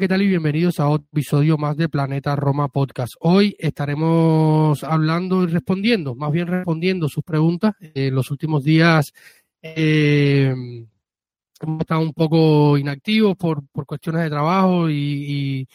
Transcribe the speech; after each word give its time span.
¿Qué 0.00 0.08
tal? 0.08 0.22
Y 0.22 0.28
bienvenidos 0.28 0.80
a 0.80 0.88
otro 0.88 1.06
episodio 1.12 1.58
más 1.58 1.76
de 1.76 1.90
Planeta 1.90 2.34
Roma 2.34 2.68
Podcast. 2.68 3.16
Hoy 3.20 3.54
estaremos 3.58 4.82
hablando 4.82 5.44
y 5.44 5.48
respondiendo, 5.48 6.14
más 6.14 6.32
bien 6.32 6.46
respondiendo 6.46 7.06
sus 7.06 7.22
preguntas. 7.22 7.74
En 7.78 8.14
los 8.14 8.30
últimos 8.30 8.64
días 8.64 9.12
eh, 9.60 10.54
hemos 11.60 11.80
estado 11.80 12.00
un 12.00 12.14
poco 12.14 12.78
inactivos 12.78 13.36
por, 13.36 13.62
cuestiones 13.84 14.22
de 14.22 14.30
trabajo 14.30 14.88
y, 14.88 15.68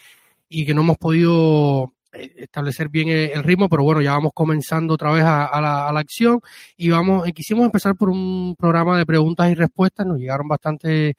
que 0.50 0.74
no 0.74 0.82
hemos 0.82 0.98
podido 0.98 1.94
eh, 2.12 2.34
establecer 2.38 2.90
bien 2.90 3.10
el 3.10 3.44
ritmo, 3.44 3.70
pero 3.70 3.84
bueno, 3.84 4.02
ya 4.02 4.14
vamos 4.14 4.32
comenzando 4.34 4.96
otra 4.96 5.12
vez 5.12 5.24
a, 5.24 5.62
la, 5.62 6.00
acción 6.00 6.40
y 6.76 6.90
vamos, 6.90 7.32
quisimos 7.32 7.66
empezar 7.66 7.96
por 7.96 8.10
un 8.10 8.56
programa 8.58 8.98
de 8.98 9.06
preguntas 9.06 9.52
y 9.52 9.54
respuestas, 9.54 10.08
nos 10.08 10.18
llegaron 10.18 10.48
bastante 10.48 11.16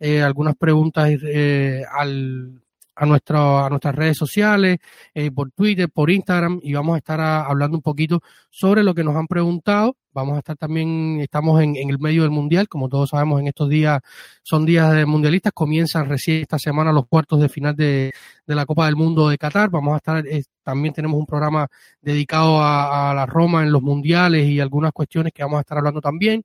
eh, 0.00 0.22
algunas 0.22 0.56
preguntas 0.56 1.10
eh, 1.22 1.84
al, 1.92 2.62
a, 2.96 3.06
nuestra, 3.06 3.66
a 3.66 3.68
nuestras 3.68 3.94
redes 3.94 4.16
sociales, 4.16 4.78
eh, 5.14 5.30
por 5.30 5.50
Twitter, 5.52 5.90
por 5.90 6.10
Instagram, 6.10 6.58
y 6.62 6.72
vamos 6.72 6.94
a 6.94 6.98
estar 6.98 7.20
hablando 7.20 7.76
un 7.76 7.82
poquito 7.82 8.22
sobre 8.48 8.82
lo 8.82 8.94
que 8.94 9.04
nos 9.04 9.14
han 9.14 9.26
preguntado. 9.26 9.96
Vamos 10.12 10.36
a 10.36 10.38
estar 10.38 10.56
también, 10.56 11.20
estamos 11.20 11.62
en, 11.62 11.76
en, 11.76 11.90
el 11.90 11.98
medio 11.98 12.22
del 12.22 12.32
Mundial, 12.32 12.66
como 12.68 12.88
todos 12.88 13.10
sabemos, 13.10 13.40
en 13.40 13.46
estos 13.46 13.68
días 13.68 14.00
son 14.42 14.66
días 14.66 14.92
de 14.92 15.06
mundialistas, 15.06 15.52
comienzan 15.52 16.08
recién 16.08 16.42
esta 16.42 16.58
semana 16.58 16.92
los 16.92 17.06
cuartos 17.06 17.40
de 17.40 17.48
final 17.48 17.76
de, 17.76 18.12
de 18.46 18.54
la 18.54 18.66
Copa 18.66 18.86
del 18.86 18.96
Mundo 18.96 19.28
de 19.28 19.38
Qatar. 19.38 19.70
Vamos 19.70 19.94
a 19.94 19.96
estar, 19.98 20.24
también 20.64 20.94
tenemos 20.94 21.18
un 21.18 21.26
programa 21.26 21.68
dedicado 22.00 22.58
a 22.60 23.12
la 23.14 23.26
Roma 23.26 23.62
en 23.62 23.70
los 23.70 23.82
mundiales 23.82 24.48
y 24.48 24.58
algunas 24.60 24.92
cuestiones 24.92 25.32
que 25.32 25.44
vamos 25.44 25.58
a 25.58 25.60
estar 25.60 25.78
hablando 25.78 26.00
también 26.00 26.44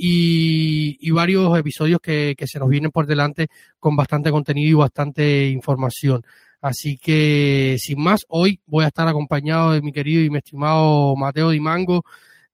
y, 0.00 1.10
varios 1.10 1.58
episodios 1.58 2.00
que, 2.00 2.36
se 2.46 2.58
nos 2.58 2.68
vienen 2.68 2.92
por 2.92 3.06
delante 3.06 3.48
con 3.80 3.96
bastante 3.96 4.30
contenido 4.30 4.70
y 4.70 4.74
bastante 4.74 5.48
información. 5.48 6.22
Así 6.60 6.96
que, 6.96 7.76
sin 7.78 8.00
más, 8.00 8.24
hoy 8.28 8.60
voy 8.66 8.84
a 8.84 8.88
estar 8.88 9.08
acompañado 9.08 9.72
de 9.72 9.82
mi 9.82 9.92
querido 9.92 10.22
y 10.22 10.30
mi 10.30 10.38
estimado 10.38 11.16
Mateo 11.16 11.50
Di 11.50 11.60
Mango 11.60 12.04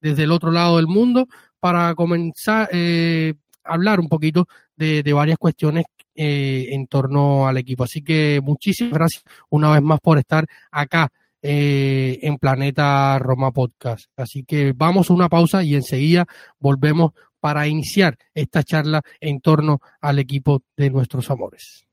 desde 0.00 0.24
el 0.24 0.32
otro 0.32 0.50
lado 0.50 0.76
del 0.76 0.86
mundo 0.86 1.26
para 1.60 1.94
comenzar 1.94 2.68
eh, 2.72 3.34
a 3.62 3.74
hablar 3.74 4.00
un 4.00 4.08
poquito 4.08 4.46
de, 4.76 5.02
varias 5.12 5.38
cuestiones 5.38 5.84
eh, 6.14 6.68
en 6.70 6.86
torno 6.86 7.46
al 7.46 7.58
equipo. 7.58 7.84
Así 7.84 8.02
que 8.02 8.40
muchísimas 8.42 8.94
gracias 8.94 9.22
una 9.50 9.70
vez 9.70 9.82
más 9.82 10.00
por 10.00 10.18
estar 10.18 10.46
acá 10.70 11.10
eh, 11.42 12.20
en 12.22 12.38
Planeta 12.38 13.18
Roma 13.18 13.52
Podcast. 13.52 14.06
Así 14.16 14.44
que 14.44 14.72
vamos 14.74 15.10
a 15.10 15.12
una 15.12 15.28
pausa 15.28 15.62
y 15.62 15.74
enseguida 15.74 16.26
volvemos 16.58 17.12
para 17.44 17.68
iniciar 17.68 18.16
esta 18.32 18.62
charla 18.62 19.02
en 19.20 19.38
torno 19.42 19.78
al 20.00 20.18
equipo 20.18 20.62
de 20.78 20.88
nuestros 20.88 21.30
amores. 21.30 21.86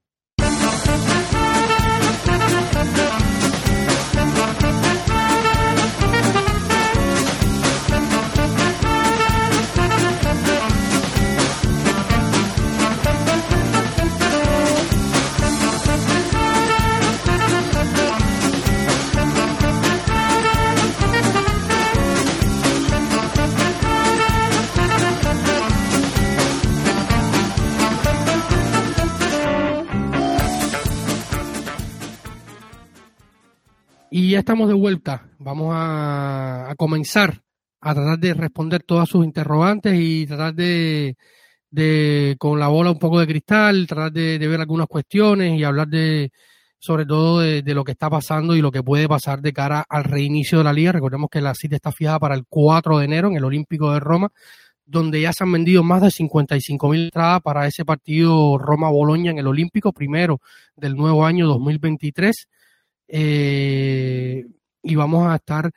Y 34.13 34.31
ya 34.31 34.39
estamos 34.39 34.67
de 34.67 34.73
vuelta. 34.73 35.29
Vamos 35.39 35.73
a, 35.73 36.73
comenzar 36.77 37.41
a 37.79 37.93
tratar 37.93 38.19
de 38.19 38.33
responder 38.33 38.83
todas 38.83 39.07
sus 39.07 39.23
interrogantes 39.23 39.97
y 39.97 40.27
tratar 40.27 40.53
de, 40.53 41.15
de 41.69 42.35
con 42.37 42.59
la 42.59 42.67
bola 42.67 42.91
un 42.91 42.99
poco 42.99 43.21
de 43.21 43.27
cristal, 43.27 43.87
tratar 43.87 44.11
de, 44.11 44.37
ver 44.37 44.59
algunas 44.59 44.87
cuestiones 44.87 45.57
y 45.57 45.63
hablar 45.63 45.87
de 45.87 46.29
sobre 46.77 47.05
todo 47.05 47.39
de, 47.39 47.63
lo 47.73 47.85
que 47.85 47.93
está 47.93 48.09
pasando 48.09 48.53
y 48.53 48.61
lo 48.61 48.69
que 48.69 48.83
puede 48.83 49.07
pasar 49.07 49.41
de 49.41 49.53
cara 49.53 49.85
al 49.87 50.03
reinicio 50.03 50.57
de 50.57 50.65
la 50.65 50.73
liga. 50.73 50.91
Recordemos 50.91 51.29
que 51.31 51.39
la 51.39 51.55
cita 51.55 51.77
está 51.77 51.93
fijada 51.93 52.19
para 52.19 52.35
el 52.35 52.43
4 52.49 52.99
de 52.99 53.05
enero 53.05 53.29
en 53.29 53.37
el 53.37 53.45
Olímpico 53.45 53.93
de 53.93 54.01
Roma, 54.01 54.29
donde 54.85 55.21
ya 55.21 55.31
se 55.31 55.45
han 55.45 55.53
vendido 55.53 55.83
más 55.83 56.01
de 56.01 56.11
55 56.11 56.89
mil 56.89 57.05
entradas 57.05 57.41
para 57.41 57.65
ese 57.65 57.85
partido 57.85 58.57
Roma-Boloña 58.57 59.31
en 59.31 59.37
el 59.37 59.47
Olímpico, 59.47 59.93
primero 59.93 60.41
del 60.75 60.97
nuevo 60.97 61.25
año 61.25 61.47
2023 61.47 62.49
eh, 63.13 64.45
y 64.83 64.95
vamos 64.95 65.27
a 65.27 65.35
estar 65.35 65.69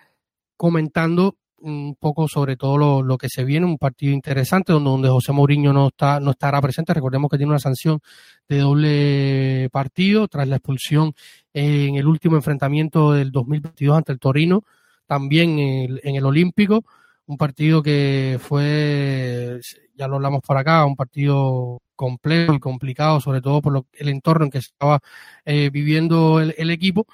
comentando 0.57 1.37
un 1.59 1.97
poco 1.99 2.29
sobre 2.29 2.57
todo 2.57 3.03
lo, 3.03 3.19
que 3.19 3.29
se 3.29 3.43
viene, 3.43 3.67
un 3.67 3.79
partido 3.79 4.13
interesante 4.13 4.73
donde, 4.73 4.91
donde 4.91 5.09
José 5.09 5.33
Mourinho 5.33 5.73
no 5.73 5.89
está, 5.89 6.21
no 6.21 6.33
estará 6.33 6.61
presente. 6.61 6.95
Recordemos 6.95 7.31
que 7.31 7.39
tiene 7.39 7.51
una 7.51 7.59
sanción 7.59 8.01
de 8.49 8.59
doble 8.59 9.69
partido 9.73 10.29
tras 10.29 10.47
la 10.47 10.57
expulsión 10.57 11.15
en 11.55 11.97
el 11.97 12.07
último 12.07 12.37
enfrentamiento 12.37 13.13
del 13.13 13.33
2022 13.33 13.97
ante 13.97 14.13
el 14.13 14.21
Torino, 14.21 14.63
también 15.07 15.59
en 15.59 16.17
el, 16.17 16.25
Olímpico, 16.25 16.85
un 17.27 17.37
partido 17.39 17.83
que 17.83 18.39
fue, 18.41 19.59
ya 19.97 20.07
lo 20.07 20.17
hablamos 20.17 20.43
por 20.43 20.59
acá, 20.59 20.85
un 20.85 20.97
partido 20.97 21.81
complejo 21.97 22.55
y 22.55 22.61
complicado, 22.61 23.21
sobre 23.21 23.41
todo 23.41 23.63
por 23.63 23.87
el 23.95 24.09
entorno 24.09 24.45
en 24.45 24.51
que 24.51 24.59
estaba 24.59 25.01
eh, 25.47 25.71
viviendo 25.73 26.41
el 26.41 26.71
equipo 26.71 27.07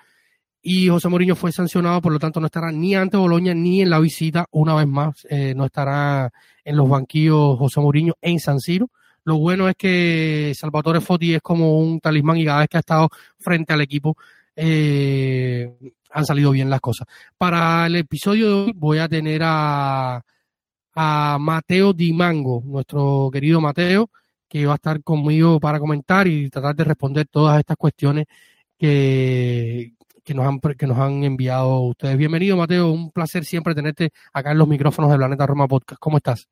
y 0.62 0.88
José 0.88 1.08
Mourinho 1.08 1.36
fue 1.36 1.52
sancionado, 1.52 2.02
por 2.02 2.12
lo 2.12 2.18
tanto 2.18 2.40
no 2.40 2.46
estará 2.46 2.70
ni 2.70 2.94
ante 2.94 3.16
Boloña 3.16 3.54
ni 3.54 3.80
en 3.82 3.90
la 3.90 3.98
visita, 3.98 4.46
una 4.50 4.74
vez 4.74 4.86
más, 4.86 5.26
eh, 5.30 5.54
no 5.56 5.66
estará 5.66 6.30
en 6.64 6.76
los 6.76 6.88
banquillos 6.88 7.58
José 7.58 7.80
Mourinho 7.80 8.14
en 8.20 8.38
San 8.40 8.60
Siro. 8.60 8.90
Lo 9.24 9.38
bueno 9.38 9.68
es 9.68 9.76
que 9.76 10.52
Salvatore 10.54 11.00
Foti 11.00 11.34
es 11.34 11.42
como 11.42 11.78
un 11.78 12.00
talismán 12.00 12.36
y 12.38 12.44
cada 12.44 12.60
vez 12.60 12.68
que 12.68 12.76
ha 12.78 12.80
estado 12.80 13.08
frente 13.38 13.72
al 13.72 13.80
equipo 13.80 14.16
eh, 14.56 15.70
han 16.10 16.26
salido 16.26 16.50
bien 16.50 16.70
las 16.70 16.80
cosas. 16.80 17.06
Para 17.38 17.86
el 17.86 17.96
episodio 17.96 18.48
de 18.48 18.54
hoy 18.54 18.72
voy 18.74 18.98
a 18.98 19.08
tener 19.08 19.42
a, 19.44 20.22
a 20.94 21.38
Mateo 21.40 21.92
Di 21.92 22.12
Mango, 22.12 22.62
nuestro 22.66 23.30
querido 23.32 23.60
Mateo, 23.60 24.10
que 24.48 24.66
va 24.66 24.72
a 24.72 24.76
estar 24.76 25.02
conmigo 25.02 25.60
para 25.60 25.78
comentar 25.78 26.26
y 26.26 26.50
tratar 26.50 26.74
de 26.74 26.84
responder 26.84 27.26
todas 27.30 27.58
estas 27.60 27.76
cuestiones 27.76 28.26
que, 28.76 29.92
que 30.24 30.34
nos 30.34 30.46
han, 30.46 30.60
que 30.60 30.86
nos 30.86 30.98
han 30.98 31.24
enviado 31.24 31.80
ustedes. 31.80 32.16
Bienvenido, 32.16 32.56
Mateo. 32.56 32.90
Un 32.90 33.10
placer 33.10 33.44
siempre 33.44 33.74
tenerte 33.74 34.10
acá 34.32 34.52
en 34.52 34.58
los 34.58 34.68
micrófonos 34.68 35.10
de 35.10 35.16
Planeta 35.16 35.46
Roma 35.46 35.68
Podcast. 35.68 36.00
¿Cómo 36.00 36.16
estás? 36.16 36.48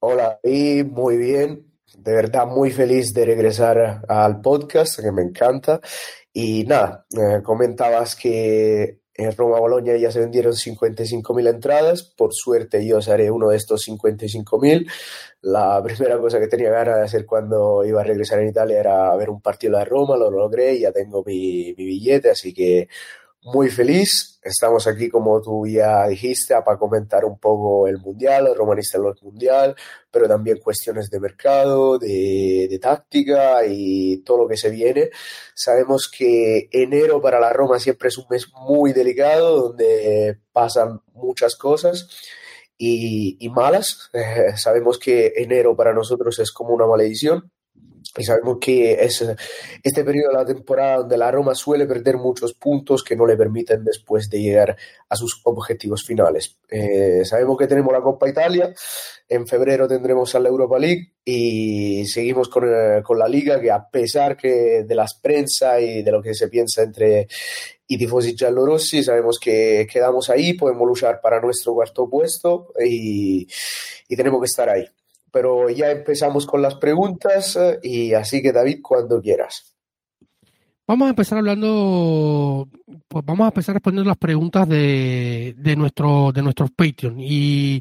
Hola, 0.00 0.38
y 0.42 0.82
muy 0.82 1.16
bien. 1.16 1.66
De 1.98 2.12
verdad, 2.12 2.46
muy 2.46 2.70
feliz 2.70 3.12
de 3.12 3.26
regresar 3.26 4.02
al 4.08 4.40
podcast, 4.40 5.00
que 5.00 5.12
me 5.12 5.22
encanta. 5.22 5.80
Y 6.32 6.64
nada, 6.64 7.06
eh, 7.10 7.42
comentabas 7.42 8.16
que 8.16 9.01
en 9.14 9.36
Roma 9.36 9.60
Boloña 9.60 9.96
ya 9.96 10.10
se 10.10 10.20
vendieron 10.20 10.52
55.000 10.52 11.48
entradas. 11.48 12.02
Por 12.02 12.32
suerte 12.32 12.86
yo 12.86 13.02
seré 13.02 13.30
uno 13.30 13.50
de 13.50 13.56
estos 13.56 13.86
55.000. 13.86 14.90
La 15.42 15.82
primera 15.82 16.18
cosa 16.18 16.38
que 16.38 16.48
tenía 16.48 16.70
ganas 16.70 16.96
de 16.96 17.04
hacer 17.04 17.26
cuando 17.26 17.84
iba 17.84 18.00
a 18.00 18.04
regresar 18.04 18.40
en 18.40 18.48
Italia 18.48 18.80
era 18.80 19.14
ver 19.16 19.30
un 19.30 19.40
partido 19.40 19.78
de 19.78 19.84
Roma, 19.84 20.16
lo 20.16 20.30
logré, 20.30 20.78
ya 20.78 20.92
tengo 20.92 21.22
mi 21.24 21.72
billete, 21.72 22.30
así 22.30 22.54
que 22.54 22.88
muy 23.42 23.70
feliz. 23.70 24.38
Estamos 24.42 24.86
aquí, 24.86 25.08
como 25.08 25.40
tú 25.40 25.66
ya 25.66 26.06
dijiste, 26.08 26.54
para 26.64 26.78
comentar 26.78 27.24
un 27.24 27.38
poco 27.38 27.86
el 27.86 27.98
Mundial, 27.98 28.46
el 28.46 28.56
romanista 28.56 28.98
del 28.98 29.14
Mundial, 29.22 29.74
pero 30.10 30.28
también 30.28 30.58
cuestiones 30.58 31.10
de 31.10 31.20
mercado, 31.20 31.98
de, 31.98 32.66
de, 32.70 32.78
táctica 32.78 33.64
y 33.66 34.18
todo 34.18 34.38
lo 34.38 34.48
que 34.48 34.56
se 34.56 34.70
viene. 34.70 35.10
Sabemos 35.54 36.08
que 36.10 36.68
enero 36.72 37.20
para 37.20 37.40
la 37.40 37.52
Roma 37.52 37.78
siempre 37.78 38.08
es 38.08 38.18
un 38.18 38.26
mes 38.30 38.48
muy 38.52 38.92
delicado, 38.92 39.68
donde 39.68 40.38
pasan 40.52 41.00
muchas 41.14 41.56
cosas 41.56 42.08
y, 42.76 43.36
y 43.40 43.48
malas. 43.50 44.10
Eh, 44.12 44.52
sabemos 44.56 44.98
que 44.98 45.32
enero 45.36 45.76
para 45.76 45.92
nosotros 45.92 46.38
es 46.38 46.52
como 46.52 46.74
una 46.74 46.86
maledición 46.86 47.50
y 48.16 48.24
sabemos 48.24 48.58
que 48.60 48.92
es 48.92 49.24
este 49.82 50.04
periodo 50.04 50.32
de 50.32 50.38
la 50.38 50.44
temporada 50.44 50.98
donde 50.98 51.16
la 51.16 51.30
Roma 51.30 51.54
suele 51.54 51.86
perder 51.86 52.18
muchos 52.18 52.52
puntos 52.52 53.02
que 53.02 53.16
no 53.16 53.26
le 53.26 53.36
permiten 53.36 53.84
después 53.84 54.28
de 54.28 54.40
llegar 54.40 54.76
a 55.08 55.16
sus 55.16 55.40
objetivos 55.44 56.04
finales. 56.04 56.58
Eh, 56.68 57.22
sabemos 57.24 57.56
que 57.56 57.66
tenemos 57.66 57.92
la 57.92 58.02
Copa 58.02 58.28
Italia, 58.28 58.74
en 59.28 59.46
febrero 59.46 59.88
tendremos 59.88 60.34
la 60.34 60.48
Europa 60.48 60.78
League 60.78 61.12
y 61.24 62.04
seguimos 62.06 62.48
con, 62.48 62.64
eh, 62.64 63.02
con 63.02 63.18
la 63.18 63.28
Liga 63.28 63.60
que 63.60 63.70
a 63.70 63.88
pesar 63.88 64.36
que 64.36 64.84
de 64.86 64.94
las 64.94 65.14
prensa 65.14 65.80
y 65.80 66.02
de 66.02 66.12
lo 66.12 66.20
que 66.20 66.34
se 66.34 66.48
piensa 66.48 66.82
entre 66.82 67.28
i 67.88 67.98
tifosi 67.98 68.34
giallorossi, 68.34 69.02
sabemos 69.02 69.38
que 69.38 69.86
quedamos 69.90 70.30
ahí, 70.30 70.54
podemos 70.54 70.86
luchar 70.86 71.20
para 71.20 71.40
nuestro 71.40 71.74
cuarto 71.74 72.08
puesto 72.08 72.72
y, 72.82 73.46
y 74.08 74.16
tenemos 74.16 74.40
que 74.40 74.46
estar 74.46 74.68
ahí. 74.68 74.86
Pero 75.32 75.70
ya 75.70 75.90
empezamos 75.90 76.46
con 76.46 76.62
las 76.62 76.74
preguntas 76.76 77.56
eh, 77.56 77.78
y 77.82 78.14
así 78.14 78.42
que 78.42 78.52
David, 78.52 78.80
cuando 78.82 79.20
quieras. 79.20 79.72
Vamos 80.84 81.06
a 81.06 81.10
empezar 81.10 81.38
hablando, 81.38 82.68
pues 83.06 83.24
vamos 83.24 83.44
a 83.44 83.48
empezar 83.48 83.76
respondiendo 83.76 84.08
las 84.08 84.18
preguntas 84.18 84.68
de, 84.68 85.54
de, 85.56 85.76
nuestro, 85.76 86.32
de 86.32 86.42
nuestros 86.42 86.72
Patreon. 86.72 87.20
Y 87.20 87.80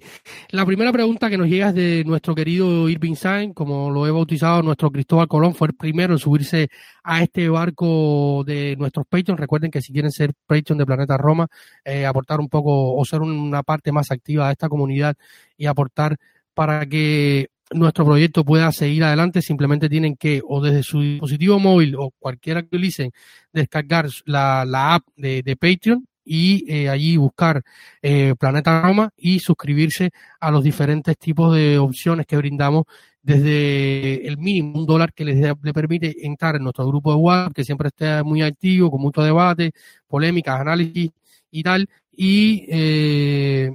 la 0.51 0.65
primera 0.67 0.93
pregunta 0.93 1.29
que 1.29 1.37
nos 1.37 1.47
llega 1.47 1.69
es 1.69 1.75
de 1.75 2.03
nuestro 2.05 2.35
querido 2.35 2.87
Irving 2.87 3.15
Sainz, 3.15 3.55
como 3.55 3.89
lo 3.89 4.05
he 4.05 4.11
bautizado, 4.11 4.61
nuestro 4.61 4.91
Cristóbal 4.91 5.27
Colón 5.27 5.55
fue 5.55 5.69
el 5.69 5.73
primero 5.73 6.13
en 6.13 6.19
subirse 6.19 6.69
a 7.03 7.23
este 7.23 7.49
barco 7.49 8.43
de 8.45 8.75
nuestros 8.77 9.07
Patreon. 9.07 9.37
Recuerden 9.37 9.71
que 9.71 9.81
si 9.81 9.91
quieren 9.91 10.11
ser 10.11 10.33
Patreon 10.45 10.77
de 10.77 10.85
Planeta 10.85 11.17
Roma, 11.17 11.47
eh, 11.83 12.05
aportar 12.05 12.39
un 12.39 12.49
poco 12.49 12.93
o 12.93 13.03
ser 13.03 13.21
una 13.21 13.63
parte 13.63 13.91
más 13.91 14.11
activa 14.11 14.45
de 14.45 14.51
esta 14.53 14.69
comunidad 14.69 15.15
y 15.57 15.65
aportar 15.65 16.17
para 16.53 16.85
que 16.85 17.49
nuestro 17.73 18.05
proyecto 18.05 18.43
pueda 18.43 18.71
seguir 18.71 19.03
adelante, 19.03 19.41
simplemente 19.41 19.89
tienen 19.89 20.15
que, 20.15 20.41
o 20.47 20.61
desde 20.61 20.83
su 20.83 21.01
dispositivo 21.01 21.59
móvil 21.59 21.95
o 21.95 22.11
cualquiera 22.19 22.61
que 22.61 22.67
utilicen, 22.67 23.11
descargar 23.53 24.09
la, 24.25 24.65
la 24.65 24.95
app 24.95 25.07
de, 25.15 25.41
de, 25.43 25.55
Patreon 25.55 26.05
y 26.23 26.65
eh, 26.71 26.89
allí 26.89 27.17
buscar 27.17 27.63
eh, 28.01 28.35
Planeta 28.39 28.81
Roma 28.81 29.09
y 29.17 29.39
suscribirse 29.39 30.11
a 30.39 30.51
los 30.51 30.63
diferentes 30.63 31.17
tipos 31.17 31.55
de 31.55 31.77
opciones 31.77 32.25
que 32.25 32.37
brindamos 32.37 32.85
desde 33.23 34.27
el 34.27 34.37
mínimo, 34.37 34.79
un 34.79 34.85
dólar 34.85 35.13
que 35.13 35.25
les 35.25 35.37
le 35.61 35.73
permite 35.73 36.25
entrar 36.25 36.55
en 36.55 36.63
nuestro 36.63 36.87
grupo 36.87 37.11
de 37.11 37.17
WhatsApp, 37.17 37.53
que 37.53 37.63
siempre 37.63 37.89
esté 37.89 38.23
muy 38.23 38.41
activo, 38.41 38.89
con 38.89 39.01
mucho 39.01 39.21
debate, 39.21 39.71
polémicas, 40.07 40.59
análisis 40.59 41.11
y 41.51 41.63
tal, 41.63 41.87
y 42.11 42.65
eh, 42.69 43.71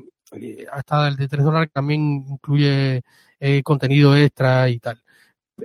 hasta 0.73 1.09
el 1.09 1.17
de 1.17 1.29
3 1.29 1.45
dólares 1.45 1.71
también 1.73 2.25
incluye 2.29 3.03
eh, 3.41 3.63
contenido 3.63 4.17
extra 4.17 4.69
y 4.69 4.79
tal. 4.79 5.03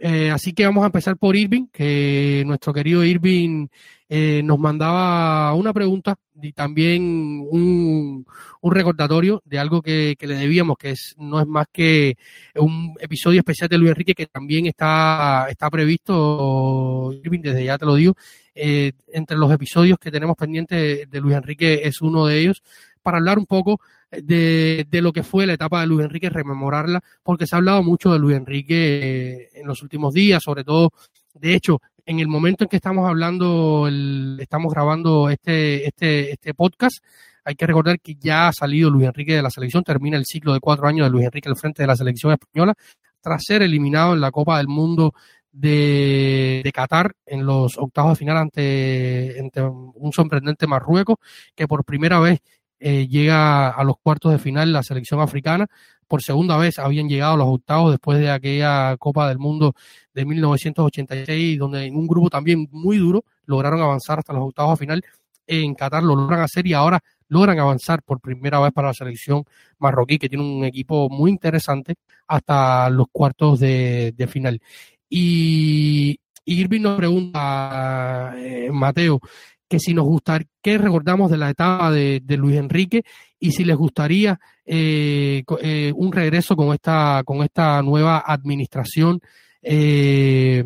Eh, 0.02 0.32
así 0.32 0.54
que 0.54 0.66
vamos 0.66 0.84
a 0.84 0.88
empezar 0.88 1.18
por 1.18 1.36
Irving, 1.36 1.68
que 1.72 2.44
nuestro 2.46 2.74
querido 2.74 3.04
Irving 3.04 3.68
eh, 4.08 4.42
nos 4.44 4.58
mandaba 4.58 5.54
una 5.54 5.74
pregunta 5.74 6.16
y 6.42 6.54
también 6.54 7.46
un, 7.50 8.26
un 8.62 8.72
recordatorio 8.74 9.42
de 9.46 9.60
algo 9.60 9.82
que, 9.82 10.16
que, 10.18 10.28
le 10.28 10.36
debíamos, 10.36 10.78
que 10.78 10.92
es, 10.92 11.14
no 11.18 11.42
es 11.42 11.48
más 11.48 11.68
que 11.72 12.16
un 12.56 12.96
episodio 13.02 13.40
especial 13.40 13.68
de 13.70 13.78
Luis 13.78 13.92
Enrique 13.92 14.16
que 14.16 14.28
también 14.28 14.66
está, 14.66 15.48
está 15.50 15.70
previsto, 15.70 17.12
Irving, 17.24 17.42
desde 17.42 17.66
ya 17.66 17.78
te 17.78 17.86
lo 17.86 17.96
digo, 17.96 18.16
eh, 18.56 18.94
entre 19.14 19.38
los 19.38 19.52
episodios 19.52 20.00
que 20.00 20.12
tenemos 20.12 20.38
pendientes 20.38 21.10
de 21.10 21.22
Luis 21.22 21.36
Enrique 21.36 21.82
es 21.84 22.02
uno 22.02 22.26
de 22.26 22.40
ellos, 22.40 22.64
para 23.02 23.18
hablar 23.18 23.38
un 23.40 23.46
poco 23.46 23.82
de, 24.12 24.86
de, 24.90 25.02
lo 25.02 25.14
que 25.14 25.24
fue 25.24 25.46
la 25.46 25.54
etapa 25.54 25.82
de 25.82 25.88
Luis 25.88 26.06
Enrique, 26.06 26.30
rememorarla, 26.30 27.02
porque 27.24 27.48
se 27.48 27.56
ha 27.56 27.60
hablado 27.60 27.84
mucho 27.84 28.12
de 28.12 28.20
Luis 28.20 28.38
Enrique 28.38 28.76
eh, 28.76 29.50
en 29.56 29.68
los 29.68 29.82
últimos 29.82 30.14
días, 30.14 30.42
sobre 30.44 30.64
todo, 30.64 30.92
de 31.34 31.54
hecho, 31.56 31.82
en 32.06 32.20
el 32.20 32.28
momento 32.28 32.64
en 32.64 32.70
que 32.70 32.76
estamos 32.76 33.08
hablando, 33.08 33.88
el, 33.88 34.38
estamos 34.42 34.74
grabando 34.74 35.30
este, 35.30 35.88
este, 35.88 36.32
este 36.32 36.54
podcast, 36.54 36.98
hay 37.44 37.56
que 37.56 37.66
recordar 37.66 38.00
que 38.00 38.16
ya 38.16 38.50
ha 38.50 38.54
salido 38.54 38.90
Luis 38.90 39.08
Enrique 39.08 39.36
de 39.36 39.42
la 39.42 39.50
selección, 39.50 39.84
termina 39.84 40.18
el 40.18 40.26
ciclo 40.26 40.54
de 40.54 40.60
cuatro 40.60 40.88
años 40.88 41.08
de 41.08 41.12
Luis 41.12 41.26
Enrique 41.26 41.50
al 41.50 41.56
frente 41.56 41.84
de 41.84 41.88
la 41.88 41.96
selección 41.96 42.34
española, 42.34 42.76
tras 43.22 43.44
ser 43.44 43.62
eliminado 43.62 44.14
en 44.14 44.22
la 44.22 44.32
Copa 44.32 44.58
del 44.58 44.68
Mundo 44.68 45.14
de, 45.52 46.62
de 46.64 46.72
Qatar 46.72 47.14
en 47.26 47.46
los 47.46 47.78
octavos 47.78 48.14
de 48.14 48.16
final 48.18 48.38
ante, 48.38 49.38
ante 49.40 49.62
un 49.62 50.12
sorprendente 50.14 50.68
Marruecos, 50.68 51.18
que 51.56 51.68
por 51.68 51.84
primera 51.84 52.20
vez 52.20 52.40
eh, 52.84 53.08
llega 53.08 53.70
a 53.70 53.84
los 53.84 53.98
cuartos 54.02 54.32
de 54.32 54.40
final 54.40 54.74
la 54.74 54.82
selección 54.82 55.20
africana. 55.22 55.68
Por 56.08 56.24
segunda 56.24 56.58
vez 56.58 56.80
habían 56.80 57.08
llegado 57.08 57.34
a 57.34 57.38
los 57.38 57.48
octavos 57.48 57.92
después 57.92 58.20
de 58.20 58.32
aquella 58.32 58.98
Copa 58.98 59.30
del 59.30 59.38
Mundo 59.38 59.76
de 60.16 60.26
1986, 60.26 61.60
donde 61.60 61.86
en 61.86 61.96
un 61.96 62.08
grupo 62.08 62.32
también 62.32 62.68
muy 62.72 62.98
duro 62.98 63.24
lograron 63.46 63.82
avanzar 63.82 64.18
hasta 64.18 64.34
los 64.34 64.44
octavos 64.44 64.80
de 64.80 64.86
final. 64.86 65.04
En 65.46 65.76
Qatar 65.76 66.02
lo 66.02 66.16
logran 66.16 66.42
hacer 66.42 66.66
y 66.66 66.74
ahora 66.74 67.00
logran 67.28 67.60
avanzar 67.60 68.02
por 68.02 68.20
primera 68.20 68.60
vez 68.60 68.74
para 68.74 68.88
la 68.88 68.94
selección 68.96 69.44
marroquí, 69.78 70.18
que 70.18 70.28
tiene 70.28 70.44
un 70.44 70.66
equipo 70.66 71.08
muy 71.08 71.30
interesante 71.30 71.96
hasta 72.28 72.90
los 72.90 73.08
cuartos 73.12 73.60
de, 73.60 74.28
final. 74.28 74.60
Y 75.08 76.20
Irving 76.46 76.82
nos 76.82 76.98
pregunta, 76.98 78.34
eh, 78.38 78.70
Mateo, 78.72 79.22
que 79.72 79.80
si 79.80 79.94
nos 79.94 80.04
gustaría, 80.04 80.50
qué 80.62 80.78
recordamos 80.78 81.32
de 81.32 81.38
la 81.38 81.50
etapa 81.50 81.92
de, 81.92 82.22
Luis 82.38 82.58
Enrique 82.58 83.04
y 83.40 83.52
si 83.52 83.64
les 83.64 83.78
gustaría 83.78 84.38
eh, 84.66 85.44
eh, 85.62 85.94
un 85.96 86.12
regreso 86.12 86.58
con 86.58 86.74
esta, 86.74 87.24
con 87.24 87.42
esta 87.42 87.82
nueva 87.82 88.22
administración 88.28 89.22
eh, 89.62 90.62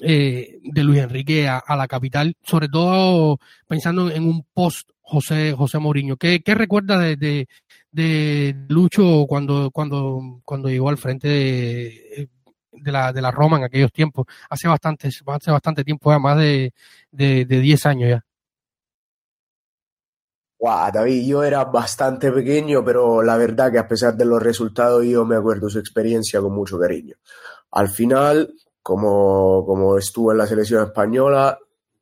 de 0.00 0.82
Luis 0.84 0.98
Enrique 0.98 1.46
a, 1.46 1.58
a, 1.58 1.76
la 1.76 1.86
capital, 1.86 2.34
sobre 2.42 2.68
todo 2.68 3.38
pensando 3.68 4.10
en 4.10 4.24
un 4.24 4.44
post 4.52 4.90
José, 5.00 5.52
José 5.52 5.78
Mourinho. 5.78 6.16
¿Qué, 6.16 6.42
qué 6.42 6.56
recuerda 6.56 6.98
de, 6.98 7.14
de, 7.14 7.48
de, 7.92 8.56
Lucho 8.68 9.26
cuando, 9.28 9.70
cuando, 9.70 10.40
cuando 10.44 10.68
llegó 10.68 10.88
al 10.88 10.98
frente 10.98 12.28
de, 12.72 12.92
la, 12.92 13.12
de 13.12 13.22
la 13.22 13.30
Roma 13.30 13.58
en 13.58 13.64
aquellos 13.64 13.92
tiempos, 13.92 14.26
hace 14.48 14.68
bastante, 14.68 15.08
hace 15.08 15.50
bastante 15.50 15.84
tiempo, 15.84 16.10
ya, 16.10 16.18
más 16.18 16.38
de, 16.38 16.72
de, 17.10 17.44
de 17.44 17.60
10 17.60 17.86
años 17.86 18.10
ya. 18.10 18.24
Wow, 20.58 20.92
David, 20.92 21.26
yo 21.26 21.42
era 21.42 21.64
bastante 21.64 22.30
pequeño, 22.30 22.84
pero 22.84 23.22
la 23.22 23.38
verdad 23.38 23.72
que 23.72 23.78
a 23.78 23.88
pesar 23.88 24.14
de 24.14 24.26
los 24.26 24.42
resultados 24.42 25.06
yo 25.06 25.24
me 25.24 25.36
acuerdo 25.36 25.70
su 25.70 25.78
experiencia 25.78 26.40
con 26.42 26.52
mucho 26.52 26.78
cariño. 26.78 27.16
Al 27.70 27.88
final, 27.88 28.52
como, 28.82 29.64
como 29.64 29.96
estuvo 29.96 30.32
en 30.32 30.38
la 30.38 30.46
selección 30.46 30.84
española, 30.84 31.58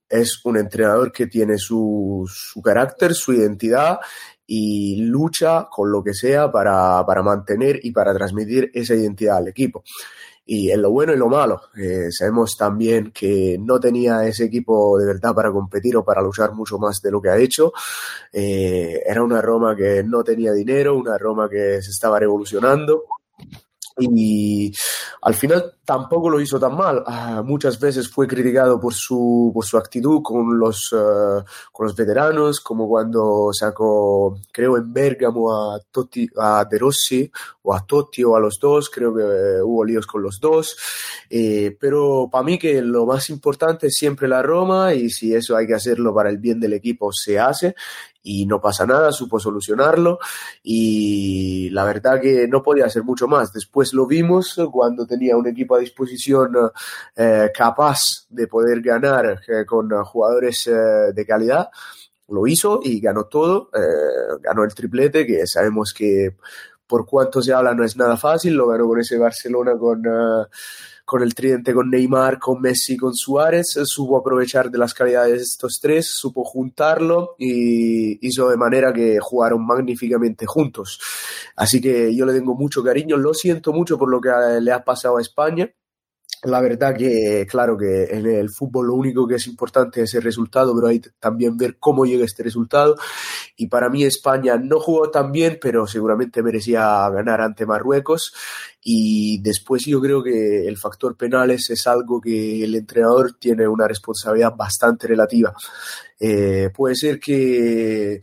es 0.08 0.44
un 0.44 0.56
entrenador 0.56 1.12
que 1.12 1.28
tiene 1.28 1.56
su, 1.56 2.28
su 2.28 2.60
carácter, 2.60 3.14
su 3.14 3.32
identidad 3.32 4.00
y 4.44 5.02
lucha 5.02 5.68
con 5.70 5.92
lo 5.92 6.02
que 6.02 6.14
sea 6.14 6.50
para, 6.50 7.04
para 7.06 7.22
mantener 7.22 7.78
y 7.82 7.92
para 7.92 8.12
transmitir 8.12 8.72
esa 8.74 8.94
identidad 8.94 9.36
al 9.36 9.48
equipo 9.48 9.84
y 10.50 10.70
en 10.70 10.80
lo 10.80 10.90
bueno 10.90 11.12
y 11.12 11.18
lo 11.18 11.28
malo. 11.28 11.60
Eh, 11.76 12.10
sabemos 12.10 12.56
también 12.56 13.12
que 13.12 13.58
no 13.60 13.78
tenía 13.78 14.24
ese 14.26 14.44
equipo 14.44 14.98
de 14.98 15.04
verdad 15.04 15.34
para 15.34 15.52
competir 15.52 15.94
o 15.98 16.04
para 16.04 16.22
luchar 16.22 16.54
mucho 16.54 16.78
más 16.78 17.02
de 17.02 17.10
lo 17.10 17.20
que 17.20 17.28
ha 17.28 17.36
hecho. 17.36 17.70
Eh, 18.32 19.02
era 19.06 19.22
una 19.22 19.42
Roma 19.42 19.76
que 19.76 20.02
no 20.02 20.24
tenía 20.24 20.52
dinero, 20.52 20.96
una 20.96 21.18
Roma 21.18 21.50
que 21.50 21.82
se 21.82 21.90
estaba 21.90 22.18
revolucionando 22.18 23.04
y 23.98 24.72
al 25.20 25.34
final 25.34 25.74
tampoco 25.88 26.28
lo 26.28 26.38
hizo 26.38 26.60
tan 26.60 26.76
mal. 26.76 27.02
Uh, 27.06 27.42
muchas 27.42 27.80
veces 27.80 28.10
fue 28.10 28.26
criticado 28.28 28.78
por 28.78 28.92
su, 28.92 29.50
por 29.54 29.64
su 29.64 29.78
actitud 29.78 30.20
con 30.22 30.58
los, 30.58 30.92
uh, 30.92 31.42
con 31.72 31.86
los 31.86 31.96
veteranos, 31.96 32.60
como 32.60 32.86
cuando 32.86 33.48
sacó, 33.54 34.38
creo, 34.52 34.76
en 34.76 34.92
Bergamo 34.92 35.50
a, 35.50 35.80
Totti, 35.90 36.28
a 36.36 36.66
De 36.70 36.78
Rossi 36.78 37.30
o 37.62 37.74
a 37.74 37.86
Totti 37.86 38.22
o 38.22 38.36
a 38.36 38.40
los 38.40 38.58
dos, 38.60 38.90
creo 38.90 39.14
que 39.14 39.22
uh, 39.22 39.66
hubo 39.66 39.82
líos 39.82 40.06
con 40.06 40.22
los 40.22 40.38
dos. 40.38 40.76
Eh, 41.30 41.74
pero 41.80 42.28
para 42.30 42.44
mí 42.44 42.58
que 42.58 42.82
lo 42.82 43.06
más 43.06 43.30
importante 43.30 43.86
es 43.86 43.94
siempre 43.94 44.28
la 44.28 44.42
Roma 44.42 44.92
y 44.92 45.08
si 45.08 45.34
eso 45.34 45.56
hay 45.56 45.66
que 45.66 45.74
hacerlo 45.74 46.14
para 46.14 46.28
el 46.28 46.36
bien 46.36 46.60
del 46.60 46.74
equipo, 46.74 47.14
se 47.14 47.38
hace 47.38 47.74
y 48.28 48.44
no 48.44 48.60
pasa 48.60 48.84
nada, 48.84 49.10
supo 49.10 49.40
solucionarlo 49.40 50.18
y 50.62 51.70
la 51.70 51.84
verdad 51.84 52.20
que 52.20 52.46
no 52.46 52.62
podía 52.62 52.84
hacer 52.84 53.02
mucho 53.02 53.26
más. 53.26 53.54
Después 53.54 53.94
lo 53.94 54.06
vimos 54.06 54.60
cuando 54.70 55.06
tenía 55.06 55.36
un 55.36 55.46
equipo 55.46 55.77
disposición 55.78 56.52
eh, 57.16 57.50
capaz 57.54 58.26
de 58.28 58.46
poder 58.46 58.80
ganar 58.80 59.40
eh, 59.46 59.64
con 59.66 59.90
jugadores 60.04 60.66
eh, 60.66 61.12
de 61.14 61.26
calidad. 61.26 61.68
Lo 62.28 62.46
hizo 62.46 62.80
y 62.82 63.00
ganó 63.00 63.24
todo, 63.24 63.70
ganó 64.42 64.62
el 64.62 64.74
triplete, 64.74 65.26
que 65.26 65.46
sabemos 65.46 65.94
que 65.96 66.36
por 66.86 67.06
cuanto 67.06 67.40
se 67.40 67.54
habla 67.54 67.72
no 67.72 67.84
es 67.84 67.96
nada 67.96 68.18
fácil, 68.18 68.52
lo 68.52 68.66
ganó 68.66 68.86
con 68.86 69.00
ese 69.00 69.16
Barcelona 69.16 69.78
con 69.78 70.02
con 71.08 71.22
el 71.22 71.34
tridente 71.34 71.72
con 71.72 71.88
Neymar, 71.88 72.38
con 72.38 72.60
Messi, 72.60 72.94
con 72.98 73.14
Suárez, 73.14 73.78
supo 73.84 74.18
aprovechar 74.18 74.70
de 74.70 74.76
las 74.76 74.92
calidades 74.92 75.38
de 75.38 75.42
estos 75.42 75.80
tres, 75.80 76.10
supo 76.10 76.44
juntarlo 76.44 77.34
y 77.38 78.26
hizo 78.28 78.50
de 78.50 78.58
manera 78.58 78.92
que 78.92 79.18
jugaron 79.18 79.66
magníficamente 79.66 80.44
juntos. 80.44 81.00
Así 81.56 81.80
que 81.80 82.14
yo 82.14 82.26
le 82.26 82.34
tengo 82.34 82.54
mucho 82.54 82.84
cariño, 82.84 83.16
lo 83.16 83.32
siento 83.32 83.72
mucho 83.72 83.96
por 83.96 84.10
lo 84.10 84.20
que 84.20 84.28
le 84.60 84.70
ha 84.70 84.84
pasado 84.84 85.16
a 85.16 85.22
España, 85.22 85.72
la 86.44 86.60
verdad 86.60 86.96
que, 86.96 87.46
claro, 87.48 87.76
que 87.76 88.04
en 88.04 88.26
el 88.26 88.50
fútbol 88.50 88.86
lo 88.86 88.94
único 88.94 89.26
que 89.26 89.36
es 89.36 89.46
importante 89.46 90.02
es 90.02 90.14
el 90.14 90.22
resultado, 90.22 90.74
pero 90.74 90.88
hay 90.88 91.00
también 91.18 91.56
ver 91.56 91.78
cómo 91.78 92.04
llega 92.04 92.24
este 92.24 92.42
resultado. 92.42 92.96
Y 93.56 93.66
para 93.66 93.88
mí 93.88 94.04
España 94.04 94.56
no 94.56 94.78
jugó 94.78 95.10
tan 95.10 95.32
bien, 95.32 95.58
pero 95.60 95.86
seguramente 95.86 96.42
merecía 96.42 97.08
ganar 97.10 97.40
ante 97.40 97.66
Marruecos. 97.66 98.32
Y 98.82 99.40
después 99.42 99.84
yo 99.84 100.00
creo 100.00 100.22
que 100.22 100.66
el 100.66 100.76
factor 100.76 101.16
penales 101.16 101.68
es 101.70 101.86
algo 101.86 102.20
que 102.20 102.62
el 102.62 102.74
entrenador 102.74 103.32
tiene 103.38 103.66
una 103.66 103.88
responsabilidad 103.88 104.54
bastante 104.56 105.08
relativa. 105.08 105.52
Eh, 106.20 106.70
puede 106.74 106.94
ser 106.94 107.18
que 107.18 108.20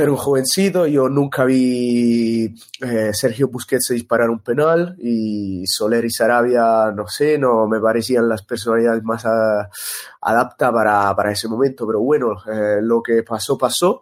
era 0.00 0.10
un 0.10 0.16
jovencito, 0.16 0.86
yo 0.86 1.08
nunca 1.08 1.44
vi 1.44 2.46
eh, 2.80 3.12
Sergio 3.12 3.48
Busquets 3.48 3.88
disparar 3.88 4.30
un 4.30 4.38
penal 4.38 4.96
y 4.98 5.66
Soler 5.66 6.04
y 6.04 6.10
Sarabia, 6.10 6.90
no 6.94 7.06
sé, 7.06 7.38
no 7.38 7.66
me 7.66 7.78
parecían 7.78 8.28
las 8.28 8.42
personalidades 8.42 9.02
más 9.02 9.24
adaptadas 10.20 10.74
para, 10.74 11.14
para, 11.14 11.32
ese 11.32 11.46
momento, 11.48 11.86
pero 11.86 12.00
bueno, 12.00 12.36
eh, 12.50 12.78
lo 12.80 13.02
que 13.02 13.22
pasó, 13.22 13.58
pasó. 13.58 14.00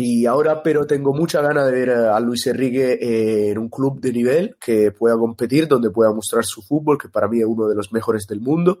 Y 0.00 0.26
ahora, 0.26 0.62
pero 0.62 0.86
tengo 0.86 1.12
mucha 1.12 1.42
ganas 1.42 1.66
de 1.66 1.72
ver 1.72 1.90
a 1.90 2.20
Luis 2.20 2.46
Enrique 2.46 2.92
eh, 2.92 3.50
en 3.50 3.58
un 3.58 3.68
club 3.68 4.00
de 4.00 4.12
nivel 4.12 4.56
que 4.60 4.92
pueda 4.92 5.16
competir, 5.16 5.66
donde 5.66 5.90
pueda 5.90 6.12
mostrar 6.12 6.44
su 6.44 6.62
fútbol, 6.62 6.96
que 6.96 7.08
para 7.08 7.26
mí 7.26 7.40
es 7.40 7.46
uno 7.46 7.66
de 7.66 7.74
los 7.74 7.92
mejores 7.92 8.24
del 8.28 8.40
mundo. 8.40 8.78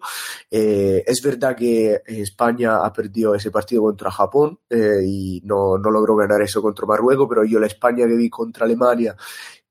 Eh, 0.48 1.02
es 1.04 1.20
verdad 1.20 1.56
que 1.56 2.02
España 2.06 2.84
ha 2.84 2.92
perdido 2.92 3.34
ese 3.34 3.50
partido 3.50 3.82
contra 3.82 4.12
Japón 4.12 4.60
eh, 4.70 5.00
y 5.04 5.40
no, 5.44 5.76
no 5.76 5.90
logró 5.90 6.14
ganar 6.14 6.40
eso 6.40 6.62
contra 6.62 6.86
Marruecos, 6.86 7.26
pero 7.28 7.44
yo 7.44 7.58
la 7.58 7.66
España 7.66 8.06
que 8.06 8.14
vi 8.14 8.30
contra 8.30 8.64
Alemania 8.64 9.16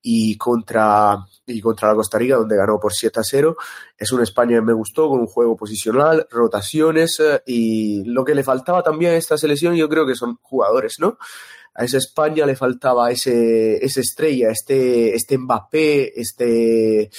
y 0.02 0.36
contra, 0.36 1.18
y 1.46 1.60
contra 1.60 1.88
la 1.88 1.94
Costa 1.94 2.18
Rica, 2.18 2.36
donde 2.36 2.56
ganó 2.56 2.78
por 2.78 2.92
7 2.92 3.20
a 3.20 3.24
0. 3.24 3.56
Es 3.96 4.12
una 4.12 4.22
España 4.22 4.56
que 4.56 4.62
me 4.62 4.72
gustó, 4.72 5.08
con 5.08 5.20
un 5.20 5.26
juego 5.26 5.56
posicional, 5.56 6.26
rotaciones, 6.30 7.20
eh, 7.20 7.42
y 7.46 8.04
lo 8.04 8.24
que 8.24 8.34
le 8.34 8.44
faltaba 8.44 8.82
también 8.82 9.12
a 9.12 9.16
esta 9.16 9.36
selección 9.36 9.74
yo 9.74 9.88
creo 9.88 10.06
que 10.06 10.14
son 10.14 10.38
jugadores, 10.42 10.96
¿no? 10.98 11.18
A 11.74 11.84
esa 11.84 11.98
España 11.98 12.44
le 12.46 12.56
faltaba 12.56 13.10
ese, 13.10 13.84
esa 13.84 14.00
estrella, 14.00 14.50
este, 14.50 15.14
este 15.14 15.38
Mbappé, 15.38 16.20
este 16.20 17.10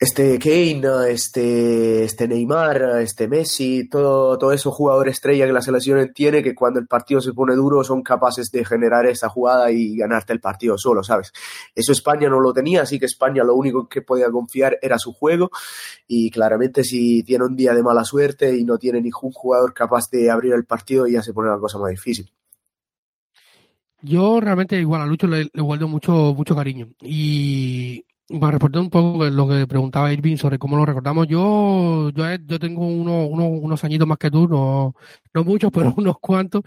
este 0.00 0.38
Kane, 0.38 0.80
este, 1.10 2.04
este 2.04 2.26
Neymar, 2.26 3.00
este 3.02 3.28
Messi, 3.28 3.86
todo, 3.86 4.38
todo 4.38 4.50
eso 4.50 4.70
jugador 4.70 5.10
estrella 5.10 5.44
que 5.44 5.52
la 5.52 5.60
selección 5.60 6.10
tiene, 6.14 6.42
que 6.42 6.54
cuando 6.54 6.80
el 6.80 6.86
partido 6.86 7.20
se 7.20 7.34
pone 7.34 7.54
duro 7.54 7.84
son 7.84 8.02
capaces 8.02 8.50
de 8.50 8.64
generar 8.64 9.04
esa 9.04 9.28
jugada 9.28 9.70
y 9.70 9.98
ganarte 9.98 10.32
el 10.32 10.40
partido 10.40 10.78
solo, 10.78 11.02
¿sabes? 11.02 11.34
Eso 11.74 11.92
España 11.92 12.30
no 12.30 12.40
lo 12.40 12.54
tenía, 12.54 12.80
así 12.80 12.98
que 12.98 13.04
España 13.04 13.44
lo 13.44 13.54
único 13.54 13.90
que 13.90 14.00
podía 14.00 14.30
confiar 14.30 14.78
era 14.80 14.98
su 14.98 15.12
juego 15.12 15.50
y 16.08 16.30
claramente 16.30 16.82
si 16.82 17.22
tiene 17.22 17.44
un 17.44 17.54
día 17.54 17.74
de 17.74 17.82
mala 17.82 18.04
suerte 18.04 18.56
y 18.56 18.64
no 18.64 18.78
tiene 18.78 19.02
ningún 19.02 19.32
jugador 19.32 19.74
capaz 19.74 20.08
de 20.10 20.30
abrir 20.30 20.54
el 20.54 20.64
partido 20.64 21.06
ya 21.06 21.22
se 21.22 21.34
pone 21.34 21.50
la 21.50 21.58
cosa 21.58 21.78
más 21.78 21.90
difícil. 21.90 22.32
Yo 24.00 24.40
realmente 24.40 24.80
igual 24.80 25.02
a 25.02 25.06
Lucho 25.06 25.26
le, 25.26 25.50
le 25.52 25.62
guardo 25.62 25.86
mucho, 25.88 26.32
mucho 26.34 26.56
cariño 26.56 26.88
y 27.02 28.06
para 28.38 28.52
responder 28.52 28.82
un 28.82 28.90
poco 28.90 29.24
lo 29.24 29.48
que 29.48 29.66
preguntaba 29.66 30.12
Irving 30.12 30.36
sobre 30.36 30.58
cómo 30.58 30.76
lo 30.76 30.86
recordamos, 30.86 31.26
yo 31.26 32.10
yo, 32.10 32.58
tengo 32.58 32.86
uno, 32.86 33.26
uno, 33.26 33.46
unos 33.46 33.82
añitos 33.84 34.06
más 34.06 34.18
que 34.18 34.30
tú, 34.30 34.46
no, 34.46 34.94
no 35.34 35.44
muchos, 35.44 35.70
pero 35.74 35.94
unos 35.96 36.18
cuantos, 36.20 36.62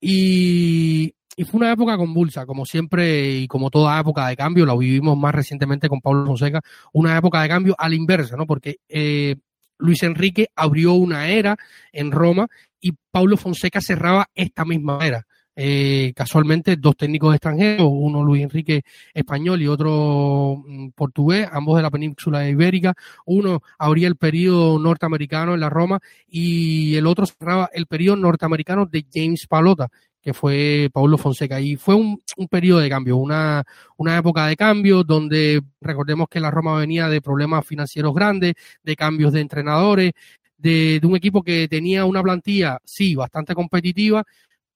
y, 0.00 1.14
y 1.36 1.44
fue 1.44 1.58
una 1.58 1.72
época 1.72 1.96
convulsa, 1.96 2.46
como 2.46 2.66
siempre 2.66 3.32
y 3.36 3.46
como 3.48 3.70
toda 3.70 4.00
época 4.00 4.26
de 4.28 4.36
cambio, 4.36 4.66
la 4.66 4.76
vivimos 4.76 5.16
más 5.16 5.34
recientemente 5.34 5.88
con 5.88 6.00
Pablo 6.00 6.26
Fonseca, 6.26 6.60
una 6.92 7.16
época 7.16 7.42
de 7.42 7.48
cambio 7.48 7.74
al 7.78 7.94
inverso, 7.94 8.36
¿no? 8.36 8.46
Porque 8.46 8.78
eh, 8.88 9.36
Luis 9.78 10.02
Enrique 10.02 10.48
abrió 10.56 10.94
una 10.94 11.28
era 11.28 11.56
en 11.92 12.10
Roma 12.10 12.48
y 12.80 12.92
Pablo 13.10 13.36
Fonseca 13.36 13.80
cerraba 13.80 14.28
esta 14.34 14.64
misma 14.64 14.98
era. 15.02 15.26
Eh, 15.56 16.12
casualmente 16.16 16.76
dos 16.76 16.96
técnicos 16.96 17.32
extranjeros, 17.32 17.88
uno 17.88 18.24
Luis 18.24 18.42
Enrique 18.42 18.82
español 19.12 19.62
y 19.62 19.68
otro 19.68 20.62
mm, 20.66 20.88
portugués, 20.90 21.48
ambos 21.52 21.76
de 21.76 21.82
la 21.82 21.90
península 21.90 22.48
ibérica. 22.48 22.94
Uno 23.26 23.62
abría 23.78 24.08
el 24.08 24.16
periodo 24.16 24.78
norteamericano 24.78 25.54
en 25.54 25.60
la 25.60 25.70
Roma 25.70 26.00
y 26.26 26.96
el 26.96 27.06
otro 27.06 27.26
cerraba 27.26 27.70
el 27.72 27.86
periodo 27.86 28.16
norteamericano 28.16 28.86
de 28.86 29.06
James 29.12 29.46
Palota, 29.46 29.88
que 30.20 30.34
fue 30.34 30.90
Paulo 30.92 31.18
Fonseca. 31.18 31.60
Y 31.60 31.76
fue 31.76 31.94
un, 31.94 32.20
un 32.36 32.48
periodo 32.48 32.80
de 32.80 32.88
cambio, 32.88 33.16
una, 33.16 33.62
una 33.96 34.16
época 34.16 34.46
de 34.46 34.56
cambio 34.56 35.04
donde 35.04 35.62
recordemos 35.80 36.26
que 36.28 36.40
la 36.40 36.50
Roma 36.50 36.76
venía 36.78 37.08
de 37.08 37.22
problemas 37.22 37.64
financieros 37.64 38.12
grandes, 38.12 38.54
de 38.82 38.96
cambios 38.96 39.32
de 39.32 39.40
entrenadores, 39.40 40.12
de, 40.56 40.98
de 41.00 41.06
un 41.06 41.14
equipo 41.16 41.42
que 41.42 41.68
tenía 41.68 42.04
una 42.06 42.22
plantilla, 42.22 42.78
sí, 42.84 43.14
bastante 43.14 43.54
competitiva, 43.54 44.24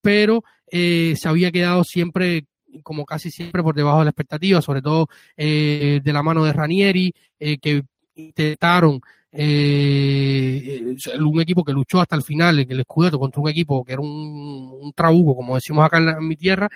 pero 0.01 0.45
eh, 0.71 1.15
se 1.17 1.29
había 1.29 1.51
quedado 1.51 1.85
siempre 1.85 2.45
como 2.83 3.05
casi 3.05 3.31
siempre 3.31 3.63
por 3.63 3.75
debajo 3.75 3.99
de 4.01 4.05
la 4.05 4.11
expectativa, 4.11 4.63
sobre 4.63 4.83
todo 4.83 5.09
eh, 5.37 6.01
de 6.03 6.13
la 6.13 6.23
mano 6.23 6.45
de 6.45 6.53
Ranieri, 6.53 7.13
eh, 7.39 7.59
que 7.59 7.83
intentaron 8.15 9.01
eh, 9.33 10.95
un 11.21 11.41
equipo 11.41 11.65
que 11.65 11.73
luchó 11.73 12.01
hasta 12.01 12.17
el 12.17 12.23
final, 12.23 12.59
el 12.59 12.83
Scudetto, 12.83 13.19
contra 13.19 13.41
un 13.41 13.49
equipo 13.49 13.85
que 13.85 13.93
era 13.93 14.03
un, 14.03 14.79
un 14.81 14.93
trabuco, 14.93 15.37
como 15.37 15.55
decimos 15.55 15.85
acá 15.85 15.99
en, 15.99 16.27
mi 16.27 16.37
tierra, 16.37 16.69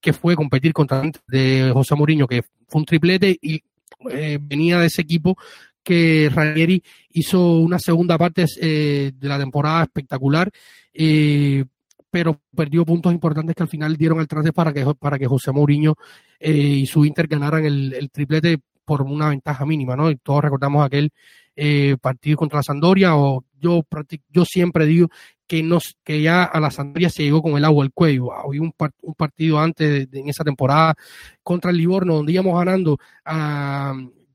que 0.00 0.12
fue 0.12 0.36
competir 0.36 0.72
contra 0.72 1.02
de 1.26 1.70
José 1.72 1.94
Mourinho, 1.94 2.26
que 2.26 2.42
fue 2.68 2.80
un 2.80 2.84
triplete 2.84 3.38
y 3.40 3.62
venía 4.40 4.80
de 4.80 4.86
ese 4.86 5.00
equipo 5.00 5.36
que 5.82 6.30
Ranieri 6.32 6.82
hizo 7.10 7.58
una 7.58 7.78
segunda 7.78 8.18
parte 8.18 8.44
de 8.60 9.14
la 9.20 9.38
temporada 9.38 9.84
espectacular. 9.84 10.50
Pero 12.14 12.40
perdió 12.54 12.84
puntos 12.84 13.12
importantes 13.12 13.56
que 13.56 13.64
al 13.64 13.68
final 13.68 13.96
dieron 13.96 14.20
el 14.20 14.28
traste 14.28 14.52
para 14.52 14.72
que, 14.72 14.86
para 15.00 15.18
que 15.18 15.26
José 15.26 15.50
Mourinho 15.50 15.96
eh, 16.38 16.52
y 16.52 16.86
su 16.86 17.04
Inter 17.04 17.26
ganaran 17.26 17.64
el, 17.64 18.08
triplete 18.12 18.60
por 18.84 19.02
una 19.02 19.30
ventaja 19.30 19.66
mínima, 19.66 19.96
¿no? 19.96 20.08
Y 20.08 20.14
todos 20.18 20.44
recordamos 20.44 20.86
aquel 20.86 21.10
eh, 21.56 21.96
partido 22.00 22.36
contra 22.36 22.60
la 22.60 22.62
Sandoria, 22.62 23.16
o 23.16 23.44
yo, 23.60 23.82
yo 24.28 24.44
siempre 24.44 24.86
digo 24.86 25.08
que, 25.48 25.64
nos, 25.64 25.96
que 26.04 26.22
ya 26.22 26.44
a 26.44 26.60
la 26.60 26.70
Sandoria 26.70 27.10
se 27.10 27.24
llegó 27.24 27.42
con 27.42 27.56
el 27.56 27.64
agua 27.64 27.82
al 27.82 27.92
cuello. 27.92 28.32
Había 28.32 28.62
un, 28.62 28.72
un 29.02 29.14
partido 29.14 29.58
antes 29.58 30.06
en 30.12 30.28
esa 30.28 30.44
temporada 30.44 30.94
contra 31.42 31.72
el 31.72 31.78
Livorno, 31.78 32.14
donde 32.14 32.30
íbamos 32.30 32.56
ganando 32.56 32.96
a 33.24 33.92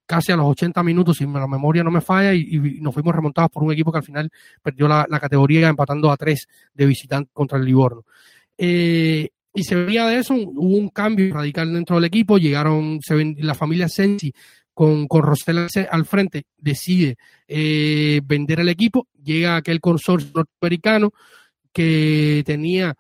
casi 0.09 0.31
a 0.31 0.35
los 0.35 0.47
80 0.47 0.81
minutos, 0.81 1.17
si 1.17 1.27
la 1.27 1.45
memoria 1.45 1.83
no 1.83 1.91
me 1.91 2.01
falla, 2.01 2.33
y, 2.33 2.79
nos 2.81 2.95
fuimos 2.95 3.13
remontados 3.13 3.51
por 3.51 3.61
un 3.61 3.71
equipo 3.71 3.91
que 3.91 3.99
al 3.99 4.03
final 4.03 4.31
perdió 4.59 4.87
la, 4.87 5.05
categoría 5.19 5.69
empatando 5.69 6.09
a 6.09 6.17
tres 6.17 6.47
de 6.73 6.87
visitante 6.87 7.29
contra 7.31 7.59
el 7.59 7.65
Livorno. 7.65 8.03
Eh, 8.57 9.29
y 9.53 9.63
se 9.63 9.75
veía 9.75 10.07
de 10.07 10.17
eso, 10.17 10.33
hubo 10.33 10.77
un 10.77 10.89
cambio 10.89 11.31
radical 11.31 11.71
dentro 11.71 11.97
del 11.97 12.05
equipo, 12.05 12.39
llegaron 12.39 12.99
se 13.03 13.35
la 13.37 13.53
familia 13.53 13.87
Sensi 13.87 14.33
con, 14.73 15.07
con 15.07 15.23
al 15.91 16.05
frente, 16.05 16.45
decide 16.57 17.15
eh, 17.47 18.19
vender 18.23 18.61
el 18.61 18.69
equipo, 18.69 19.07
llega 19.23 19.57
aquel 19.57 19.79
consorcio 19.79 20.31
norteamericano 20.33 21.11
que 21.71 22.41
tenía 22.47 22.95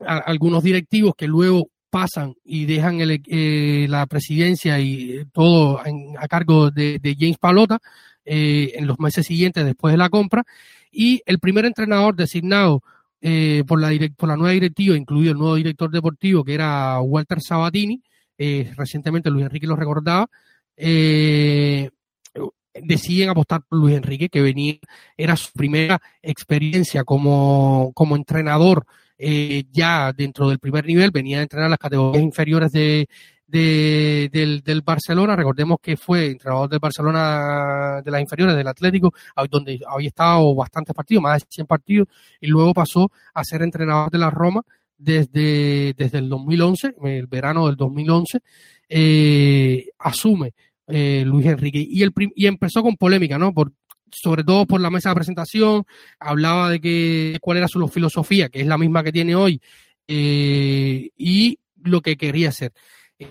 algunos 0.00 0.62
directivos 0.62 1.14
que 1.16 1.26
luego 1.26 1.70
pasan 1.94 2.34
y 2.44 2.66
dejan 2.66 2.98
eh, 3.00 3.86
la 3.88 4.04
presidencia 4.06 4.80
y 4.80 5.24
todo 5.32 5.80
a 6.18 6.26
cargo 6.26 6.72
de, 6.72 7.16
James 7.16 7.38
Palota 7.38 7.78
eh, 8.24 8.72
en 8.74 8.88
los 8.88 8.98
meses 8.98 9.24
siguientes 9.24 9.64
después 9.64 9.92
de 9.92 9.98
la 9.98 10.08
compra. 10.08 10.42
Y 10.90 11.22
el 11.24 11.38
primer 11.38 11.66
entrenador 11.66 12.16
designado 12.16 12.82
eh, 13.20 13.62
por, 13.64 13.80
la 13.80 13.92
por 14.16 14.28
la 14.28 14.36
nueva 14.36 14.50
directiva, 14.54 14.96
incluido 14.96 15.30
el 15.30 15.38
nuevo 15.38 15.54
director 15.54 15.88
deportivo, 15.88 16.42
que 16.42 16.54
era 16.54 17.00
Walter 17.00 17.38
Sabatini, 17.40 18.02
recientemente 18.76 19.30
Luis 19.30 19.44
Enrique 19.44 19.68
lo 19.68 19.76
recordaba, 19.76 20.28
deciden 22.74 23.28
apostar 23.28 23.62
por 23.62 23.78
Luis 23.78 23.96
Enrique, 23.96 24.28
que 24.28 24.42
venía, 24.42 24.78
era 25.16 25.36
su 25.36 25.52
primera 25.52 26.02
experiencia 26.22 27.04
como, 27.04 27.92
como 27.94 28.16
entrenador 28.16 28.84
eh, 29.18 29.64
ya 29.70 30.12
dentro 30.12 30.48
del 30.48 30.58
primer 30.58 30.84
nivel, 30.86 31.10
venía 31.10 31.38
a 31.38 31.42
entrenar 31.42 31.70
las 31.70 31.78
categorías 31.78 32.22
inferiores 32.22 32.72
de, 32.72 33.08
de, 33.46 34.28
del, 34.32 34.62
del, 34.62 34.82
Barcelona. 34.82 35.36
Recordemos 35.36 35.78
que 35.80 35.96
fue 35.96 36.26
entrenador 36.26 36.68
del 36.68 36.80
Barcelona 36.80 38.02
de 38.04 38.10
las 38.10 38.20
inferiores 38.20 38.56
del 38.56 38.68
Atlético, 38.68 39.12
donde 39.50 39.80
había 39.86 40.08
estado 40.08 40.54
bastantes 40.54 40.94
partidos, 40.94 41.22
más 41.22 41.42
de 41.42 41.46
100 41.48 41.66
partidos, 41.66 42.08
y 42.40 42.48
luego 42.48 42.74
pasó 42.74 43.10
a 43.32 43.44
ser 43.44 43.62
entrenador 43.62 44.10
de 44.10 44.18
la 44.18 44.30
Roma 44.30 44.62
desde, 44.98 45.94
desde 45.94 46.18
el 46.18 46.28
2011, 46.28 46.94
el 47.04 47.26
verano 47.26 47.66
del 47.66 47.76
2011, 47.76 48.40
eh, 48.88 49.86
asume 49.98 50.54
eh, 50.86 51.24
Luis 51.26 51.46
Enrique 51.46 51.84
y, 51.86 52.02
el, 52.02 52.12
y 52.34 52.46
empezó 52.46 52.82
con 52.82 52.96
polémica, 52.96 53.38
¿no? 53.38 53.52
Por, 53.52 53.72
sobre 54.14 54.44
todo 54.44 54.66
por 54.66 54.80
la 54.80 54.90
mesa 54.90 55.10
de 55.10 55.16
presentación, 55.16 55.84
hablaba 56.18 56.70
de 56.70 56.80
que 56.80 57.38
cuál 57.40 57.58
era 57.58 57.68
su 57.68 57.86
filosofía, 57.88 58.48
que 58.48 58.60
es 58.60 58.66
la 58.66 58.78
misma 58.78 59.02
que 59.02 59.12
tiene 59.12 59.34
hoy, 59.34 59.60
eh, 60.06 61.10
y 61.16 61.58
lo 61.82 62.00
que 62.00 62.16
quería 62.16 62.50
hacer. 62.50 62.72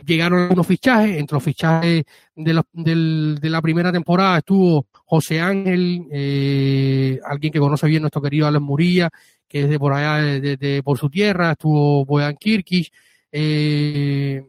Llegaron 0.05 0.51
unos 0.51 0.65
fichajes, 0.65 1.17
entre 1.17 1.35
los 1.35 1.43
fichajes 1.43 2.05
de 2.35 2.53
la, 2.53 3.61
primera 3.61 3.91
temporada 3.91 4.37
estuvo 4.37 4.87
José 5.05 5.41
Ángel, 5.41 6.07
eh, 6.11 7.19
alguien 7.25 7.51
que 7.51 7.59
conoce 7.59 7.87
bien 7.87 8.01
nuestro 8.01 8.21
querido 8.21 8.47
Alex 8.47 8.61
Murilla, 8.63 9.09
que 9.47 9.63
es 9.63 9.69
de 9.69 9.77
por 9.77 9.93
allá, 9.93 10.41
por 10.83 10.97
su 10.97 11.09
tierra, 11.09 11.51
estuvo 11.51 12.05
Boyan 12.05 12.37
Kirkish, 12.37 12.91
eh, 13.31 14.41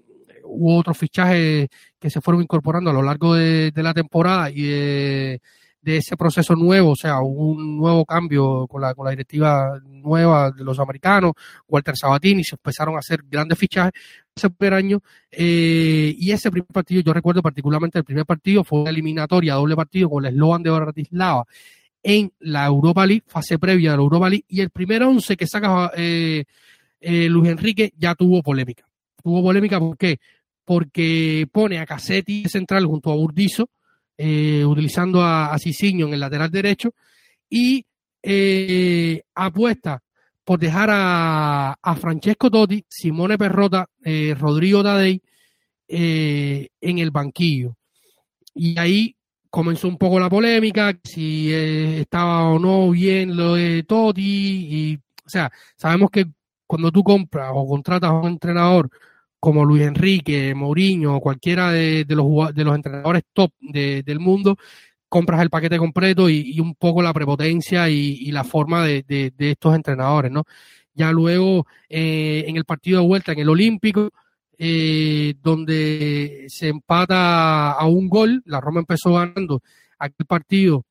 hubo 0.44 0.78
otros 0.78 0.96
fichajes 0.96 1.68
que 1.98 2.10
se 2.10 2.20
fueron 2.20 2.42
incorporando 2.42 2.90
a 2.90 2.92
lo 2.92 3.02
largo 3.02 3.34
de, 3.34 3.70
de 3.70 3.82
la 3.82 3.92
temporada 3.92 4.50
y 4.50 4.62
de, 4.62 5.40
de 5.84 5.98
ese 5.98 6.16
proceso 6.16 6.56
nuevo, 6.56 6.92
o 6.92 6.96
sea, 6.96 7.20
un 7.20 7.76
nuevo 7.76 8.06
cambio 8.06 8.66
con 8.66 8.80
la, 8.80 8.94
con 8.94 9.04
la 9.04 9.10
directiva 9.10 9.78
nueva 9.84 10.50
de 10.50 10.64
los 10.64 10.78
americanos, 10.78 11.32
Walter 11.68 11.94
Sabatini, 11.94 12.42
se 12.42 12.54
empezaron 12.54 12.96
a 12.96 13.00
hacer 13.00 13.22
grandes 13.28 13.58
fichajes 13.58 13.92
ese 14.34 14.48
primer 14.48 14.74
año, 14.74 15.02
eh, 15.30 16.14
y 16.16 16.30
ese 16.30 16.50
primer 16.50 16.68
partido, 16.68 17.02
yo 17.02 17.12
recuerdo 17.12 17.42
particularmente 17.42 17.98
el 17.98 18.04
primer 18.04 18.24
partido, 18.24 18.64
fue 18.64 18.80
una 18.80 18.90
eliminatoria, 18.90 19.54
doble 19.54 19.76
partido 19.76 20.08
con 20.08 20.24
el 20.24 20.32
eslogan 20.32 20.62
de 20.62 20.70
Bratislava 20.70 21.44
en 22.02 22.32
la 22.40 22.64
Europa 22.66 23.06
League, 23.06 23.24
fase 23.26 23.58
previa 23.58 23.90
de 23.90 23.96
la 23.98 24.02
Europa 24.02 24.30
League, 24.30 24.44
y 24.48 24.60
el 24.62 24.70
primer 24.70 25.02
once 25.02 25.36
que 25.36 25.46
saca 25.46 25.92
eh, 25.96 26.44
eh, 27.00 27.28
Luis 27.28 27.50
Enrique 27.50 27.92
ya 27.98 28.14
tuvo 28.14 28.42
polémica. 28.42 28.86
Tuvo 29.22 29.42
polémica, 29.42 29.78
¿por 29.78 29.98
qué? 29.98 30.18
Porque 30.64 31.46
pone 31.52 31.78
a 31.78 31.86
Cassetti 31.86 32.44
central 32.48 32.86
junto 32.86 33.12
a 33.12 33.14
Burdizo, 33.14 33.68
eh, 34.16 34.64
utilizando 34.64 35.22
a, 35.22 35.52
a 35.52 35.58
en 35.64 36.12
el 36.12 36.20
lateral 36.20 36.50
derecho 36.50 36.94
y 37.50 37.84
eh, 38.22 39.22
apuesta 39.34 40.00
por 40.44 40.58
dejar 40.58 40.88
a, 40.92 41.96
Francesco 42.00 42.50
Totti, 42.50 42.84
Simone 42.88 43.38
Perrota, 43.38 43.88
eh, 44.04 44.34
Rodrigo 44.38 44.82
Tadei 44.82 45.20
en 45.88 46.98
el 46.98 47.10
banquillo. 47.10 47.76
Y 48.54 48.78
ahí 48.78 49.16
comenzó 49.50 49.88
un 49.88 49.96
poco 49.96 50.18
la 50.20 50.28
polémica, 50.28 50.96
si 51.02 51.52
estaba 51.52 52.48
o 52.50 52.58
no 52.58 52.90
bien 52.90 53.36
lo 53.36 53.54
de 53.54 53.84
Totti. 53.84 54.22
Y, 54.22 54.96
o 54.96 55.28
sea, 55.28 55.50
sabemos 55.76 56.10
que 56.10 56.26
cuando 56.66 56.90
tú 56.90 57.02
compras 57.02 57.50
o 57.54 57.66
contratas 57.66 58.10
a 58.10 58.14
un 58.14 58.28
entrenador 58.28 58.90
como 59.44 59.66
Luis 59.66 59.82
Enrique, 59.82 60.54
Mourinho, 60.54 61.20
cualquiera 61.20 61.70
de, 61.70 62.06
los, 62.08 62.54
de 62.54 62.64
los 62.64 62.74
entrenadores 62.74 63.24
top 63.34 63.52
del 63.60 64.18
mundo, 64.18 64.56
compras 65.06 65.42
el 65.42 65.50
paquete 65.50 65.76
completo 65.76 66.30
y, 66.30 66.58
un 66.60 66.74
poco 66.74 67.02
la 67.02 67.12
prepotencia 67.12 67.90
y, 67.90 68.32
la 68.32 68.42
forma 68.42 68.86
de, 68.86 69.34
estos 69.38 69.74
entrenadores, 69.74 70.32
¿no? 70.32 70.44
Ya 70.94 71.12
luego, 71.12 71.66
eh, 71.90 72.46
en 72.46 72.56
el 72.56 72.64
partido 72.64 73.02
de 73.02 73.06
vuelta, 73.06 73.32
en 73.32 73.40
el 73.40 73.50
Olímpico, 73.50 74.12
eh, 74.56 75.34
donde 75.42 76.46
se 76.48 76.68
empata 76.68 77.72
a 77.72 77.84
un 77.86 78.08
gol, 78.08 78.42
la 78.46 78.62
Roma 78.62 78.80
empezó 78.80 79.12
ganando 79.12 79.60
aquel 79.98 80.24
partido 80.24 80.86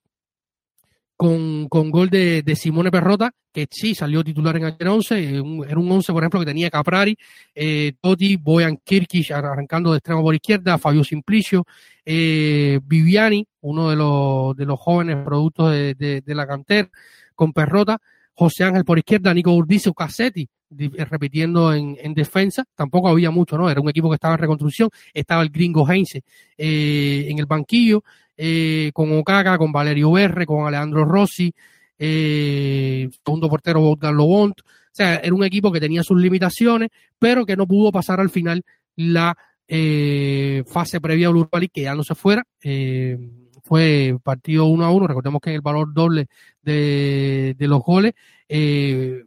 con, 1.16 1.68
con 1.70 1.92
gol 1.92 2.10
de, 2.10 2.42
de, 2.42 2.56
Simone 2.56 2.92
Perrota, 2.92 3.32
que 3.52 3.68
sí 3.70 3.94
salió 3.96 4.24
titular 4.24 4.58
en 4.58 4.66
aquel 4.66 4.88
11, 4.88 5.24
era 5.68 5.80
un 5.80 5.92
11, 5.92 6.12
por 6.12 6.24
ejemplo, 6.24 6.40
que 6.40 6.46
tenía 6.46 6.70
Caprari, 6.70 7.18
eh, 7.54 7.94
Totti, 8.02 8.36
Boyan 8.38 8.78
Kirkish 8.84 9.32
arrancando 9.32 9.92
de 9.92 9.98
extremo 10.00 10.22
por 10.22 10.36
izquierda, 10.36 10.78
Fabio 10.78 11.04
Simplicio, 11.04 11.66
eh, 12.06 12.80
Viviani, 12.84 13.48
uno 13.62 13.90
de 13.90 13.96
los, 13.96 14.56
de 14.56 14.66
los 14.66 14.80
jóvenes 14.80 15.18
productos 15.24 15.72
de, 15.72 16.22
de, 16.26 16.36
la 16.36 16.48
cantera, 16.48 16.90
con 17.36 17.54
Perrota, 17.54 18.00
José 18.34 18.64
Ángel 18.64 18.84
por 18.84 18.98
izquierda, 18.98 19.34
Nico 19.34 19.54
Urdizo, 19.54 19.94
Cassetti, 19.94 20.50
eh, 20.80 21.06
repitiendo 21.06 21.74
en, 21.74 21.98
en, 22.02 22.14
defensa, 22.14 22.64
tampoco 22.76 23.08
había 23.10 23.30
mucho, 23.30 23.58
¿no? 23.58 23.70
Era 23.70 23.80
un 23.80 23.90
equipo 23.90 24.10
que 24.10 24.16
estaba 24.16 24.34
en 24.34 24.40
reconstrucción, 24.40 24.90
estaba 25.14 25.44
el 25.44 25.50
gringo 25.50 25.88
Heinze 25.88 26.24
eh, 26.58 27.28
en 27.30 27.38
el 27.38 27.46
banquillo, 27.46 28.04
eh, 28.38 28.92
con 28.94 29.12
Okaka, 29.18 29.58
con 29.58 29.72
Valerio 29.72 30.12
Berre, 30.12 30.46
con 30.46 30.66
Alejandro 30.66 31.06
Rossi, 31.06 31.54
eh, 31.98 33.10
segundo 33.24 33.50
portero 33.50 33.82
Bogdan 33.82 34.16
Lobont. 34.16 34.60
O 34.62 34.96
sea, 34.96 35.16
era 35.18 35.34
un 35.34 35.44
equipo 35.44 35.72
que 35.72 35.80
tenía 35.80 36.04
sus 36.04 36.22
limitaciones, 36.22 36.90
pero 37.18 37.46
que 37.46 37.56
no 37.56 37.68
pudo 37.68 37.92
pasar 37.92 38.20
al 38.20 38.30
final 38.30 38.64
la 38.96 39.36
eh, 39.68 40.64
fase 40.68 41.02
previa 41.02 41.28
al 41.28 41.36
Europa 41.36 41.60
que 41.62 41.82
ya 41.82 41.96
no 41.96 42.04
se 42.04 42.16
fuera. 42.16 42.44
Eh, 42.62 43.18
fue 43.64 44.18
partido 44.22 44.66
uno 44.66 44.86
a 44.86 44.92
uno. 44.92 45.08
Recordemos 45.08 45.42
que 45.42 45.56
el 45.56 45.62
valor 45.62 45.94
doble 45.94 46.28
de, 46.62 47.56
de 47.58 47.68
los 47.68 47.82
goles 47.82 48.14
eh, 48.48 49.24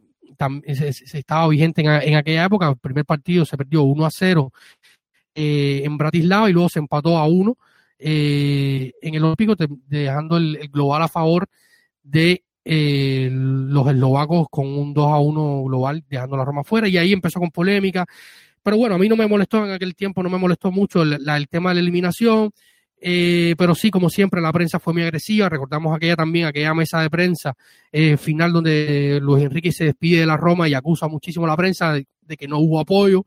se, 0.73 1.17
estaba 1.17 1.47
vigente 1.47 1.81
en, 1.81 1.87
en, 1.87 2.15
aquella 2.15 2.45
época. 2.45 2.69
El 2.69 2.77
primer 2.77 3.05
partido 3.05 3.45
se 3.45 3.57
perdió 3.57 3.83
1 3.83 4.05
a 4.05 4.11
0 4.11 4.51
eh, 5.35 5.81
en 5.83 5.97
Bratislava 5.97 6.49
y 6.49 6.53
luego 6.53 6.69
se 6.69 6.79
empató 6.79 7.17
a 7.17 7.27
1 7.27 7.57
eh, 7.99 8.93
en 9.01 9.15
el 9.15 9.23
Olímpico, 9.23 9.55
dejando 9.87 10.37
el, 10.37 10.69
global 10.71 11.01
a 11.03 11.07
favor 11.07 11.47
de 12.03 12.43
eh, 12.63 13.29
los 13.31 13.87
eslovacos 13.87 14.47
con 14.49 14.67
un 14.67 14.93
2 14.93 15.11
a 15.11 15.19
1 15.19 15.63
global, 15.63 16.03
dejando 16.09 16.37
la 16.37 16.45
Roma 16.45 16.63
fuera, 16.63 16.87
y 16.87 16.97
ahí 16.97 17.13
empezó 17.13 17.39
con 17.39 17.51
polémica. 17.51 18.05
Pero 18.61 18.77
bueno, 18.77 18.95
a 18.95 18.97
mí 18.97 19.07
no 19.07 19.15
me 19.15 19.27
molestó 19.27 19.65
en 19.65 19.71
aquel 19.71 19.95
tiempo, 19.95 20.21
no 20.21 20.29
me 20.29 20.37
molestó 20.37 20.71
mucho 20.71 21.01
el, 21.01 21.47
tema 21.49 21.69
de 21.69 21.75
la 21.75 21.81
eliminación, 21.81 22.51
eh, 22.99 23.55
pero 23.57 23.73
sí, 23.75 23.89
como 23.89 24.09
siempre, 24.09 24.41
la 24.41 24.51
prensa 24.51 24.79
fue 24.79 24.93
muy 24.93 25.03
agresiva. 25.03 25.47
Recordamos 25.47 25.95
aquella 25.95 26.15
también, 26.15 26.47
aquella 26.47 26.73
mesa 26.73 27.01
de 27.01 27.09
prensa 27.09 27.55
eh, 27.91 28.17
final 28.17 28.51
donde 28.51 29.19
Luis 29.21 29.43
Enrique 29.43 29.71
se 29.71 29.85
despide 29.85 30.21
de 30.21 30.25
la 30.25 30.35
Roma 30.35 30.67
y 30.67 30.73
acusa 30.73 31.07
muchísimo 31.07 31.45
a 31.45 31.49
la 31.49 31.57
prensa 31.57 31.93
de 31.93 32.37
que 32.37 32.47
no 32.47 32.59
hubo 32.59 32.79
apoyo 32.79 33.25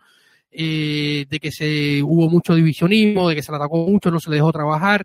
eh, 0.51 1.27
de 1.29 1.41
que 1.41 1.53
se 1.53 2.03
hubo 2.03 2.29
mucho 2.29 2.55
divisionismo, 2.55 3.29
de 3.29 3.37
que 3.37 3.43
se 3.43 3.53
le 3.53 3.57
atacó 3.57 3.87
mucho, 3.87 4.11
no 4.11 4.21
se 4.21 4.31
le 4.31 4.37
dejó 4.37 4.53
trabajar. 4.53 5.05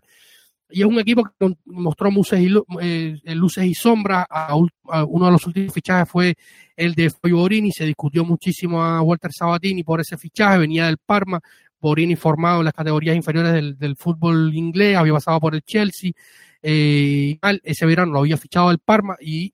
Y 0.68 0.80
es 0.80 0.86
un 0.86 0.98
equipo 0.98 1.24
que 1.38 1.56
mostró 1.66 2.10
luces 2.10 2.40
y, 2.40 2.52
eh, 2.80 3.16
luces 3.34 3.64
y 3.64 3.74
sombras. 3.74 4.26
A, 4.28 4.54
uno 4.56 5.26
de 5.26 5.32
los 5.32 5.46
últimos 5.46 5.72
fichajes 5.72 6.08
fue 6.08 6.34
el 6.76 6.94
de 6.94 7.10
Fabio 7.10 7.38
Borini. 7.38 7.70
Se 7.70 7.84
discutió 7.84 8.24
muchísimo 8.24 8.82
a 8.82 9.00
Walter 9.02 9.32
Sabatini 9.32 9.84
por 9.84 10.00
ese 10.00 10.16
fichaje. 10.16 10.58
Venía 10.58 10.86
del 10.86 10.98
Parma. 10.98 11.40
Borini 11.78 12.16
formado 12.16 12.60
en 12.60 12.64
las 12.64 12.74
categorías 12.74 13.14
inferiores 13.14 13.78
del, 13.78 13.96
fútbol 13.96 14.52
inglés. 14.54 14.96
Había 14.96 15.12
pasado 15.12 15.38
por 15.38 15.54
el 15.54 15.62
Chelsea. 15.62 16.10
Eh, 16.62 17.38
ese 17.62 17.86
verano 17.86 18.12
lo 18.12 18.18
había 18.20 18.36
fichado 18.36 18.70
el 18.72 18.78
Parma 18.78 19.16
y 19.20 19.52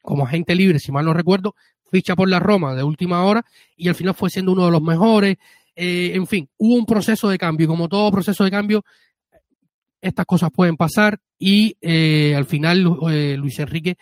como 0.00 0.24
agente 0.24 0.54
libre, 0.54 0.78
si 0.80 0.90
mal 0.90 1.04
no 1.04 1.14
recuerdo, 1.14 1.54
ficha 1.92 2.16
por 2.16 2.28
la 2.28 2.40
Roma 2.40 2.74
de 2.74 2.82
última 2.82 3.22
hora 3.22 3.44
y 3.76 3.88
al 3.88 3.94
final 3.94 4.14
fue 4.14 4.30
siendo 4.30 4.52
uno 4.52 4.64
de 4.64 4.72
los 4.72 4.82
mejores. 4.82 5.36
Eh, 5.76 6.12
en 6.14 6.26
fin, 6.26 6.48
hubo 6.56 6.74
un 6.74 6.86
proceso 6.86 7.28
de 7.28 7.38
cambio 7.38 7.66
y 7.66 7.68
como 7.68 7.88
todo 7.88 8.10
proceso 8.10 8.44
de 8.44 8.50
cambio, 8.50 8.82
estas 10.00 10.24
cosas 10.24 10.50
pueden 10.50 10.76
pasar 10.76 11.20
y 11.38 11.76
eh, 11.82 12.34
al 12.34 12.46
final 12.46 12.98
eh, 13.10 13.36
Luis 13.38 13.58
Enrique 13.58 13.96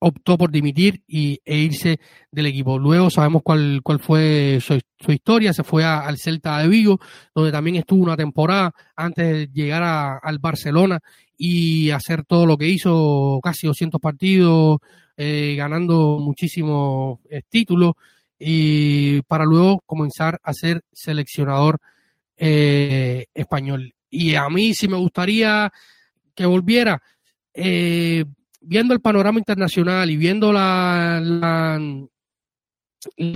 optó 0.00 0.36
por 0.36 0.50
dimitir 0.50 1.02
y, 1.06 1.38
e 1.44 1.56
irse 1.56 1.98
del 2.30 2.46
equipo. 2.46 2.78
Luego 2.78 3.08
sabemos 3.08 3.42
cuál, 3.42 3.80
cuál 3.82 4.00
fue 4.00 4.58
su, 4.60 4.78
historia, 5.12 5.52
se 5.54 5.62
fue 5.62 5.84
al 5.84 6.18
Celta 6.18 6.58
de 6.58 6.68
Vigo, 6.68 6.98
donde 7.34 7.52
también 7.52 7.76
estuvo 7.76 8.02
una 8.02 8.16
temporada 8.16 8.72
antes 8.96 9.26
de 9.26 9.48
llegar 9.52 10.18
al 10.20 10.38
Barcelona 10.40 10.98
y 11.38 11.90
hacer 11.90 12.24
todo 12.24 12.44
lo 12.44 12.58
que 12.58 12.68
hizo, 12.68 13.40
casi 13.42 13.66
200 13.66 14.00
partidos, 14.00 14.78
eh, 15.16 15.54
ganando 15.56 16.18
muchísimos 16.18 17.20
eh, 17.30 17.42
títulos 17.48 17.92
y 18.36 19.22
para 19.22 19.44
luego 19.44 19.80
comenzar 19.86 20.40
a 20.42 20.52
ser 20.52 20.82
seleccionador 20.92 21.78
eh, 22.36 23.26
español. 23.32 23.94
Y 24.10 24.34
a 24.34 24.48
mí 24.48 24.74
sí 24.74 24.88
me 24.88 24.96
gustaría 24.96 25.72
que 26.34 26.46
volviera, 26.46 27.00
viendo 27.54 28.92
el 28.92 29.00
panorama 29.00 29.38
internacional 29.38 30.10
y 30.10 30.16
viendo 30.16 30.52
la, 30.52 31.20
las 31.22 31.80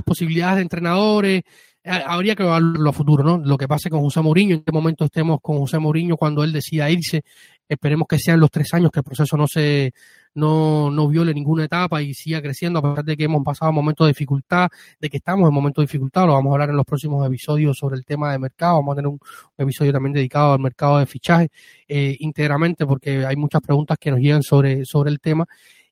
posibilidades 0.05 0.57
de 0.57 0.63
entrenadores, 0.63 1.43
habría 1.85 2.35
que 2.35 2.43
evaluarlo 2.43 2.91
a 2.91 2.93
futuro, 2.93 3.23
¿no? 3.23 3.39
Lo 3.39 3.57
que 3.57 3.69
pase 3.69 3.89
con 3.89 4.01
José 4.01 4.21
Mourinho, 4.21 4.57
en 4.57 4.63
qué 4.63 4.73
momento 4.73 5.05
estemos 5.05 5.39
con 5.41 5.59
José 5.59 5.79
Mourinho 5.79 6.17
cuando 6.17 6.43
él 6.43 6.53
decida 6.53 6.91
irse, 6.91 7.23
esperemos 7.69 8.09
que 8.09 8.19
sean 8.19 8.41
los 8.41 8.51
tres 8.51 8.75
años, 8.75 8.91
que 8.91 9.01
el 9.01 9.05
proceso 9.05 9.37
no 9.37 9.47
se, 9.47 9.93
no, 10.35 10.91
no 10.91 11.09
viole 11.09 11.35
ninguna 11.35 11.65
etapa 11.65 12.03
y 12.03 12.15
siga 12.15 12.41
creciendo 12.43 12.79
a 12.79 12.83
pesar 12.83 13.05
de 13.05 13.17
que 13.17 13.25
hemos 13.25 13.45
pasado 13.45 13.73
momentos 13.73 14.07
de 14.07 14.11
dificultad, 14.11 14.69
de 15.01 15.11
que 15.11 15.19
estamos 15.19 15.49
en 15.49 15.55
momentos 15.55 15.83
de 15.83 15.87
dificultad, 15.87 16.27
lo 16.27 16.35
vamos 16.35 16.51
a 16.51 16.55
hablar 16.55 16.71
en 16.71 16.77
los 16.77 16.87
próximos 16.87 17.27
episodios 17.27 17.77
sobre 17.77 17.97
el 17.97 18.05
tema 18.05 18.33
de 18.33 18.39
mercado, 18.39 18.77
vamos 18.77 18.93
a 18.93 18.97
tener 18.97 19.09
un, 19.09 19.21
episodio 19.57 19.93
también 19.93 20.13
dedicado 20.13 20.53
al 20.53 20.61
mercado 20.61 20.99
de 20.99 21.07
fichaje 21.07 21.51
eh, 21.89 22.17
íntegramente 22.21 22.87
porque 22.87 23.27
hay 23.27 23.37
muchas 23.37 23.61
preguntas 23.61 23.99
que 23.99 24.11
nos 24.11 24.21
llegan 24.21 24.43
sobre, 24.43 24.85
sobre 24.85 25.11
el 25.11 25.21
tema 25.21 25.47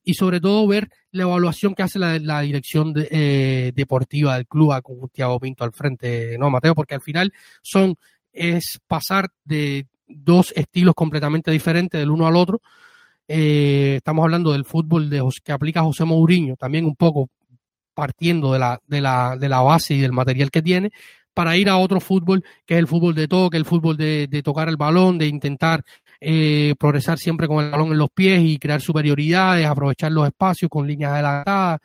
y 0.09 0.15
sobre 0.15 0.41
todo 0.41 0.67
ver 0.69 0.89
la 1.11 1.25
evaluación 1.25 1.75
que 1.75 1.83
hace 1.83 1.99
la, 1.99 2.19
la 2.21 2.41
dirección 2.43 2.93
de, 2.93 3.09
eh, 3.11 3.73
deportiva 3.75 4.37
del 4.37 4.47
club 4.47 4.81
con 4.81 5.09
Thiago 5.09 5.41
Pinto 5.41 5.65
al 5.65 5.73
frente, 5.73 6.39
¿no, 6.39 6.49
Mateo? 6.49 6.77
Porque 6.77 6.95
al 6.95 7.01
final 7.01 7.33
son, 7.61 7.97
es 8.33 8.81
pasar 8.87 9.31
de 9.45 9.89
dos 10.07 10.53
estilos 10.55 10.95
completamente 10.95 11.51
diferentes 11.51 11.99
del 11.99 12.13
uno 12.13 12.29
al 12.29 12.37
otro. 12.37 12.63
Eh, 13.29 13.95
estamos 13.97 14.23
hablando 14.25 14.53
del 14.53 14.65
fútbol 14.65 15.11
de, 15.11 15.23
que 15.45 15.53
aplica 15.53 15.83
José 15.83 16.05
Mourinho, 16.05 16.57
también 16.57 16.85
un 16.85 16.95
poco 16.95 17.29
partiendo 17.95 18.53
de 18.53 18.59
la, 18.59 18.81
de, 18.87 19.01
la, 19.01 19.37
de 19.37 19.49
la 19.49 19.61
base 19.63 19.95
y 19.95 20.01
del 20.01 20.13
material 20.13 20.51
que 20.51 20.63
tiene, 20.63 20.91
para 21.35 21.57
ir 21.57 21.69
a 21.69 21.77
otro 21.77 22.01
fútbol, 22.01 22.45
que 22.65 22.75
es 22.75 22.81
el 22.81 22.87
fútbol 22.87 23.15
de 23.15 23.29
toque, 23.29 23.57
el 23.57 23.65
fútbol 23.65 23.97
de, 23.97 24.43
tocar 24.45 24.69
el 24.69 24.77
balón, 24.77 25.19
de 25.19 25.27
intentar 25.27 25.83
eh, 26.21 26.75
progresar 26.79 27.19
siempre 27.19 27.47
con 27.47 27.65
el 27.65 27.71
balón 27.71 27.93
en 27.93 27.99
los 27.99 28.11
pies 28.11 28.41
y 28.43 28.59
crear 28.59 28.81
superioridades, 28.81 29.67
aprovechar 29.67 30.13
los 30.13 30.27
espacios 30.27 30.71
con 30.71 30.87
líneas 30.87 31.13
adelantadas. 31.13 31.81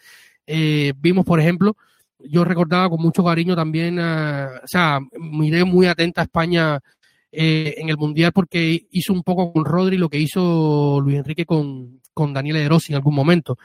Eh, 0.46 0.94
vimos, 0.98 1.26
por 1.26 1.40
ejemplo, 1.40 1.76
yo 2.20 2.44
recordaba 2.46 2.90
con 2.90 3.02
mucho 3.02 3.24
cariño 3.24 3.56
también, 3.56 4.00
uh, 4.00 4.64
o 4.64 4.68
sea, 4.68 5.00
miré 5.20 5.64
muy 5.66 5.88
atenta 5.88 6.22
a 6.22 6.24
España 6.26 6.80
eh, 7.32 7.76
en 7.78 7.90
el 7.90 7.98
Mundial 7.98 8.32
porque 8.34 8.88
hizo 8.92 9.14
un 9.14 9.24
poco 9.24 9.54
con 9.54 9.64
Rodri 9.64 9.98
lo 9.98 10.10
que 10.10 10.20
hizo 10.20 11.00
Luis 11.02 11.18
Enrique 11.18 11.46
con, 11.46 12.02
con 12.14 12.34
Daniel 12.34 12.58
De 12.58 12.70
Rossi 12.70 12.92
en 12.92 12.98
algún 12.98 13.16
momento. 13.16 13.58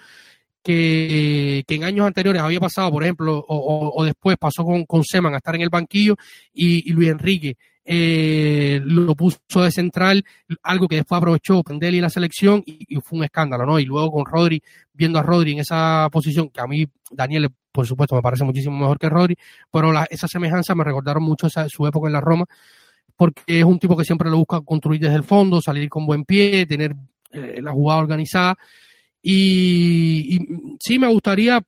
Que, 0.62 1.64
en 1.68 1.84
años 1.84 2.06
anteriores 2.06 2.42
había 2.42 2.58
pasado, 2.58 2.90
por 2.90 3.02
ejemplo, 3.04 3.44
o, 3.48 4.04
después 4.04 4.36
pasó 4.36 4.64
con, 4.64 4.84
con 4.84 5.04
Seman 5.04 5.34
a 5.34 5.36
estar 5.38 5.54
en 5.54 5.62
el 5.62 5.68
banquillo 5.68 6.16
y, 6.52 6.92
Luis 6.92 7.10
Enrique 7.10 7.56
eh, 7.84 8.80
lo 8.84 9.14
puso 9.14 9.38
de 9.62 9.70
central, 9.70 10.24
algo 10.64 10.88
que 10.88 10.96
después 10.96 11.18
aprovechó 11.18 11.62
Pendelli 11.62 11.98
en 11.98 12.02
la 12.02 12.10
selección 12.10 12.64
y, 12.66 12.84
y, 12.88 13.00
fue 13.00 13.18
un 13.18 13.24
escándalo, 13.24 13.64
¿no? 13.64 13.78
Y 13.78 13.84
luego 13.84 14.10
con 14.10 14.26
Rodri, 14.26 14.60
viendo 14.92 15.20
a 15.20 15.22
Rodri 15.22 15.52
en 15.52 15.60
esa 15.60 16.08
posición, 16.10 16.50
que 16.50 16.60
a 16.60 16.66
mí 16.66 16.88
Daniel, 17.12 17.48
por 17.70 17.86
supuesto, 17.86 18.16
me 18.16 18.22
parece 18.22 18.42
muchísimo 18.42 18.76
mejor 18.76 18.98
que 18.98 19.08
Rodri, 19.08 19.38
pero 19.70 19.92
la, 19.92 20.04
esa 20.10 20.26
semejanza 20.26 20.74
me 20.74 20.82
recordaron 20.82 21.22
mucho 21.22 21.46
esa, 21.46 21.68
su 21.68 21.86
época 21.86 22.08
en 22.08 22.14
la 22.14 22.20
Roma, 22.20 22.44
porque 23.16 23.60
es 23.60 23.64
un 23.64 23.78
tipo 23.78 23.96
que 23.96 24.04
siempre 24.04 24.30
lo 24.30 24.38
busca 24.38 24.60
construir 24.60 25.00
desde 25.00 25.16
el 25.16 25.24
fondo, 25.24 25.60
salir 25.60 25.88
con 25.88 26.06
buen 26.06 26.24
pie, 26.24 26.66
tener 26.66 26.94
eh, 27.32 27.60
la 27.62 27.72
jugada 27.72 28.00
organizada. 28.00 28.56
Y, 29.22 30.38
sí 30.78 30.98
me 30.98 31.08
gustaría 31.08 31.60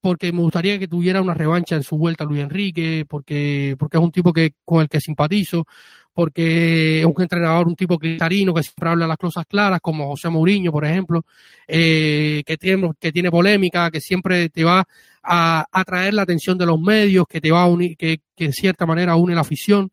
porque 0.00 0.32
me 0.32 0.40
gustaría 0.40 0.78
que 0.78 0.86
tuviera 0.86 1.20
una 1.20 1.34
revancha 1.34 1.74
en 1.74 1.82
su 1.82 1.96
vuelta 1.96 2.24
Luis 2.24 2.42
Enrique, 2.42 3.04
porque, 3.08 3.74
porque 3.78 3.96
es 3.96 4.02
un 4.02 4.12
tipo 4.12 4.32
que, 4.32 4.52
con 4.64 4.82
el 4.82 4.88
que 4.88 5.00
simpatizo, 5.00 5.66
porque 6.12 7.00
es 7.00 7.06
un 7.06 7.14
entrenador, 7.18 7.66
un 7.66 7.74
tipo 7.74 7.98
cristalino 7.98 8.54
que 8.54 8.62
siempre 8.62 8.88
habla 8.88 9.06
las 9.06 9.16
cosas 9.16 9.46
claras, 9.46 9.80
como 9.80 10.06
José 10.08 10.28
Mourinho, 10.28 10.70
por 10.70 10.84
ejemplo, 10.84 11.24
eh, 11.66 12.42
que, 12.46 12.56
tiene, 12.56 12.92
que 13.00 13.10
tiene 13.10 13.30
polémica, 13.30 13.90
que 13.90 14.00
siempre 14.00 14.48
te 14.48 14.62
va 14.62 14.86
a 15.22 15.66
atraer 15.72 16.14
la 16.14 16.22
atención 16.22 16.56
de 16.56 16.66
los 16.66 16.80
medios, 16.80 17.26
que 17.28 17.40
te 17.40 17.50
va 17.50 17.62
a 17.62 17.66
unir, 17.66 17.96
que, 17.96 18.20
que 18.36 18.46
de 18.46 18.52
cierta 18.52 18.86
manera 18.86 19.16
une 19.16 19.34
la 19.34 19.40
afición. 19.40 19.90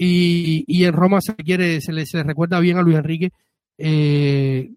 Y, 0.00 0.64
y 0.66 0.84
en 0.84 0.92
Roma 0.92 1.20
se 1.20 1.34
quiere, 1.34 1.80
se 1.80 1.92
le, 1.92 2.06
se 2.06 2.18
le 2.18 2.22
recuerda 2.22 2.60
bien 2.60 2.78
a 2.78 2.82
Luis 2.82 2.96
Enrique 2.96 3.32
eh, 3.78 4.70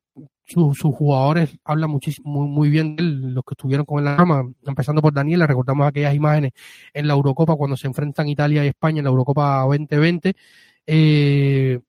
sus, 0.46 0.78
sus 0.78 0.94
jugadores 0.94 1.58
hablan 1.64 1.90
muchísimo, 1.90 2.30
muy, 2.30 2.48
muy 2.48 2.70
bien 2.70 2.96
de 2.96 3.04
él, 3.04 3.34
los 3.34 3.44
que 3.44 3.54
estuvieron 3.54 3.86
con 3.86 4.00
él 4.00 4.08
en 4.08 4.12
la 4.12 4.18
rama, 4.18 4.52
empezando 4.66 5.02
por 5.02 5.14
Daniela, 5.14 5.48
recordamos 5.48 5.88
aquellas 5.88 6.14
imágenes 6.14 6.52
en 6.94 7.08
la 7.08 7.14
Eurocopa 7.14 7.56
cuando 7.56 7.78
se 7.78 7.88
enfrentan 7.88 8.28
Italia 8.28 8.64
y 8.64 8.68
España 8.68 9.00
en 9.00 9.06
la 9.06 9.12
Eurocopa 9.12 9.62
2020, 9.62 10.34
eh, 10.88 11.80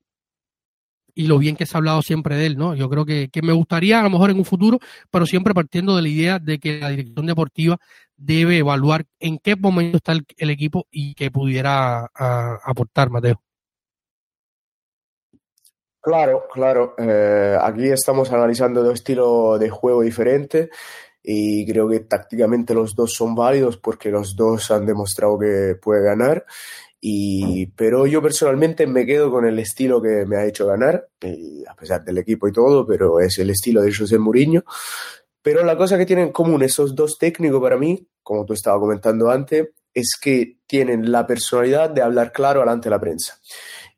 y 1.15 1.27
lo 1.27 1.39
bien 1.39 1.57
que 1.57 1.67
se 1.67 1.77
ha 1.77 1.79
hablado 1.79 2.03
siempre 2.03 2.37
de 2.37 2.47
él, 2.47 2.57
¿no? 2.59 2.75
Yo 2.75 2.89
creo 2.89 3.05
que, 3.05 3.29
que 3.29 3.43
me 3.43 3.53
gustaría 3.53 4.01
a 4.01 4.03
lo 4.03 4.11
mejor 4.11 4.31
en 4.31 4.39
un 4.39 4.45
futuro, 4.45 4.79
pero 5.11 5.27
siempre 5.27 5.55
partiendo 5.55 5.95
de 5.97 6.03
la 6.03 6.09
idea 6.09 6.39
de 6.39 6.59
que 6.59 6.81
la 6.81 6.91
dirección 6.91 7.27
deportiva 7.27 7.79
debe 8.17 8.59
evaluar 8.59 9.05
en 9.19 9.39
qué 9.39 9.57
momento 9.57 9.97
está 9.99 10.13
el, 10.13 10.51
equipo 10.51 10.87
y 10.91 11.15
qué 11.15 11.31
pudiera 11.31 12.11
aportar, 12.65 13.11
Mateo. 13.11 13.43
Claro, 16.01 16.45
claro. 16.53 16.95
Eh, 16.99 17.57
aquí 17.61 17.89
estamos 17.89 18.33
analizando 18.33 18.83
dos 18.83 18.95
estilos 18.95 19.61
de 19.61 19.71
juego 19.71 20.03
diferentes 20.03 20.69
y 21.23 21.65
creo 21.71 21.89
que 21.89 22.01
tácticamente 22.01 22.75
los 22.75 22.95
dos 22.97 23.13
son 23.13 23.37
válidos 23.37 23.77
porque 23.77 24.11
los 24.11 24.35
dos 24.35 24.71
han 24.73 24.85
demostrado 24.85 25.39
que 25.39 25.77
puede 25.81 26.03
ganar. 26.03 26.45
Y, 27.05 27.67
pero 27.75 28.07
yo 28.07 28.23
personalmente 28.23 28.87
me 28.87 29.05
quedo 29.05 29.29
con 29.29 29.45
el 29.45 29.59
estilo 29.59 30.01
que 30.01 30.25
me 30.25 30.37
ha 30.37 30.47
hecho 30.47 30.69
ganar, 30.69 31.09
a 31.69 31.75
pesar 31.75 32.05
del 32.05 32.19
equipo 32.19 32.47
y 32.47 32.53
todo, 32.53 32.87
pero 32.87 33.19
es 33.19 33.39
el 33.41 33.51
estilo 33.51 33.83
de 33.83 33.93
José 33.93 34.19
Mourinho. 34.19 34.63
Pero 35.43 35.65
la 35.65 35.77
cosa 35.77 35.99
que 35.99 36.07
tienen 36.07 36.27
en 36.27 36.33
común 36.33 36.63
esos 36.63 36.95
dos 36.95 37.19
técnicos 37.19 37.61
para 37.61 37.77
mí, 37.77 38.07
como 38.23 38.45
tú 38.45 38.53
estabas 38.53 38.79
comentando 38.79 39.31
antes, 39.31 39.71
es 39.93 40.17
que 40.21 40.59
tienen 40.67 41.11
la 41.11 41.27
personalidad 41.27 41.91
de 41.91 42.03
hablar 42.03 42.31
claro 42.31 42.61
delante 42.61 42.89
de 42.89 42.91
la 42.91 43.01
prensa 43.01 43.39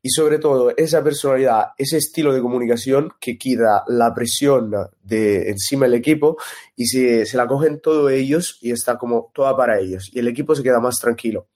y 0.05 0.11
sobre 0.11 0.39
todo 0.39 0.71
esa 0.77 1.03
personalidad, 1.03 1.69
ese 1.79 1.97
estilo 1.97 2.35
de 2.35 2.43
comunicación 2.43 3.13
que 3.19 3.39
quita 3.39 3.85
la 3.87 4.13
presión 4.13 4.71
de 5.03 5.49
encima 5.49 5.87
del 5.87 5.95
equipo 5.95 6.37
y 6.77 6.85
se, 6.85 7.25
se 7.25 7.39
la 7.39 7.47
cogen 7.47 7.81
todos 7.81 8.13
ellos 8.13 8.59
y 8.61 8.71
está 8.71 8.99
como 8.99 9.31
toda 9.33 9.57
para 9.57 9.81
ellos 9.81 10.11
y 10.13 10.19
el 10.19 10.29
equipo 10.29 10.55
se 10.55 10.63
queda 10.63 10.79
más 10.79 10.97
tranquilo. 11.01 11.49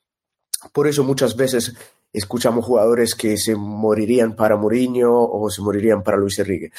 Por 0.73 0.88
eso 0.88 1.05
muchas 1.05 1.37
veces 1.37 1.75
escuchamos 2.12 2.64
jugadores 2.64 3.14
que 3.14 3.37
se 3.37 3.55
morirían 3.55 4.35
para 4.35 4.57
Mourinho 4.57 5.12
o 5.12 5.51
se 5.51 5.62
morirían 5.62 6.03
para 6.03 6.16
Luis 6.16 6.38
Enrique. 6.38 6.71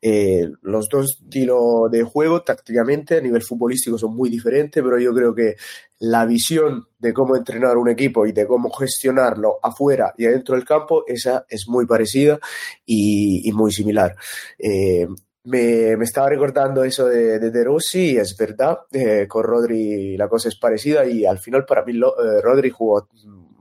Eh, 0.00 0.48
los 0.62 0.88
dos 0.88 1.18
estilos 1.20 1.90
de 1.90 2.02
juego 2.02 2.42
tácticamente 2.42 3.18
a 3.18 3.20
nivel 3.20 3.42
futbolístico 3.42 3.98
son 3.98 4.16
muy 4.16 4.30
diferentes, 4.30 4.82
pero 4.82 4.98
yo 4.98 5.14
creo 5.14 5.34
que 5.34 5.56
la 6.00 6.24
visión 6.24 6.88
de 6.98 7.12
cómo 7.12 7.36
entrenar 7.36 7.76
un 7.76 7.88
equipo 7.88 8.26
y 8.26 8.32
de 8.32 8.46
cómo 8.46 8.70
gestionarlo 8.70 9.58
afuera 9.62 10.14
y 10.16 10.26
adentro 10.26 10.54
del 10.54 10.64
campo, 10.64 11.04
esa 11.06 11.44
es 11.48 11.68
muy 11.68 11.86
parecida 11.86 12.38
y, 12.86 13.50
muy 13.52 13.72
similar. 13.72 14.16
Eh, 14.58 15.06
me, 15.48 15.96
me, 15.96 16.04
estaba 16.04 16.28
recordando 16.28 16.84
eso 16.84 17.06
de, 17.06 17.38
de, 17.38 17.50
de 17.50 17.64
Rossi, 17.64 18.16
es 18.16 18.36
verdad, 18.36 18.80
eh, 18.92 19.26
con 19.26 19.42
Rodri 19.44 20.16
la 20.16 20.28
cosa 20.28 20.48
es 20.48 20.56
parecida 20.56 21.06
y 21.06 21.24
al 21.24 21.38
final 21.38 21.64
para 21.64 21.84
mí 21.84 21.94
lo, 21.94 22.14
eh, 22.22 22.40
Rodri 22.42 22.70
jugó 22.70 23.08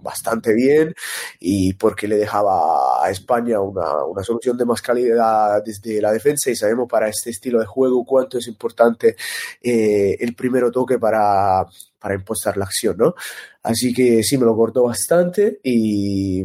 bastante 0.01 0.53
bien 0.53 0.93
y 1.39 1.73
porque 1.73 2.07
le 2.07 2.17
dejaba 2.17 3.03
a 3.03 3.09
España 3.09 3.59
una, 3.61 4.03
una, 4.05 4.23
solución 4.23 4.57
de 4.57 4.65
más 4.65 4.81
calidad 4.81 5.63
desde 5.63 6.01
la 6.01 6.11
defensa 6.11 6.51
y 6.51 6.55
sabemos 6.55 6.87
para 6.89 7.09
este 7.09 7.29
estilo 7.29 7.59
de 7.59 7.65
juego 7.65 8.05
cuánto 8.05 8.37
es 8.37 8.47
importante 8.47 9.15
eh, 9.61 10.17
el 10.19 10.35
primero 10.35 10.71
toque 10.71 10.99
para, 10.99 11.65
para 11.99 12.15
impostar 12.15 12.57
la 12.57 12.65
acción, 12.65 12.97
¿no? 12.97 13.15
Así 13.63 13.93
que 13.93 14.23
sí, 14.23 14.37
me 14.37 14.45
lo 14.45 14.55
cortó 14.55 14.83
bastante 14.83 15.59
y, 15.63 16.41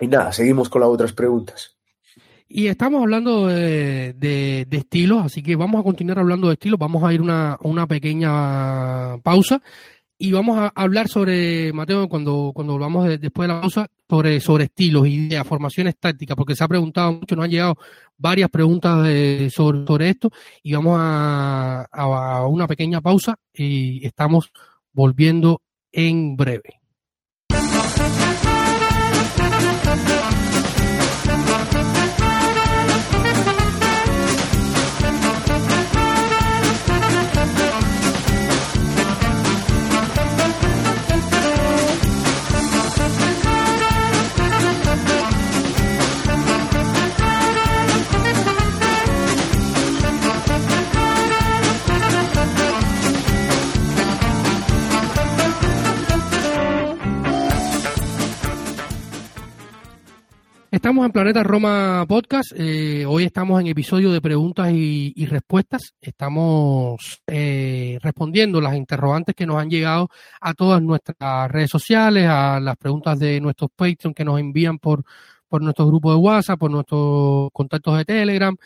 y 0.00 0.06
nada, 0.08 0.32
seguimos 0.32 0.68
con 0.68 0.80
las 0.80 0.90
otras 0.90 1.12
preguntas. 1.12 1.73
Y 2.56 2.68
estamos 2.68 3.02
hablando 3.02 3.48
de, 3.48 4.12
de, 4.12 4.76
estilos, 4.76 5.24
así 5.24 5.42
que 5.42 5.56
vamos 5.56 5.80
a 5.80 5.82
continuar 5.82 6.20
hablando 6.20 6.46
de 6.46 6.52
estilos. 6.52 6.78
Vamos 6.78 7.02
a 7.02 7.12
ir 7.12 7.20
una, 7.20 7.58
una 7.62 7.88
pequeña 7.88 9.18
pausa 9.24 9.60
y 10.16 10.30
vamos 10.30 10.58
a 10.58 10.68
hablar 10.72 11.08
sobre, 11.08 11.72
Mateo, 11.72 12.08
cuando, 12.08 12.52
cuando 12.54 12.74
volvamos 12.74 13.08
de, 13.08 13.18
después 13.18 13.48
de 13.48 13.54
la 13.54 13.60
pausa, 13.60 13.88
sobre, 14.08 14.38
sobre 14.38 14.66
estilos, 14.66 15.08
ideas, 15.08 15.44
formaciones 15.44 15.96
tácticas, 15.98 16.36
porque 16.36 16.54
se 16.54 16.62
ha 16.62 16.68
preguntado 16.68 17.14
mucho, 17.14 17.34
nos 17.34 17.46
han 17.46 17.50
llegado 17.50 17.76
varias 18.16 18.50
preguntas 18.50 19.02
de, 19.02 19.50
sobre, 19.50 20.08
esto 20.08 20.30
y 20.62 20.74
vamos 20.74 20.96
a 21.00 22.46
una 22.48 22.68
pequeña 22.68 23.00
pausa 23.00 23.34
y 23.52 24.06
estamos 24.06 24.52
volviendo 24.92 25.60
en 25.90 26.36
breve. 26.36 26.83
Estamos 60.74 61.06
en 61.06 61.12
Planeta 61.12 61.44
Roma 61.44 62.04
Podcast. 62.08 62.52
Eh, 62.56 63.06
hoy 63.06 63.22
estamos 63.22 63.60
en 63.60 63.68
episodio 63.68 64.10
de 64.10 64.20
preguntas 64.20 64.72
y, 64.72 65.24
respuestas. 65.26 65.94
Estamos 66.00 67.22
eh, 67.28 67.98
respondiendo 68.02 68.60
las 68.60 68.74
interrogantes 68.74 69.36
que 69.36 69.46
nos 69.46 69.58
han 69.58 69.70
llegado 69.70 70.08
a 70.40 70.52
todas 70.52 70.82
nuestras 70.82 71.48
redes 71.50 71.70
sociales, 71.70 72.26
a 72.28 72.58
las 72.58 72.76
preguntas 72.76 73.20
de 73.20 73.40
nuestros 73.40 73.70
Patreon 73.70 74.14
que 74.14 74.24
nos 74.24 74.40
envían 74.40 74.80
por, 74.80 75.04
por 75.48 75.62
nuestro 75.62 75.86
grupo 75.86 76.10
de 76.10 76.18
WhatsApp, 76.18 76.58
por 76.58 76.72
nuestros 76.72 77.50
contactos 77.52 77.96
de 77.98 78.04
Telegram. 78.04 78.56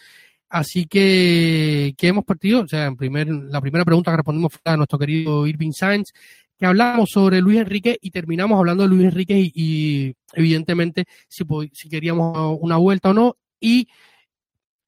Así 0.49 0.87
que, 0.87 1.95
¿qué 1.99 2.09
hemos 2.09 2.25
partido? 2.25 2.63
O 2.63 2.69
sea, 2.69 2.91
la 2.91 3.61
primera 3.61 3.85
pregunta 3.85 4.11
que 4.11 4.17
respondimos 4.17 4.53
fue 4.53 4.73
a 4.73 4.77
nuestro 4.77 4.99
querido 4.99 5.47
Irving 5.47 5.73
Sainz, 5.73 6.13
que 6.59 6.67
hablamos 6.67 7.11
sobre 7.11 7.41
Luis 7.41 7.59
Enrique 7.59 7.99
y 8.01 8.11
terminamos 8.11 8.59
hablando 8.59 8.83
de 8.83 8.89
Luis 8.89 9.05
Enrique 9.05 9.51
y, 9.55 10.15
evidentemente 10.33 11.05
si, 11.29 11.45
queríamos 11.89 12.59
una 12.61 12.77
vuelta 12.77 13.11
o 13.11 13.15
no 13.15 13.37
y 13.61 13.89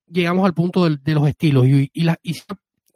llegamos 0.07 0.45
al 0.47 0.55
punto 0.55 0.89
de, 0.89 1.15
los 1.15 1.29
estilos 1.29 1.67
y, 1.67 1.91
y, 1.93 2.05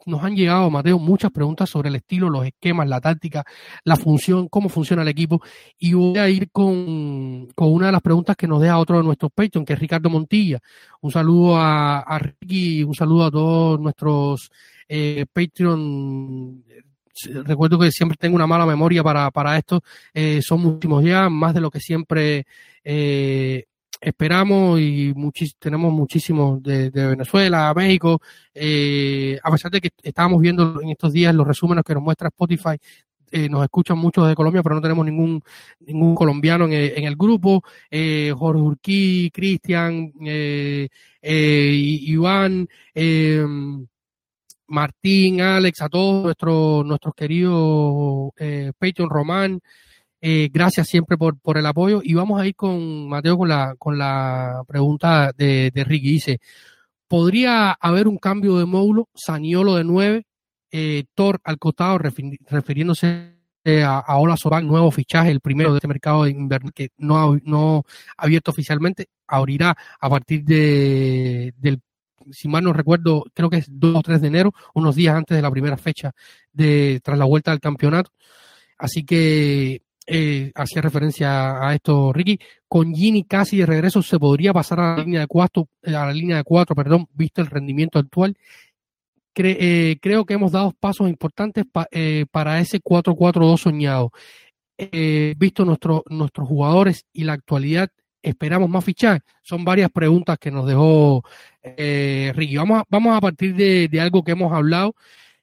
nos 0.05 0.23
han 0.23 0.35
llegado, 0.35 0.69
Mateo, 0.69 0.99
muchas 0.99 1.31
preguntas 1.31 1.69
sobre 1.69 1.89
el 1.89 1.95
estilo, 1.95 2.29
los 2.29 2.45
esquemas, 2.45 2.87
la 2.87 3.01
táctica, 3.01 3.43
la 3.83 3.95
función, 3.95 4.47
cómo 4.47 4.69
funciona 4.69 5.01
el 5.01 5.07
equipo. 5.07 5.41
Y 5.77 5.93
voy 5.93 6.17
a 6.17 6.29
ir 6.29 6.51
con, 6.51 7.47
con 7.55 7.73
una 7.73 7.87
de 7.87 7.91
las 7.91 8.01
preguntas 8.01 8.35
que 8.35 8.47
nos 8.47 8.61
deja 8.61 8.77
otro 8.77 8.97
de 8.97 9.03
nuestros 9.03 9.31
Patreon, 9.31 9.65
que 9.65 9.73
es 9.73 9.79
Ricardo 9.79 10.09
Montilla. 10.09 10.59
Un 11.01 11.11
saludo 11.11 11.57
a, 11.57 12.19
Ricky, 12.19 12.83
un 12.83 12.93
saludo 12.93 13.25
a 13.25 13.31
todos 13.31 13.79
nuestros 13.79 14.51
eh, 14.87 15.25
Patreon 15.31 16.63
recuerdo 17.45 17.79
que 17.79 17.91
siempre 17.91 18.17
tengo 18.19 18.35
una 18.35 18.47
mala 18.47 18.65
memoria 18.65 19.03
para, 19.03 19.31
para 19.31 19.57
esto. 19.57 19.81
Eh, 20.13 20.41
son 20.41 20.61
muchísimos 20.61 21.03
ya, 21.03 21.29
más 21.29 21.53
de 21.53 21.61
lo 21.61 21.71
que 21.71 21.79
siempre 21.79 22.45
eh, 22.83 23.65
esperamos 24.01 24.79
y 24.79 25.13
tenemos 25.59 25.91
muchísimos 25.93 26.61
de, 26.61 26.89
Venezuela, 26.89 27.73
México. 27.75 28.21
Eh, 28.53 29.39
a 29.43 29.51
pesar 29.51 29.71
de 29.71 29.81
que 29.81 29.89
estábamos 30.03 30.41
viendo 30.41 30.81
en 30.81 30.89
estos 30.89 31.13
días 31.13 31.33
los 31.33 31.47
resúmenes 31.47 31.83
que 31.83 31.93
nos 31.93 32.03
muestra 32.03 32.29
Spotify, 32.29 32.77
eh, 33.31 33.49
nos 33.49 33.63
escuchan 33.63 33.97
muchos 33.97 34.27
de 34.27 34.35
Colombia, 34.35 34.61
pero 34.63 34.75
no 34.75 34.81
tenemos 34.81 35.05
ningún 35.05 35.41
ningún 35.79 36.15
colombiano 36.15 36.65
en, 36.65 36.73
en 36.73 37.03
el 37.05 37.15
grupo. 37.15 37.63
Eh, 37.89 38.33
Jorge 38.37 38.61
Urquí, 38.61 39.31
Cristian, 39.31 40.13
eh, 40.21 40.87
Iván, 41.21 42.67
Martín, 44.67 45.41
Alex, 45.41 45.81
a 45.81 45.89
todos 45.89 46.23
nuestros, 46.23 46.85
nuestros 46.85 47.13
queridos 47.13 48.31
eh, 48.37 48.71
Patreon 48.77 49.09
Román. 49.09 49.61
Eh, 50.27 50.49
gracias 50.51 50.87
siempre 50.87 51.17
por, 51.17 51.39
por 51.39 51.55
el 51.59 51.67
apoyo. 51.67 52.01
Y 52.03 52.15
vamos 52.15 52.41
a 52.41 52.47
ir 52.47 52.55
con 52.55 53.07
Mateo 53.07 53.37
con 53.37 53.47
la, 53.47 53.75
con 53.77 53.99
la 53.99 54.63
pregunta 54.67 55.31
de, 55.37 55.69
de 55.71 55.83
Ricky. 55.83 56.09
Dice, 56.09 56.39
¿podría 57.07 57.73
haber 57.73 58.07
un 58.07 58.17
cambio 58.17 58.57
de 58.57 58.65
módulo? 58.65 59.07
Saniolo 59.13 59.75
de 59.75 59.83
9, 59.83 60.25
eh, 60.71 61.03
Thor 61.13 61.39
al 61.43 61.59
costado, 61.59 61.99
refiriéndose 61.99 63.35
a, 63.85 63.99
a 63.99 64.17
Ola 64.17 64.35
nuevo 64.63 64.89
fichaje, 64.89 65.29
el 65.29 65.41
primero 65.41 65.71
de 65.71 65.77
este 65.77 65.87
mercado 65.87 66.23
de 66.23 66.59
que 66.73 66.89
no 66.97 67.17
ha, 67.19 67.39
no 67.43 67.83
abierto 68.17 68.49
oficialmente, 68.49 69.09
abrirá 69.27 69.77
a 69.99 70.09
partir 70.09 70.43
de, 70.43 71.53
del 71.57 71.81
si 72.31 72.47
mal 72.47 72.63
no 72.63 72.73
recuerdo, 72.73 73.25
creo 73.35 73.51
que 73.51 73.57
es 73.57 73.67
2 73.69 73.95
o 73.97 74.01
3 74.01 74.21
de 74.21 74.27
enero, 74.27 74.53
unos 74.73 74.95
días 74.95 75.15
antes 75.15 75.35
de 75.35 75.43
la 75.43 75.51
primera 75.51 75.77
fecha 75.77 76.13
de 76.51 76.99
tras 77.03 77.19
la 77.19 77.25
vuelta 77.25 77.51
al 77.51 77.59
campeonato. 77.59 78.09
Así 78.77 79.05
que 79.05 79.84
eh, 80.05 80.51
hacía 80.55 80.81
referencia 80.81 81.67
a 81.67 81.73
esto 81.73 82.13
Ricky. 82.13 82.39
Con 82.67 82.93
Gini 82.93 83.23
casi 83.23 83.57
de 83.57 83.65
regreso 83.65 84.01
se 84.01 84.19
podría 84.19 84.53
pasar 84.53 84.79
a 84.79 84.97
la 84.97 85.03
línea 85.03 85.21
de 85.21 85.27
cuatro, 85.27 85.69
a 85.83 85.89
la 85.91 86.13
línea 86.13 86.37
de 86.37 86.43
cuatro, 86.43 86.75
perdón, 86.75 87.07
visto 87.13 87.41
el 87.41 87.47
rendimiento 87.47 87.99
actual. 87.99 88.35
Eh, 89.37 89.97
creo 90.01 90.25
que 90.25 90.35
hemos 90.35 90.51
dado 90.51 90.71
pasos 90.79 91.09
importantes 91.09 91.65
eh, 91.91 92.25
para 92.31 92.59
ese 92.59 92.81
4-4-2 92.81 93.57
soñado. 93.57 94.11
visto 95.37 95.65
nuestro, 95.65 96.03
nuestros 96.09 96.47
jugadores 96.47 97.05
y 97.13 97.23
la 97.23 97.33
actualidad, 97.33 97.89
esperamos 98.25 98.69
más 98.69 98.83
fichajes? 98.83 99.21
Son 99.41 99.63
varias 99.63 99.89
preguntas 99.91 100.37
que 100.39 100.51
nos 100.51 100.67
dejó 100.67 101.23
eh, 101.61 102.31
Ricky. 102.35 102.57
Vamos 102.57 102.81
a, 102.81 102.83
vamos 102.89 103.15
a 103.15 103.21
partir 103.21 103.55
de, 103.55 104.01
algo 104.01 104.23
que 104.23 104.31
hemos 104.31 104.51
hablado. 104.51 104.95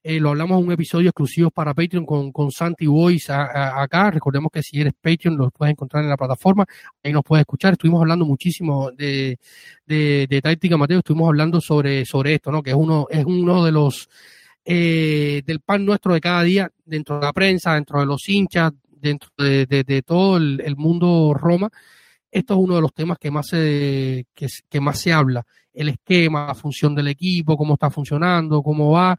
Eh, 0.05 0.19
lo 0.19 0.31
hablamos 0.31 0.59
en 0.59 0.67
un 0.67 0.73
episodio 0.73 1.11
exclusivo 1.11 1.51
para 1.51 1.75
Patreon 1.75 2.05
con, 2.05 2.33
con 2.33 2.51
Santi 2.51 2.87
Voice 2.87 3.33
acá. 3.33 4.11
Recordemos 4.11 4.51
que 4.53 4.63
si 4.63 4.81
eres 4.81 4.95
Patreon 5.01 5.37
lo 5.37 5.51
puedes 5.51 5.73
encontrar 5.73 6.03
en 6.03 6.11
la 6.11 6.17
plataforma. 6.17 6.67
Ahí 7.03 7.13
nos 7.13 7.23
puedes 7.23 7.43
escuchar. 7.43 7.75
Estuvimos 7.75 8.01
hablando 8.01 8.25
muchísimo 8.25 8.91
de, 8.91 9.39
de, 9.87 10.41
táctica, 10.43 10.77
Mateo. 10.77 10.99
Estuvimos 10.99 11.29
hablando 11.29 11.61
sobre, 11.61 12.05
sobre 12.05 12.35
esto, 12.35 12.51
¿no? 12.51 12.63
Que 12.63 12.71
es 12.71 12.77
uno, 12.77 13.07
es 13.11 13.25
uno 13.25 13.65
de 13.65 13.73
los 13.73 14.09
eh, 14.65 15.43
del 15.45 15.61
pan 15.61 15.85
nuestro 15.85 16.15
de 16.15 16.21
cada 16.21 16.43
día 16.43 16.71
dentro 16.85 17.19
de 17.19 17.27
la 17.27 17.33
prensa, 17.33 17.75
dentro 17.75 18.01
de 18.01 18.07
los 18.07 18.29
hinchas, 18.29 18.73
dentro 18.91 19.31
de, 19.39 20.03
todo 20.07 20.37
el 20.37 20.77
mundo 20.77 21.35
Roma 21.35 21.71
esto 22.33 22.55
es 22.55 22.61
uno 22.61 22.77
de 22.77 22.81
los 22.81 22.95
temas 22.95 23.19
que 23.19 23.31
más 23.31 23.47
se, 23.47 24.27
que, 24.35 24.81
más 24.81 24.99
se 24.99 25.13
habla, 25.13 25.45
el 25.75 25.91
esquema, 25.91 26.47
la 26.47 26.55
función 26.55 26.95
del 26.95 27.09
equipo, 27.09 27.59
cómo 27.59 27.75
está 27.75 27.91
funcionando, 27.91 28.63
cómo 28.63 28.91
va. 28.91 29.19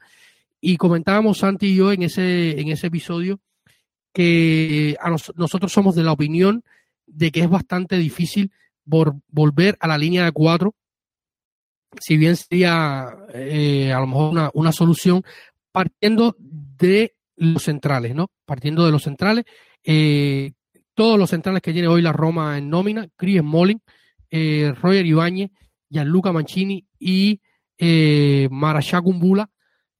Y 0.65 0.78
comentábamos 0.78 1.39
Santi 1.39 1.73
y 1.73 1.76
yo 1.76 1.91
en 1.91 2.04
ese, 2.04 2.58
en 2.58 2.69
ese 2.69 2.88
episodio 2.88 3.41
que 4.13 4.95
a 4.97 5.10
nosotros 5.10 5.73
somos 5.73 5.93
de 5.93 6.04
la 6.04 6.13
opinión 6.13 6.63
de 7.06 7.32
que 7.32 7.41
es 7.41 7.49
bastante 7.49 7.97
difícil 7.97 8.49
volver 8.86 9.76
a 9.82 9.89
la 9.89 9.97
línea 9.97 10.23
de 10.23 10.32
cuatro, 10.32 10.73
si 11.99 12.15
bien 12.15 12.38
sería 12.38 13.10
eh, 13.34 13.91
a 13.91 13.99
lo 13.99 14.08
mejor 14.08 14.32
una, 14.32 14.52
una 14.54 14.71
solución, 14.71 15.26
partiendo 15.73 16.34
de 16.39 17.13
los 17.36 17.63
centrales, 17.63 18.15
¿no? 18.15 18.32
Partiendo 18.45 18.86
de 18.86 18.91
los 18.93 19.04
centrales, 19.04 19.43
eh, 19.84 20.54
todos 20.93 21.19
los 21.19 21.30
centrales 21.30 21.62
que 21.62 21.73
tiene 21.73 21.89
hoy 21.89 22.02
la 22.02 22.13
Roma 22.13 22.58
en 22.58 22.69
nómina, 22.69 23.06
Chris 23.17 23.43
Molin, 23.43 23.82
eh, 24.32 24.73
Roger 24.82 25.06
Ibáñez, 25.06 25.52
Gianluca 25.89 26.32
Mancini 26.32 26.88
y 26.97 27.41
eh, 27.78 28.47
Kumbula, 29.04 29.49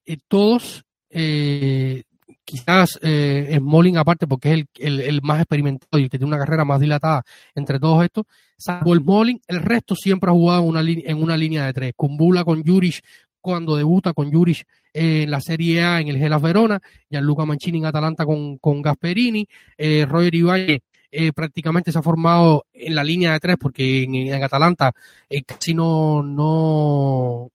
eh, 0.06 0.18
todos, 0.28 0.84
eh, 1.10 2.04
quizás 2.44 3.00
eh, 3.02 3.60
Molin 3.62 3.98
aparte 3.98 4.28
porque 4.28 4.54
es 4.54 4.66
el, 4.80 5.02
el, 5.02 5.22
más 5.22 5.40
experimentado 5.40 6.00
y 6.00 6.10
que 6.10 6.18
tiene 6.18 6.34
una 6.34 6.40
carrera 6.40 6.66
más 6.66 6.80
dilatada 6.80 7.24
entre 7.56 7.80
todos 7.80 8.04
estos, 8.04 8.26
salvo 8.58 8.94
el 8.94 9.40
el 9.48 9.62
resto 9.62 9.96
siempre 9.96 10.30
ha 10.30 10.34
jugado 10.34 10.64
en 10.64 10.70
una, 10.70 10.82
en 10.82 11.22
una 11.22 11.38
línea 11.38 11.66
de 11.66 11.74
tres, 11.74 11.94
Kumbula 11.96 12.44
con 12.44 12.64
Juric 12.64 13.04
cuando 13.40 13.76
debuta 13.76 14.14
con 14.14 14.32
Juric 14.32 14.66
en 14.94 15.30
la 15.30 15.42
Serie 15.42 15.84
A 15.84 16.00
en 16.00 16.08
el 16.08 16.18
Gelas 16.18 16.42
Verona, 16.42 16.82
Gianluca 17.10 17.46
Mancini 17.46 17.80
en 17.80 17.86
Atalanta 17.86 18.26
con, 18.26 18.58
con 18.58 18.82
Gasperini, 18.82 19.48
eh, 19.78 20.06
Roger 20.08 20.36
Ibañez 20.36 20.82
eh, 21.16 21.32
prácticamente 21.32 21.92
se 21.92 22.00
ha 22.00 22.02
formado 22.02 22.66
en 22.74 22.96
la 22.96 23.04
línea 23.04 23.34
de 23.34 23.40
tres 23.40 23.58
porque 23.60 24.02
en, 24.02 24.44
Atalanta 24.44 24.94
eh, 25.30 25.44
casi 25.44 25.76
no, 25.76 26.24
no, 26.24 27.52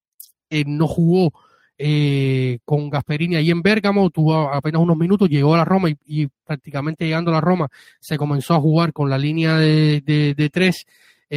eh, 0.48 0.62
no 0.64 0.86
jugó 0.86 1.32
eh, 1.78 2.58
con 2.64 2.90
Gasperini 2.90 3.36
ahí 3.36 3.50
en 3.50 3.62
Bérgamo, 3.62 4.10
tuvo 4.10 4.52
apenas 4.52 4.82
unos 4.82 4.96
minutos, 4.96 5.28
llegó 5.28 5.54
a 5.54 5.58
la 5.58 5.64
Roma 5.64 5.88
y, 6.04 6.26
prácticamente 6.44 7.04
llegando 7.04 7.30
a 7.30 7.34
la 7.34 7.40
Roma 7.40 7.68
se 8.00 8.16
comenzó 8.16 8.54
a 8.54 8.60
jugar 8.60 8.92
con 8.92 9.08
la 9.08 9.18
línea 9.18 9.56
de, 9.56 10.00
de, 10.02 10.50
tres 10.50 10.86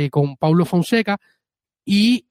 con 0.10 0.38
Paulo 0.38 0.65
Fonseca 0.65 1.17
y 1.86 2.25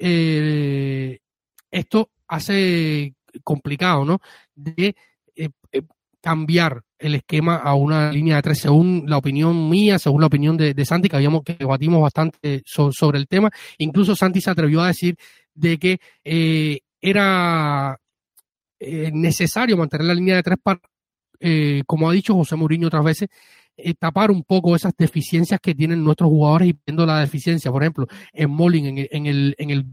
esto 1.70 2.10
hace 2.26 3.14
complicado, 3.44 4.04
¿no? 4.04 4.20
De 4.54 4.94
eh, 5.36 5.48
eh, 5.72 5.82
cambiar 6.20 6.82
el 6.98 7.14
esquema 7.14 7.56
a 7.56 7.74
una 7.74 8.12
línea 8.12 8.36
de 8.36 8.42
tres, 8.42 8.58
según 8.60 9.04
la 9.06 9.16
opinión 9.16 9.70
mía, 9.70 9.98
según 9.98 10.20
la 10.20 10.26
opinión 10.26 10.56
de 10.56 10.84
Santi, 10.84 11.08
que 11.08 11.16
habíamos 11.16 11.42
que 11.42 11.54
debatimos 11.54 12.02
bastante 12.02 12.62
sobre 12.66 13.18
el 13.18 13.26
tema. 13.26 13.50
Incluso 13.78 14.14
Santi 14.14 14.40
se 14.40 14.50
atrevió 14.50 14.82
a 14.82 14.88
decir 14.88 15.16
de 15.54 15.78
que 15.78 16.00
eh, 17.00 17.10
era 17.10 17.98
necesario 18.78 19.76
mantener 19.76 20.06
la 20.06 20.14
línea 20.14 20.36
de 20.36 20.42
tres 20.42 20.58
para, 20.62 20.80
como 21.86 22.08
ha 22.08 22.12
dicho 22.12 22.34
José 22.34 22.56
Mourinho 22.56 22.88
otras 22.88 23.04
veces, 23.04 23.28
eh, 23.82 23.94
tapar 23.98 24.30
un 24.30 24.42
poco 24.42 24.76
esas 24.76 24.92
deficiencias 24.96 25.58
que 25.60 25.74
tienen 25.74 26.04
nuestros 26.04 26.28
jugadores 26.28 26.68
y 26.68 26.78
viendo 26.84 27.06
la 27.06 27.20
deficiencia, 27.20 27.70
por 27.70 27.82
ejemplo, 27.82 28.06
en 28.32 28.50
Molin, 28.50 28.86
en 28.86 28.98
el, 28.98 29.08
en 29.10 29.26
el, 29.26 29.54
en 29.58 29.70
el 29.70 29.86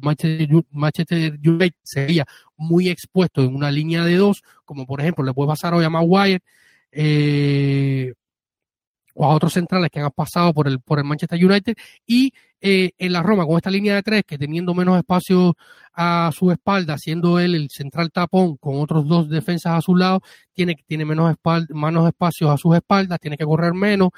Manchester, 0.71 1.39
United 1.43 1.75
sería 1.83 2.25
muy 2.57 2.89
expuesto 2.89 3.43
en 3.43 3.55
una 3.55 3.71
línea 3.71 4.03
de 4.03 4.15
dos, 4.17 4.43
como 4.65 4.85
por 4.85 4.99
ejemplo 4.99 5.23
le 5.23 5.33
puede 5.33 5.47
pasar 5.47 5.73
hoy 5.73 5.85
a 5.85 5.89
Maguire, 5.89 6.41
eh, 6.91 8.13
o 9.13 9.25
a 9.25 9.29
otros 9.29 9.53
centrales 9.53 9.89
que 9.89 9.99
han 9.99 10.11
pasado 10.11 10.53
por 10.53 10.67
el, 10.67 10.79
por 10.81 10.99
el 10.99 11.05
Manchester 11.05 11.43
United 11.43 11.75
y 12.05 12.33
eh, 12.61 12.91
en 12.97 13.13
la 13.13 13.21
Roma 13.23 13.45
con 13.45 13.57
esta 13.57 13.69
línea 13.69 13.95
de 13.95 14.03
tres 14.03 14.23
que 14.25 14.37
teniendo 14.37 14.73
menos 14.73 14.97
espacio 14.97 15.55
a 15.93 16.31
su 16.33 16.51
espalda, 16.51 16.97
siendo 16.97 17.39
él 17.39 17.55
el 17.55 17.69
central 17.69 18.11
tapón 18.11 18.57
con 18.57 18.79
otros 18.79 19.07
dos 19.07 19.29
defensas 19.29 19.73
a 19.73 19.81
su 19.81 19.95
lado, 19.95 20.21
tiene, 20.53 20.75
tiene 20.87 21.05
menos, 21.05 21.31
espacios 22.07 22.49
a 22.51 22.57
sus 22.57 22.75
espaldas, 22.75 23.19
tiene 23.19 23.37
que 23.37 23.45
correr 23.45 23.73
menos. 23.73 24.09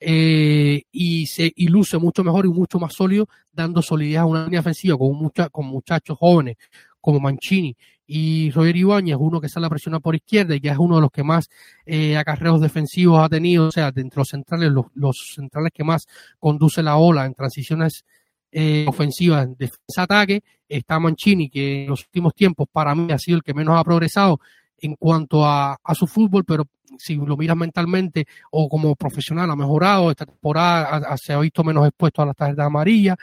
eh, 0.00 0.82
y 0.92 1.26
se 1.26 1.52
y 1.56 1.68
luce 1.68 1.98
mucho 1.98 2.22
mejor 2.22 2.44
y 2.46 2.48
mucho 2.50 2.78
más 2.78 2.94
sólido, 2.94 3.28
dando 3.52 3.80
solidez 3.82 4.18
a 4.18 4.26
una 4.26 4.44
línea 4.44 4.60
ofensiva 4.60 4.96
con, 4.98 5.14
mucha, 5.16 5.48
con 5.48 5.66
muchachos 5.66 6.18
jóvenes 6.18 6.56
como 7.00 7.20
Mancini 7.20 7.76
y 8.06 8.50
Roger 8.50 8.76
Ibáñez, 8.76 9.16
uno 9.18 9.40
que 9.40 9.48
sale 9.48 9.66
a 9.66 9.70
presionar 9.70 10.00
por 10.00 10.14
izquierda 10.14 10.54
y 10.54 10.60
que 10.60 10.68
es 10.68 10.78
uno 10.78 10.96
de 10.96 11.02
los 11.02 11.10
que 11.10 11.24
más 11.24 11.48
eh, 11.84 12.16
acarreos 12.16 12.60
defensivos 12.60 13.20
ha 13.20 13.28
tenido, 13.28 13.66
o 13.66 13.72
sea, 13.72 13.90
dentro 13.90 14.18
de 14.18 14.20
los 14.20 14.28
centrales, 14.28 14.72
los, 14.94 15.32
centrales 15.34 15.72
que 15.74 15.84
más 15.84 16.06
conduce 16.38 16.82
la 16.82 16.96
ola 16.96 17.26
en 17.26 17.34
transiciones 17.34 18.04
eh, 18.52 18.86
ofensivas, 18.88 19.48
defensa-ataque, 19.58 20.42
está 20.68 20.98
Mancini, 20.98 21.50
que 21.50 21.84
en 21.84 21.90
los 21.90 22.04
últimos 22.04 22.34
tiempos 22.34 22.68
para 22.70 22.94
mí 22.94 23.12
ha 23.12 23.18
sido 23.18 23.38
el 23.38 23.42
que 23.42 23.54
menos 23.54 23.78
ha 23.78 23.84
progresado 23.84 24.40
en 24.78 24.94
cuanto 24.94 25.44
a, 25.44 25.78
a 25.82 25.94
su 25.94 26.06
fútbol, 26.06 26.44
pero 26.44 26.66
si 26.98 27.16
lo 27.16 27.36
miras 27.36 27.56
mentalmente 27.56 28.26
o 28.50 28.68
como 28.68 28.94
profesional 28.94 29.50
ha 29.50 29.56
mejorado, 29.56 30.10
esta 30.10 30.26
temporada 30.26 31.16
se 31.16 31.32
ha 31.32 31.38
visto 31.38 31.64
menos 31.64 31.86
expuesto 31.86 32.22
a 32.22 32.26
las 32.26 32.36
tarjetas 32.36 32.66
amarillas. 32.66 33.16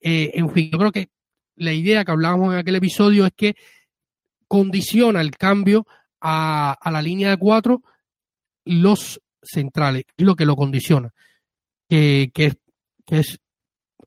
Eh, 0.00 0.30
en 0.34 0.50
fin, 0.50 0.70
yo 0.70 0.78
creo 0.78 0.92
que 0.92 1.08
la 1.56 1.72
idea 1.72 2.04
que 2.04 2.12
hablábamos 2.12 2.52
en 2.52 2.60
aquel 2.60 2.76
episodio 2.76 3.26
es 3.26 3.32
que 3.36 3.54
condiciona 4.50 5.20
el 5.20 5.36
cambio 5.36 5.86
a, 6.20 6.76
la 6.90 7.00
línea 7.00 7.30
de 7.30 7.36
cuatro 7.36 7.84
los 8.64 9.20
centrales, 9.40 10.02
es 10.16 10.26
lo 10.26 10.34
que 10.34 10.44
lo 10.44 10.56
condiciona, 10.56 11.14
que, 11.88 12.32
que, 12.34 12.54
que 13.06 13.20
es 13.20 13.38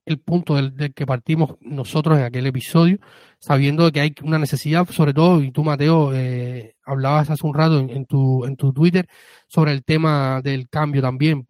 el 0.06 0.20
punto 0.20 0.56
del, 0.56 0.94
que 0.94 1.06
partimos 1.06 1.56
nosotros 1.62 2.18
en 2.18 2.26
aquel 2.26 2.46
episodio, 2.46 3.00
sabiendo 3.40 3.90
que 3.94 4.02
hay 4.02 4.14
una 4.22 4.38
necesidad, 4.38 4.86
sobre 4.90 5.14
todo, 5.14 5.42
y 5.42 5.52
tú, 5.52 5.64
Mateo, 5.64 6.14
eh, 6.14 6.76
hablabas 6.84 7.30
hace 7.30 7.48
un 7.48 7.54
rato 7.54 7.80
en, 7.80 8.06
tu, 8.06 8.44
en 8.44 8.58
tu 8.58 8.74
Twitter 8.74 9.08
sobre 9.48 9.72
el 9.72 9.86
tema 9.86 10.42
del 10.42 10.68
cambio 10.68 11.02
también, 11.02 11.48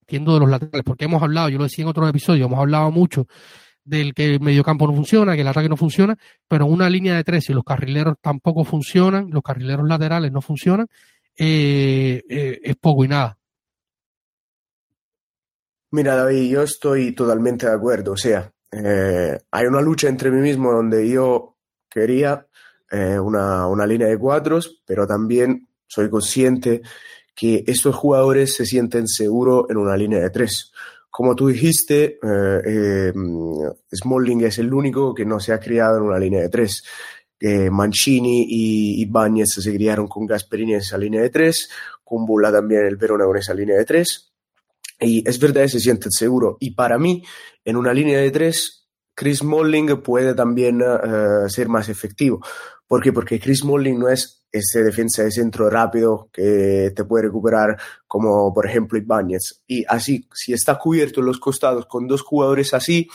entiendo 0.00 0.34
de 0.34 0.40
los 0.40 0.50
laterales, 0.50 0.82
porque 0.84 1.04
hemos 1.04 1.22
hablado, 1.22 1.50
yo 1.50 1.58
lo 1.58 1.64
decía 1.64 1.84
en 1.84 1.88
otros 1.88 2.10
episodios, 2.10 2.46
hemos 2.46 2.58
hablado 2.58 2.90
mucho 2.90 3.28
del 3.84 4.14
que 4.14 4.34
el 4.34 4.40
mediocampo 4.40 4.86
no 4.86 4.94
funciona, 4.94 5.34
que 5.34 5.42
el 5.42 5.48
ataque 5.48 5.68
no 5.68 5.76
funciona, 5.76 6.16
pero 6.48 6.66
una 6.66 6.88
línea 6.88 7.16
de 7.16 7.24
tres 7.24 7.48
y 7.50 7.52
los 7.52 7.64
carrileros 7.64 8.16
tampoco 8.20 8.64
funcionan, 8.64 9.28
los 9.30 9.42
carrileros 9.42 9.86
laterales 9.86 10.32
no 10.32 10.40
funcionan, 10.40 10.86
eh, 11.36 12.22
eh, 12.28 12.60
es 12.62 12.76
poco 12.76 13.04
y 13.04 13.08
nada. 13.08 13.36
Mira, 15.90 16.16
David, 16.16 16.50
yo 16.50 16.62
estoy 16.62 17.12
totalmente 17.12 17.66
de 17.66 17.72
acuerdo. 17.72 18.12
O 18.12 18.16
sea, 18.16 18.50
eh, 18.72 19.38
hay 19.50 19.66
una 19.66 19.80
lucha 19.80 20.08
entre 20.08 20.30
mí 20.30 20.40
mismo 20.40 20.72
donde 20.72 21.08
yo 21.08 21.56
quería 21.88 22.46
una, 22.90 23.66
una, 23.66 23.88
línea 23.88 24.06
de 24.06 24.16
cuatros, 24.16 24.80
pero 24.86 25.04
también 25.04 25.66
soy 25.88 26.08
consciente 26.08 26.80
que 27.34 27.64
estos 27.66 27.92
jugadores 27.92 28.54
se 28.54 28.66
sienten 28.66 29.08
seguros 29.08 29.64
en 29.68 29.78
una 29.78 29.96
línea 29.96 30.20
de 30.20 30.30
tres. 30.30 30.70
Como 31.16 31.36
tú 31.36 31.46
dijiste, 31.46 32.18
eh, 32.20 33.12
Smalling 33.94 34.46
es 34.46 34.58
el 34.58 34.74
único 34.74 35.14
que 35.14 35.24
no 35.24 35.38
se 35.38 35.52
ha 35.52 35.60
criado 35.60 35.98
en 35.98 36.02
una 36.02 36.18
línea 36.18 36.40
de 36.40 36.48
tres. 36.48 36.82
Mancini 37.70 38.46
y 38.48 39.02
Ibáñez 39.02 39.50
se 39.50 39.72
criaron 39.72 40.08
con 40.08 40.26
Gasperini 40.26 40.72
en 40.72 40.80
esa 40.80 40.98
línea 40.98 41.20
de 41.20 41.30
tres, 41.30 41.68
Kumbula 42.02 42.50
también 42.50 42.86
el 42.86 42.96
Verona 42.96 43.26
con 43.26 43.36
esa 43.36 43.54
línea 43.54 43.76
de 43.76 43.84
tres. 43.84 44.32
Y 44.98 45.22
es 45.28 45.38
verdad, 45.38 45.68
se 45.68 45.78
siente 45.78 46.08
seguro. 46.10 46.56
Y 46.58 46.72
para 46.72 46.98
mí, 46.98 47.22
en 47.64 47.76
una 47.76 47.94
línea 47.94 48.18
de 48.18 48.32
tres, 48.32 48.83
Chris 49.14 49.42
Molling 49.42 50.02
puede 50.02 50.34
también 50.34 50.82
uh, 50.82 51.48
ser 51.48 51.68
más 51.68 51.88
efectivo. 51.88 52.40
¿Por 52.86 53.02
qué? 53.02 53.12
Porque 53.12 53.40
Chris 53.40 53.64
Molling 53.64 53.98
no 53.98 54.08
es 54.08 54.46
ese 54.50 54.82
defensa 54.82 55.22
de 55.24 55.32
centro 55.32 55.68
rápido 55.68 56.28
que 56.32 56.92
te 56.94 57.04
puede 57.04 57.24
recuperar 57.24 57.76
como 58.06 58.52
por 58.52 58.66
ejemplo 58.66 58.98
Ibáñez. 58.98 59.62
Y 59.66 59.84
así, 59.88 60.28
si 60.32 60.52
está 60.52 60.78
cubierto 60.78 61.20
en 61.20 61.26
los 61.26 61.40
costados 61.40 61.86
con 61.86 62.06
dos 62.06 62.22
jugadores 62.22 62.74
así, 62.74 63.08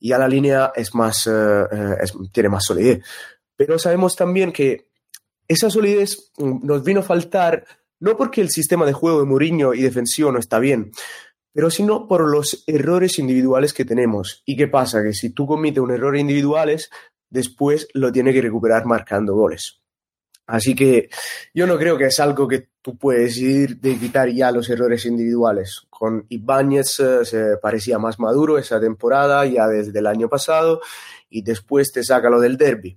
ya 0.00 0.18
la 0.18 0.28
línea 0.28 0.72
es 0.74 0.94
más, 0.94 1.26
uh, 1.26 1.66
tiene 2.32 2.48
más 2.48 2.64
solidez. 2.64 3.02
Pero 3.56 3.78
sabemos 3.78 4.16
también 4.16 4.52
que 4.52 4.88
esa 5.48 5.70
solidez 5.70 6.32
mm, 6.38 6.66
nos 6.66 6.84
vino 6.84 7.00
a 7.00 7.04
faltar 7.04 7.64
no 8.00 8.16
porque 8.16 8.40
el 8.40 8.50
sistema 8.50 8.86
de 8.86 8.92
juego 8.92 9.20
de 9.20 9.26
Mourinho 9.26 9.74
y 9.74 9.82
defensivo 9.82 10.30
no 10.30 10.38
está 10.38 10.58
bien, 10.58 10.92
pero 11.58 11.70
sino 11.70 12.06
por 12.06 12.30
los 12.30 12.62
errores 12.68 13.18
individuales 13.18 13.72
que 13.72 13.84
tenemos. 13.84 14.44
¿Y 14.44 14.56
qué 14.56 14.68
pasa? 14.68 15.02
Que 15.02 15.12
si 15.12 15.30
tú 15.30 15.44
cometes 15.44 15.82
un 15.82 15.90
error 15.90 16.16
individuales, 16.16 16.88
después 17.28 17.88
lo 17.94 18.12
tienes 18.12 18.32
que 18.32 18.42
recuperar 18.42 18.86
marcando 18.86 19.34
goles. 19.34 19.80
Así 20.46 20.76
que 20.76 21.08
yo 21.52 21.66
no 21.66 21.76
creo 21.76 21.98
que 21.98 22.04
es 22.04 22.20
algo 22.20 22.46
que 22.46 22.68
tú 22.80 22.96
puedes 22.96 23.34
decidir 23.34 23.80
de 23.80 23.98
quitar 23.98 24.28
ya 24.28 24.52
los 24.52 24.70
errores 24.70 25.04
individuales. 25.04 25.82
Con 25.90 26.26
Ibáñez 26.28 27.00
eh, 27.00 27.24
se 27.24 27.56
parecía 27.56 27.98
más 27.98 28.20
maduro 28.20 28.56
esa 28.56 28.78
temporada, 28.78 29.44
ya 29.44 29.66
desde 29.66 29.98
el 29.98 30.06
año 30.06 30.28
pasado, 30.28 30.80
y 31.28 31.42
después 31.42 31.90
te 31.90 32.04
saca 32.04 32.30
lo 32.30 32.38
del 32.38 32.56
derby. 32.56 32.96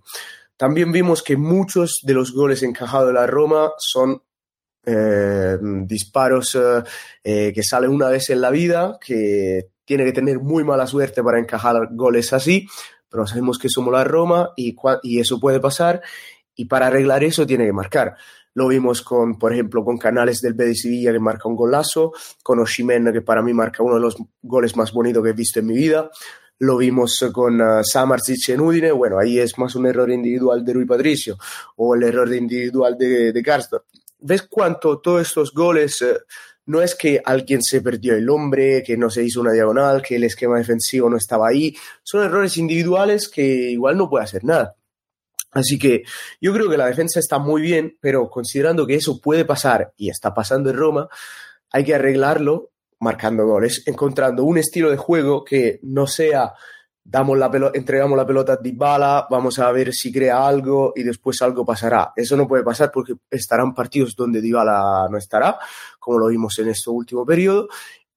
También 0.56 0.92
vimos 0.92 1.24
que 1.24 1.36
muchos 1.36 2.02
de 2.04 2.14
los 2.14 2.32
goles 2.32 2.62
encajados 2.62 3.08
de 3.08 3.14
la 3.14 3.26
Roma 3.26 3.72
son 3.80 4.22
eh, 4.84 5.58
disparos 5.62 6.56
eh, 6.56 6.84
eh, 7.24 7.52
que 7.54 7.62
salen 7.62 7.92
una 7.92 8.10
vez 8.10 8.32
en 8.32 8.42
la 8.42 8.50
vida, 8.50 8.98
que 9.00 9.70
tiene 9.86 10.06
que 10.06 10.12
tener 10.12 10.40
muy 10.40 10.64
mala 10.64 10.88
suerte 10.88 11.22
para 11.22 11.40
encajar 11.40 11.90
goles 11.92 12.34
así, 12.34 12.68
pero 13.10 13.28
sabemos 13.28 13.60
que 13.60 13.70
somos 13.70 13.94
la 13.94 14.04
Roma 14.04 14.54
y, 14.56 14.76
eso 15.20 15.40
puede 15.40 15.60
pasar 15.60 16.02
y 16.56 16.66
para 16.66 16.88
arreglar 16.88 17.24
eso 17.24 17.46
tiene 17.46 17.66
que 17.66 17.74
marcar. 17.74 18.16
Lo 18.54 18.68
vimos 18.68 19.02
con, 19.02 19.38
por 19.38 19.54
ejemplo, 19.54 19.84
con 19.86 19.98
Canales 19.98 20.42
del 20.42 20.54
Betis 20.54 20.82
Sevilla 20.82 21.12
que 21.12 21.20
marca 21.20 21.48
un 21.48 21.56
golazo, 21.56 22.14
con 22.44 22.60
Oshimen 22.60 23.14
que 23.14 23.22
para 23.22 23.42
mí 23.42 23.54
marca 23.54 23.84
uno 23.84 23.96
de 23.96 24.02
los 24.02 24.18
goles 24.42 24.76
más 24.76 24.92
bonitos 24.92 25.24
que 25.24 25.30
he 25.30 25.34
visto 25.34 25.60
en 25.60 25.68
mi 25.68 25.76
vida. 25.76 26.10
Lo 26.60 26.78
vimos 26.78 27.24
con 27.34 27.60
uh, 27.60 27.84
Samardzic 27.84 28.50
en 28.50 28.62
Udine, 28.62 28.92
bueno, 28.92 29.18
ahí 29.20 29.40
es 29.40 29.58
más 29.58 29.76
un 29.76 29.88
error 29.88 30.12
individual 30.12 30.64
de 30.64 30.74
Rui 30.74 30.86
Patricio 30.86 31.38
o 31.78 31.96
el 31.96 32.04
error 32.04 32.32
individual 32.34 32.98
de, 32.98 33.32
de 33.32 33.44
ves 34.22 34.44
cuánto 34.44 35.00
todos 35.00 35.22
estos 35.22 35.54
goles 35.54 36.02
eh, 36.02 36.18
no 36.66 36.82
es 36.82 36.96
que 36.96 37.22
alguien 37.26 37.62
se 37.62 37.82
perdió 37.82 38.16
el 38.16 38.30
hombre, 38.30 38.84
que 38.84 38.96
no 38.96 39.10
se 39.10 39.24
hizo 39.24 39.42
una 39.42 39.52
diagonal, 39.52 40.02
que 40.02 40.16
el 40.16 40.24
esquema 40.24 40.58
defensivo 40.58 41.10
no 41.10 41.18
estaba 41.18 41.48
ahí, 41.48 41.76
son 42.04 42.24
errores 42.24 42.56
individuales 42.58 43.28
que 43.28 43.44
igual 43.44 43.98
no 43.98 44.10
puede 44.10 44.24
hacer 44.24 44.44
nada. 44.44 44.76
Así 45.52 45.78
que 45.78 46.04
yo 46.40 46.54
creo 46.54 46.70
que 46.70 46.78
la 46.78 46.86
defensa 46.86 47.20
está 47.20 47.40
muy 47.40 47.62
bien, 47.62 47.98
pero 48.00 48.30
considerando 48.30 48.88
que 48.88 48.96
eso 48.96 49.20
puede 49.20 49.44
pasar 49.44 49.94
y 49.98 50.10
está 50.10 50.34
pasando 50.34 50.70
en 50.70 50.78
Roma, 50.78 51.10
hay 51.72 51.84
que 51.84 51.96
arreglarlo 51.96 52.72
marcando 53.00 53.46
goles, 53.46 53.84
encontrando 53.88 54.44
un 54.44 54.58
estilo 54.58 54.92
de 54.92 54.98
juego 54.98 55.44
que 55.44 55.80
no 55.82 56.08
sea 56.08 56.54
damos 57.04 57.38
la 57.38 57.50
pelota, 57.50 57.78
entregamos 57.78 58.18
la 58.18 58.26
pelota 58.26 58.54
a 58.54 58.58
Dybala, 58.58 59.28
vamos 59.30 59.60
a 59.60 59.72
ver 59.72 59.94
si 59.94 60.12
crea 60.12 60.48
algo 60.48 60.94
y 60.96 61.04
después 61.04 61.42
algo 61.42 61.66
pasará. 61.66 62.14
Eso 62.16 62.38
no 62.38 62.48
puede 62.48 62.64
pasar 62.64 62.92
porque 62.92 63.16
estarán 63.30 63.74
partidos 63.74 64.16
donde 64.16 64.42
Dybala 64.42 65.08
no 65.10 65.18
estará, 65.18 65.58
como 66.00 66.20
lo 66.20 66.28
vimos 66.28 66.58
en 66.60 66.70
este 66.70 66.90
último 66.90 67.26
periodo, 67.26 67.68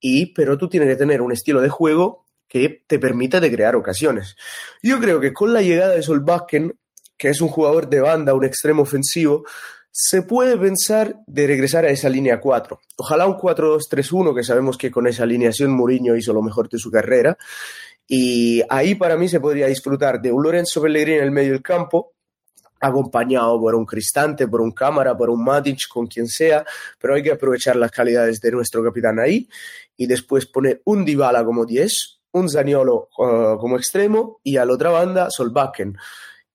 y, 0.01 0.27
pero 0.27 0.59
tú 0.59 0.69
tienes 0.69 0.89
que 0.89 0.97
tener 0.97 1.23
un 1.23 1.33
estilo 1.33 1.61
de 1.61 1.69
juego 1.69 2.25
que 2.47 2.85
te 2.87 2.99
permita 2.99 3.41
de 3.41 3.51
crear 3.51 3.75
ocasiones. 3.75 4.37
Yo 4.83 5.01
creo 5.01 5.19
que 5.19 5.33
con 5.33 5.53
la 5.53 5.63
llegada 5.63 5.95
de 5.95 6.03
Solbakken, 6.03 6.79
que 7.17 7.29
es 7.31 7.41
un 7.41 7.49
jugador 7.49 7.89
de 7.89 8.01
banda, 8.01 8.35
un 8.35 8.45
extremo 8.45 8.83
ofensivo, 8.83 9.45
se 9.91 10.23
puede 10.23 10.59
pensar 10.59 11.21
de 11.27 11.47
regresar 11.47 11.85
a 11.85 11.91
esa 11.91 12.09
línea 12.09 12.41
4. 12.41 12.81
Ojalá 12.97 13.27
un 13.27 13.37
4-2-3-1, 13.37 14.35
que 14.35 14.43
sabemos 14.43 14.77
que 14.77 14.91
con 14.91 15.07
esa 15.07 15.23
alineación 15.23 15.71
Mourinho 15.71 16.17
hizo 16.17 16.33
lo 16.33 16.43
mejor 16.43 16.69
de 16.69 16.79
su 16.79 16.91
carrera, 16.91 17.39
y 18.07 18.63
ahí 18.69 18.95
para 18.95 19.17
mí 19.17 19.29
se 19.29 19.41
podría 19.41 19.67
disfrutar 19.67 20.21
de 20.21 20.31
un 20.31 20.43
Lorenzo 20.43 20.83
Pellegrini 20.83 21.19
en 21.19 21.25
el 21.25 21.31
medio 21.31 21.53
del 21.53 21.63
campo, 21.63 22.13
acompañado 22.81 23.59
por 23.59 23.75
un 23.75 23.87
Cristante, 23.87 24.47
por 24.47 24.61
un 24.61 24.73
Cámara, 24.73 25.17
por 25.17 25.31
un 25.31 25.43
Matic, 25.43 25.89
con 25.89 26.07
quien 26.07 26.29
sea, 26.29 26.65
pero 26.99 27.15
hay 27.15 27.23
que 27.23 27.33
aprovechar 27.33 27.77
las 27.77 27.91
calidades 27.91 28.41
de 28.41 28.51
nuestro 28.51 28.85
capitán 28.85 29.19
ahí 29.19 29.49
y 29.97 30.07
después 30.07 30.47
poner 30.47 30.83
un 30.85 31.05
Dybala 31.05 31.45
como 31.45 31.65
10, 31.65 32.21
un 32.33 32.51
Zaniolo 32.51 33.09
uh, 33.17 33.59
como 33.59 33.77
extremo 33.77 34.41
y 34.43 34.57
a 34.57 34.65
la 34.65 34.75
otra 34.75 34.91
banda 34.91 35.31
Solbakken. 35.31 35.97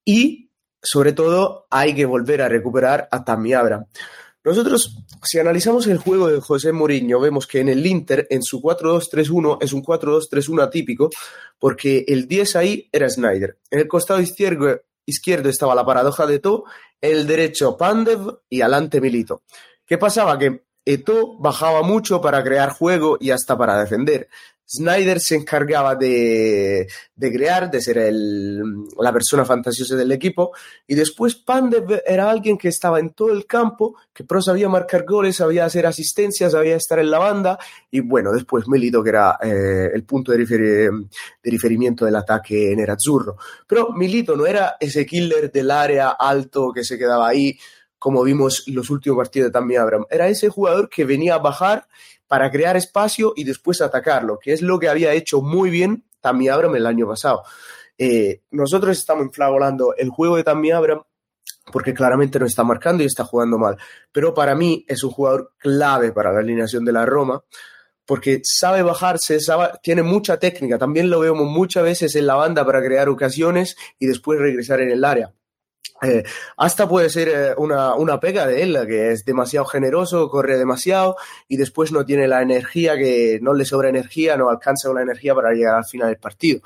Y 0.06 0.52
sobre 0.82 1.14
todo 1.14 1.68
hay 1.70 1.96
que 1.96 2.06
volver 2.06 2.42
a 2.42 2.50
recuperar 2.50 3.08
a 3.12 3.24
Tammy 3.24 3.54
Abraham. 3.54 3.86
Nosotros, 4.50 4.98
si 5.24 5.38
analizamos 5.38 5.86
el 5.86 6.00
juego 6.00 6.28
de 6.28 6.42
José 6.42 6.72
Mourinho, 6.72 7.20
vemos 7.20 7.46
que 7.46 7.60
en 7.60 7.70
el 7.70 7.86
Inter, 7.86 8.26
en 8.32 8.42
su 8.42 8.60
4-2-3-1, 8.60 9.60
es 9.62 9.74
un 9.74 9.84
4-2-3-1 9.84 10.64
atípico, 10.64 11.12
porque 11.60 12.04
el 12.08 12.28
10 12.28 12.56
ahí 12.56 12.90
era 12.92 13.08
Snyder. 13.08 13.60
En 13.70 13.78
el 13.78 13.88
costado 13.88 14.20
izquierdo, 14.20 15.50
estaba 15.50 15.76
la 15.76 15.86
paradoja 15.86 16.26
de 16.26 16.40
To, 16.40 16.64
el 17.00 17.28
derecho 17.28 17.78
Pandev 17.78 18.40
y 18.50 18.62
adelante 18.62 19.00
Milito. 19.00 19.44
¿Qué 19.86 20.00
pasaba? 20.00 20.40
Que 20.40 20.64
Eto 20.84 21.38
bajaba 21.38 21.84
mucho 21.84 22.20
para 22.20 22.44
crear 22.44 22.72
juego 22.72 23.18
y 23.20 23.30
hasta 23.30 23.56
para 23.56 23.80
defender. 23.80 24.30
Snyder 24.70 25.20
se 25.20 25.36
encargaba 25.36 25.96
de, 25.96 26.88
de 27.16 27.32
crear, 27.32 27.72
de 27.72 27.82
ser 27.82 27.98
el, 27.98 28.62
la 29.00 29.12
persona 29.12 29.44
fantasiosa 29.44 29.96
del 29.96 30.12
equipo, 30.12 30.52
y 30.86 30.94
después 30.94 31.36
Pandev 31.36 32.04
era 32.06 32.30
alguien 32.30 32.58
que 32.58 32.68
estaba 32.68 33.00
en 33.00 33.10
todo 33.12 33.32
el 33.32 33.48
campo, 33.48 33.96
que 34.14 34.24
pero 34.24 34.42
sabía 34.42 34.70
marcar 34.70 35.06
goles, 35.06 35.38
sabía 35.38 35.66
hacer 35.66 35.88
asistencias, 35.88 36.52
sabía 36.52 36.76
estar 36.76 37.00
en 37.00 37.10
la 37.10 37.18
banda, 37.18 37.58
y 37.90 38.02
bueno, 38.02 38.32
después 38.32 38.68
Milito, 38.68 39.04
que 39.04 39.10
era 39.10 39.40
eh, 39.42 39.90
el 39.92 40.04
punto 40.04 40.32
de, 40.32 40.38
rifer 40.38 40.60
de 40.62 41.52
riferimiento 41.52 42.06
del 42.06 42.16
ataque 42.16 42.72
en 42.72 42.78
Nerazzurro. 42.78 43.38
Pero 43.66 43.92
Milito 43.94 44.36
no 44.36 44.46
era 44.46 44.76
ese 44.80 45.06
killer 45.06 45.52
del 45.52 45.72
área 45.72 46.10
alto 46.10 46.72
que 46.72 46.84
se 46.84 46.98
quedaba 46.98 47.28
ahí, 47.28 47.58
como 47.98 48.24
vimos 48.24 48.64
los 48.68 48.90
últimos 48.90 49.18
partidos 49.18 49.48
de 49.48 49.52
Tammy 49.52 49.76
Abraham. 49.76 50.06
Era 50.10 50.28
ese 50.30 50.50
jugador 50.50 50.90
que 50.90 51.06
venía 51.06 51.36
a 51.36 51.40
bajar 51.40 51.88
para 52.30 52.52
crear 52.52 52.78
espacio 52.78 53.34
y 53.36 53.44
después 53.44 53.82
atacarlo, 53.82 54.38
que 54.40 54.54
es 54.54 54.62
lo 54.62 54.80
que 54.80 54.88
había 54.88 55.14
hecho 55.14 55.42
muy 55.42 55.72
bien 55.72 56.06
Tammy 56.22 56.48
Abraham 56.48 56.76
el 56.76 56.86
año 56.86 57.08
pasado. 57.08 57.42
Eh, 57.98 58.44
nosotros 58.52 58.98
estamos 58.98 59.26
inflagolando 59.26 59.96
el 59.98 60.10
juego 60.10 60.38
de 60.38 60.44
Tammy 60.44 60.70
Abraham 60.70 61.02
porque 61.72 61.94
claramente 61.94 62.40
no 62.40 62.46
está 62.46 62.64
marcando 62.64 63.02
y 63.02 63.08
está 63.08 63.24
jugando 63.24 63.58
mal. 63.58 63.78
Pero 64.12 64.34
para 64.36 64.54
mí 64.54 64.86
es 64.88 65.04
un 65.04 65.10
jugador 65.10 65.54
clave 65.58 66.12
para 66.12 66.32
la 66.32 66.40
alineación 66.40 66.86
de 66.86 66.92
la 66.92 67.06
Roma, 67.06 67.44
porque 68.06 68.42
sabe 68.44 68.84
bajarse, 68.84 69.40
tiene 69.82 70.04
mucha 70.04 70.38
técnica. 70.38 70.78
También 70.78 71.10
lo 71.10 71.20
vemos 71.20 71.48
muchas 71.48 71.84
veces 71.84 72.16
en 72.16 72.28
la 72.28 72.36
banda 72.36 72.64
para 72.64 72.84
crear 72.84 73.10
ocasiones 73.10 73.76
y 73.98 74.06
después 74.06 74.40
regresar 74.40 74.82
en 74.82 74.92
el 74.92 75.04
área. 75.04 75.34
Eh, 76.02 76.24
hasta 76.58 76.88
puede 76.88 77.10
ser 77.10 77.28
eh, 77.30 77.54
una, 77.58 77.96
una, 77.96 78.20
pega 78.20 78.48
de 78.48 78.62
él, 78.64 78.78
que 78.88 79.12
es 79.12 79.26
demasiado 79.26 79.66
generoso, 79.66 80.30
corre 80.30 80.58
demasiado 80.58 81.18
y 81.48 81.58
después 81.58 81.92
no 81.92 82.06
tiene 82.06 82.28
la 82.28 82.42
energía, 82.42 82.98
que 82.98 83.40
no 83.42 83.54
le 83.54 83.66
sobra 83.66 83.90
energía, 83.90 84.38
no 84.38 84.50
alcanza 84.50 84.94
la 84.94 85.02
energía 85.02 85.36
para 85.36 85.52
llegar 85.52 85.76
al 85.76 85.86
final 85.86 86.08
del 86.08 86.18
partido. 86.18 86.62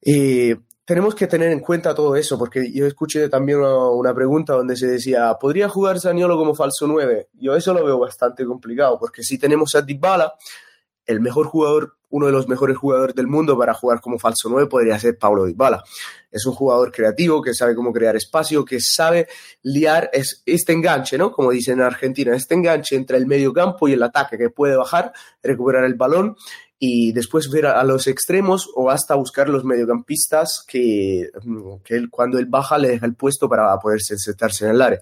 Y 0.00 0.54
tenemos 0.84 1.14
que 1.14 1.26
tener 1.26 1.50
en 1.50 1.60
cuenta 1.60 1.94
todo 1.94 2.14
eso, 2.14 2.38
porque 2.38 2.70
yo 2.70 2.86
escuché 2.86 3.28
también 3.28 3.58
una, 3.58 3.88
una 3.90 4.14
pregunta 4.14 4.52
donde 4.52 4.76
se 4.76 4.86
decía, 4.86 5.34
¿podría 5.40 5.68
jugar 5.68 5.98
Saniolo 5.98 6.36
como 6.36 6.54
falso 6.54 6.86
9? 6.86 7.28
Yo 7.34 7.56
eso 7.56 7.72
lo 7.72 7.84
veo 7.84 7.98
bastante 7.98 8.44
complicado, 8.44 8.98
porque 8.98 9.22
si 9.22 9.38
tenemos 9.38 9.74
a 9.74 9.82
Dybala, 9.82 10.34
el 11.06 11.20
mejor 11.20 11.46
jugador, 11.46 11.96
uno 12.10 12.26
de 12.26 12.32
los 12.32 12.48
mejores 12.48 12.76
jugadores 12.76 13.14
del 13.14 13.26
mundo 13.26 13.58
para 13.58 13.74
jugar 13.74 14.00
como 14.00 14.18
falso 14.18 14.48
9 14.48 14.68
podría 14.68 14.98
ser 14.98 15.18
Paulo 15.18 15.44
Dybala. 15.44 15.82
Es 16.30 16.46
un 16.46 16.54
jugador 16.54 16.92
creativo 16.92 17.42
que 17.42 17.54
sabe 17.54 17.74
cómo 17.74 17.92
crear 17.92 18.16
espacio, 18.16 18.64
que 18.64 18.80
sabe 18.80 19.28
liar 19.62 20.10
es, 20.12 20.42
este 20.46 20.72
enganche, 20.72 21.18
¿no? 21.18 21.32
Como 21.32 21.50
dicen 21.50 21.80
en 21.80 21.86
Argentina, 21.86 22.34
este 22.34 22.54
enganche 22.54 22.96
entre 22.96 23.16
el 23.16 23.26
medio 23.26 23.52
campo 23.52 23.88
y 23.88 23.92
el 23.92 24.02
ataque, 24.02 24.38
que 24.38 24.50
puede 24.50 24.76
bajar, 24.76 25.12
recuperar 25.42 25.84
el 25.84 25.94
balón 25.94 26.36
y 26.78 27.12
después 27.12 27.50
ver 27.50 27.66
a, 27.66 27.82
los 27.84 28.06
extremos 28.06 28.68
o 28.74 28.90
hasta 28.90 29.14
buscar 29.14 29.48
los 29.48 29.64
mediocampistas 29.64 30.64
que, 30.66 31.30
que 31.84 31.94
él, 31.94 32.10
cuando 32.10 32.38
él 32.38 32.46
baja 32.46 32.78
le 32.78 32.88
deja 32.88 33.06
el 33.06 33.14
puesto 33.14 33.48
para 33.48 33.76
poder 33.78 34.00
sentarse 34.02 34.66
en 34.66 34.72
el 34.72 34.82
área. 34.82 35.00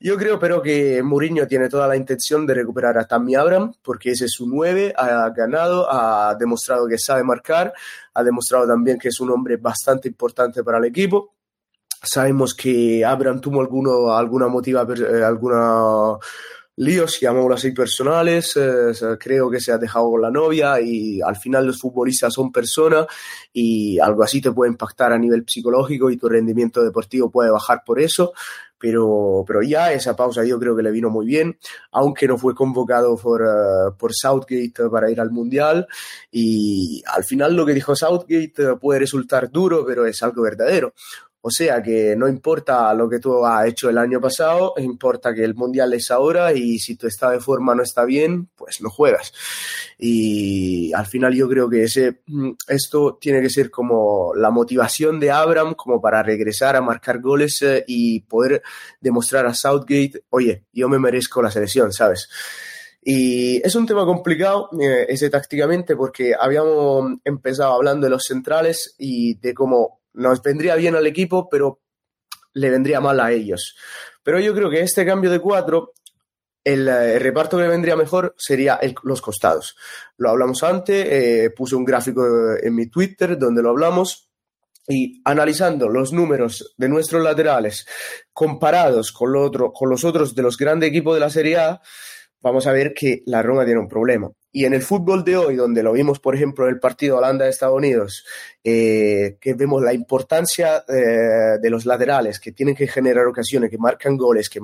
Yo 0.00 0.18
creo, 0.18 0.38
pero 0.38 0.60
que 0.60 1.02
Mourinho 1.02 1.46
tiene 1.46 1.68
toda 1.68 1.88
la 1.88 1.96
intención 1.96 2.46
de 2.46 2.54
recuperar 2.54 2.98
a 2.98 3.06
Tammy 3.06 3.36
Abraham, 3.36 3.72
porque 3.82 4.10
ese 4.10 4.26
es 4.26 4.32
su 4.32 4.46
9, 4.46 4.92
ha 4.96 5.30
ganado, 5.30 5.90
ha 5.90 6.34
demostrado 6.34 6.86
que 6.86 6.98
sabe 6.98 7.22
marcar, 7.22 7.72
ha 8.12 8.22
demostrado 8.22 8.66
también 8.66 8.98
que 8.98 9.08
es 9.08 9.20
un 9.20 9.30
hombre 9.30 9.56
bastante 9.56 10.08
importante 10.08 10.62
para 10.62 10.78
el 10.78 10.84
equipo. 10.84 11.34
Sabemos 12.02 12.54
que 12.54 13.04
Abraham 13.04 13.40
tuvo 13.40 13.60
alguno, 13.60 14.14
alguna 14.14 14.48
motiva, 14.48 14.86
eh, 14.94 15.22
alguna 15.24 16.18
líos, 16.76 17.20
llamémoslo 17.20 17.54
así, 17.54 17.70
personales. 17.72 18.56
Eh, 18.56 18.92
creo 19.18 19.50
que 19.50 19.60
se 19.60 19.72
ha 19.72 19.78
dejado 19.78 20.10
con 20.10 20.22
la 20.22 20.30
novia 20.30 20.80
y 20.80 21.20
al 21.20 21.36
final 21.36 21.66
los 21.66 21.80
futbolistas 21.80 22.32
son 22.32 22.50
personas 22.50 23.06
y 23.52 23.98
algo 23.98 24.22
así 24.22 24.40
te 24.40 24.52
puede 24.52 24.72
impactar 24.72 25.12
a 25.12 25.18
nivel 25.18 25.44
psicológico 25.46 26.10
y 26.10 26.16
tu 26.16 26.28
rendimiento 26.28 26.82
deportivo 26.82 27.30
puede 27.30 27.50
bajar 27.50 27.82
por 27.84 28.00
eso. 28.00 28.32
Pero, 28.78 29.44
pero 29.46 29.62
ya 29.62 29.92
esa 29.92 30.14
pausa 30.14 30.44
yo 30.44 30.58
creo 30.58 30.76
que 30.76 30.82
le 30.82 30.90
vino 30.90 31.08
muy 31.08 31.26
bien, 31.26 31.58
aunque 31.92 32.28
no 32.28 32.36
fue 32.36 32.54
convocado 32.54 33.16
por, 33.16 33.42
uh, 33.42 33.96
por 33.96 34.12
Southgate 34.12 34.90
para 34.90 35.10
ir 35.10 35.20
al 35.20 35.30
Mundial. 35.30 35.86
Y 36.30 37.02
al 37.06 37.24
final 37.24 37.54
lo 37.54 37.64
que 37.64 37.74
dijo 37.74 37.96
Southgate 37.96 38.76
puede 38.80 39.00
resultar 39.00 39.50
duro, 39.50 39.84
pero 39.86 40.06
es 40.06 40.22
algo 40.22 40.42
verdadero. 40.42 40.92
O 41.46 41.50
sea 41.50 41.82
que 41.82 42.16
no 42.16 42.26
importa 42.26 42.94
lo 42.94 43.06
que 43.06 43.18
tú 43.18 43.44
has 43.44 43.66
hecho 43.66 43.90
el 43.90 43.98
año 43.98 44.18
pasado, 44.18 44.72
importa 44.78 45.34
que 45.34 45.44
el 45.44 45.54
mundial 45.54 45.92
es 45.92 46.10
ahora 46.10 46.54
y 46.54 46.78
si 46.78 46.96
tu 46.96 47.06
estado 47.06 47.32
de 47.32 47.40
forma 47.40 47.74
no 47.74 47.82
está 47.82 48.06
bien, 48.06 48.48
pues 48.56 48.80
no 48.80 48.88
juegas. 48.88 49.30
Y 49.98 50.90
al 50.94 51.04
final 51.04 51.34
yo 51.34 51.46
creo 51.46 51.68
que 51.68 51.82
ese, 51.82 52.22
mm, 52.28 52.52
esto 52.66 53.18
tiene 53.20 53.42
que 53.42 53.50
ser 53.50 53.70
como 53.70 54.32
la 54.34 54.48
motivación 54.48 55.20
de 55.20 55.32
Abraham 55.32 55.74
como 55.74 56.00
para 56.00 56.22
regresar 56.22 56.76
a 56.76 56.80
marcar 56.80 57.20
goles 57.20 57.60
eh, 57.60 57.84
y 57.86 58.20
poder 58.20 58.62
demostrar 58.98 59.44
a 59.44 59.52
Southgate, 59.52 60.24
oye, 60.30 60.64
yo 60.72 60.88
me 60.88 60.98
merezco 60.98 61.42
la 61.42 61.50
selección, 61.50 61.92
¿sabes? 61.92 62.26
Y 63.02 63.60
es 63.62 63.74
un 63.74 63.84
tema 63.84 64.06
complicado 64.06 64.70
eh, 64.80 65.04
ese 65.10 65.28
tácticamente 65.28 65.94
porque 65.94 66.32
habíamos 66.40 67.18
empezado 67.22 67.74
hablando 67.74 68.06
de 68.06 68.10
los 68.12 68.24
centrales 68.24 68.94
y 68.96 69.34
de 69.34 69.52
cómo 69.52 70.03
nos 70.14 70.42
vendría 70.42 70.74
bien 70.76 70.94
al 70.96 71.06
equipo, 71.06 71.48
pero 71.48 71.80
le 72.54 72.70
vendría 72.70 73.00
mal 73.00 73.20
a 73.20 73.32
ellos. 73.32 73.76
Pero 74.22 74.40
yo 74.40 74.54
creo 74.54 74.70
que 74.70 74.80
este 74.80 75.04
cambio 75.04 75.30
de 75.30 75.40
cuatro, 75.40 75.92
el, 76.62 76.88
eh, 76.88 77.18
reparto 77.18 77.58
que 77.58 77.68
vendría 77.68 77.96
mejor 77.96 78.34
sería 78.38 78.80
los 79.02 79.20
costados. 79.20 79.76
Lo 80.16 80.30
hablamos 80.30 80.62
antes, 80.62 81.06
eh, 81.08 81.50
puse 81.54 81.74
un 81.74 81.84
gráfico 81.84 82.24
en 82.60 82.74
mi 82.74 82.88
Twitter 82.88 83.38
donde 83.38 83.62
lo 83.62 83.70
hablamos 83.70 84.30
y 84.86 85.20
analizando 85.24 85.88
los 85.88 86.12
números 86.12 86.74
de 86.76 86.88
nuestros 86.88 87.22
laterales 87.22 87.86
comparados 88.32 89.12
con, 89.12 89.32
con 89.72 89.90
los 89.90 90.04
otros 90.04 90.34
de 90.34 90.42
los 90.42 90.56
grandes 90.56 90.90
equipos 90.90 91.14
de 91.14 91.20
la 91.20 91.30
Serie 91.30 91.58
A, 91.58 91.80
vamos 92.44 92.66
a 92.66 92.72
ver 92.72 92.92
que 92.92 93.22
la 93.24 93.42
Roma 93.42 93.64
tiene 93.64 93.80
un 93.80 93.88
problema. 93.88 94.30
Y 94.52 94.66
en 94.66 94.74
el 94.74 94.82
fútbol 94.82 95.24
de 95.24 95.36
hoy, 95.36 95.56
donde 95.56 95.82
lo 95.82 95.94
vimos, 95.94 96.20
por 96.20 96.36
ejemplo, 96.36 96.66
en 96.66 96.74
el 96.74 96.78
partido 96.78 97.16
Holanda-Estados 97.16 97.74
Unidos, 97.74 98.24
eh, 98.62 99.38
que 99.40 99.54
vemos 99.54 99.82
la 99.82 99.94
importancia 99.94 100.84
eh, 100.86 101.58
de 101.60 101.70
los 101.70 101.86
laterales, 101.86 102.38
que 102.38 102.52
tienen 102.52 102.76
que 102.76 102.86
generar 102.86 103.26
ocasiones, 103.26 103.70
que 103.70 103.78
marcan 103.78 104.16
goles, 104.16 104.50
que, 104.50 104.60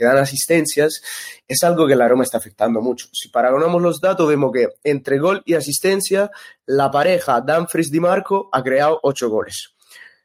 dan 0.00 0.16
asistencias, 0.16 1.02
es 1.46 1.62
algo 1.62 1.86
que 1.86 1.94
la 1.94 2.08
Roma 2.08 2.24
está 2.24 2.38
afectando 2.38 2.80
mucho. 2.80 3.06
Si 3.12 3.28
paragonamos 3.28 3.80
los 3.80 4.00
datos, 4.00 4.26
vemos 4.26 4.50
que 4.52 4.68
entre 4.82 5.18
gol 5.18 5.42
y 5.44 5.54
asistencia, 5.54 6.30
la 6.64 6.90
pareja 6.90 7.42
Danfries-Di 7.42 8.00
Marco 8.00 8.48
ha 8.50 8.62
creado 8.62 8.98
ocho 9.02 9.28
goles. 9.28 9.74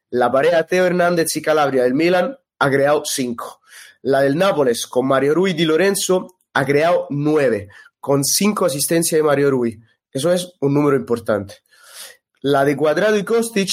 La 0.09 0.31
pareja 0.31 0.65
Teo 0.65 0.85
Hernández 0.85 1.35
y 1.35 1.41
Calabria 1.41 1.83
del 1.83 1.93
Milan 1.93 2.37
ha 2.57 2.69
creado 2.69 3.03
cinco. 3.05 3.60
La 4.03 4.21
del 4.21 4.35
Nápoles 4.35 4.87
con 4.87 5.07
Mario 5.07 5.33
Rui 5.33 5.53
Di 5.53 5.65
Lorenzo 5.65 6.39
ha 6.53 6.65
creado 6.65 7.07
nueve, 7.09 7.69
con 7.99 8.23
cinco 8.23 8.65
asistencias 8.65 9.19
de 9.19 9.23
Mario 9.23 9.51
Rui. 9.51 9.79
Eso 10.11 10.31
es 10.31 10.53
un 10.59 10.73
número 10.73 10.97
importante. 10.97 11.55
La 12.41 12.65
de 12.65 12.75
Cuadrado 12.75 13.17
y 13.17 13.23
Kostic 13.23 13.69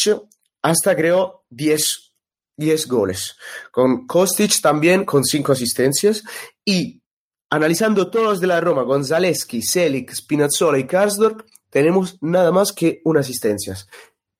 hasta 0.62 0.94
creó 0.94 1.44
10, 1.50 2.12
10 2.56 2.86
goles. 2.88 3.36
Con 3.72 4.06
Kostic 4.06 4.60
también 4.60 5.04
con 5.04 5.24
cinco 5.24 5.52
asistencias. 5.52 6.22
Y 6.64 7.02
analizando 7.50 8.10
todos 8.10 8.26
los 8.26 8.40
de 8.40 8.46
la 8.48 8.60
Roma, 8.60 8.84
con 8.84 9.04
Zaleski, 9.04 9.62
Selic, 9.62 10.12
Spinazzola 10.14 10.78
y 10.78 10.86
Karsdorp, 10.86 11.48
tenemos 11.70 12.18
nada 12.20 12.52
más 12.52 12.72
que 12.72 13.00
una 13.04 13.20
asistencias. 13.20 13.88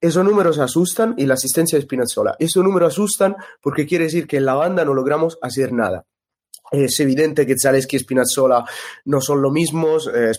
Esos 0.01 0.25
números 0.25 0.59
asustan 0.59 1.15
y 1.17 1.27
la 1.27 1.35
asistencia 1.35 1.79
de 1.79 1.83
Spinazzola. 1.83 2.37
Esos 2.39 2.63
números 2.63 2.95
asustan 2.95 3.37
porque 3.61 3.87
quiere 3.87 4.05
decir 4.05 4.27
que 4.27 4.37
en 4.37 4.45
la 4.45 4.55
banda 4.55 4.85
no 4.85 4.95
logramos 4.95 5.39
hacer 5.43 5.73
nada. 5.73 6.07
Es 6.71 7.01
evidente 7.01 7.47
que 7.47 7.55
Zaleski 7.61 7.97
y 7.97 8.01
Spinazzola 8.01 8.65
no 9.07 9.21
son 9.21 9.41
lo 9.41 9.51
mismo. 9.51 9.97
Eh, 10.15 10.33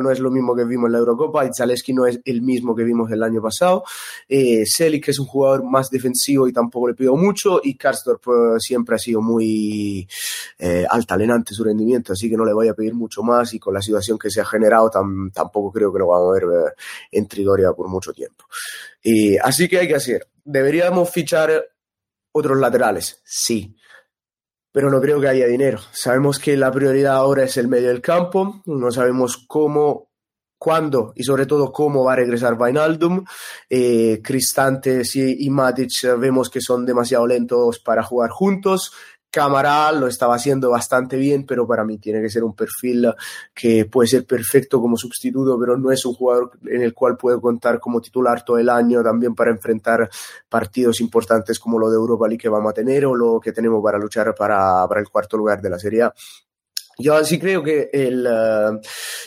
no 0.00 0.10
es 0.10 0.20
lo 0.20 0.30
mismo 0.30 0.54
que 0.54 0.64
vimos 0.64 0.88
en 0.88 0.92
la 0.92 0.98
Eurocopa 0.98 1.44
y 1.44 1.50
Zaleski 1.56 1.92
no 1.92 2.06
es 2.06 2.20
el 2.24 2.42
mismo 2.42 2.74
que 2.74 2.84
vimos 2.84 3.10
el 3.10 3.22
año 3.22 3.42
pasado. 3.42 3.84
Eh, 4.28 4.62
es 4.64 5.18
un 5.18 5.26
jugador 5.26 5.64
más 5.64 5.90
defensivo 5.90 6.48
y 6.48 6.52
tampoco 6.52 6.88
le 6.88 6.94
pido 6.94 7.16
mucho. 7.16 7.60
Y 7.62 7.76
Karsdorp 7.76 8.26
eh, 8.28 8.60
siempre 8.60 8.96
ha 8.96 8.98
sido 8.98 9.20
muy 9.20 10.08
eh, 10.58 10.86
altalenante 10.88 11.54
su 11.54 11.64
rendimiento, 11.64 12.12
así 12.12 12.30
que 12.30 12.36
no 12.36 12.44
le 12.44 12.52
voy 12.52 12.68
a 12.68 12.74
pedir 12.74 12.94
mucho 12.94 13.22
más. 13.22 13.52
Y 13.52 13.58
con 13.58 13.74
la 13.74 13.82
situación 13.82 14.18
que 14.18 14.30
se 14.30 14.40
ha 14.40 14.44
generado, 14.44 14.90
tampoco 14.90 15.70
creo 15.70 15.92
que 15.92 15.98
lo 15.98 16.08
vamos 16.08 16.30
a 16.30 16.32
ver 16.32 16.42
eh, 16.44 16.72
en 17.12 17.28
Trigoria 17.28 17.72
por 17.72 17.88
mucho 17.88 18.12
tiempo. 18.12 18.44
Y, 19.04 19.36
así 19.36 19.68
que 19.68 19.78
hay 19.78 19.86
que 19.86 19.94
hacer. 19.94 20.26
¿Deberíamos 20.42 21.08
fichar 21.10 21.64
otros 22.32 22.58
laterales? 22.58 23.22
Sí 23.24 23.76
pero 24.74 24.90
no 24.90 25.00
creo 25.00 25.20
que 25.20 25.28
haya 25.28 25.46
dinero. 25.46 25.78
Sabemos 25.92 26.40
que 26.40 26.56
la 26.56 26.72
prioridad 26.72 27.14
ahora 27.14 27.44
es 27.44 27.56
el 27.58 27.68
medio 27.68 27.86
del 27.90 28.00
campo, 28.00 28.60
no 28.66 28.90
sabemos 28.90 29.36
cómo, 29.46 30.10
cuándo 30.58 31.12
y 31.14 31.24
sobre 31.24 31.46
todo 31.46 31.70
cómo 31.70 32.04
va 32.04 32.14
a 32.14 32.16
regresar 32.16 32.56
Vainaldum. 32.56 33.24
Eh, 33.70 34.20
Cristantes 34.24 35.14
y, 35.14 35.46
y 35.46 35.50
Matic 35.50 35.92
vemos 36.18 36.48
que 36.50 36.60
son 36.60 36.86
demasiado 36.86 37.26
lentos 37.26 37.78
para 37.80 38.02
jugar 38.02 38.30
juntos. 38.30 38.92
Cámara 39.34 39.90
lo 39.90 40.06
estaba 40.06 40.36
haciendo 40.36 40.70
bastante 40.70 41.16
bien, 41.16 41.44
pero 41.44 41.66
para 41.66 41.82
mí 41.84 41.98
tiene 41.98 42.22
que 42.22 42.30
ser 42.30 42.44
un 42.44 42.54
perfil 42.54 43.12
que 43.52 43.84
puede 43.84 44.06
ser 44.06 44.24
perfecto 44.24 44.80
como 44.80 44.96
sustituto, 44.96 45.58
pero 45.58 45.76
no 45.76 45.90
es 45.90 46.06
un 46.06 46.14
jugador 46.14 46.52
en 46.64 46.82
el 46.82 46.94
cual 46.94 47.16
puede 47.16 47.40
contar 47.40 47.80
como 47.80 48.00
titular 48.00 48.44
todo 48.44 48.58
el 48.58 48.68
año 48.68 49.02
también 49.02 49.34
para 49.34 49.50
enfrentar 49.50 50.08
partidos 50.48 51.00
importantes 51.00 51.58
como 51.58 51.80
lo 51.80 51.90
de 51.90 51.96
Europa 51.96 52.28
League 52.28 52.42
que 52.42 52.48
vamos 52.48 52.70
a 52.70 52.74
tener 52.74 53.06
o 53.06 53.16
lo 53.16 53.40
que 53.40 53.50
tenemos 53.50 53.82
para 53.82 53.98
luchar 53.98 54.32
para, 54.36 54.86
para 54.86 55.00
el 55.00 55.08
cuarto 55.08 55.36
lugar 55.36 55.60
de 55.60 55.70
la 55.70 55.80
Serie 55.80 56.02
A. 56.02 56.14
Yo 56.96 57.16
así 57.16 57.40
creo 57.40 57.60
que 57.60 57.90
el, 57.92 58.24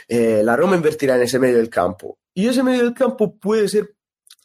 eh, 0.07 0.41
la 0.41 0.55
Roma 0.55 0.77
invertirá 0.77 1.17
en 1.17 1.23
ese 1.23 1.37
medio 1.37 1.57
del 1.57 1.69
campo. 1.69 2.17
Y 2.33 2.47
ese 2.47 2.63
medio 2.63 2.83
del 2.83 2.93
campo 2.93 3.35
puede 3.37 3.67
ser 3.67 3.93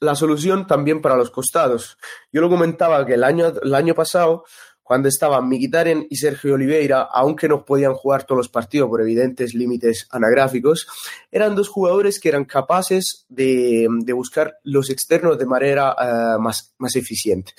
la 0.01 0.17
solución 0.17 0.67
también 0.67 1.01
para 1.01 1.15
los 1.17 1.31
costados. 1.31 1.97
Yo 2.33 2.41
lo 2.41 2.49
comentaba 2.49 3.07
que 3.07 3.15
el 3.15 3.23
año, 3.23 3.53
el 3.63 3.75
año 3.77 3.95
pasado 3.95 4.45
cuando 4.93 5.09
estaban 5.09 5.49
Mkhitaryan 5.49 6.07
y 6.11 6.17
Sergio 6.17 6.53
Oliveira, 6.53 7.09
aunque 7.11 7.49
no 7.49 7.65
podían 7.65 7.95
jugar 7.95 8.25
todos 8.25 8.37
los 8.37 8.49
partidos 8.51 8.91
por 8.91 9.01
evidentes 9.01 9.55
límites 9.55 10.07
anagráficos, 10.11 10.87
eran 11.31 11.55
dos 11.55 11.71
jugadores 11.71 12.21
que 12.21 12.29
eran 12.29 12.45
capaces 12.45 13.25
de, 13.31 13.89
buscar 14.15 14.59
los 14.65 14.91
externos 14.91 15.39
de 15.39 15.47
manera 15.47 15.97
eh, 15.99 16.39
más, 16.39 16.75
más 16.77 16.95
eficiente. 16.95 17.53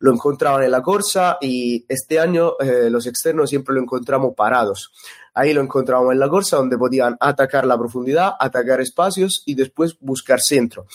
Lo 0.00 0.12
encontraban 0.12 0.64
en 0.64 0.72
la 0.72 0.82
Corsa 0.82 1.38
y 1.40 1.86
este 1.88 2.18
año 2.18 2.54
eh, 2.58 2.90
los 2.90 3.06
externos 3.06 3.50
siempre 3.50 3.72
lo 3.72 3.82
encontramos 3.82 4.34
parados. 4.34 4.90
Ahí 5.32 5.52
lo 5.52 5.60
encontramos 5.60 6.12
en 6.12 6.18
la 6.18 6.28
Corsa, 6.28 6.56
donde 6.56 6.76
podían 6.76 7.16
atacar 7.20 7.66
la 7.66 7.78
profundidad, 7.78 8.32
atacar 8.36 8.80
espacios 8.80 9.44
y 9.46 9.54
después 9.54 9.96
buscar 10.00 10.40
centro. 10.40 10.86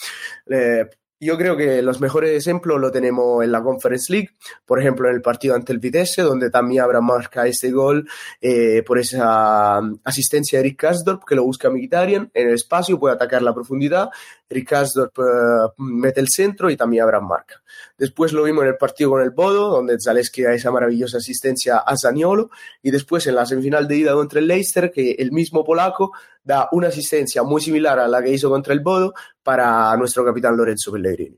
Eh, 0.44 0.84
yo 1.18 1.38
creo 1.38 1.56
que 1.56 1.80
los 1.80 2.00
mejores 2.00 2.46
ejemplos 2.46 2.80
lo 2.80 2.90
tenemos 2.90 3.42
en 3.42 3.50
la 3.50 3.62
Conference 3.62 4.12
League, 4.12 4.30
por 4.66 4.80
ejemplo 4.80 5.08
en 5.08 5.14
el 5.14 5.22
partido 5.22 5.54
ante 5.54 5.72
el 5.72 5.78
Vitesse, 5.78 6.22
donde 6.22 6.50
también 6.50 6.82
habrá 6.82 7.00
marca 7.00 7.46
este 7.46 7.70
gol 7.70 8.08
eh, 8.40 8.82
por 8.86 8.98
esa 8.98 9.78
um, 9.78 9.98
asistencia 10.04 10.58
de 10.58 10.64
Rick 10.64 10.80
Kasdorp, 10.80 11.24
que 11.24 11.34
lo 11.34 11.44
busca 11.44 11.70
Mkhitaryan 11.70 12.30
en 12.34 12.48
el 12.48 12.54
espacio, 12.54 12.98
puede 12.98 13.14
atacar 13.14 13.40
la 13.42 13.54
profundidad, 13.54 14.10
Rick 14.50 14.68
Kasdorp 14.68 15.18
uh, 15.18 15.82
mete 15.82 16.20
el 16.20 16.28
centro 16.28 16.68
y 16.68 16.76
también 16.76 17.02
habrá 17.02 17.20
marca. 17.20 17.62
Después 17.96 18.32
lo 18.32 18.42
vimos 18.42 18.64
en 18.64 18.70
el 18.70 18.76
partido 18.76 19.10
con 19.10 19.22
el 19.22 19.30
Bodo, 19.30 19.70
donde 19.70 19.96
Zaleski 19.98 20.42
da 20.42 20.52
esa 20.52 20.70
maravillosa 20.70 21.16
asistencia 21.16 21.78
a 21.78 21.96
Zaniolo, 21.96 22.50
y 22.82 22.90
después 22.90 23.26
en 23.26 23.36
la 23.36 23.46
semifinal 23.46 23.88
de 23.88 23.96
ida 23.96 24.12
contra 24.12 24.38
el 24.38 24.48
Leicester, 24.48 24.90
que 24.90 25.12
el 25.12 25.32
mismo 25.32 25.64
polaco 25.64 26.12
da 26.46 26.68
una 26.70 26.88
asistencia 26.88 27.42
muy 27.42 27.60
similar 27.60 27.98
a 27.98 28.06
la 28.06 28.22
que 28.22 28.30
hizo 28.30 28.48
contra 28.48 28.72
el 28.72 28.80
Bodo 28.80 29.12
para 29.42 29.94
nuestro 29.96 30.24
capitán 30.24 30.56
Lorenzo 30.56 30.92
Pellegrini. 30.92 31.36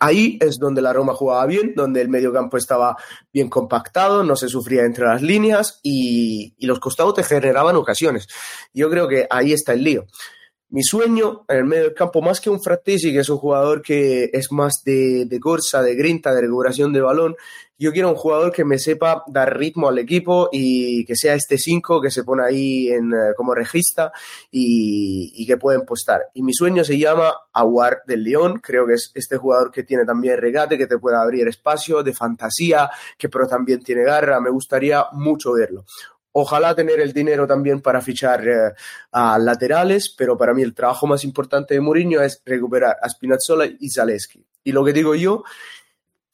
Ahí 0.00 0.36
es 0.40 0.58
donde 0.58 0.82
la 0.82 0.92
Roma 0.92 1.14
jugaba 1.14 1.46
bien, 1.46 1.74
donde 1.76 2.00
el 2.00 2.08
mediocampo 2.08 2.56
estaba 2.56 2.96
bien 3.32 3.48
compactado, 3.48 4.24
no 4.24 4.34
se 4.34 4.48
sufría 4.48 4.82
entre 4.82 5.04
las 5.04 5.22
líneas 5.22 5.78
y, 5.84 6.52
y 6.58 6.66
los 6.66 6.80
costados 6.80 7.14
te 7.14 7.22
generaban 7.22 7.76
ocasiones. 7.76 8.26
Yo 8.74 8.90
creo 8.90 9.06
que 9.06 9.28
ahí 9.30 9.52
está 9.52 9.74
el 9.74 9.84
lío 9.84 10.06
mi 10.72 10.82
sueño 10.82 11.44
en 11.48 11.56
el 11.58 11.64
medio 11.66 11.84
del 11.84 11.94
campo, 11.94 12.22
más 12.22 12.40
que 12.40 12.48
un 12.48 12.62
Frattesi, 12.62 13.12
que 13.12 13.18
es 13.18 13.28
un 13.28 13.36
jugador 13.36 13.82
que 13.82 14.30
es 14.32 14.50
más 14.50 14.82
de, 14.82 15.26
de 15.26 15.38
corsa, 15.38 15.82
de 15.82 15.94
grinta, 15.94 16.32
de 16.32 16.40
recuperación 16.40 16.94
de 16.94 17.02
balón, 17.02 17.36
yo 17.82 17.92
quiero 17.92 18.10
un 18.10 18.14
jugador 18.14 18.52
que 18.52 18.64
me 18.64 18.78
sepa 18.78 19.24
dar 19.26 19.58
ritmo 19.58 19.88
al 19.88 19.98
equipo 19.98 20.48
y 20.52 21.04
que 21.04 21.16
sea 21.16 21.34
este 21.34 21.58
5 21.58 22.00
que 22.00 22.10
se 22.10 22.22
pone 22.22 22.44
ahí 22.44 22.88
en, 22.88 23.12
eh, 23.12 23.34
como 23.36 23.54
regista 23.54 24.12
y, 24.50 25.32
y, 25.34 25.46
que 25.46 25.56
pueda 25.56 25.78
impostar. 25.78 26.22
Y 26.34 26.42
mi 26.42 26.54
sueño 26.54 26.84
se 26.84 26.96
llama 26.96 27.32
Aguar 27.52 28.02
del 28.06 28.22
León, 28.22 28.60
creo 28.62 28.86
que 28.86 28.94
es 28.94 29.10
este 29.14 29.36
jugador 29.36 29.72
que 29.72 29.82
tiene 29.82 30.04
también 30.04 30.38
regate, 30.38 30.78
que 30.78 30.86
te 30.86 30.98
puede 30.98 31.16
abrir 31.16 31.48
espacio, 31.48 32.04
de 32.04 32.12
fantasía, 32.12 32.88
que 33.18 33.28
pero 33.28 33.48
también 33.48 33.82
tiene 33.82 34.04
garra, 34.04 34.40
me 34.40 34.50
gustaría 34.50 35.06
mucho 35.12 35.52
verlo. 35.52 35.84
Ojalá 36.34 36.74
tener 36.74 37.00
el 37.00 37.12
dinero 37.12 37.46
también 37.46 37.82
para 37.82 38.00
fichar 38.00 38.46
eh, 38.48 38.72
a 39.10 39.38
laterales, 39.38 40.14
pero 40.16 40.38
para 40.38 40.54
mí 40.54 40.62
el 40.62 40.74
trabajo 40.74 41.06
más 41.06 41.24
importante 41.24 41.74
de 41.74 41.80
Mourinho 41.80 42.22
es 42.22 42.40
recuperar 42.46 42.96
a 43.02 43.08
Spinazzola 43.08 43.66
y 43.66 43.90
Zaleski. 43.90 44.46
Y 44.64 44.72
lo 44.72 44.84
que 44.84 44.92
digo 44.92 45.14
yo, 45.14 45.42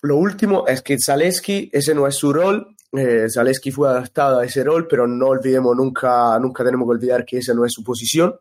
lo 0.02 0.16
último 0.16 0.66
es 0.66 0.82
que 0.82 0.96
Zaleski, 0.98 1.70
ese 1.72 1.94
no 1.94 2.06
es 2.06 2.16
su 2.16 2.32
rol, 2.32 2.76
eh, 2.92 3.26
Zaleski 3.28 3.70
fue 3.70 3.88
adaptado 3.88 4.38
a 4.38 4.44
ese 4.44 4.64
rol, 4.64 4.86
pero 4.88 5.06
no 5.06 5.28
olvidemos 5.28 5.76
nunca, 5.76 6.38
nunca 6.38 6.64
tenemos 6.64 6.86
que 6.86 6.90
olvidar 6.90 7.24
que 7.24 7.38
esa 7.38 7.54
no 7.54 7.64
es 7.64 7.72
su 7.72 7.84
posición. 7.84 8.34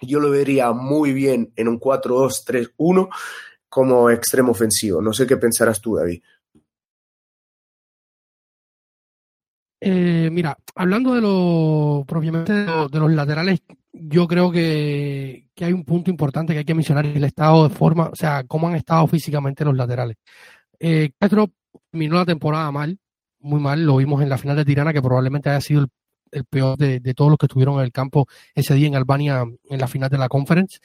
Yo 0.00 0.18
lo 0.20 0.30
vería 0.30 0.72
muy 0.72 1.12
bien 1.12 1.52
en 1.56 1.68
un 1.68 1.78
4-2-3-1 1.78 3.08
como 3.68 4.10
extremo 4.10 4.52
ofensivo. 4.52 5.00
No 5.00 5.12
sé 5.12 5.26
qué 5.26 5.36
pensarás 5.36 5.80
tú, 5.80 5.96
David. 5.96 6.22
Eh, 9.84 10.28
mira, 10.30 10.56
hablando 10.76 11.14
de 11.14 11.20
lo 11.20 12.04
propiamente 12.06 12.52
de, 12.52 12.66
los 13.00 13.12
laterales, 13.12 13.62
yo 13.92 14.28
creo 14.28 14.52
que, 14.52 15.48
hay 15.60 15.72
un 15.72 15.84
punto 15.84 16.08
importante 16.08 16.52
que 16.52 16.60
hay 16.60 16.64
que 16.64 16.74
mencionar, 16.74 17.04
el 17.04 17.24
estado 17.24 17.68
de 17.68 17.74
forma, 17.74 18.08
o 18.08 18.14
sea, 18.14 18.44
cómo 18.44 18.68
han 18.68 18.76
estado 18.76 19.06
físicamente 19.08 19.64
los 19.64 19.76
laterales. 19.76 20.18
Eh, 20.84 21.12
Castro 21.16 21.48
terminó 21.92 22.16
la 22.16 22.26
temporada 22.26 22.72
mal, 22.72 22.98
muy 23.38 23.60
mal, 23.60 23.84
lo 23.86 23.98
vimos 23.98 24.20
en 24.20 24.28
la 24.28 24.36
final 24.36 24.56
de 24.56 24.64
Tirana, 24.64 24.92
que 24.92 25.00
probablemente 25.00 25.48
haya 25.48 25.60
sido 25.60 25.86
el, 26.32 26.44
peor 26.44 26.76
de, 26.76 27.00
todos 27.14 27.30
los 27.30 27.38
que 27.38 27.46
estuvieron 27.46 27.76
en 27.76 27.82
el 27.82 27.92
campo 27.92 28.26
ese 28.52 28.74
día 28.74 28.88
en 28.88 28.96
Albania 28.96 29.44
en 29.70 29.78
la 29.78 29.86
final 29.86 30.10
de 30.10 30.18
la 30.18 30.28
conference. 30.28 30.80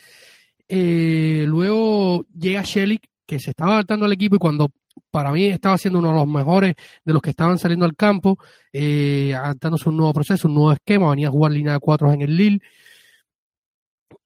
Eh, 0.67 1.45
luego 1.47 2.27
llega 2.31 2.61
Shelik, 2.61 3.09
que 3.25 3.39
se 3.39 3.49
estaba 3.49 3.73
adaptando 3.73 4.05
al 4.05 4.13
equipo 4.13 4.35
y 4.35 4.39
cuando 4.39 4.69
para 5.09 5.31
mí 5.31 5.45
estaba 5.45 5.79
siendo 5.79 5.97
uno 5.97 6.09
de 6.09 6.15
los 6.15 6.27
mejores 6.27 6.75
de 7.03 7.13
los 7.13 7.21
que 7.21 7.31
estaban 7.31 7.57
saliendo 7.57 7.85
al 7.85 7.95
campo, 7.95 8.37
eh, 8.71 9.33
adaptándose 9.33 9.85
a 9.87 9.89
un 9.89 9.97
nuevo 9.97 10.13
proceso, 10.13 10.47
un 10.47 10.53
nuevo 10.53 10.73
esquema, 10.73 11.09
venía 11.09 11.29
a 11.29 11.31
jugar 11.31 11.53
línea 11.53 11.73
de 11.73 11.79
cuatro 11.79 12.13
en 12.13 12.21
el 12.21 12.37
Lille. 12.37 12.61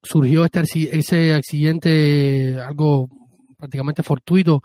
Surgió 0.03 0.43
este, 0.43 0.97
ese 0.97 1.33
accidente, 1.33 2.59
algo 2.59 3.07
prácticamente 3.57 4.03
fortuito, 4.03 4.63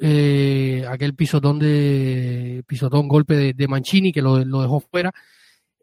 eh, 0.00 0.84
aquel 0.88 1.14
pisotón 1.14 1.58
de 1.58 2.62
pisotón 2.66 3.08
golpe 3.08 3.54
de, 3.54 3.68
Mancini 3.68 4.12
que 4.12 4.22
lo, 4.22 4.38
dejó 4.38 4.80
fuera. 4.80 5.12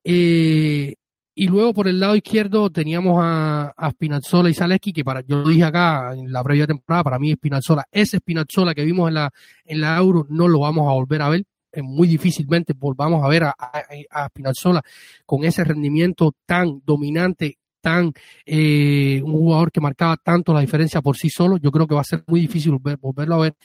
Eh, 0.03 0.95
y 1.36 1.47
luego 1.47 1.74
por 1.74 1.88
el 1.88 1.99
lado 1.99 2.16
izquierdo 2.16 2.70
teníamos 2.70 3.20
a, 3.20 3.74
a 3.76 3.93
y 4.49 4.53
Zaleski, 4.53 4.93
que 4.93 5.03
para, 5.03 5.22
yo 5.22 5.38
lo 5.38 5.49
dije 5.49 5.64
acá 5.64 6.14
en 6.14 6.32
la 6.32 6.43
previa 6.43 6.68
temporada, 6.68 7.03
para 7.03 7.20
mí 7.20 7.34
Spinazzola, 7.34 7.86
ese 7.91 8.18
Spinazzola 8.18 8.76
que 8.76 8.86
vimos 8.86 9.07
en 9.07 9.16
la, 9.16 9.32
en 9.66 9.82
la 9.82 9.97
Euro, 9.97 10.28
no 10.30 10.47
lo 10.47 10.59
vamos 10.59 10.88
a 10.88 10.93
volver 10.93 11.22
a 11.22 11.30
ver. 11.30 11.43
Muy 11.82 12.07
difícilmente 12.07 12.74
volvamos 12.78 13.26
a 13.26 13.28
ver 13.28 13.45
a, 13.45 13.55
a, 13.57 14.30
con 15.26 15.43
ese 15.43 15.64
rendimiento 15.64 16.36
tan 16.45 16.84
dominante, 16.86 17.57
tan 17.84 18.13
eh, 18.45 19.21
un 19.25 19.34
jugador 19.34 19.69
que 19.69 19.81
marcaba 19.81 20.15
tanto 20.15 20.53
la 20.53 20.61
diferencia 20.61 21.01
por 21.01 21.17
sí 21.17 21.29
solo. 21.29 21.57
Yo 21.57 21.69
creo 21.69 21.86
que 21.86 21.93
va 21.93 22.01
a 22.01 22.05
ser 22.05 22.23
muy 22.27 22.39
difícil 22.39 22.71
volverlo 22.71 23.36
a 23.36 23.39
ver. 23.39 23.55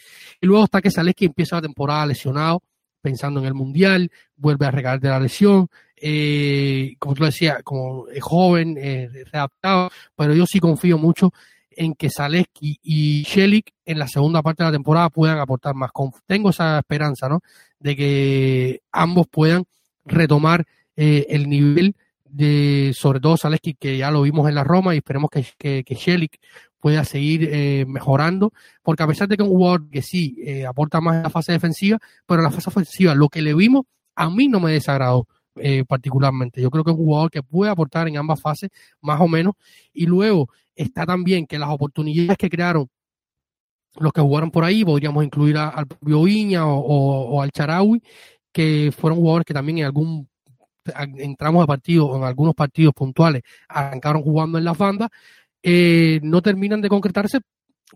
Y 0.40 0.46
luego 0.46 0.64
está 0.64 0.82
que 0.82 0.90
Zaleski 0.90 1.26
empieza 1.26 1.56
la 1.56 1.62
temporada 1.62 2.04
lesionado, 2.04 2.60
pensando 3.00 3.38
en 3.38 3.46
el 3.46 3.54
Mundial, 3.54 4.10
vuelve 4.36 4.66
a 4.66 4.72
regalar 4.72 4.98
de 4.98 5.08
la 5.08 5.20
lesión, 5.20 5.68
eh, 5.94 6.96
como 6.98 7.14
tú 7.14 7.24
decías, 7.24 7.62
como 7.62 8.08
es 8.08 8.22
joven, 8.22 8.76
eh, 8.76 9.08
readaptado, 9.32 9.90
pero 10.16 10.34
yo 10.34 10.46
sí 10.46 10.58
confío 10.58 10.98
mucho 10.98 11.32
en 11.70 11.94
que 11.94 12.10
Zaleski 12.10 12.80
y 12.82 13.22
Shelik 13.22 13.72
en 13.84 14.00
la 14.00 14.08
segunda 14.08 14.42
parte 14.42 14.64
de 14.64 14.70
la 14.70 14.76
temporada 14.76 15.10
puedan 15.10 15.38
aportar 15.38 15.76
más. 15.76 15.92
Tengo 16.26 16.50
esa 16.50 16.80
esperanza, 16.80 17.28
¿no? 17.28 17.40
De 17.78 17.94
que 17.94 18.80
ambos 18.90 19.28
puedan 19.28 19.64
retomar 20.04 20.66
eh, 20.96 21.26
el 21.30 21.48
nivel 21.48 21.94
de, 22.30 22.92
sobre 22.94 23.20
todo 23.20 23.36
Zaleski, 23.36 23.74
que 23.74 23.98
ya 23.98 24.10
lo 24.10 24.22
vimos 24.22 24.48
en 24.48 24.54
la 24.54 24.64
Roma, 24.64 24.94
y 24.94 24.98
esperemos 24.98 25.30
que, 25.30 25.46
que, 25.58 25.84
que 25.84 25.94
Shelik 25.94 26.38
pueda 26.80 27.04
seguir 27.04 27.48
eh, 27.50 27.84
mejorando, 27.86 28.52
porque 28.82 29.02
a 29.02 29.06
pesar 29.06 29.28
de 29.28 29.36
que 29.36 29.42
un 29.42 29.50
jugador 29.50 29.88
que 29.90 30.02
sí 30.02 30.36
eh, 30.44 30.66
aporta 30.66 31.00
más 31.00 31.16
en 31.16 31.22
la 31.24 31.30
fase 31.30 31.52
defensiva, 31.52 31.98
pero 32.26 32.40
en 32.40 32.44
la 32.44 32.50
fase 32.50 32.70
ofensiva, 32.70 33.14
lo 33.14 33.28
que 33.28 33.42
le 33.42 33.54
vimos, 33.54 33.84
a 34.14 34.30
mí 34.30 34.48
no 34.48 34.60
me 34.60 34.72
desagradó 34.72 35.26
eh, 35.56 35.84
particularmente. 35.86 36.60
Yo 36.60 36.70
creo 36.70 36.84
que 36.84 36.90
es 36.90 36.96
un 36.96 37.04
jugador 37.04 37.30
que 37.30 37.42
puede 37.42 37.70
aportar 37.70 38.08
en 38.08 38.16
ambas 38.16 38.40
fases, 38.40 38.70
más 39.00 39.20
o 39.20 39.28
menos, 39.28 39.54
y 39.92 40.06
luego 40.06 40.48
está 40.74 41.04
también 41.04 41.46
que 41.46 41.58
las 41.58 41.70
oportunidades 41.70 42.38
que 42.38 42.48
crearon 42.48 42.88
los 43.98 44.12
que 44.12 44.20
jugaron 44.20 44.50
por 44.50 44.64
ahí, 44.64 44.84
podríamos 44.84 45.24
incluir 45.24 45.56
al 45.56 45.86
propio 45.86 46.22
Viña 46.22 46.66
o, 46.66 47.42
al 47.42 47.50
Charaui, 47.50 48.00
que 48.52 48.92
fueron 48.96 49.18
jugadores 49.18 49.44
que 49.44 49.54
también 49.54 49.78
en 49.78 49.84
algún 49.86 50.28
entramos 51.18 51.64
a 51.64 51.66
partidos, 51.66 52.16
en 52.16 52.24
algunos 52.24 52.54
partidos 52.54 52.94
puntuales, 52.94 53.42
arrancaron 53.68 54.22
jugando 54.22 54.58
en 54.58 54.64
las 54.64 54.76
bandas, 54.76 55.10
eh, 55.62 56.20
no 56.22 56.42
terminan 56.42 56.80
de 56.80 56.88
concretarse. 56.88 57.40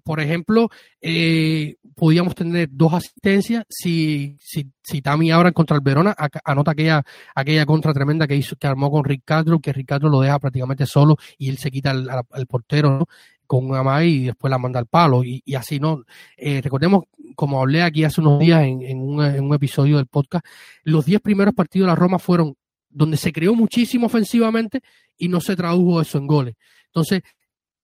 Por 0.04 0.20
ejemplo, 0.20 0.70
eh, 1.02 1.76
podíamos 1.94 2.34
tener 2.34 2.68
dos 2.72 2.94
asistencias 2.94 3.64
si, 3.68 4.36
si, 4.40 4.70
si 4.82 5.02
Tami 5.02 5.30
Abra 5.30 5.52
contra 5.52 5.76
el 5.76 5.82
Verona 5.82 6.16
anota 6.44 6.70
aquella, 6.70 7.02
aquella 7.34 7.66
contra 7.66 7.92
tremenda 7.92 8.26
que 8.26 8.34
hizo, 8.34 8.56
que 8.56 8.66
armó 8.66 8.90
con 8.90 9.04
Ricardo, 9.04 9.60
que 9.60 9.72
Ricardo 9.72 10.08
lo 10.08 10.20
deja 10.20 10.38
prácticamente 10.38 10.86
solo 10.86 11.16
y 11.36 11.50
él 11.50 11.58
se 11.58 11.70
quita 11.70 11.90
al, 11.90 12.46
portero, 12.46 13.06
con 13.46 13.74
Amay 13.74 14.08
y 14.08 14.24
después 14.24 14.50
la 14.50 14.56
manda 14.56 14.80
al 14.80 14.86
palo 14.86 15.22
y, 15.24 15.42
así 15.54 15.78
no. 15.78 16.04
Eh, 16.38 16.62
recordemos, 16.62 17.04
como 17.36 17.60
hablé 17.60 17.82
aquí 17.82 18.04
hace 18.04 18.22
unos 18.22 18.38
días 18.38 18.62
en, 18.62 18.98
un, 18.98 19.54
episodio 19.54 19.98
del 19.98 20.06
podcast, 20.06 20.46
los 20.84 21.04
10 21.04 21.20
primeros 21.20 21.54
partidos 21.54 21.86
de 21.86 21.90
la 21.90 21.96
Roma 21.96 22.18
fueron 22.18 22.56
donde 22.92 23.16
se 23.16 23.32
creó 23.32 23.54
muchísimo 23.54 24.06
ofensivamente 24.06 24.80
y 25.16 25.28
no 25.28 25.40
se 25.40 25.56
tradujo 25.56 26.00
eso 26.00 26.18
en 26.18 26.26
goles. 26.26 26.54
Entonces, 26.86 27.22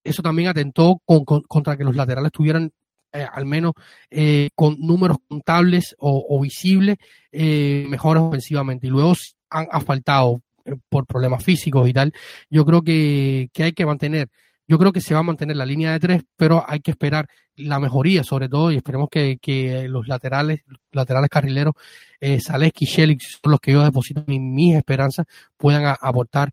eso 0.05 0.23
también 0.23 0.49
atentó 0.49 1.01
contra 1.05 1.77
que 1.77 1.85
los 1.85 1.97
laterales 1.97 2.33
tuvieran 2.33 2.73
eh, 3.13 3.27
al 3.33 3.47
menos 3.47 3.73
eh, 4.11 4.51
con 4.55 4.77
números 4.79 5.17
contables 5.27 5.97
o, 5.99 6.39
visibles 6.41 6.97
eh, 7.33 7.87
mejores 7.89 8.23
ofensivamente. 8.23 8.87
Y 8.87 8.91
luego 8.91 9.15
han 9.51 9.67
asfaltado 9.71 10.43
por 10.89 11.07
problemas 11.07 11.43
físicos 11.43 11.89
y 11.89 11.93
tal. 11.93 12.13
Yo 12.51 12.65
creo 12.65 12.83
que, 12.83 13.49
hay 13.57 13.73
que 13.73 13.87
mantener, 13.87 14.29
yo 14.69 14.79
creo 14.79 14.93
que 14.93 15.01
se 15.01 15.15
va 15.15 15.21
a 15.21 15.25
mantener 15.25 15.57
la 15.57 15.67
línea 15.67 15.93
de 15.93 15.99
tres, 15.99 16.23
pero 16.37 16.65
hay 16.67 16.81
que 16.81 16.93
esperar 16.93 17.27
la 17.57 17.81
mejoría 17.81 18.23
sobre 18.23 18.49
todo 18.49 18.71
y 18.71 18.77
esperemos 18.77 19.09
que, 19.11 19.87
los 19.89 20.07
laterales, 20.07 20.61
laterales 20.93 21.31
carrileros, 21.31 21.75
eh, 22.21 22.39
y 22.79 22.87
Shelix 22.87 23.41
son 23.43 23.53
los 23.53 23.61
que 23.61 23.73
yo 23.73 23.83
deposito 23.83 24.23
mis 24.27 24.77
esperanzas, 24.77 25.27
puedan 25.57 25.97
aportar 26.01 26.53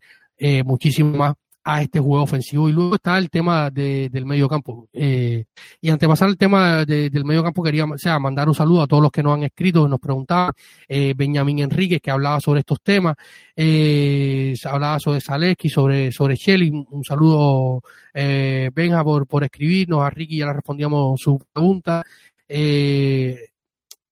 muchísimo 0.64 1.16
más 1.16 1.34
a 1.66 1.82
este 1.82 1.98
juego 1.98 2.22
ofensivo. 2.22 2.68
Y 2.68 2.72
luego 2.72 2.94
está 2.94 3.18
el 3.18 3.28
tema 3.28 3.70
del 3.70 4.24
medio 4.24 4.48
campo. 4.48 4.88
Eh, 4.92 5.44
y 5.80 5.90
antes 5.90 6.08
de 6.08 6.24
al 6.24 6.38
tema 6.38 6.84
del 6.84 7.24
medio 7.24 7.42
campo, 7.42 7.62
quería 7.62 7.84
sea, 7.96 8.20
mandar 8.20 8.48
un 8.48 8.54
saludo 8.54 8.82
a 8.82 8.86
todos 8.86 9.02
los 9.02 9.10
que 9.10 9.22
nos 9.22 9.34
han 9.34 9.42
escrito, 9.42 9.88
nos 9.88 9.98
preguntaban. 9.98 10.52
Eh, 10.88 11.12
Benjamín 11.16 11.58
Enríquez, 11.58 12.00
que 12.00 12.12
hablaba 12.12 12.40
sobre 12.40 12.60
estos 12.60 12.80
temas. 12.82 13.16
Eh, 13.56 14.54
hablaba 14.64 15.00
sobre 15.00 15.20
Zaleski, 15.20 15.68
sobre, 15.68 16.12
sobre 16.12 16.36
Shelly. 16.36 16.70
Un, 16.70 17.04
saludo, 17.04 17.82
eh, 18.14 18.70
Benja, 18.72 19.02
por, 19.02 19.26
por 19.26 19.42
escribirnos. 19.42 20.02
A 20.02 20.10
Ricky 20.10 20.38
ya 20.38 20.46
le 20.46 20.52
respondíamos 20.52 21.20
su 21.20 21.44
pregunta. 21.52 22.04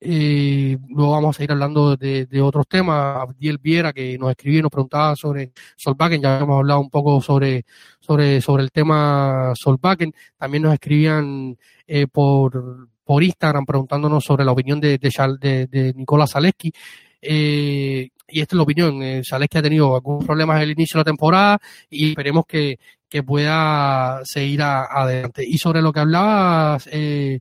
Eh, 0.05 0.77
luego 0.89 1.13
vamos 1.13 1.39
a 1.39 1.45
ir 1.45 1.51
hablando 1.51 1.97
de, 1.97 2.41
otros 2.43 2.67
temas. 2.69 3.23
Abdiel 3.23 3.59
Viera, 3.59 3.93
que 3.93 4.19
nos 4.19 4.31
escribió 4.31 4.61
y 4.61 4.63
nos 4.63 4.71
preguntaba 4.71 5.17
sobre 5.17 5.53
Solbakken, 5.77 6.23
ya 6.23 6.39
hemos 6.39 6.59
hablado 6.59 6.81
un 6.81 6.91
poco 6.91 7.21
sobre, 7.21 7.65
sobre, 8.01 8.41
sobre 8.41 8.63
el 8.63 8.71
tema 8.71 9.53
Solbakken. 9.55 10.13
También 10.39 10.63
nos 10.63 10.75
escribían 10.75 11.57
eh, 11.87 12.07
por, 12.07 12.89
por 13.03 13.23
Instagram 13.23 13.65
preguntándonos 13.65 14.23
sobre 14.23 14.45
la 14.45 14.53
opinión 14.53 14.81
de, 14.81 14.99
de, 14.99 15.93
Nicolás 15.97 16.33
Zaleski. 16.33 16.73
Eh, 17.21 18.11
y 18.29 18.41
esta 18.41 18.55
es 18.55 18.57
la 18.57 18.63
opinión. 18.63 19.03
Eh, 19.03 19.23
ha 19.31 19.63
tenido 19.63 19.95
algunos 19.95 20.25
problemas 20.25 20.57
en 20.57 20.63
el 20.63 20.71
inicio 20.73 20.99
de 20.99 21.01
la 21.01 21.05
temporada 21.05 21.59
y 21.89 22.11
esperemos 22.11 22.45
que, 22.47 22.79
que 23.09 23.23
pueda 23.23 24.21
seguir 24.25 24.63
adelante. 24.63 25.45
Y 25.47 25.59
sobre 25.59 25.83
lo 25.83 25.93
que 25.93 26.01
hablabas, 26.01 26.89
eh, 26.91 27.41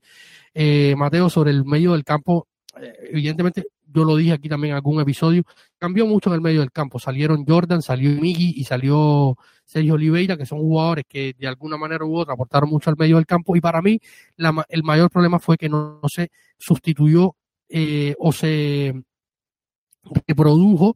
eh, 0.53 0.93
Mateo, 0.95 1.29
sobre 1.29 1.51
el 1.51 1.65
medio 1.65 1.93
del 1.93 2.03
campo, 2.03 2.47
evidentemente, 2.75 3.65
yo 3.85 4.03
lo 4.03 4.15
dije 4.15 4.33
aquí 4.33 4.49
también 4.49 4.71
en 4.71 4.75
algún 4.75 4.99
episodio, 4.99 5.43
cambió 5.77 6.05
mucho 6.05 6.29
en 6.29 6.35
el 6.35 6.41
medio 6.41 6.61
del 6.61 6.71
campo. 6.71 6.99
Salieron 6.99 7.45
Jordan, 7.45 7.81
salió 7.81 8.09
Miggy 8.09 8.53
y 8.57 8.63
salió 8.63 9.37
Sergio 9.65 9.93
Oliveira, 9.93 10.37
que 10.37 10.45
son 10.45 10.59
jugadores 10.59 11.05
que 11.07 11.35
de 11.37 11.47
alguna 11.47 11.77
manera 11.77 12.05
u 12.05 12.17
otra 12.17 12.33
aportaron 12.33 12.69
mucho 12.69 12.89
al 12.89 12.97
medio 12.97 13.17
del 13.17 13.25
campo. 13.25 13.55
Y 13.55 13.61
para 13.61 13.81
mí, 13.81 13.99
el 14.69 14.83
mayor 14.83 15.09
problema 15.09 15.39
fue 15.39 15.57
que 15.57 15.69
no, 15.69 16.01
se 16.07 16.29
sustituyó 16.57 17.35
eh, 17.69 18.15
o 18.19 18.31
se 18.31 18.93
reprodujo 20.27 20.95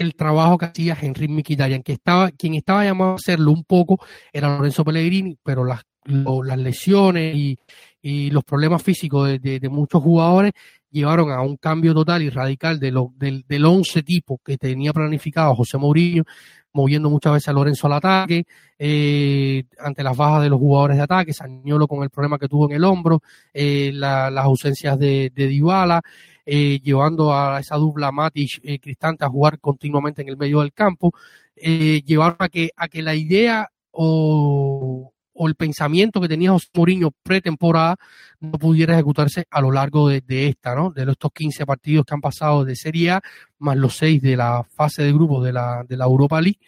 el 0.00 0.14
trabajo 0.14 0.56
que 0.56 0.66
hacía 0.66 0.96
Henry 1.00 1.28
Mkhitaryan, 1.28 1.82
que 1.82 1.92
estaba, 1.92 2.30
quien 2.30 2.54
estaba 2.54 2.84
llamado 2.84 3.12
a 3.12 3.16
hacerlo 3.16 3.50
un 3.50 3.64
poco 3.64 4.00
era 4.32 4.56
Lorenzo 4.56 4.84
Pellegrini, 4.84 5.36
pero 5.42 5.64
las, 5.64 5.82
las 6.04 6.58
lesiones 6.58 7.36
y, 7.36 7.58
y, 8.00 8.30
los 8.30 8.42
problemas 8.44 8.82
físicos 8.82 9.28
de, 9.40 9.68
muchos 9.68 10.02
jugadores 10.02 10.52
llevaron 10.90 11.30
a 11.30 11.40
un 11.40 11.56
cambio 11.56 11.94
total 11.94 12.22
y 12.22 12.30
radical 12.30 12.78
de 12.78 12.90
lo, 12.90 13.12
del, 13.16 13.44
del 13.46 13.64
once 13.64 14.02
tipo 14.02 14.40
que 14.44 14.56
tenía 14.56 14.92
planificado 14.92 15.54
José 15.54 15.78
Mourinho, 15.78 16.24
moviendo 16.72 17.10
muchas 17.10 17.32
veces 17.32 17.48
a 17.48 17.52
Lorenzo 17.52 17.86
al 17.86 17.94
ataque, 17.94 18.44
eh, 18.78 19.64
ante 19.78 20.02
las 20.02 20.16
bajas 20.16 20.42
de 20.42 20.48
los 20.48 20.58
jugadores 20.58 20.96
de 20.96 21.02
ataque, 21.02 21.32
Sañolo 21.32 21.86
con 21.88 22.02
el 22.02 22.10
problema 22.10 22.38
que 22.38 22.48
tuvo 22.48 22.68
en 22.68 22.76
el 22.76 22.84
hombro, 22.84 23.22
eh, 23.52 23.90
las 23.92 24.44
ausencias 24.44 24.98
de, 24.98 25.32
de 25.34 26.00
eh, 26.46 26.80
llevando 26.82 27.34
a 27.34 27.60
esa 27.60 27.76
dupla 27.76 28.12
Matic 28.12 28.80
Cristante 28.80 29.24
a 29.24 29.28
jugar 29.28 29.58
continuamente 29.60 30.22
en 30.22 30.28
el 30.28 30.36
medio 30.36 30.60
del 30.60 30.72
campo, 30.72 31.12
llevaron 31.54 32.36
a 32.38 32.48
que, 32.48 32.70
a 32.76 32.88
que 32.88 33.02
la 33.02 33.14
idea 33.14 33.68
o, 33.90 35.12
o 35.42 35.48
el 35.48 35.54
pensamiento 35.54 36.20
que 36.20 36.28
tenía 36.28 36.50
José 36.50 36.68
Mourinho 36.74 37.12
pretemporada 37.22 37.96
no 38.40 38.58
pudiera 38.58 38.92
ejecutarse 38.92 39.46
a 39.50 39.62
lo 39.62 39.72
largo 39.72 40.10
de, 40.10 40.48
esta, 40.48 40.74
¿no? 40.74 40.90
De 40.90 41.10
estos 41.10 41.32
15 41.32 41.64
partidos 41.64 42.04
que 42.04 42.12
han 42.12 42.20
pasado 42.20 42.62
de 42.62 42.76
Serie 42.76 43.12
A, 43.12 43.22
más 43.58 43.78
los 43.78 43.96
6 43.96 44.20
de 44.20 44.36
la 44.36 44.62
fase 44.64 45.02
de 45.02 45.14
grupos 45.14 45.42
de 45.42 45.54
la, 45.54 45.82
de 45.88 45.96
la 45.96 46.04
Europa 46.04 46.42
League. 46.42 46.58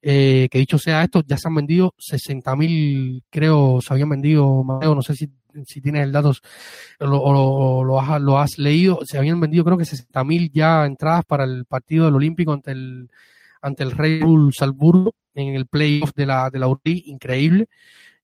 Eh, 0.00 0.48
que 0.50 0.58
dicho 0.58 0.78
sea 0.78 1.02
esto, 1.02 1.24
ya 1.26 1.36
se 1.36 1.48
han 1.48 1.56
vendido 1.56 1.94
60.000, 1.98 3.24
creo, 3.28 3.80
se 3.82 3.92
habían 3.92 4.08
vendido, 4.08 4.64
Mateo, 4.64 4.94
no 4.94 5.02
sé 5.02 5.14
si, 5.14 5.28
si 5.66 5.82
tienes 5.82 6.04
el 6.04 6.12
dato 6.12 6.32
o 7.00 7.84
lo, 7.84 8.00
has, 8.00 8.22
lo 8.22 8.38
has 8.38 8.58
leído, 8.58 9.00
se 9.04 9.18
habían 9.18 9.40
vendido 9.40 9.62
creo 9.62 9.76
que 9.76 9.84
60.000 9.84 10.50
ya 10.54 10.86
entradas 10.86 11.26
para 11.26 11.44
el 11.44 11.66
partido 11.66 12.06
del 12.06 12.14
Olímpico 12.14 12.54
ante 12.54 12.70
el, 12.70 13.10
ante 13.60 13.82
el 13.82 13.90
Red 13.90 14.22
Bull 14.22 14.54
Salzburgo 14.54 15.12
en 15.36 15.54
el 15.54 15.66
playoff 15.66 16.12
de 16.14 16.26
la, 16.26 16.50
de 16.50 16.58
la 16.58 16.74
increíble. 16.84 17.68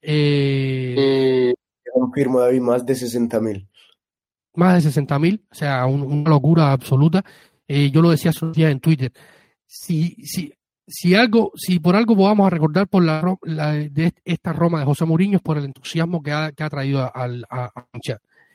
Eh, 0.03 1.55
confirmo, 1.93 2.41
David, 2.41 2.61
más 2.61 2.85
de 2.85 2.95
60 2.95 3.41
mil. 3.41 3.69
Más 4.55 4.75
de 4.75 4.81
60 4.83 5.19
mil, 5.19 5.47
o 5.51 5.55
sea, 5.55 5.87
una 5.87 6.29
locura 6.29 6.73
absoluta. 6.73 7.25
Eh, 7.67 7.91
yo 7.91 8.03
lo 8.03 8.11
decía 8.11 8.31
hace 8.31 8.45
unos 8.45 8.57
días 8.57 8.73
en 8.73 8.81
Twitter. 8.81 9.13
Si, 9.67 10.17
si, 10.27 10.53
si 10.87 11.15
algo, 11.15 11.53
si 11.55 11.79
por 11.79 11.97
algo 11.97 12.17
podamos 12.17 12.51
recordar 12.51 12.89
por 12.89 13.03
la, 13.03 13.73
de 13.73 14.13
esta 14.25 14.53
Roma 14.53 14.81
de 14.81 14.85
José 14.85 15.07
Mourinho 15.07 15.37
es 15.37 15.43
por 15.43 15.57
el 15.57 15.65
entusiasmo 15.65 16.23
que 16.23 16.33
ha, 16.33 16.53
que 16.53 16.65
ha 16.65 16.71
traído 16.71 17.11
al, 17.15 17.47
a, 17.49 17.71
a 17.75 17.87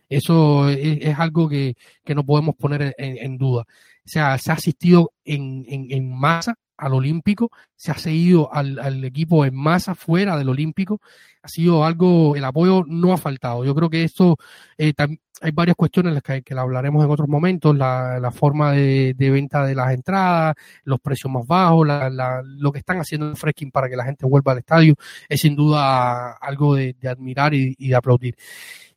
Eso 0.08 0.70
es, 0.70 1.18
algo 1.18 1.50
que, 1.50 1.76
que, 2.04 2.14
no 2.14 2.24
podemos 2.24 2.56
poner 2.56 2.93
en, 2.98 3.38
duda. 3.38 3.64
O 3.64 4.10
sea, 4.10 4.38
se 4.38 4.52
ha 4.52 4.56
asistido 4.56 5.14
en, 5.24 5.66
en, 5.68 5.88
en 5.91 6.14
masa 6.14 6.56
al 6.78 6.93
Olímpico, 6.93 7.51
se 7.75 7.91
ha 7.91 7.97
seguido 7.97 8.53
al, 8.53 9.03
equipo 9.03 9.45
en 9.45 9.55
masa 9.55 9.95
fuera 9.95 10.38
del 10.38 10.49
Olímpico, 10.49 11.01
ha 11.41 11.47
sido 11.47 11.86
algo, 11.86 12.36
el 12.36 12.43
apoyo 12.43 12.84
no 12.88 13.13
ha 13.13 13.17
faltado. 13.17 13.63
Yo 13.65 13.73
creo 13.73 13.89
que 13.89 14.03
esto, 14.03 14.38
eh, 14.78 14.93
hay 15.41 15.51
varias 15.51 15.75
cuestiones 15.75 16.13
las 16.13 16.23
que, 16.23 16.41
que 16.41 16.55
la 16.55 16.61
hablaremos 16.61 17.03
en 17.03 17.11
otros 17.11 17.28
momentos, 17.28 17.75
la, 17.75 18.19
la 18.19 18.32
forma 18.32 18.71
de, 18.73 19.13
venta 19.17 19.65
de 19.65 19.75
las 19.75 19.93
entradas, 19.93 20.55
los 20.84 20.99
precios 20.99 21.32
más 21.32 21.45
bajos, 21.45 21.88
la, 21.88 22.41
lo 22.43 22.71
que 22.71 22.80
están 22.80 22.99
haciendo 22.99 23.28
en 23.28 23.36
Fresking 23.36 23.71
para 23.71 23.89
que 23.89 23.95
la 23.95 24.05
gente 24.05 24.25
vuelva 24.25 24.51
al 24.51 24.59
estadio, 24.59 24.95
es 25.28 25.41
sin 25.41 25.55
duda 25.55 26.34
algo 26.34 26.75
de, 26.75 26.95
admirar 27.07 27.53
y, 27.53 27.75
de 27.75 27.95
aplaudir. 27.95 28.36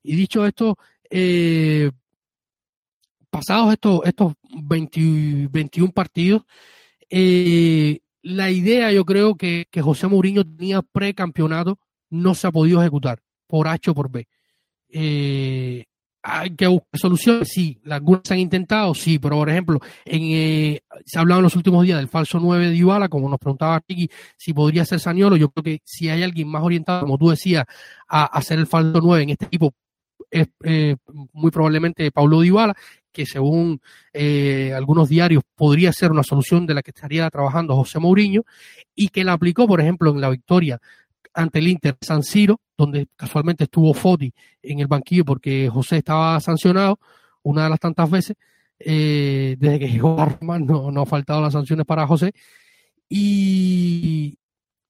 Y 0.03 0.17
dicho 0.17 0.47
esto, 0.47 0.79
eh, 1.11 1.91
pasados 3.31 3.73
estos, 3.73 4.01
estos 4.05 4.35
21 4.51 5.93
partidos, 5.93 6.43
eh, 7.11 8.01
la 8.23 8.51
idea, 8.51 8.93
yo 8.93 9.05
creo 9.05 9.35
que, 9.35 9.67
que 9.71 9.83
José 9.83 10.07
Mourinho 10.07 10.45
tenía 10.45 10.83
precampeonato, 10.83 11.79
no 12.11 12.35
se 12.35 12.47
ha 12.47 12.53
podido 12.53 12.81
ejecutar 12.81 13.21
por 13.47 13.69
H 13.69 13.91
o 13.91 13.95
por 13.95 14.11
B. 14.11 14.27
Eh, 14.89 15.85
hay 16.23 16.51
que 16.51 16.67
buscar 16.67 17.01
soluciones, 17.01 17.49
sí. 17.49 17.81
Algunas 17.89 18.23
se 18.25 18.35
han 18.35 18.41
intentado, 18.41 18.95
sí, 18.95 19.19
pero 19.19 19.37
por 19.37 19.49
ejemplo, 19.49 19.79
en, 20.05 20.23
eh, 20.23 20.81
se 21.05 21.19
ha 21.19 21.23
hablado 21.23 21.41
en 21.41 21.45
los 21.45 21.57
últimos 21.57 21.85
días 21.85 21.99
del 21.99 22.09
falso 22.09 22.39
9 22.39 22.69
de 22.69 22.77
Ibala, 22.77 23.09
como 23.09 23.29
nos 23.29 23.39
preguntaba 23.39 23.83
Ricky, 23.89 24.11
si 24.37 24.53
podría 24.53 24.85
ser 24.85 25.01
Saniolo. 25.01 25.37
Yo 25.37 25.51
creo 25.51 25.65
que 25.65 25.81
si 25.85 26.09
hay 26.09 26.23
alguien 26.23 26.49
más 26.49 26.63
orientado, 26.63 27.03
como 27.03 27.19
tú 27.19 27.31
decías, 27.31 27.65
a 28.09 28.25
hacer 28.27 28.59
el 28.59 28.67
falso 28.67 29.01
9 29.03 29.23
en 29.23 29.31
este 29.31 29.47
equipo, 29.47 29.73
es 30.31 30.49
eh, 30.65 30.97
muy 31.33 31.51
probablemente 31.51 32.11
Paulo 32.13 32.41
Dybala, 32.41 32.77
que 33.13 33.27
según 33.27 33.81
eh, 34.13 34.73
algunos 34.75 35.09
diarios 35.09 35.43
podría 35.55 35.93
ser 35.93 36.11
una 36.11 36.23
solución 36.23 36.67
de 36.67 36.75
la 36.75 36.83
que 36.83 36.91
estaría 36.91 37.29
trabajando 37.31 37.77
José 37.77 37.99
Mourinho 37.99 38.43
y 38.95 39.09
que 39.09 39.25
la 39.25 39.33
aplicó, 39.33 39.67
por 39.67 39.81
ejemplo, 39.81 40.11
en 40.11 40.21
la 40.21 40.31
victoria 40.31 40.81
ante 41.35 41.61
el 41.61 41.69
Inter 41.69 41.97
San 42.01 42.23
Siro, 42.23 42.61
donde 42.77 43.09
casualmente 43.17 43.65
estuvo 43.65 43.95
Foti 43.95 44.33
en 44.63 44.81
el 44.81 44.87
banquillo 44.87 45.25
porque 45.25 45.69
José 45.69 45.99
estaba 45.99 46.41
sancionado 46.41 46.99
una 47.43 47.65
de 47.65 47.71
las 47.71 47.81
tantas 47.81 48.11
veces. 48.11 48.37
Eh, 48.83 49.57
desde 49.59 49.79
que 49.79 49.91
llegó 49.91 50.19
a 50.19 50.59
no, 50.59 50.91
no 50.91 51.03
ha 51.03 51.07
faltado 51.07 51.43
las 51.43 51.53
sanciones 51.53 51.85
para 51.87 52.07
José. 52.07 52.33
Y, 53.09 54.39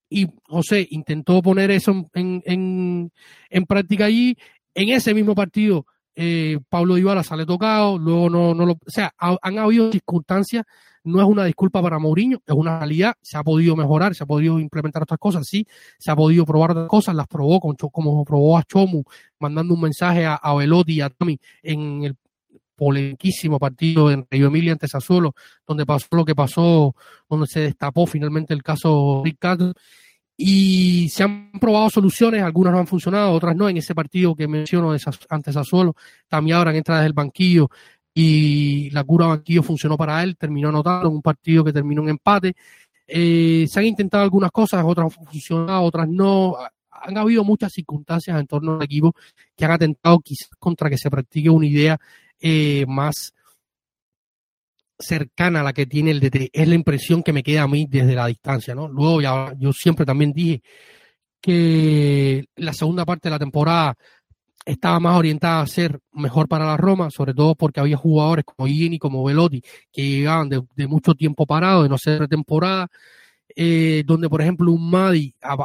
y 0.08 0.28
José 0.44 0.86
intentó 0.90 1.42
poner 1.42 1.70
eso 1.70 2.08
en, 2.14 2.42
en, 2.44 3.12
en 3.48 3.66
práctica 3.66 4.04
allí. 4.06 4.36
En 4.74 4.90
ese 4.90 5.14
mismo 5.14 5.34
partido 5.34 5.86
eh, 6.22 6.58
Pablo 6.68 6.96
Dybala 6.96 7.22
sale 7.22 7.46
tocado, 7.46 7.96
luego 7.96 8.28
no, 8.28 8.52
no 8.52 8.66
lo, 8.66 8.72
o 8.72 8.78
sea, 8.88 9.10
han 9.18 9.58
habido 9.58 9.90
circunstancias, 9.90 10.66
no 11.02 11.18
es 11.18 11.26
una 11.26 11.46
disculpa 11.46 11.80
para 11.80 11.98
Mourinho, 11.98 12.42
es 12.46 12.54
una 12.54 12.78
realidad, 12.78 13.14
se 13.22 13.38
ha 13.38 13.42
podido 13.42 13.74
mejorar, 13.74 14.14
se 14.14 14.24
ha 14.24 14.26
podido 14.26 14.58
implementar 14.58 15.02
otras 15.02 15.18
cosas, 15.18 15.46
sí, 15.46 15.66
se 15.98 16.10
ha 16.10 16.16
podido 16.16 16.44
probar 16.44 16.72
otras 16.72 16.88
cosas, 16.88 17.14
las 17.14 17.26
probó 17.26 17.58
con, 17.58 17.74
como 17.74 18.22
probó 18.26 18.58
a 18.58 18.64
Chomu, 18.64 19.02
mandando 19.38 19.72
un 19.72 19.80
mensaje 19.80 20.26
a, 20.26 20.34
a 20.34 20.54
Velotti 20.54 20.92
y 20.92 21.00
a 21.00 21.08
Tommy 21.08 21.40
en 21.62 22.04
el 22.04 22.16
polémiquísimo 22.76 23.58
partido 23.58 24.10
en 24.10 24.26
Río 24.30 24.48
Emilia 24.48 24.72
ante 24.72 24.88
Sassuolo, 24.88 25.34
donde 25.66 25.86
pasó 25.86 26.06
lo 26.12 26.26
que 26.26 26.34
pasó, 26.34 26.94
donde 27.30 27.46
se 27.46 27.60
destapó 27.60 28.06
finalmente 28.06 28.52
el 28.52 28.62
caso 28.62 29.22
Ricardo 29.24 29.72
y 30.42 31.10
se 31.10 31.22
han 31.22 31.52
probado 31.60 31.90
soluciones, 31.90 32.42
algunas 32.42 32.72
no 32.72 32.78
han 32.78 32.86
funcionado, 32.86 33.32
otras 33.32 33.54
no. 33.54 33.68
En 33.68 33.76
ese 33.76 33.94
partido 33.94 34.34
que 34.34 34.48
menciono 34.48 34.90
antes 35.28 35.56
a 35.56 35.60
Sassuolo, 35.60 35.94
también 36.28 36.56
ahora 36.56 36.74
entra 36.74 36.96
desde 36.96 37.08
el 37.08 37.12
banquillo 37.12 37.68
y 38.14 38.88
la 38.88 39.04
cura 39.04 39.26
banquillo 39.26 39.62
funcionó 39.62 39.98
para 39.98 40.22
él, 40.22 40.38
terminó 40.38 40.70
anotando 40.70 41.08
en 41.08 41.16
un 41.16 41.20
partido 41.20 41.62
que 41.62 41.74
terminó 41.74 42.02
en 42.04 42.08
empate. 42.08 42.54
Eh, 43.06 43.66
se 43.68 43.80
han 43.80 43.84
intentado 43.84 44.24
algunas 44.24 44.50
cosas, 44.50 44.82
otras 44.82 45.04
han 45.04 45.26
funcionado, 45.26 45.82
otras 45.82 46.08
no. 46.08 46.56
Han 46.90 47.18
habido 47.18 47.44
muchas 47.44 47.72
circunstancias 47.74 48.40
en 48.40 48.46
torno 48.46 48.76
al 48.76 48.82
equipo 48.82 49.12
que 49.54 49.66
han 49.66 49.72
atentado 49.72 50.20
quizás 50.20 50.48
contra 50.58 50.88
que 50.88 50.96
se 50.96 51.10
practique 51.10 51.50
una 51.50 51.66
idea 51.66 51.98
eh, 52.40 52.86
más 52.88 53.34
cercana 55.00 55.60
a 55.60 55.62
la 55.64 55.72
que 55.72 55.86
tiene 55.86 56.10
el 56.10 56.20
DT. 56.20 56.50
Es 56.52 56.68
la 56.68 56.74
impresión 56.74 57.22
que 57.22 57.32
me 57.32 57.42
queda 57.42 57.62
a 57.62 57.68
mí 57.68 57.86
desde 57.88 58.14
la 58.14 58.26
distancia, 58.26 58.74
¿no? 58.74 58.88
Luego 58.88 59.20
ya, 59.20 59.52
yo 59.58 59.72
siempre 59.72 60.06
también 60.06 60.32
dije 60.32 60.62
que 61.40 62.44
la 62.56 62.72
segunda 62.72 63.04
parte 63.04 63.28
de 63.28 63.30
la 63.30 63.38
temporada 63.38 63.94
estaba 64.64 65.00
más 65.00 65.18
orientada 65.18 65.62
a 65.62 65.66
ser 65.66 65.98
mejor 66.12 66.48
para 66.48 66.66
la 66.66 66.76
Roma, 66.76 67.10
sobre 67.10 67.34
todo 67.34 67.54
porque 67.54 67.80
había 67.80 67.96
jugadores 67.96 68.44
como 68.44 68.68
Gini, 68.68 68.98
como 68.98 69.24
Velotti, 69.24 69.62
que 69.90 70.02
llegaban 70.02 70.48
de, 70.48 70.62
de 70.76 70.86
mucho 70.86 71.14
tiempo 71.14 71.46
parado, 71.46 71.82
de 71.82 71.88
no 71.88 71.98
ser 71.98 72.28
temporada, 72.28 72.88
eh, 73.56 74.04
donde 74.06 74.28
por 74.28 74.40
ejemplo 74.40 74.70
un 74.70 74.90
Madi 74.90 75.34
a, 75.42 75.56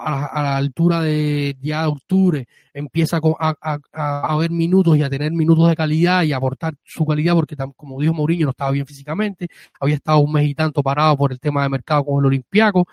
la 0.41 0.57
altura 0.57 1.01
de 1.01 1.55
ya 1.61 1.81
de 1.81 1.87
octubre 1.87 2.47
empieza 2.73 3.19
a, 3.39 3.77
a, 3.93 4.37
ver 4.37 4.51
minutos 4.51 4.97
y 4.97 5.03
a 5.03 5.09
tener 5.09 5.31
minutos 5.31 5.69
de 5.69 5.75
calidad 5.75 6.23
y 6.23 6.33
aportar 6.33 6.75
su 6.83 7.05
calidad 7.05 7.35
porque 7.35 7.55
como 7.75 7.99
dijo 8.01 8.13
Mourinho 8.13 8.45
no 8.45 8.51
estaba 8.51 8.71
bien 8.71 8.85
físicamente, 8.85 9.47
había 9.79 9.95
estado 9.95 10.19
un 10.19 10.31
mes 10.31 10.47
y 10.47 10.55
tanto 10.55 10.81
parado 10.81 11.15
por 11.17 11.31
el 11.31 11.39
tema 11.39 11.63
de 11.63 11.69
mercado 11.69 12.05
con 12.05 12.19
el 12.19 12.27
Olimpiaco. 12.27 12.87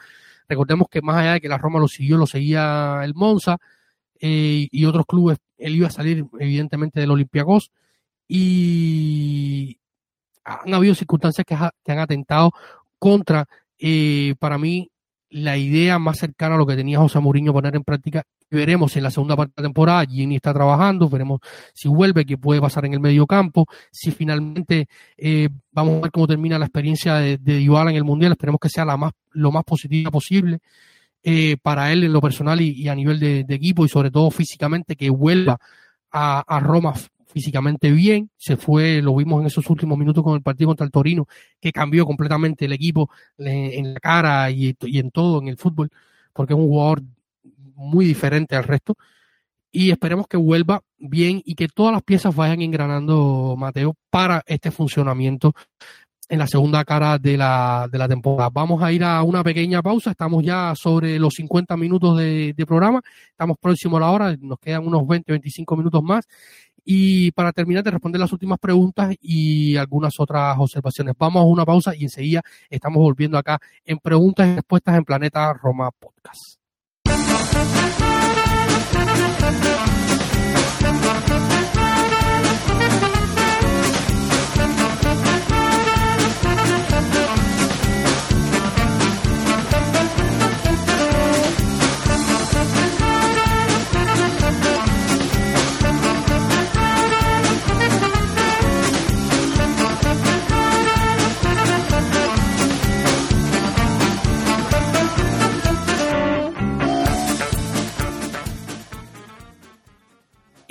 Recordemos 0.48 0.88
que 0.90 1.00
más 1.00 1.16
allá 1.16 1.32
de 1.34 1.40
que 1.40 1.48
la 1.48 1.58
Roma 1.58 1.78
lo 1.78 1.88
siguió, 1.88 2.18
lo 2.18 2.26
seguía 2.26 3.00
el 3.04 3.14
Monza 3.14 3.58
eh, 4.20 4.68
y 4.70 4.84
otros 4.84 5.06
clubes, 5.06 5.38
él 5.58 5.76
iba 5.76 5.88
a 5.88 5.90
salir 5.90 6.24
evidentemente 6.38 7.00
del 7.00 7.10
Olympiacos 7.10 7.70
y 8.28 9.78
han 10.44 10.74
habido 10.74 10.94
circunstancias 10.94 11.46
que 11.46 11.92
han 11.92 11.98
atentado 11.98 12.52
contra 12.98 13.48
eh, 13.82 14.34
para 14.38 14.58
mí 14.58 14.88
la 15.28 15.56
idea 15.56 15.98
más 15.98 16.18
cercana 16.18 16.54
a 16.54 16.58
lo 16.58 16.66
que 16.66 16.76
tenía 16.76 16.98
José 16.98 17.18
Mourinho 17.18 17.52
poner 17.52 17.74
en 17.74 17.82
práctica. 17.82 18.22
Veremos 18.50 18.94
en 18.96 19.02
la 19.02 19.10
segunda 19.10 19.34
parte 19.34 19.54
de 19.56 19.62
la 19.62 19.68
temporada, 19.68 20.04
Gini 20.04 20.36
está 20.36 20.52
trabajando, 20.52 21.08
veremos 21.08 21.40
si 21.74 21.88
vuelve, 21.88 22.24
qué 22.24 22.36
puede 22.36 22.60
pasar 22.60 22.84
en 22.84 22.92
el 22.92 23.00
medio 23.00 23.26
campo, 23.26 23.66
si 23.90 24.10
finalmente 24.10 24.86
eh, 25.16 25.48
vamos 25.72 25.96
a 25.96 26.00
ver 26.02 26.10
cómo 26.12 26.26
termina 26.26 26.58
la 26.58 26.66
experiencia 26.66 27.14
de, 27.16 27.38
de 27.38 27.62
en 27.62 27.96
el 27.96 28.04
Mundial, 28.04 28.32
esperemos 28.32 28.60
que 28.60 28.68
sea 28.68 28.84
la 28.84 28.96
más, 28.96 29.12
lo 29.30 29.50
más 29.50 29.64
positiva 29.64 30.10
posible 30.10 30.58
eh, 31.22 31.56
para 31.62 31.92
él 31.92 32.04
en 32.04 32.12
lo 32.12 32.20
personal 32.20 32.60
y, 32.60 32.88
a 32.88 32.94
nivel 32.94 33.18
de, 33.18 33.46
equipo 33.48 33.84
y 33.84 33.88
sobre 33.88 34.10
todo 34.10 34.30
físicamente, 34.30 34.96
que 34.96 35.08
vuelva 35.10 35.58
a 36.10 36.60
Roma 36.60 36.92
físicamente 37.32 37.90
bien, 37.90 38.30
se 38.36 38.56
fue, 38.56 39.00
lo 39.00 39.16
vimos 39.16 39.40
en 39.40 39.46
esos 39.46 39.68
últimos 39.70 39.98
minutos 39.98 40.22
con 40.22 40.34
el 40.34 40.42
partido 40.42 40.68
contra 40.68 40.84
el 40.84 40.92
Torino, 40.92 41.26
que 41.60 41.72
cambió 41.72 42.04
completamente 42.04 42.66
el 42.66 42.72
equipo 42.72 43.10
en 43.38 43.94
la 43.94 44.00
cara 44.00 44.50
y, 44.50 44.76
en 44.82 45.10
todo 45.10 45.40
en 45.40 45.48
el 45.48 45.56
fútbol, 45.56 45.90
porque 46.32 46.52
es 46.52 46.58
un 46.58 46.66
jugador 46.68 47.02
muy 47.74 48.04
diferente 48.04 48.54
al 48.54 48.64
resto. 48.64 48.96
Y 49.70 49.90
esperemos 49.90 50.26
que 50.28 50.36
vuelva 50.36 50.82
bien 50.98 51.40
y 51.46 51.54
que 51.54 51.66
todas 51.66 51.94
las 51.94 52.02
piezas 52.02 52.36
vayan 52.36 52.60
engranando, 52.60 53.54
Mateo, 53.56 53.96
para 54.10 54.42
este 54.46 54.70
funcionamiento 54.70 55.54
en 56.28 56.38
la 56.38 56.46
segunda 56.46 56.84
cara 56.84 57.18
de 57.18 57.38
la, 57.38 57.88
de 57.90 57.98
la 57.98 58.08
temporada. 58.08 58.50
Vamos 58.50 58.82
a 58.82 58.92
ir 58.92 59.02
a 59.04 59.22
una 59.22 59.42
pequeña 59.42 59.82
pausa, 59.82 60.10
estamos 60.10 60.44
ya 60.44 60.74
sobre 60.74 61.18
los 61.18 61.34
50 61.34 61.76
minutos 61.76 62.18
de, 62.18 62.52
de 62.54 62.66
programa, 62.66 63.00
estamos 63.30 63.56
próximos 63.58 63.98
a 63.98 64.00
la 64.00 64.10
hora, 64.10 64.36
nos 64.40 64.58
quedan 64.58 64.86
unos 64.86 65.06
20, 65.06 65.32
25 65.32 65.76
minutos 65.76 66.02
más 66.02 66.26
y 66.84 67.30
para 67.32 67.52
terminar 67.52 67.84
de 67.84 67.90
responder 67.90 68.20
las 68.20 68.32
últimas 68.32 68.58
preguntas 68.58 69.14
y 69.20 69.76
algunas 69.76 70.18
otras 70.18 70.56
observaciones, 70.58 71.14
vamos 71.18 71.40
a 71.42 71.46
una 71.46 71.64
pausa 71.64 71.94
y 71.94 72.04
enseguida 72.04 72.42
estamos 72.68 73.00
volviendo 73.02 73.38
acá 73.38 73.58
en 73.84 73.98
preguntas 73.98 74.48
y 74.48 74.54
respuestas 74.56 74.96
en 74.96 75.04
Planeta 75.04 75.52
Roma 75.52 75.90
Podcast. 75.90 76.58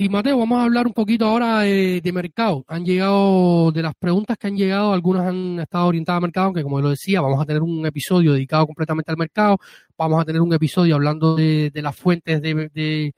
Y 0.01 0.09
Mateo, 0.09 0.39
vamos 0.39 0.57
a 0.57 0.63
hablar 0.63 0.87
un 0.87 0.93
poquito 0.93 1.25
ahora 1.27 1.59
de, 1.59 2.11
mercado. 2.11 2.65
Han 2.67 2.83
llegado, 2.83 3.71
de 3.71 3.83
las 3.83 3.93
preguntas 3.93 4.35
que 4.35 4.47
han 4.47 4.57
llegado, 4.57 4.93
algunas 4.93 5.27
han 5.27 5.59
estado 5.59 5.85
orientadas 5.85 6.17
al 6.17 6.21
mercado, 6.23 6.53
que 6.53 6.63
como 6.63 6.81
lo 6.81 6.89
decía, 6.89 7.21
vamos 7.21 7.39
a 7.39 7.45
tener 7.45 7.61
un 7.61 7.85
episodio 7.85 8.33
dedicado 8.33 8.65
completamente 8.65 9.11
al 9.11 9.17
mercado, 9.17 9.59
vamos 9.95 10.19
a 10.19 10.25
tener 10.25 10.41
un 10.41 10.51
episodio 10.55 10.95
hablando 10.95 11.35
de, 11.35 11.71
las 11.75 11.95
fuentes 11.95 12.41
de, 12.41 13.13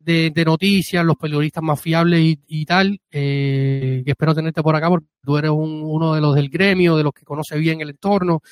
de, 0.00 0.44
noticias, 0.44 1.02
los 1.02 1.16
periodistas 1.16 1.64
más 1.64 1.80
fiables 1.80 2.36
y, 2.46 2.66
tal, 2.66 3.00
eh, 3.10 4.02
que 4.04 4.10
espero 4.10 4.34
tenerte 4.34 4.62
por 4.62 4.76
acá 4.76 4.90
porque 4.90 5.06
tú 5.24 5.38
eres 5.38 5.50
uno 5.50 6.12
de 6.12 6.20
los 6.20 6.34
del 6.34 6.50
gremio, 6.50 6.94
de 6.98 7.04
los 7.04 7.14
que 7.14 7.24
conoce 7.24 7.56
bien 7.56 7.80
el 7.80 7.88
entorno, 7.88 8.42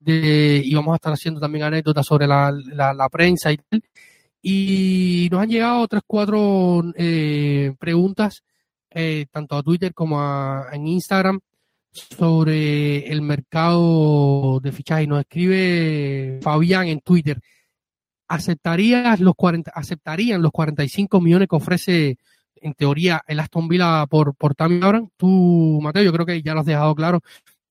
de, 0.00 0.60
y 0.64 0.74
vamos 0.74 0.94
a 0.94 0.96
estar 0.96 1.12
haciendo 1.12 1.38
también 1.38 1.66
anécdotas 1.66 2.04
sobre 2.04 2.26
la, 2.26 2.50
la, 2.50 2.92
la 2.92 3.08
prensa 3.08 3.52
y 3.52 3.58
tal. 3.58 3.80
Y 4.44 5.28
nos 5.30 5.40
han 5.40 5.50
llegado 5.50 5.80
otras 5.80 6.02
cuatro 6.04 6.82
eh, 6.96 7.74
preguntas, 7.78 8.42
eh, 8.90 9.26
tanto 9.30 9.56
a 9.56 9.62
Twitter 9.62 9.94
como 9.94 10.20
a, 10.20 10.66
en 10.72 10.88
Instagram, 10.88 11.38
sobre 11.92 13.06
el 13.12 13.22
mercado 13.22 14.58
de 14.60 14.72
fichaje. 14.72 15.06
Nos 15.06 15.20
escribe 15.20 16.40
Fabián 16.42 16.88
en 16.88 17.00
Twitter. 17.00 17.40
¿Aceptarías 18.26 19.20
los 19.20 19.34
40, 19.36 19.70
¿Aceptarían 19.72 20.42
los 20.42 20.50
45 20.50 21.20
millones 21.20 21.48
que 21.48 21.56
ofrece, 21.56 22.16
en 22.56 22.74
teoría, 22.74 23.22
el 23.28 23.38
Aston 23.38 23.68
Villa 23.68 24.06
por, 24.06 24.34
por 24.34 24.56
Tammy 24.56 24.80
Abraham? 24.82 25.08
Tú, 25.16 25.78
Mateo, 25.80 26.02
yo 26.02 26.12
creo 26.12 26.26
que 26.26 26.42
ya 26.42 26.54
lo 26.54 26.60
has 26.60 26.66
dejado 26.66 26.94
claro 26.96 27.20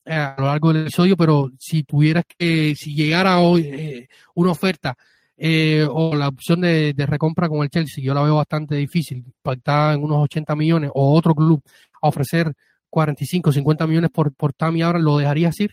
eh, 0.05 0.13
a 0.13 0.35
lo 0.37 0.45
largo 0.45 0.71
del 0.71 0.83
episodio, 0.83 1.17
pero 1.17 1.51
si 1.59 1.83
tuvieras 1.83 2.23
que, 2.37 2.75
si 2.75 2.95
llegara 2.95 3.39
hoy 3.39 4.07
una 4.35 4.51
oferta 4.51 4.95
eh, 5.43 5.87
o 5.89 6.15
la 6.15 6.27
opción 6.27 6.61
de, 6.61 6.93
recompra 6.95 7.49
con 7.49 7.63
el 7.63 7.69
Chelsea, 7.71 8.03
yo 8.03 8.13
la 8.13 8.21
veo 8.21 8.35
bastante 8.35 8.75
difícil, 8.75 9.25
pactar 9.41 9.95
en 9.95 10.03
unos 10.03 10.23
80 10.25 10.55
millones, 10.55 10.91
o 10.93 11.17
otro 11.17 11.33
club 11.33 11.63
a 11.99 12.09
ofrecer 12.09 12.53
45, 12.91 13.51
50 13.51 13.87
millones 13.87 14.11
por, 14.11 14.31
por 14.35 14.53
Tammy 14.53 14.83
ahora, 14.83 14.99
¿lo 14.99 15.17
dejarías 15.17 15.59
ir? 15.59 15.71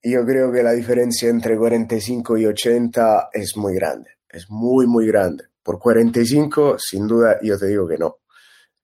Yo 0.00 0.24
creo 0.24 0.52
que 0.52 0.62
la 0.62 0.70
diferencia 0.70 1.28
entre 1.28 1.56
45 1.56 2.38
y 2.38 2.46
80 2.46 3.30
es 3.32 3.56
muy 3.56 3.74
grande, 3.74 4.10
es 4.28 4.48
muy, 4.48 4.86
muy 4.86 5.08
grande. 5.08 5.42
Por 5.60 5.80
45, 5.80 6.78
sin 6.78 7.08
duda, 7.08 7.40
yo 7.42 7.58
te 7.58 7.66
digo 7.66 7.88
que 7.88 7.98
no. 7.98 8.18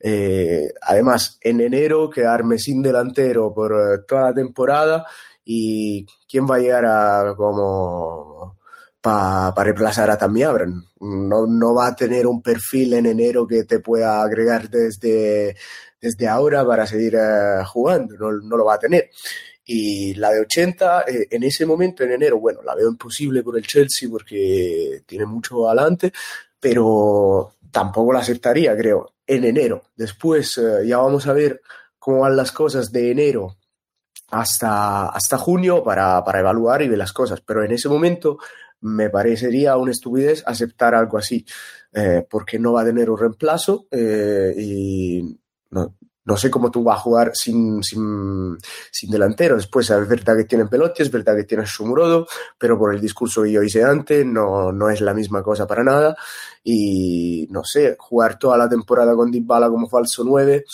Eh, 0.00 0.72
además, 0.82 1.38
en 1.40 1.60
enero 1.60 2.10
quedarme 2.10 2.58
sin 2.58 2.82
delantero 2.82 3.54
por 3.54 3.72
eh, 3.72 4.02
toda 4.08 4.22
la 4.22 4.34
temporada 4.34 5.06
y 5.44 6.06
quién 6.28 6.46
va 6.48 6.56
a 6.56 6.60
llegar 6.60 6.84
a 6.86 7.34
como 7.36 8.58
para 9.04 9.52
reemplazar 9.64 10.10
a 10.10 10.16
Tammy 10.16 10.42
Abraham. 10.42 10.82
No, 11.00 11.46
no 11.46 11.74
va 11.74 11.88
a 11.88 11.96
tener 11.96 12.26
un 12.26 12.40
perfil 12.40 12.94
en 12.94 13.04
enero 13.04 13.46
que 13.46 13.64
te 13.64 13.80
pueda 13.80 14.22
agregar 14.22 14.70
desde, 14.70 15.56
desde 16.00 16.26
ahora 16.26 16.64
para 16.66 16.86
seguir 16.86 17.14
eh, 17.16 17.62
jugando, 17.66 18.16
no, 18.16 18.32
no, 18.32 18.56
lo 18.56 18.64
va 18.64 18.74
a 18.74 18.78
tener. 18.78 19.10
Y 19.66 20.14
la 20.14 20.30
de 20.30 20.40
80, 20.40 21.02
eh, 21.02 21.26
en 21.30 21.42
ese 21.42 21.66
momento, 21.66 22.02
en 22.02 22.12
enero, 22.12 22.38
bueno, 22.38 22.62
la 22.62 22.74
veo 22.74 22.88
imposible 22.88 23.42
por 23.42 23.58
el 23.58 23.66
Chelsea 23.66 24.08
porque 24.08 25.02
tiene 25.04 25.26
mucho 25.26 25.68
adelante, 25.68 26.10
pero 26.58 27.56
tampoco 27.70 28.12
la 28.14 28.20
aceptaría, 28.20 28.74
creo, 28.74 29.12
en 29.26 29.44
enero. 29.44 29.82
Después 29.96 30.56
eh, 30.56 30.86
ya 30.86 30.96
vamos 30.96 31.26
a 31.26 31.34
ver 31.34 31.60
cómo 31.98 32.20
van 32.20 32.36
las 32.36 32.52
cosas 32.52 32.90
de 32.90 33.10
enero 33.10 33.58
hasta, 34.30 35.06
hasta 35.06 35.38
junio 35.38 35.82
para, 35.82 36.22
para 36.24 36.40
evaluar 36.40 36.82
y 36.82 36.88
ver 36.88 36.98
las 36.98 37.12
cosas. 37.12 37.40
Pero 37.40 37.64
en 37.64 37.72
ese 37.72 37.88
momento 37.88 38.38
me 38.84 39.08
parecería 39.08 39.76
una 39.76 39.92
estupidez 39.92 40.42
aceptar 40.46 40.94
algo 40.94 41.16
así, 41.16 41.44
eh, 41.92 42.26
porque 42.28 42.58
no 42.58 42.74
va 42.74 42.82
a 42.82 42.84
tener 42.84 43.08
un 43.08 43.18
reemplazo 43.18 43.86
eh, 43.90 44.54
y 44.58 45.38
no, 45.70 45.96
no, 46.24 46.36
sé 46.36 46.50
cómo 46.50 46.70
tú 46.70 46.82
vas 46.82 46.98
a 46.98 47.00
jugar 47.00 47.30
sin, 47.34 47.82
sin, 47.82 48.58
sin, 48.90 49.10
delantero. 49.10 49.56
Después 49.56 49.88
es 49.88 50.08
verdad 50.08 50.36
que 50.36 50.44
tienen 50.44 50.68
Pelotti, 50.68 51.02
es 51.02 51.10
verdad 51.10 51.34
que 51.34 51.44
tienen 51.44 51.66
Sumurodo, 51.66 52.26
pero 52.58 52.78
por 52.78 52.94
el 52.94 53.00
discurso 53.00 53.42
que 53.42 53.52
yo 53.52 53.62
hice 53.62 53.82
antes 53.82 54.24
no, 54.26 54.70
no 54.70 54.90
es 54.90 55.00
la 55.00 55.14
misma 55.14 55.42
cosa 55.42 55.66
para 55.66 55.82
nada. 55.82 56.14
Y 56.62 57.46
no 57.50 57.64
sé, 57.64 57.96
jugar 57.98 58.38
toda 58.38 58.58
la 58.58 58.68
temporada 58.68 59.14
con 59.14 59.30
Dybala 59.30 59.68
como 59.70 59.88
falso 59.88 60.24
9 60.24 60.64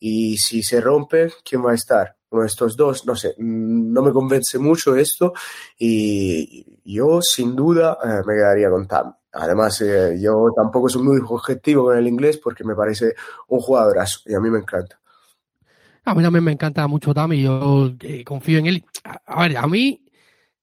y 0.00 0.36
si 0.38 0.62
se 0.62 0.80
rompe, 0.80 1.32
¿quién 1.44 1.64
va 1.64 1.72
a 1.72 1.74
estar? 1.74 2.16
Estos 2.44 2.76
dos, 2.76 3.04
no 3.06 3.16
sé, 3.16 3.34
no 3.38 4.02
me 4.02 4.12
convence 4.12 4.58
mucho 4.58 4.94
esto 4.94 5.32
y 5.76 6.64
yo 6.84 7.20
sin 7.20 7.56
duda 7.56 7.98
eh, 8.04 8.22
me 8.24 8.34
quedaría 8.34 8.70
con 8.70 8.86
Tam. 8.86 9.12
Además, 9.32 9.80
eh, 9.80 10.16
yo 10.20 10.48
tampoco 10.54 10.88
soy 10.88 11.02
muy 11.02 11.18
objetivo 11.28 11.84
con 11.84 11.98
el 11.98 12.06
inglés 12.06 12.38
porque 12.38 12.64
me 12.64 12.74
parece 12.74 13.14
un 13.48 13.60
jugadorazo 13.60 14.20
y 14.26 14.34
a 14.34 14.40
mí 14.40 14.48
me 14.48 14.58
encanta. 14.58 15.00
A 16.04 16.14
mí 16.14 16.22
también 16.22 16.44
me 16.44 16.52
encanta 16.52 16.86
mucho 16.86 17.12
Tam 17.12 17.32
y 17.32 17.42
yo 17.42 17.92
eh, 18.00 18.24
confío 18.24 18.58
en 18.58 18.66
él. 18.66 18.84
A, 19.26 19.42
ver, 19.42 19.56
a 19.56 19.66
mí, 19.66 20.02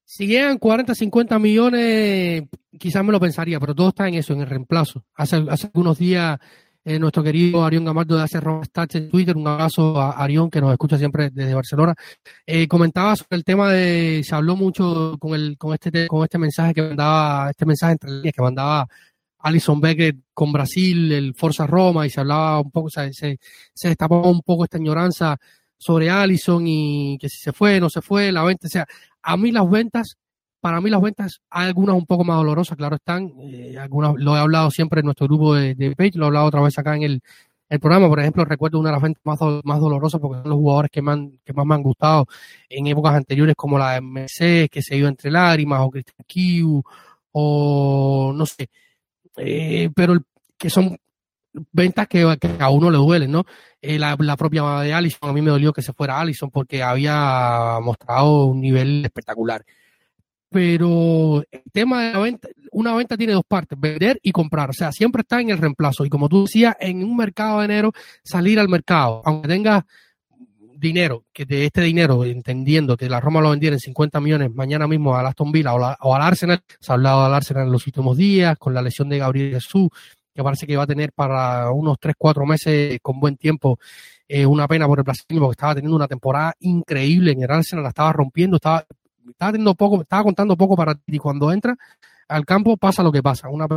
si 0.04 0.26
llegan 0.26 0.58
40, 0.58 0.96
50 0.96 1.38
millones, 1.38 2.44
quizás 2.78 3.04
me 3.04 3.12
lo 3.12 3.20
pensaría, 3.20 3.60
pero 3.60 3.76
todo 3.76 3.90
está 3.90 4.08
en 4.08 4.16
eso, 4.16 4.34
en 4.34 4.42
el 4.42 4.48
reemplazo. 4.48 5.04
Hace, 5.16 5.46
hace 5.50 5.68
algunos 5.68 5.98
días 5.98 6.40
eh, 6.88 7.00
nuestro 7.00 7.22
querido 7.22 7.66
Arión 7.66 7.84
Gamardo 7.84 8.16
de 8.16 8.24
hace 8.24 8.40
Stats 8.40 8.96
en 8.96 9.10
Twitter, 9.10 9.36
un 9.36 9.46
abrazo 9.46 10.00
a 10.00 10.12
Arión 10.12 10.50
que 10.50 10.62
nos 10.62 10.72
escucha 10.72 10.98
siempre 10.98 11.30
desde 11.32 11.54
Barcelona, 11.54 11.94
eh, 12.46 12.66
comentaba 12.66 13.14
sobre 13.18 13.36
el 13.36 13.44
tema 13.44 13.74
de, 13.74 14.22
se 14.24 14.34
habló 14.34 14.56
mucho 14.56 15.18
con 15.20 15.34
el, 15.34 15.58
con 15.58 15.74
este, 15.74 16.08
con 16.08 16.24
este 16.24 16.38
mensaje 16.38 16.74
que 16.74 16.82
mandaba, 16.84 17.50
este 17.50 17.66
mensaje 17.66 17.92
entre 17.92 18.12
líneas 18.12 18.34
que 18.34 18.42
mandaba 18.42 18.88
Alison 19.40 19.82
Becker 19.82 20.16
con 20.34 20.54
Brasil, 20.54 21.12
el 21.12 21.34
Forza 21.36 21.68
Roma, 21.68 22.06
y 22.06 22.10
se 22.10 22.22
hablaba 22.22 22.62
un 22.62 22.72
poco, 22.72 22.90
se, 22.90 23.12
se, 23.12 23.38
destapó 23.74 24.22
un 24.22 24.42
poco 24.42 24.64
esta 24.64 24.78
añoranza 24.78 25.36
sobre 25.78 26.10
Alison 26.10 26.66
y 26.66 27.18
que 27.20 27.28
si 27.28 27.40
se 27.40 27.52
fue, 27.52 27.82
no 27.82 27.90
se 27.90 28.02
fue, 28.02 28.32
la 28.32 28.44
venta, 28.44 28.68
o 28.68 28.70
sea, 28.70 28.88
a 29.24 29.36
mí 29.36 29.52
las 29.52 29.70
ventas 29.70 30.16
para 30.68 30.82
mí 30.82 30.90
las 30.90 31.02
ventas, 31.02 31.42
algunas 31.50 31.96
un 31.96 32.06
poco 32.06 32.26
más 32.26 32.36
dolorosas, 32.36 32.78
claro 32.78 32.98
están. 32.98 33.32
Eh, 33.40 33.78
algunas 33.80 34.16
lo 34.18 34.36
he 34.36 34.40
hablado 34.40 34.70
siempre 34.70 35.00
en 35.00 35.06
nuestro 35.06 35.26
grupo 35.26 35.56
de, 35.56 35.96
Page, 35.96 36.12
lo 36.16 36.26
he 36.26 36.28
hablado 36.28 36.48
otra 36.48 36.62
vez 36.62 36.78
acá 36.78 36.94
en 36.98 37.04
el, 37.04 37.22
el 37.70 37.80
programa. 37.80 38.10
Por 38.10 38.20
ejemplo, 38.20 38.44
recuerdo 38.44 38.78
una 38.78 38.90
de 38.90 38.96
las 38.96 39.02
ventas 39.02 39.22
más, 39.24 39.40
más 39.64 39.80
dolorosas 39.80 40.20
porque 40.20 40.42
son 40.42 40.50
los 40.50 40.58
jugadores 40.58 40.92
que, 40.92 41.02
que 41.46 41.54
más 41.54 41.66
me 41.66 41.76
han 41.76 41.84
gustado 41.84 42.28
en 42.68 42.86
épocas 42.86 43.14
anteriores, 43.14 43.56
como 43.56 43.80
la 43.80 43.94
de 43.94 44.02
Mercedes, 44.02 44.70
que 44.70 44.82
se 44.82 44.98
iba 44.98 45.08
entre 45.08 45.32
lágrimas, 45.32 45.80
o 45.84 45.90
Christian 45.90 46.26
Kiu, 46.28 46.84
o 47.32 48.34
no 48.36 48.46
sé. 48.46 48.70
Eh, 49.38 49.90
pero 49.96 50.18
que 50.58 50.70
son 50.70 50.98
ventas 51.72 52.10
que, 52.10 52.24
a 52.60 52.70
uno 52.70 52.92
le 52.92 52.98
duelen, 52.98 53.32
¿no? 53.32 53.46
Eh, 53.82 53.98
la, 53.98 54.18
la, 54.20 54.36
propia 54.36 54.64
de 54.82 54.94
Allison, 54.94 55.30
a 55.30 55.34
mí 55.34 55.42
me 55.42 55.52
dolió 55.52 55.72
que 55.72 55.82
se 55.82 55.94
fuera 55.94 56.20
Allison 56.20 56.52
porque 56.52 56.84
había 56.84 57.80
mostrado 57.82 58.48
un 58.48 58.60
nivel 58.60 59.06
espectacular 59.06 59.64
pero 60.50 61.44
el 61.52 61.64
tema 61.72 62.04
de 62.04 62.14
la 62.14 62.20
venta, 62.20 62.48
una 62.72 62.96
venta 62.96 63.18
tiene 63.18 63.34
dos 63.34 63.44
partes, 63.48 63.80
vender 63.80 64.20
y 64.22 64.32
comprar, 64.32 64.70
o 64.70 64.74
sea, 64.74 64.92
siempre 64.92 65.22
está 65.22 65.42
en 65.42 65.50
el 65.50 65.58
reemplazo. 65.58 66.06
Y 66.06 66.10
como 66.10 66.30
tú 66.30 66.44
decías, 66.44 66.76
en 66.80 67.04
un 67.04 67.16
mercado 67.16 67.60
de 67.60 67.66
enero, 67.66 67.92
salir 68.24 68.60
al 68.60 68.70
mercado, 68.70 69.22
aunque 69.26 69.48
tengas 69.48 69.84
dinero, 70.78 71.26
que 71.34 71.46
de 71.46 71.66
este 71.66 71.82
dinero, 71.82 72.24
entendiendo 72.24 72.96
que 72.96 73.10
la 73.10 73.20
Roma 73.20 73.42
lo 73.42 73.50
vendiera 73.50 73.76
en 73.76 73.80
50 73.80 74.20
millones 74.22 74.54
mañana 74.54 74.88
mismo 74.88 75.16
a 75.16 75.28
Aston 75.28 75.52
Villa 75.52 75.74
o, 75.74 76.16
al 76.16 76.22
Arsenal, 76.22 76.62
se 76.80 76.92
ha 76.92 76.96
hablado 76.96 77.24
del 77.24 77.34
Arsenal 77.34 77.66
en 77.66 77.72
los 77.72 77.86
últimos 77.88 78.16
días, 78.16 78.58
con 78.58 78.74
la 78.74 78.82
lesión 78.82 79.10
de 79.10 79.18
Gabriel 79.18 79.56
Jesús, 79.56 79.90
que 80.34 80.44
parece 80.44 80.68
que 80.68 80.78
va 80.78 80.84
a 80.84 80.88
tener 80.88 81.12
para 81.14 81.72
unos 81.72 81.98
3, 82.00 82.16
4 82.18 82.46
meses 82.46 83.00
con 83.02 83.20
buen 83.20 83.38
tiempo 83.38 83.80
eh, 84.28 84.46
una 84.46 84.68
pena 84.68 84.86
por 84.88 85.00
el 85.00 85.04
brasileño, 85.04 85.42
porque 85.42 85.54
estaba 85.54 85.76
teniendo 85.76 85.96
una 85.96 86.08
temporada 86.08 86.54
increíble 86.60 87.32
en 87.32 87.42
el 87.42 87.52
Arsenal, 87.52 87.84
la 87.84 87.90
estaba 87.90 88.14
rompiendo, 88.14 88.58
estaba 88.58 88.86
estaba 89.30 90.24
contando 90.24 90.58
poco 90.58 90.76
para 90.76 90.96
ti. 90.96 91.16
Y 91.16 91.18
cuando 91.18 91.52
entra 91.52 91.78
al 92.28 92.46
campo 92.46 92.78
pasa 92.78 93.04
lo 93.04 93.12
que 93.12 93.24
pasa. 93.24 93.50
Una, 93.50 93.68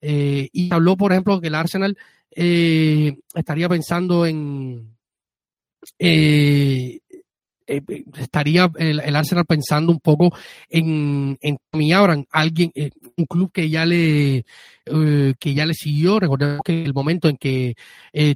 eh, 0.00 0.48
y 0.52 0.72
habló, 0.72 0.96
por 0.96 1.12
ejemplo, 1.12 1.40
que 1.40 1.48
el 1.48 1.54
Arsenal 1.54 1.96
eh, 2.30 3.16
estaría 3.34 3.68
pensando 3.68 4.26
en 4.26 4.96
eh, 5.98 7.00
estaría 7.66 8.70
el, 8.78 9.16
Arsenal 9.16 9.44
pensando 9.44 9.90
un 9.90 9.98
poco 9.98 10.36
en, 10.68 11.36
en 11.40 11.58
Tommy 11.70 11.92
Abraham, 11.92 12.24
alguien, 12.30 12.70
un 13.16 13.26
club 13.26 13.50
que 13.52 13.68
ya 13.68 13.84
le 13.84 14.44
que 14.84 15.54
ya 15.54 15.66
le 15.66 15.74
siguió. 15.74 16.20
Recordemos 16.20 16.60
que 16.64 16.84
el 16.84 16.94
momento 16.94 17.28
en 17.28 17.36
que 17.36 17.74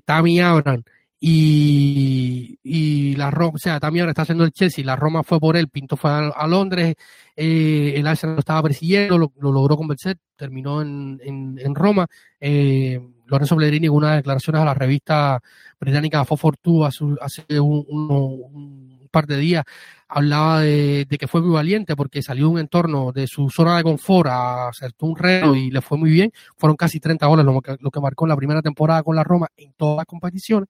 Tammy 0.05 0.41
Abraham 0.41 0.83
y, 1.23 2.59
y 2.63 3.15
la 3.17 3.31
Roma, 3.31 3.53
o 3.55 3.59
sea, 3.59 3.79
también 3.79 4.05
ahora 4.05 4.13
está 4.13 4.23
haciendo 4.23 4.45
el 4.45 4.53
Chelsea, 4.53 4.83
la 4.83 4.97
Roma 4.97 5.23
fue 5.23 5.39
por 5.39 5.55
él, 5.55 5.69
Pinto 5.69 5.99
fue 5.99 6.11
a, 6.11 6.47
Londres, 6.47 6.95
eh, 7.37 7.93
el 7.95 8.07
Arsenal 8.07 8.37
lo 8.37 8.41
estaba 8.41 8.63
persiguiendo, 8.63 9.19
lo, 9.19 9.31
logró 9.39 9.77
convencer, 9.77 10.17
terminó 10.35 10.81
en, 10.81 11.21
en, 11.23 11.75
Roma. 11.75 12.07
Eh, 12.41 12.99
Lorenzo 13.27 13.55
Pellegrini 13.55 13.87
en 13.87 13.93
unas 13.93 14.17
declaraciones 14.17 14.63
a 14.63 14.65
la 14.65 14.75
revista 14.75 15.41
británica 15.79 16.25
Fofortu 16.25 16.85
hace, 16.87 17.05
hace 17.21 17.61
un, 17.61 17.85
un, 17.89 19.09
par 19.11 19.27
de 19.27 19.37
días 19.37 19.65
hablaba 20.09 20.61
de, 20.61 21.07
que 21.19 21.27
fue 21.27 21.43
muy 21.43 21.51
valiente 21.51 21.97
porque 21.97 22.23
salió 22.23 22.47
de 22.47 22.53
un 22.53 22.59
entorno 22.61 23.13
de 23.13 23.27
su 23.27 23.51
zona 23.51 23.77
de 23.77 23.83
confort 23.83 24.31
a 24.31 24.69
hacer 24.69 24.93
un 25.01 25.17
reto 25.17 25.55
y 25.55 25.71
le 25.71 25.81
fue 25.81 25.99
muy 25.99 26.11
bien. 26.11 26.33
Fueron 26.57 26.77
casi 26.77 27.01
30 27.01 27.27
goles 27.27 27.45
lo 27.45 27.61
que, 27.61 27.77
lo 27.81 27.91
que 27.91 28.01
marcó 28.01 28.27
la 28.27 28.37
primera 28.37 28.63
temporada 28.63 29.03
con 29.03 29.17
la 29.17 29.25
Roma 29.25 29.49
en 29.57 29.73
todas 29.75 29.99
las 29.99 30.07
competiciones 30.07 30.69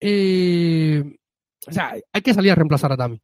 eh, 0.00 1.02
o 1.66 1.72
sea, 1.72 1.94
hay 2.12 2.22
que 2.22 2.34
salir 2.34 2.52
a 2.52 2.54
reemplazar 2.54 2.92
a 2.92 2.96
Tami. 2.96 3.20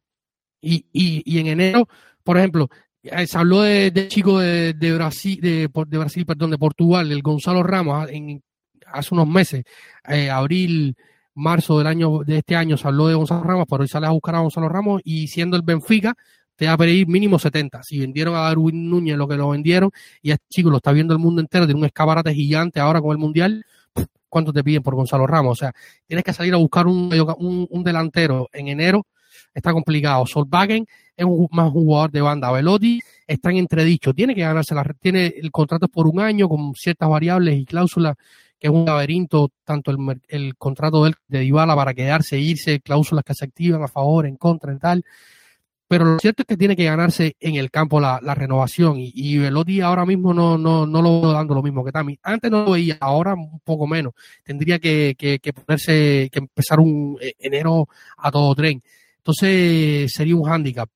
Y, 0.61 0.85
y, 0.91 1.23
y 1.25 1.39
en 1.39 1.47
enero, 1.47 1.87
por 2.23 2.37
ejemplo, 2.37 2.69
eh, 3.03 3.27
se 3.27 3.37
habló 3.37 3.61
de, 3.61 4.07
chico 4.09 4.39
de, 4.39 4.73
de, 4.73 4.93
Brasil, 4.93 5.39
de, 5.41 5.69
de, 5.87 5.97
Brasil, 5.97 6.25
perdón, 6.25 6.51
de 6.51 6.57
Portugal, 6.57 7.11
el 7.11 7.21
Gonzalo 7.21 7.63
Ramos, 7.63 8.09
en, 8.09 8.43
hace 8.85 9.13
unos 9.13 9.27
meses, 9.27 9.63
eh, 10.07 10.29
abril, 10.29 10.95
marzo 11.33 11.77
del 11.77 11.87
año, 11.87 12.19
de 12.25 12.39
este 12.39 12.55
año, 12.55 12.77
se 12.77 12.87
habló 12.87 13.07
de 13.07 13.15
Gonzalo 13.15 13.43
Ramos, 13.43 13.65
pero 13.69 13.81
hoy 13.83 13.87
sale 13.87 14.07
a 14.07 14.11
buscar 14.11 14.35
a 14.35 14.39
Gonzalo 14.39 14.69
Ramos 14.69 15.01
y 15.03 15.27
siendo 15.27 15.55
el 15.55 15.63
Benfica, 15.63 16.15
te 16.55 16.65
va 16.65 16.73
a 16.73 16.77
pedir 16.77 17.07
mínimo 17.07 17.37
70. 17.37 17.83
Si 17.83 17.99
vendieron 17.99 18.35
a 18.35 18.39
Darwin 18.39 18.89
Núñez 18.89 19.15
lo 19.15 19.27
que 19.27 19.35
lo 19.35 19.49
vendieron, 19.49 19.91
y 20.21 20.31
este 20.31 20.45
chico 20.49 20.69
lo 20.69 20.77
está 20.77 20.91
viendo 20.91 21.13
el 21.13 21.19
mundo 21.19 21.39
entero, 21.41 21.65
tiene 21.65 21.79
un 21.79 21.85
escaparate 21.85 22.33
gigante 22.33 22.79
ahora 22.79 22.99
con 22.99 23.11
el 23.11 23.19
Mundial, 23.19 23.63
cuánto 24.29 24.53
te 24.53 24.63
piden 24.63 24.83
por 24.83 24.95
Gonzalo 24.95 25.27
Ramos. 25.27 25.53
O 25.53 25.55
sea, 25.55 25.73
tienes 26.05 26.23
que 26.23 26.33
salir 26.33 26.53
a 26.53 26.57
buscar 26.57 26.87
un, 26.87 27.67
un, 27.69 27.83
delantero 27.83 28.49
en 28.53 28.67
enero, 28.67 29.05
está 29.53 29.73
complicado. 29.73 30.25
Solvagen 30.25 30.85
es 31.15 31.25
un, 31.25 31.47
más 31.51 31.71
jugador 31.71 32.11
de 32.11 32.21
banda. 32.21 32.51
Velotti 32.51 32.99
está 33.25 33.49
en 33.51 33.57
entredicho, 33.57 34.13
tiene 34.13 34.35
que 34.35 34.41
ganarse 34.41 34.75
la, 34.75 34.83
tiene 34.99 35.33
el 35.35 35.51
contrato 35.51 35.87
por 35.87 36.07
un 36.07 36.19
año 36.19 36.47
con 36.49 36.73
ciertas 36.75 37.09
variables 37.09 37.57
y 37.57 37.65
cláusulas 37.65 38.15
que 38.59 38.67
es 38.67 38.73
un 38.73 38.85
laberinto, 38.85 39.51
tanto 39.63 39.91
el, 39.91 39.97
el 40.29 40.55
contrato 40.55 41.03
de, 41.03 41.13
de 41.27 41.51
para 41.51 41.93
quedarse, 41.93 42.39
irse, 42.39 42.79
cláusulas 42.79 43.23
que 43.23 43.35
se 43.35 43.45
activan 43.45 43.83
a 43.83 43.87
favor, 43.87 44.25
en 44.25 44.35
contra, 44.35 44.71
en 44.71 44.79
tal 44.79 45.05
pero 45.87 46.03
lo 46.03 46.19
cierto 46.19 46.43
es 46.43 46.47
que 46.47 46.57
tiene 46.57 46.75
que 46.75 46.83
ganarse 46.83 47.37
en 47.39 47.55
el 47.55 47.71
campo 47.71 48.01
la, 48.01 48.19
renovación 48.35 48.99
y, 48.99 49.11
y, 49.15 49.37
Velotti 49.37 49.79
ahora 49.79 50.05
mismo 50.05 50.33
no, 50.33 50.57
no, 50.57 50.85
no 50.85 51.01
lo 51.01 51.21
veo 51.21 51.31
dando 51.31 51.55
lo 51.55 51.63
mismo 51.63 51.83
que 51.85 51.93
Tami. 51.93 52.19
Antes 52.23 52.51
no 52.51 52.65
lo 52.65 52.71
veía, 52.71 52.97
ahora 52.99 53.35
un 53.35 53.61
poco 53.61 53.87
menos. 53.87 54.13
Tendría 54.43 54.79
que, 54.79 55.15
que, 55.17 55.53
ponerse, 55.53 56.29
que 56.29 56.39
empezar 56.39 56.79
un 56.81 57.17
eh, 57.21 57.33
enero 57.39 57.87
a 58.17 58.29
todo 58.31 58.53
tren. 58.53 58.83
Entonces 59.17 60.11
sería 60.13 60.35
un 60.35 60.43
hándicap. 60.43 60.89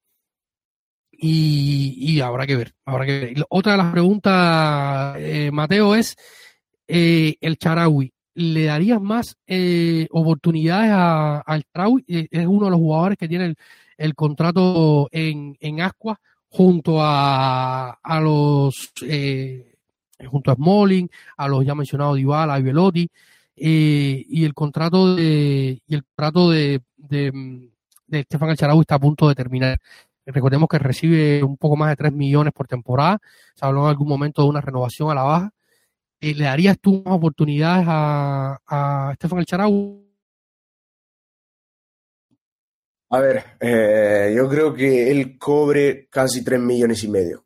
Y, 1.11 1.95
y, 1.97 2.19
habrá 2.19 2.45
que 2.45 2.55
ver, 2.55 2.73
habrá 2.83 3.05
que 3.05 3.19
ver. 3.19 3.45
Otra 3.49 3.73
de 3.73 3.77
las 3.77 3.91
preguntas, 3.91 5.15
eh, 5.19 5.51
Mateo, 5.53 5.95
es 5.95 6.17
eh, 6.87 7.35
el 7.39 7.57
Charawi. 7.57 8.11
¿Le 8.33 8.65
darías 8.65 9.01
más 9.01 9.37
oportunidades 10.09 10.91
al 11.45 11.63
Charawi? 11.73 12.03
es 12.07 12.47
uno 12.47 12.65
de 12.65 12.71
los 12.71 12.79
jugadores 12.79 13.17
que 13.17 13.27
tiene 13.27 13.45
el, 13.45 13.57
el 14.01 14.15
contrato 14.15 15.07
en, 15.11 15.55
en 15.59 15.81
Ascua 15.81 16.19
junto 16.49 17.01
a, 17.01 17.91
a 17.91 18.19
los 18.19 18.91
eh, 19.03 19.75
junto 20.29 20.51
a 20.51 20.55
Smalling, 20.55 21.09
a 21.37 21.47
los 21.47 21.65
ya 21.65 21.75
mencionados 21.75 22.17
Dybala 22.17 22.59
y 22.59 22.63
Velotti, 22.63 23.09
eh, 23.55 24.25
y 24.27 24.43
el 24.43 24.53
contrato 24.53 25.15
de 25.15 25.81
y 25.85 25.95
el 25.95 26.03
contrato 26.03 26.49
de, 26.49 26.81
de, 26.97 27.69
de 28.07 28.19
Estefan 28.19 28.49
está 28.49 28.95
a 28.95 28.99
punto 28.99 29.29
de 29.29 29.35
terminar. 29.35 29.77
Recordemos 30.25 30.67
que 30.69 30.79
recibe 30.79 31.43
un 31.43 31.57
poco 31.57 31.75
más 31.75 31.89
de 31.89 31.95
3 31.95 32.13
millones 32.13 32.53
por 32.53 32.67
temporada. 32.67 33.19
Se 33.55 33.65
habló 33.65 33.83
en 33.83 33.89
algún 33.89 34.07
momento 34.07 34.43
de 34.43 34.49
una 34.49 34.61
renovación 34.61 35.11
a 35.11 35.15
la 35.15 35.23
baja. 35.23 35.51
¿le 36.21 36.43
darías 36.43 36.77
tú 36.79 37.01
más 37.03 37.15
oportunidades 37.15 37.85
a, 37.87 38.59
a 38.67 39.11
Estefan 39.13 39.39
El 39.39 39.45
A 43.13 43.19
ver, 43.19 43.43
eh, 43.59 44.33
yo 44.35 44.47
creo 44.47 44.73
que 44.73 45.11
él 45.11 45.37
cobre 45.37 46.07
casi 46.09 46.43
3 46.43 46.59
millones 46.61 47.03
y 47.03 47.09
medio. 47.09 47.43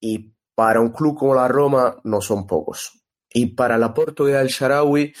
Y 0.00 0.32
para 0.54 0.80
un 0.80 0.90
club 0.90 1.18
como 1.18 1.34
la 1.34 1.48
Roma 1.48 1.96
no 2.04 2.20
son 2.20 2.46
pocos. 2.46 2.92
Y 3.28 3.46
para 3.46 3.74
el 3.74 3.82
aporte 3.82 4.22
de 4.22 4.46
Sharawi 4.46 5.12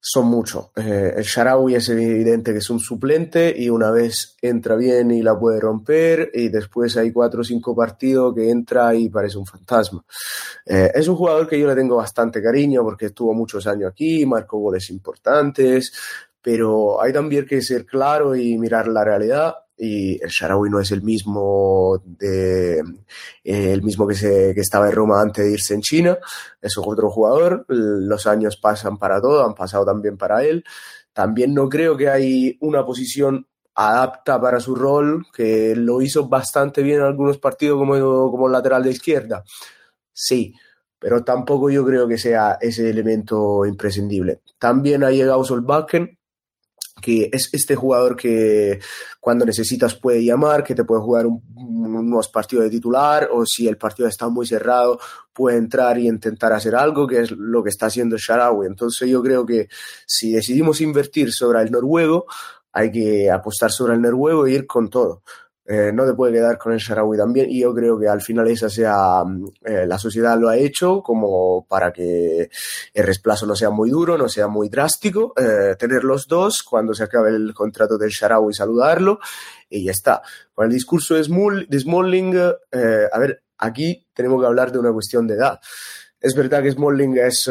son 0.00 0.26
muchos. 0.26 0.70
Eh, 0.76 1.14
el 1.16 1.24
Sharawi 1.24 1.74
es 1.74 1.88
evidente 1.88 2.52
que 2.52 2.58
es 2.58 2.70
un 2.70 2.78
suplente 2.78 3.52
y 3.56 3.68
una 3.68 3.90
vez 3.90 4.36
entra 4.40 4.76
bien 4.76 5.10
y 5.10 5.22
la 5.22 5.36
puede 5.36 5.58
romper 5.58 6.30
y 6.32 6.48
después 6.48 6.96
hay 6.96 7.10
cuatro 7.12 7.40
o 7.40 7.44
cinco 7.44 7.74
partidos 7.74 8.34
que 8.34 8.48
entra 8.48 8.94
y 8.94 9.08
parece 9.08 9.36
un 9.36 9.46
fantasma. 9.46 10.04
Eh, 10.64 10.92
es 10.94 11.08
un 11.08 11.16
jugador 11.16 11.48
que 11.48 11.58
yo 11.58 11.66
le 11.66 11.74
tengo 11.74 11.96
bastante 11.96 12.40
cariño 12.40 12.82
porque 12.84 13.06
estuvo 13.06 13.34
muchos 13.34 13.66
años 13.66 13.90
aquí, 13.90 14.24
marcó 14.24 14.58
goles 14.58 14.88
importantes, 14.90 15.92
pero 16.42 17.00
hay 17.02 17.12
también 17.12 17.46
que 17.46 17.62
ser 17.62 17.84
claro 17.86 18.36
y 18.36 18.58
mirar 18.58 18.88
la 18.88 19.04
realidad 19.04 19.56
y 19.78 20.22
el 20.22 20.28
Sharawi 20.28 20.70
no 20.70 20.80
es 20.80 20.90
el 20.90 21.02
mismo 21.02 22.02
de 22.04 22.80
eh, 22.80 23.72
el 23.72 23.82
mismo 23.82 24.06
que, 24.06 24.14
se, 24.14 24.52
que 24.54 24.60
estaba 24.60 24.88
en 24.88 24.94
Roma 24.94 25.20
antes 25.20 25.44
de 25.44 25.52
irse 25.52 25.74
en 25.74 25.82
China, 25.82 26.18
es 26.60 26.76
otro 26.76 27.10
jugador, 27.10 27.64
los 27.68 28.26
años 28.26 28.56
pasan 28.56 28.98
para 28.98 29.20
todo, 29.20 29.44
han 29.46 29.54
pasado 29.54 29.84
también 29.84 30.16
para 30.16 30.44
él. 30.44 30.64
También 31.12 31.54
no 31.54 31.68
creo 31.68 31.96
que 31.96 32.08
hay 32.08 32.56
una 32.60 32.84
posición 32.84 33.46
adapta 33.74 34.40
para 34.40 34.60
su 34.60 34.74
rol, 34.74 35.26
que 35.32 35.74
lo 35.76 36.02
hizo 36.02 36.28
bastante 36.28 36.82
bien 36.82 36.98
en 36.98 37.04
algunos 37.04 37.38
partidos 37.38 37.78
como, 37.78 37.94
como 38.30 38.48
lateral 38.48 38.82
de 38.82 38.90
izquierda. 38.90 39.44
Sí, 40.12 40.54
pero 40.98 41.22
tampoco 41.22 41.70
yo 41.70 41.84
creo 41.86 42.08
que 42.08 42.18
sea 42.18 42.58
ese 42.60 42.90
elemento 42.90 43.64
imprescindible. 43.64 44.40
También 44.58 45.04
ha 45.04 45.10
llegado 45.10 45.44
Solbakken, 45.44 46.17
que 47.00 47.30
es 47.32 47.48
este 47.52 47.76
jugador 47.76 48.16
que 48.16 48.80
cuando 49.20 49.44
necesitas 49.44 49.94
puede 49.94 50.24
llamar, 50.24 50.64
que 50.64 50.74
te 50.74 50.84
puede 50.84 51.02
jugar 51.02 51.26
unos 51.26 52.28
partidos 52.28 52.64
de 52.64 52.70
titular 52.70 53.28
o 53.32 53.44
si 53.46 53.68
el 53.68 53.76
partido 53.76 54.08
está 54.08 54.28
muy 54.28 54.46
cerrado 54.46 54.98
puede 55.38 55.56
entrar 55.56 55.96
y 55.98 56.08
intentar 56.08 56.52
hacer 56.52 56.74
algo, 56.74 57.06
que 57.06 57.20
es 57.20 57.30
lo 57.30 57.62
que 57.62 57.70
está 57.70 57.86
haciendo 57.86 58.16
Sharawi. 58.16 58.66
Entonces 58.66 59.08
yo 59.08 59.22
creo 59.22 59.46
que 59.46 59.68
si 60.04 60.32
decidimos 60.32 60.80
invertir 60.80 61.32
sobre 61.32 61.62
el 61.62 61.70
noruego, 61.70 62.26
hay 62.72 62.90
que 62.90 63.30
apostar 63.30 63.70
sobre 63.70 63.94
el 63.94 64.02
noruego 64.02 64.46
e 64.46 64.52
ir 64.52 64.66
con 64.66 64.90
todo. 64.90 65.22
Eh, 65.70 65.92
no 65.92 66.06
te 66.06 66.14
puede 66.14 66.32
quedar 66.32 66.56
con 66.56 66.72
el 66.72 66.78
Sharawi 66.78 67.18
también 67.18 67.50
y 67.50 67.60
yo 67.60 67.74
creo 67.74 67.98
que 67.98 68.08
al 68.08 68.22
final 68.22 68.48
esa 68.48 68.70
sea 68.70 69.22
mm, 69.22 69.44
eh, 69.66 69.86
la 69.86 69.98
sociedad 69.98 70.38
lo 70.40 70.48
ha 70.48 70.56
hecho 70.56 71.02
como 71.02 71.66
para 71.68 71.92
que 71.92 72.48
el 72.94 73.04
resplazo 73.04 73.44
no 73.44 73.54
sea 73.54 73.68
muy 73.68 73.90
duro, 73.90 74.16
no 74.16 74.30
sea 74.30 74.48
muy 74.48 74.70
drástico, 74.70 75.34
eh, 75.36 75.76
tener 75.78 76.04
los 76.04 76.26
dos 76.26 76.62
cuando 76.62 76.94
se 76.94 77.04
acabe 77.04 77.36
el 77.36 77.52
contrato 77.52 77.98
del 77.98 78.08
Sharawi 78.08 78.54
saludarlo 78.54 79.20
y 79.68 79.84
ya 79.84 79.90
está. 79.90 80.22
Con 80.54 80.68
el 80.68 80.72
discurso 80.72 81.16
de, 81.16 81.24
Smalling, 81.24 82.34
a 82.38 83.18
ver, 83.18 83.42
aquí 83.58 84.06
tenemos 84.14 84.40
que 84.40 84.46
hablar 84.46 84.72
de 84.72 84.78
una 84.78 84.90
cuestión 84.90 85.26
de 85.26 85.34
edad. 85.34 85.60
Es 86.18 86.34
verdad 86.34 86.62
que 86.62 86.72
Smalling 86.72 87.18
es, 87.18 87.50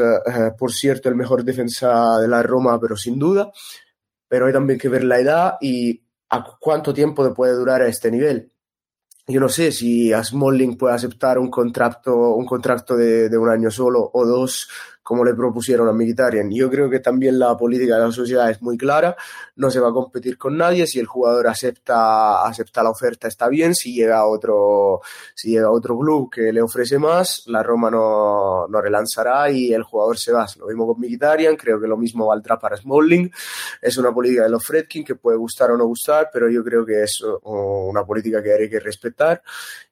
por 0.57 0.74
cierto, 0.74 1.07
el 1.07 1.15
mejor 1.15 1.43
defensa 1.43 2.18
de 2.20 2.28
la 2.28 2.41
Roma, 2.41 2.80
pero 2.82 2.97
sin 2.97 3.20
duda, 3.20 3.51
pero 4.28 4.47
hay 4.47 4.53
también 4.53 4.80
que 4.80 4.89
ver 4.89 5.03
la 5.03 5.20
edad 5.20 5.53
y 5.61 6.07
a 6.30 6.57
cuánto 6.59 6.93
tiempo 6.93 7.34
puede 7.34 7.53
durar 7.53 7.82
este 7.84 8.11
nivel. 8.11 8.51
Yo 9.28 9.41
no 9.41 9.49
sé 9.49 9.71
si 9.73 10.13
a 10.13 10.23
Smalling 10.23 10.78
puede 10.78 10.95
aceptar 10.95 11.38
un 11.38 11.49
contrato, 11.49 12.34
un 12.34 12.45
contrato 12.45 12.95
de, 12.95 13.28
de 13.28 13.38
un 13.38 13.49
año 13.49 13.69
solo 13.69 14.09
o 14.13 14.25
dos 14.25 14.69
como 15.08 15.24
le 15.24 15.34
propusieron 15.34 15.88
a 15.88 15.93
Mkhitaryan. 15.93 16.51
Yo 16.51 16.70
creo 16.70 16.89
que 16.89 16.99
también 16.99 17.39
la 17.39 17.55
política 17.55 17.95
de 17.95 18.08
la 18.08 18.12
sociedad 18.12 18.49
es 18.49 18.62
muy 18.62 18.78
clara, 18.78 19.16
no 19.55 19.72
se 19.72 19.80
va 19.80 19.88
a 19.88 19.93
competir 19.93 20.38
con 20.38 20.58
nadie, 20.58 20.86
si 20.86 20.99
el 20.99 21.05
jugador 21.05 21.47
acepta, 21.47 22.45
acepta 22.45 22.84
la 22.84 22.89
oferta 22.89 23.30
está 23.30 23.47
bien, 23.47 23.74
si 23.74 23.93
llega 23.93 24.26
otro, 24.26 24.99
si 25.34 25.51
llega 25.51 25.72
otro 25.72 25.97
club 25.97 26.30
que 26.30 26.51
le 26.51 26.62
ofrece 26.62 26.99
más, 26.99 27.43
la 27.47 27.64
Roma 27.64 27.89
no, 27.89 28.68
no 28.68 28.82
relanzará 28.82 29.49
y 29.49 29.72
el 29.72 29.84
jugador 29.84 30.18
se 30.18 30.34
va. 30.34 30.45
Lo 30.60 30.68
mismo 30.68 30.86
con 30.86 30.99
Mkhitaryan, 30.99 31.55
creo 31.55 31.80
que 31.80 31.88
lo 31.88 31.95
mismo 31.95 32.28
valdrá 32.28 32.60
para 32.60 32.76
Smalling. 32.76 33.32
Es 33.82 33.97
una 33.97 34.14
política 34.14 34.43
de 34.43 34.49
los 34.49 34.66
Fredkin 34.66 35.05
que 35.05 35.16
puede 35.16 35.38
gustar 35.38 35.72
o 35.72 35.78
no 35.78 35.86
gustar, 35.86 36.30
pero 36.34 36.49
yo 36.49 36.66
creo 36.66 36.86
que 36.86 37.03
es 37.03 37.24
una 37.43 38.03
política 38.03 38.43
que 38.43 38.51
hay 38.51 38.70
que 38.70 38.82
respetar 38.82 39.41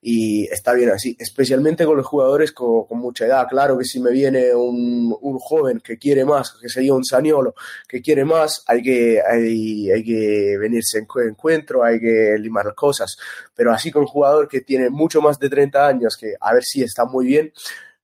y 0.01 0.43
está 0.51 0.73
bien 0.73 0.89
así, 0.89 1.15
especialmente 1.17 1.85
con 1.85 1.95
los 1.95 2.05
jugadores 2.05 2.51
con, 2.51 2.83
con 2.83 2.99
mucha 2.99 3.25
edad. 3.25 3.47
Claro 3.47 3.77
que 3.77 3.85
si 3.85 4.01
me 4.01 4.11
viene 4.11 4.53
un 4.53 5.04
un, 5.13 5.39
joven 5.39 5.79
que 5.79 5.97
quiere 5.97 6.25
más, 6.25 6.57
que 6.61 6.69
sería 6.69 6.93
un 6.93 7.03
Saniolo, 7.03 7.55
que 7.87 8.01
quiere 8.01 8.25
más, 8.25 8.63
hay 8.67 8.81
que, 8.81 9.21
hay, 9.21 9.91
hay 9.91 10.03
que 10.03 10.57
venirse 10.59 10.99
en 10.99 11.07
encuentro, 11.27 11.83
hay 11.83 11.99
que 11.99 12.37
limar 12.39 12.73
cosas. 12.75 13.17
Pero 13.55 13.71
así 13.71 13.91
con 13.91 14.03
un 14.03 14.07
jugador 14.07 14.47
que 14.47 14.61
tiene 14.61 14.89
mucho 14.89 15.21
más 15.21 15.39
de 15.39 15.49
30 15.49 15.87
años, 15.87 16.17
que 16.17 16.33
a 16.39 16.53
ver 16.53 16.63
si 16.63 16.83
está 16.83 17.05
muy 17.05 17.25
bien, 17.25 17.51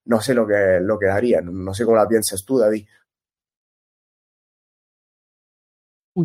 no 0.06 0.22
sé 0.22 0.34
lo 0.34 0.48
que, 0.48 0.80
lo 0.82 0.98
que 1.00 1.08
daría. 1.08 1.42
No 1.42 1.74
sé 1.74 1.86
cómo 1.86 1.98
la 1.98 2.08
piensas 2.08 2.44
tú, 2.46 2.58
David. 2.58 2.86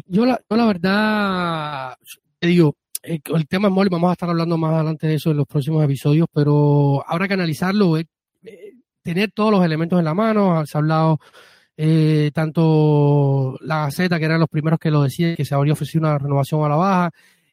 Yo 0.06 0.26
la, 0.26 0.40
yo 0.50 0.56
la 0.56 0.66
verdad, 0.66 1.96
te 2.40 2.48
digo, 2.48 2.74
el, 3.02 3.22
el 3.24 3.46
tema 3.46 3.68
es 3.68 3.74
mole, 3.74 3.88
vamos 3.88 4.10
a 4.10 4.12
estar 4.14 4.28
hablando 4.28 4.58
más 4.58 4.74
adelante 4.74 5.06
de 5.06 5.14
eso 5.14 5.30
en 5.30 5.36
los 5.36 5.46
próximos 5.46 5.84
episodios, 5.84 6.26
pero 6.32 7.04
habrá 7.06 7.28
que 7.28 7.34
analizarlo. 7.34 7.96
Eh, 7.96 8.06
tener 9.06 9.30
todos 9.32 9.50
los 9.50 9.64
elementos 9.64 9.98
en 9.98 10.04
la 10.04 10.14
mano. 10.14 10.66
Se 10.66 10.76
ha 10.76 10.80
hablado 10.80 11.20
eh, 11.76 12.30
tanto 12.34 13.56
la 13.60 13.84
Gaceta, 13.84 14.18
que 14.18 14.24
eran 14.24 14.40
los 14.40 14.48
primeros 14.48 14.78
que 14.78 14.90
lo 14.90 15.02
decían, 15.02 15.36
que 15.36 15.44
se 15.44 15.54
habría 15.54 15.74
ofrecido 15.74 16.00
una 16.00 16.18
renovación 16.18 16.64
a 16.64 16.68
la 16.68 16.76
baja. 16.76 17.10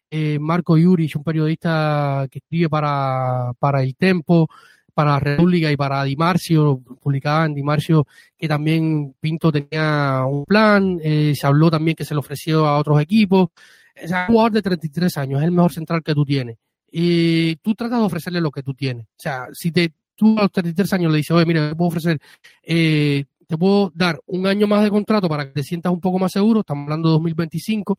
Eh, 0.10 0.40
Marco 0.40 0.78
Yurich, 0.78 1.16
un 1.16 1.24
periodista 1.24 2.28
que 2.30 2.40
escribe 2.40 2.70
para, 2.70 3.54
para 3.60 3.82
El 3.84 3.96
Tempo, 3.96 4.48
para 4.94 5.20
República 5.20 5.72
y 5.72 5.78
para 5.78 6.04
Dimarcio, 6.04 6.82
publicaba 7.02 7.46
en 7.46 7.56
Dimarcio 7.56 8.06
que 8.38 8.48
también 8.48 9.16
Pinto 9.20 9.52
tenía 9.52 10.24
un 10.28 10.46
plan, 10.46 11.00
eh, 11.02 11.34
se 11.36 11.48
habló 11.48 11.72
también 11.72 11.96
que 11.96 12.06
se 12.06 12.14
le 12.14 12.20
ofreció 12.20 12.68
a 12.68 12.78
otros 12.78 13.02
equipos. 13.02 13.50
Es 13.96 14.12
un 14.12 14.26
jugador 14.28 14.52
de 14.54 14.62
33 14.62 15.18
años, 15.18 15.40
es 15.40 15.46
el 15.46 15.52
mejor 15.52 15.74
central 15.74 16.04
que 16.04 16.14
tú 16.14 16.26
tienes. 16.26 16.58
Y 16.92 17.56
tú 17.58 17.74
tratas 17.74 18.00
de 18.00 18.06
ofrecerle 18.06 18.40
lo 18.42 18.52
que 18.52 18.62
tú 18.62 18.74
tienes. 18.76 19.06
O 19.06 19.18
sea, 19.18 19.48
si 19.52 19.72
te, 19.72 19.94
tú 20.16 20.38
a 20.38 20.44
los 20.44 20.52
33 20.52 20.94
años 20.94 21.12
le 21.12 21.18
dices, 21.18 21.32
oye, 21.32 21.46
mira, 21.46 21.70
te 21.70 21.76
puedo 21.76 21.90
ofrecer, 21.90 22.20
eh, 22.64 23.26
te 23.48 23.58
puedo 23.58 23.92
dar 23.94 24.20
un 24.26 24.48
año 24.48 24.68
más 24.68 24.84
de 24.84 24.90
contrato 24.90 25.30
para 25.30 25.46
que 25.46 25.52
te 25.52 25.64
sientas 25.64 25.92
un 25.92 26.02
poco 26.02 26.20
más 26.20 26.32
seguro, 26.32 26.62
estamos 26.62 26.84
hablando 26.84 27.10
de 27.10 27.14
2025, 27.14 27.98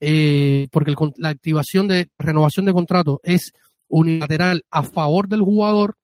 eh, 0.00 0.68
porque 0.70 0.94
la 1.16 1.30
activación 1.30 1.88
de 1.88 2.08
renovación 2.18 2.66
de 2.66 2.72
contrato 2.72 3.20
es 3.22 3.52
unilateral 3.88 4.64
a 4.70 4.82
favor 4.82 5.28
del 5.28 5.42
jugador, 5.42 5.96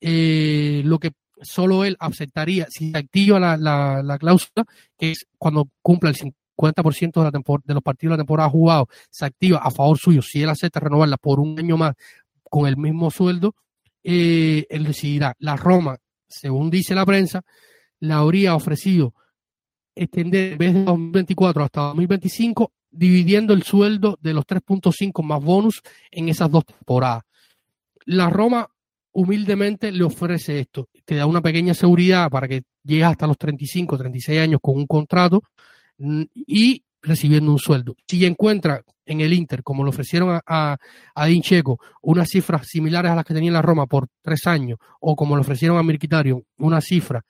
eh, 0.00 0.82
lo 0.84 0.98
que 0.98 1.12
solo 1.42 1.84
él 1.84 1.96
aceptaría 1.98 2.66
si 2.70 2.90
se 2.90 2.98
activa 2.98 3.40
la, 3.40 3.56
la, 3.56 4.02
la 4.02 4.18
cláusula, 4.18 4.64
que 4.98 5.12
es 5.12 5.26
cuando 5.38 5.68
cumpla 5.80 6.10
el 6.10 6.16
50% 6.16 7.12
de, 7.12 7.22
la 7.22 7.30
de 7.64 7.74
los 7.74 7.82
partidos 7.82 8.12
de 8.12 8.16
la 8.16 8.22
temporada 8.22 8.50
jugados, 8.50 8.88
se 9.10 9.24
activa 9.24 9.58
a 9.58 9.70
favor 9.70 9.98
suyo, 9.98 10.22
si 10.22 10.42
él 10.42 10.48
acepta 10.48 10.80
renovarla 10.80 11.16
por 11.16 11.40
un 11.40 11.58
año 11.58 11.76
más 11.76 11.94
con 12.48 12.66
el 12.66 12.76
mismo 12.76 13.10
sueldo, 13.10 13.54
eh, 14.02 14.66
decidirá. 14.70 15.34
La 15.38 15.56
Roma, 15.56 15.96
según 16.28 16.70
dice 16.70 16.94
la 16.94 17.06
prensa, 17.06 17.42
la 18.00 18.18
habría 18.18 18.54
ofrecido 18.54 19.14
extender 19.94 20.52
en 20.52 20.58
vez 20.58 20.74
de 20.74 20.84
2024 20.84 21.64
hasta 21.64 21.80
2025, 21.82 22.72
dividiendo 22.90 23.52
el 23.52 23.62
sueldo 23.62 24.18
de 24.20 24.34
los 24.34 24.46
3.5 24.46 25.22
más 25.22 25.42
bonus 25.42 25.82
en 26.10 26.28
esas 26.28 26.50
dos 26.50 26.64
temporadas. 26.64 27.22
La 28.06 28.28
Roma 28.30 28.68
humildemente 29.12 29.92
le 29.92 30.04
ofrece 30.04 30.60
esto, 30.60 30.88
te 31.04 31.16
da 31.16 31.26
una 31.26 31.42
pequeña 31.42 31.74
seguridad 31.74 32.30
para 32.30 32.48
que 32.48 32.62
llegues 32.82 33.06
hasta 33.06 33.26
los 33.26 33.38
35, 33.38 33.98
36 33.98 34.40
años 34.40 34.60
con 34.62 34.76
un 34.76 34.86
contrato 34.86 35.42
mm, 35.98 36.22
y 36.34 36.82
recibiendo 37.02 37.52
un 37.52 37.58
sueldo. 37.58 37.94
Si 38.06 38.24
encuentra 38.24 38.82
en 39.04 39.20
el 39.20 39.32
Inter, 39.32 39.62
como 39.62 39.84
lo 39.84 39.90
ofrecieron 39.90 40.30
a, 40.30 40.40
a, 40.46 40.76
a 41.14 41.26
Dincheco, 41.26 41.78
unas 42.02 42.28
cifras 42.28 42.66
similares 42.66 43.10
a 43.10 43.16
las 43.16 43.24
que 43.24 43.34
tenía 43.34 43.52
la 43.52 43.62
Roma 43.62 43.86
por 43.86 44.08
tres 44.20 44.46
años, 44.46 44.78
o 45.00 45.16
como 45.16 45.34
lo 45.36 45.42
ofrecieron 45.42 45.78
a 45.78 45.82
Mirquitario, 45.82 46.42
una 46.58 46.80
cifra 46.80 47.24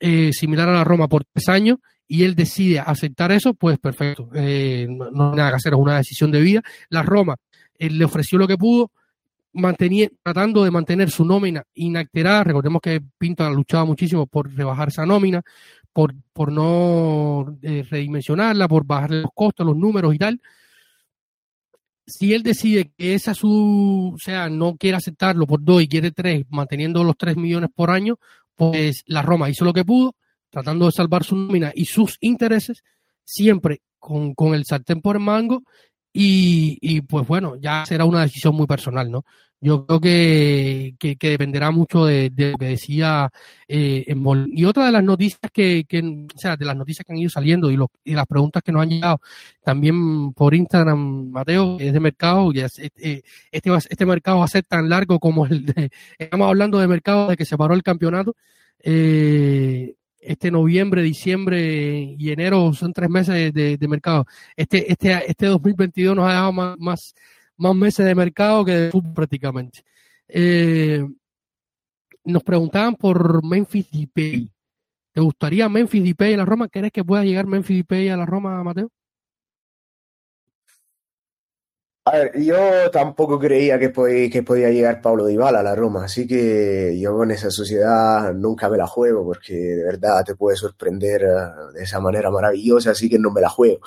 eh, 0.00 0.32
similar 0.32 0.68
a 0.68 0.72
la 0.72 0.84
Roma 0.84 1.08
por 1.08 1.24
tres 1.24 1.48
años, 1.48 1.78
y 2.06 2.24
él 2.24 2.34
decide 2.34 2.78
aceptar 2.78 3.32
eso, 3.32 3.54
pues 3.54 3.78
perfecto, 3.78 4.28
eh, 4.34 4.86
no, 4.88 5.30
hay 5.30 5.36
nada 5.36 5.50
que 5.50 5.56
hacer, 5.56 5.72
es 5.72 5.78
una 5.78 5.96
decisión 5.96 6.30
de 6.30 6.40
vida. 6.40 6.62
La 6.90 7.02
Roma 7.02 7.36
eh, 7.78 7.88
le 7.88 8.04
ofreció 8.04 8.38
lo 8.38 8.46
que 8.46 8.58
pudo, 8.58 8.90
tratando 10.22 10.64
de 10.64 10.70
mantener 10.70 11.10
su 11.10 11.24
nómina 11.24 11.62
inalterada. 11.74 12.44
Recordemos 12.44 12.80
que 12.82 13.02
Pinto 13.18 13.44
ha 13.44 13.50
luchado 13.50 13.86
muchísimo 13.86 14.26
por 14.26 14.52
rebajar 14.52 14.88
esa 14.88 15.06
nómina, 15.06 15.42
por, 15.92 16.14
por 16.32 16.50
no 16.50 17.58
eh, 17.62 17.84
redimensionarla, 17.88 18.68
por 18.68 18.84
bajarle 18.84 19.22
los 19.22 19.30
costos, 19.34 19.66
los 19.66 19.76
números 19.76 20.14
y 20.14 20.18
tal. 20.18 20.40
Si 22.12 22.34
él 22.34 22.42
decide 22.42 22.92
que 22.96 23.14
esa 23.14 23.32
su, 23.32 24.12
o 24.14 24.18
sea, 24.18 24.50
no 24.50 24.76
quiere 24.76 24.98
aceptarlo 24.98 25.46
por 25.46 25.64
dos 25.64 25.82
y 25.82 25.88
quiere 25.88 26.10
tres, 26.10 26.44
manteniendo 26.50 27.02
los 27.04 27.16
tres 27.16 27.36
millones 27.36 27.70
por 27.74 27.90
año, 27.90 28.18
pues 28.54 29.02
la 29.06 29.22
Roma 29.22 29.48
hizo 29.48 29.64
lo 29.64 29.72
que 29.72 29.84
pudo, 29.84 30.14
tratando 30.50 30.86
de 30.86 30.92
salvar 30.92 31.24
su 31.24 31.36
nómina 31.36 31.72
y 31.74 31.86
sus 31.86 32.18
intereses, 32.20 32.84
siempre 33.24 33.80
con, 33.98 34.34
con 34.34 34.54
el 34.54 34.66
sartén 34.66 35.00
por 35.00 35.16
el 35.16 35.22
mango, 35.22 35.62
y, 36.12 36.76
y, 36.82 37.00
pues 37.00 37.26
bueno, 37.26 37.56
ya 37.56 37.86
será 37.86 38.04
una 38.04 38.20
decisión 38.20 38.54
muy 38.54 38.66
personal, 38.66 39.10
¿no? 39.10 39.24
Yo 39.64 39.86
creo 39.86 40.00
que, 40.00 40.96
que, 40.98 41.16
dependerá 41.20 41.70
mucho 41.70 42.04
de, 42.04 42.32
lo 42.36 42.58
que 42.58 42.66
decía 42.66 43.30
eh, 43.68 44.04
Y 44.48 44.64
otra 44.64 44.86
de 44.86 44.92
las 44.92 45.04
noticias 45.04 45.52
que, 45.52 45.84
que, 45.88 46.00
o 46.34 46.38
sea, 46.38 46.56
de 46.56 46.64
las 46.64 46.76
noticias 46.76 47.06
que 47.06 47.12
han 47.12 47.18
ido 47.20 47.30
saliendo 47.30 47.70
y, 47.70 47.78
y 48.02 48.14
las 48.14 48.26
preguntas 48.26 48.60
que 48.64 48.72
nos 48.72 48.82
han 48.82 48.90
llegado 48.90 49.20
también 49.62 50.32
por 50.32 50.54
Instagram, 50.54 51.30
Mateo, 51.30 51.76
es 51.78 51.92
de 51.92 52.00
mercado, 52.00 52.50
y 52.52 52.58
este, 52.58 52.90
este, 53.52 53.70
este 53.88 54.04
mercado 54.06 54.40
va 54.40 54.46
a 54.46 54.48
ser 54.48 54.64
tan 54.64 54.88
largo 54.88 55.20
como 55.20 55.46
el 55.46 55.64
de, 55.64 55.90
estamos 56.18 56.48
hablando 56.48 56.80
de 56.80 56.88
mercado 56.88 57.28
de 57.28 57.36
que 57.36 57.44
se 57.44 57.56
paró 57.56 57.74
el 57.74 57.84
campeonato. 57.84 58.34
Eh, 58.82 59.94
este 60.20 60.50
noviembre, 60.50 61.02
diciembre 61.02 62.16
y 62.18 62.30
enero 62.30 62.72
son 62.72 62.92
tres 62.92 63.10
meses 63.10 63.52
de, 63.52 63.76
de 63.76 63.88
mercado. 63.88 64.26
Este, 64.56 64.90
este, 64.90 65.30
este 65.30 65.46
2022 65.46 66.16
nos 66.16 66.26
ha 66.26 66.30
dejado 66.30 66.52
más, 66.52 66.78
más 66.78 67.14
más 67.62 67.76
meses 67.76 68.04
de 68.04 68.14
mercado 68.14 68.64
que 68.64 68.72
de 68.72 68.90
fútbol 68.90 69.14
prácticamente. 69.14 69.84
Eh, 70.26 71.06
nos 72.24 72.42
preguntaban 72.42 72.96
por 72.96 73.44
Memphis 73.44 73.90
Depay. 73.90 74.50
¿Te 75.12 75.20
gustaría 75.20 75.68
Memphis 75.68 76.02
Depay 76.02 76.34
a 76.34 76.38
la 76.38 76.44
Roma? 76.44 76.68
¿Crees 76.68 76.92
que 76.92 77.04
pueda 77.04 77.24
llegar 77.24 77.46
Memphis 77.46 77.78
Depay 77.78 78.08
a 78.08 78.16
la 78.16 78.26
Roma, 78.26 78.62
Mateo? 78.64 78.90
A 82.04 82.10
ver, 82.18 82.32
yo 82.42 82.90
tampoco 82.90 83.38
creía 83.38 83.78
que, 83.78 83.90
podía 83.90 84.70
llegar 84.70 85.00
Pablo 85.00 85.24
Dybala 85.24 85.60
a 85.60 85.62
la 85.62 85.76
Roma, 85.76 86.04
así 86.06 86.26
que 86.26 86.98
yo 87.00 87.16
con 87.16 87.30
esa 87.30 87.48
sociedad 87.52 88.34
nunca 88.34 88.68
me 88.68 88.76
la 88.76 88.88
juego 88.88 89.24
porque 89.24 89.54
de 89.54 89.84
verdad 89.84 90.24
te 90.24 90.34
puede 90.34 90.56
sorprender 90.56 91.22
eh, 91.22 91.72
de 91.74 91.84
esa 91.84 92.00
manera 92.00 92.28
maravillosa, 92.32 92.90
así 92.90 93.08
que 93.08 93.20
no 93.20 93.30
me 93.30 93.40
la 93.40 93.48
juego. 93.48 93.78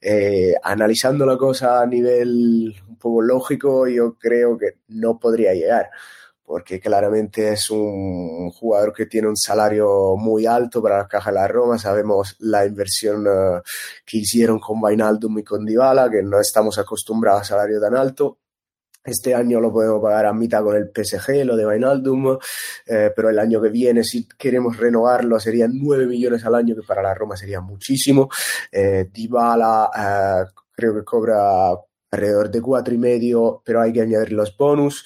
Eh, 0.00 0.54
analizando 0.62 1.26
la 1.26 1.36
cosa 1.36 1.82
a 1.82 1.86
nivel 1.86 2.76
un 2.88 2.96
poco 2.96 3.22
lógico, 3.22 3.88
yo 3.88 4.14
creo 4.16 4.56
que 4.56 4.78
no 4.88 5.18
podría 5.18 5.52
llegar 5.52 5.90
porque 6.48 6.80
claramente 6.80 7.52
es 7.52 7.68
un 7.68 8.50
jugador 8.52 8.94
que 8.94 9.04
tiene 9.04 9.28
un 9.28 9.36
salario 9.36 10.16
muy 10.16 10.46
alto 10.46 10.80
para 10.82 10.96
la 10.96 11.06
caja 11.06 11.30
de 11.30 11.34
la 11.34 11.46
Roma. 11.46 11.78
Sabemos 11.78 12.36
la 12.38 12.64
inversión 12.64 13.26
uh, 13.28 13.60
que 14.06 14.16
hicieron 14.16 14.58
con 14.58 14.80
Vainaldum 14.80 15.40
y 15.40 15.44
con 15.44 15.66
Dybala, 15.66 16.08
que 16.10 16.22
no 16.22 16.40
estamos 16.40 16.78
acostumbrados 16.78 17.42
a 17.42 17.44
salario 17.44 17.78
tan 17.78 17.94
alto. 17.94 18.38
Este 19.04 19.34
año 19.34 19.60
lo 19.60 19.70
podemos 19.70 20.00
pagar 20.00 20.24
a 20.24 20.32
mitad 20.32 20.62
con 20.62 20.74
el 20.74 20.90
PSG, 20.90 21.44
lo 21.44 21.54
de 21.54 21.66
Vainaldum, 21.66 22.38
eh, 22.86 23.12
pero 23.14 23.28
el 23.28 23.38
año 23.38 23.60
que 23.60 23.68
viene, 23.68 24.02
si 24.02 24.26
queremos 24.26 24.78
renovarlo, 24.78 25.38
serían 25.38 25.72
9 25.74 26.06
millones 26.06 26.46
al 26.46 26.54
año, 26.54 26.74
que 26.74 26.82
para 26.82 27.02
la 27.02 27.12
Roma 27.12 27.36
sería 27.36 27.60
muchísimo. 27.60 28.30
Eh, 28.72 29.10
Dybala 29.12 29.90
eh, 29.94 30.50
creo 30.72 30.94
que 30.94 31.04
cobra 31.04 31.74
alrededor 32.10 32.50
de 32.50 32.60
cuatro 32.60 32.94
y 32.94 32.98
medio, 32.98 33.62
pero 33.64 33.80
hay 33.80 33.92
que 33.92 34.02
añadir 34.02 34.32
los 34.32 34.56
bonus. 34.56 35.04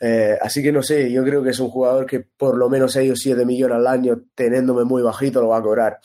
Eh, 0.00 0.36
así 0.40 0.62
que 0.62 0.72
no 0.72 0.82
sé, 0.82 1.10
yo 1.10 1.24
creo 1.24 1.42
que 1.42 1.50
es 1.50 1.60
un 1.60 1.70
jugador 1.70 2.06
que 2.06 2.20
por 2.20 2.56
lo 2.56 2.68
menos 2.68 2.92
6 2.92 3.12
o 3.12 3.16
7 3.16 3.44
millones 3.44 3.76
al 3.76 3.86
año, 3.86 4.24
teniéndome 4.34 4.84
muy 4.84 5.02
bajito, 5.02 5.40
lo 5.40 5.48
va 5.48 5.58
a 5.58 5.62
cobrar. 5.62 6.00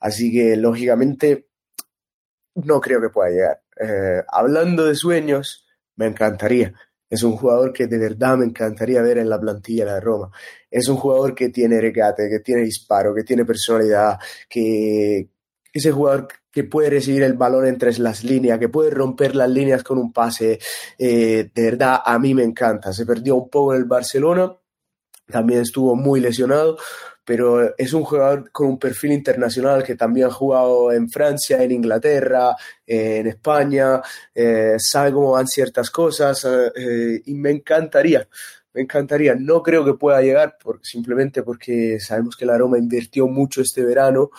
Así 0.00 0.32
que 0.32 0.56
lógicamente 0.56 1.48
no 2.54 2.80
creo 2.80 3.00
que 3.00 3.10
pueda 3.10 3.30
llegar. 3.30 3.62
Eh, 3.78 4.22
hablando 4.28 4.84
de 4.84 4.94
sueños, 4.94 5.66
me 5.96 6.06
encantaría. 6.06 6.72
Es 7.08 7.22
un 7.22 7.36
jugador 7.36 7.72
que 7.74 7.86
de 7.86 7.98
verdad 7.98 8.38
me 8.38 8.46
encantaría 8.46 9.02
ver 9.02 9.18
en 9.18 9.28
la 9.28 9.38
plantilla 9.38 9.84
de 9.94 10.00
Roma. 10.00 10.30
Es 10.70 10.88
un 10.88 10.96
jugador 10.96 11.34
que 11.34 11.50
tiene 11.50 11.78
regate, 11.80 12.28
que 12.30 12.40
tiene 12.40 12.62
disparo, 12.62 13.14
que 13.14 13.22
tiene 13.22 13.44
personalidad, 13.44 14.18
que 14.48 15.28
ese 15.72 15.90
jugador 15.90 16.28
que 16.50 16.64
puede 16.64 16.90
recibir 16.90 17.22
el 17.22 17.32
balón 17.32 17.66
entre 17.66 17.96
las 17.98 18.24
líneas, 18.24 18.58
que 18.58 18.68
puede 18.68 18.90
romper 18.90 19.34
las 19.34 19.48
líneas 19.48 19.82
con 19.82 19.98
un 19.98 20.12
pase, 20.12 20.58
eh, 20.98 21.50
de 21.54 21.62
verdad 21.62 22.00
a 22.04 22.18
mí 22.18 22.34
me 22.34 22.44
encanta. 22.44 22.92
Se 22.92 23.06
perdió 23.06 23.36
un 23.36 23.48
poco 23.48 23.72
en 23.74 23.80
el 23.80 23.86
Barcelona, 23.86 24.54
también 25.26 25.60
estuvo 25.62 25.96
muy 25.96 26.20
lesionado, 26.20 26.76
pero 27.24 27.76
es 27.76 27.92
un 27.92 28.04
jugador 28.04 28.50
con 28.50 28.66
un 28.66 28.78
perfil 28.78 29.12
internacional 29.12 29.82
que 29.82 29.94
también 29.94 30.26
ha 30.26 30.30
jugado 30.30 30.92
en 30.92 31.08
Francia, 31.08 31.62
en 31.62 31.70
Inglaterra, 31.70 32.54
en 32.86 33.28
España, 33.28 34.02
eh, 34.34 34.74
sabe 34.78 35.12
cómo 35.12 35.32
van 35.32 35.46
ciertas 35.46 35.90
cosas 35.90 36.46
eh, 36.76 37.22
y 37.24 37.34
me 37.34 37.50
encantaría. 37.50 38.28
Me 38.74 38.80
encantaría, 38.82 39.34
no 39.34 39.62
creo 39.62 39.84
que 39.84 39.94
pueda 39.94 40.22
llegar 40.22 40.56
simplemente 40.80 41.42
porque 41.42 42.00
sabemos 42.00 42.36
que 42.36 42.46
la 42.46 42.56
Roma 42.56 42.78
invirtió 42.78 43.28
mucho 43.28 43.60
este 43.60 43.84
verano, 43.84 44.30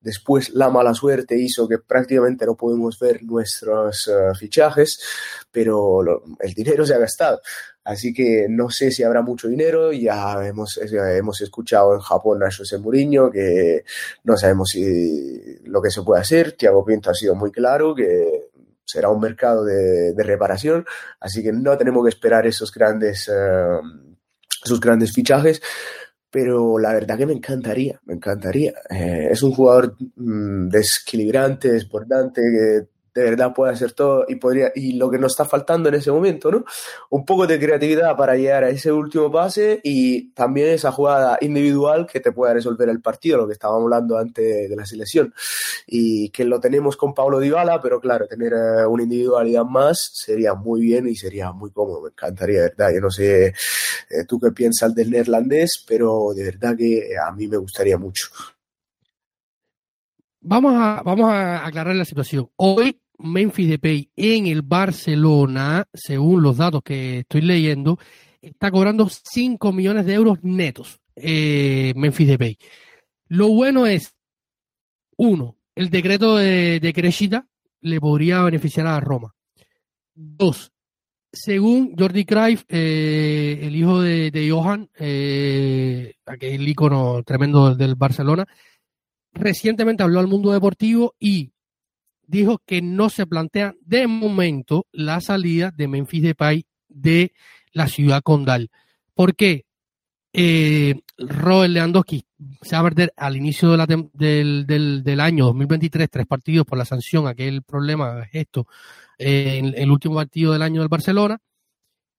Después 0.00 0.50
la 0.54 0.70
mala 0.70 0.94
suerte 0.94 1.36
hizo 1.36 1.68
que 1.68 1.78
prácticamente 1.78 2.46
no 2.46 2.56
podemos 2.56 2.98
ver 2.98 3.22
nuestros 3.22 4.08
eh, 4.08 4.34
fichajes, 4.38 4.98
pero 5.50 6.00
el 6.38 6.54
dinero 6.54 6.86
se 6.86 6.94
ha 6.94 6.98
gastado. 6.98 7.40
Así 7.84 8.12
que 8.14 8.46
no 8.48 8.70
sé 8.70 8.90
si 8.90 9.02
habrá 9.02 9.20
mucho 9.20 9.48
dinero. 9.48 9.92
Ya 9.92 10.46
hemos, 10.46 10.78
hemos 10.78 11.40
escuchado 11.42 11.94
en 11.94 12.00
Japón 12.00 12.42
a 12.42 12.50
José 12.50 12.78
Mourinho 12.78 13.30
que 13.30 13.84
no 14.24 14.36
sabemos 14.36 14.70
si 14.70 15.58
lo 15.64 15.82
que 15.82 15.90
se 15.90 16.02
puede 16.02 16.22
hacer. 16.22 16.52
Thiago 16.52 16.84
Pinto 16.84 17.10
ha 17.10 17.14
sido 17.14 17.34
muy 17.34 17.50
claro 17.50 17.94
que 17.94 18.50
será 18.84 19.08
un 19.10 19.20
mercado 19.20 19.64
de, 19.64 20.14
reparación. 20.16 20.86
Así 21.20 21.42
que 21.42 21.52
no 21.52 21.76
tenemos 21.76 22.04
que 22.04 22.10
esperar 22.10 22.46
esos 22.46 22.72
grandes, 22.72 23.28
eh, 23.28 23.80
esos 24.64 24.80
grandes 24.80 25.12
fichajes 25.12 25.60
pero 26.30 26.78
la 26.78 26.92
verdad 26.92 27.18
que 27.18 27.26
me 27.26 27.32
encantaría, 27.32 28.00
me 28.04 28.14
encantaría. 28.14 28.72
Eh, 28.88 29.28
es 29.30 29.42
un 29.42 29.52
jugador 29.52 29.96
mm, 30.16 30.68
desequilibrante, 30.68 31.72
desbordante, 31.72 32.40
de 33.14 33.22
verdad 33.22 33.52
puede 33.54 33.72
hacer 33.72 33.92
todo 33.92 34.24
y 34.28 34.36
podría 34.36 34.72
y 34.74 34.92
lo 34.92 35.10
que 35.10 35.18
nos 35.18 35.32
está 35.32 35.44
faltando 35.44 35.88
en 35.88 35.96
ese 35.96 36.10
momento, 36.10 36.50
¿no? 36.50 36.64
Un 37.10 37.24
poco 37.24 37.46
de 37.46 37.58
creatividad 37.58 38.16
para 38.16 38.36
llegar 38.36 38.64
a 38.64 38.70
ese 38.70 38.92
último 38.92 39.30
pase 39.30 39.80
y 39.82 40.30
también 40.32 40.68
esa 40.68 40.92
jugada 40.92 41.38
individual 41.40 42.06
que 42.06 42.20
te 42.20 42.32
pueda 42.32 42.54
resolver 42.54 42.88
el 42.88 43.00
partido, 43.00 43.38
lo 43.38 43.46
que 43.46 43.54
estábamos 43.54 43.84
hablando 43.84 44.18
antes 44.18 44.68
de 44.68 44.76
la 44.76 44.86
selección 44.86 45.34
y 45.86 46.30
que 46.30 46.44
lo 46.44 46.60
tenemos 46.60 46.96
con 46.96 47.14
Pablo 47.14 47.40
Dybala, 47.40 47.80
pero 47.80 48.00
claro, 48.00 48.26
tener 48.26 48.52
eh, 48.52 48.86
una 48.86 49.02
individualidad 49.02 49.64
más 49.64 50.10
sería 50.12 50.54
muy 50.54 50.80
bien 50.82 51.08
y 51.08 51.16
sería 51.16 51.52
muy 51.52 51.70
cómodo, 51.70 52.02
me 52.02 52.10
encantaría, 52.10 52.62
de 52.62 52.68
verdad. 52.68 52.90
Yo 52.94 53.00
no 53.00 53.10
sé 53.10 53.46
eh, 53.46 54.24
tú 54.26 54.38
qué 54.38 54.52
piensas 54.52 54.94
del 54.94 55.10
neerlandés, 55.10 55.84
pero 55.86 56.32
de 56.34 56.44
verdad 56.44 56.76
que 56.76 57.10
a 57.16 57.32
mí 57.32 57.48
me 57.48 57.56
gustaría 57.56 57.98
mucho. 57.98 58.28
Vamos 60.42 60.74
a, 60.74 61.02
vamos 61.04 61.30
a 61.30 61.66
aclarar 61.66 61.94
la 61.94 62.04
situación. 62.04 62.48
Hoy 62.56 62.98
Memphis 63.18 63.68
Depay 63.68 64.10
en 64.16 64.46
el 64.46 64.62
Barcelona, 64.62 65.86
según 65.92 66.42
los 66.42 66.56
datos 66.56 66.82
que 66.82 67.20
estoy 67.20 67.42
leyendo, 67.42 67.98
está 68.40 68.70
cobrando 68.70 69.08
5 69.08 69.72
millones 69.72 70.06
de 70.06 70.14
euros 70.14 70.38
netos 70.42 70.98
eh, 71.14 71.92
Memphis 71.94 72.28
Depay. 72.28 72.58
Lo 73.28 73.48
bueno 73.48 73.86
es, 73.86 74.14
uno, 75.18 75.58
el 75.74 75.90
decreto 75.90 76.36
de, 76.36 76.80
de 76.80 77.42
le 77.82 78.00
podría 78.00 78.42
beneficiar 78.42 78.86
a 78.86 78.98
Roma. 78.98 79.34
Dos, 80.14 80.72
según 81.32 81.94
Jordi 81.96 82.24
Cruyff, 82.24 82.64
eh, 82.68 83.60
el 83.62 83.76
hijo 83.76 84.00
de, 84.00 84.48
Johan, 84.50 84.88
eh, 84.98 86.14
aquel 86.26 86.66
ícono 86.66 87.22
tremendo 87.24 87.74
del 87.74 87.94
Barcelona, 87.94 88.46
recientemente 89.32 90.02
habló 90.02 90.20
al 90.20 90.26
mundo 90.26 90.52
deportivo 90.52 91.14
y 91.18 91.52
dijo 92.26 92.60
que 92.64 92.80
no 92.80 93.10
se 93.10 93.26
plantea 93.26 93.74
de 93.80 94.06
momento 94.06 94.86
la 94.92 95.20
salida 95.20 95.72
de 95.76 95.88
Memphis 95.88 96.22
Depay 96.22 96.64
de 96.88 97.32
la 97.72 97.88
ciudad 97.88 98.22
condal. 98.22 98.70
¿Por 99.14 99.34
qué? 99.34 99.64
Eh, 100.32 100.94
Robert 101.18 101.72
Lewandowski 101.72 102.24
se 102.62 102.76
va 102.76 102.80
a 102.80 102.84
perder 102.84 103.12
al 103.16 103.36
inicio 103.36 103.76
del, 103.76 105.20
año 105.20 105.46
2023 105.46 106.08
tres 106.08 106.26
partidos 106.26 106.66
por 106.66 106.78
la 106.78 106.84
sanción, 106.84 107.26
aquel 107.26 107.62
problema, 107.62 108.28
esto, 108.32 108.66
eh, 109.18 109.58
en 109.58 109.74
el 109.76 109.90
último 109.90 110.14
partido 110.14 110.52
del 110.52 110.62
año 110.62 110.80
del 110.80 110.88
Barcelona, 110.88 111.38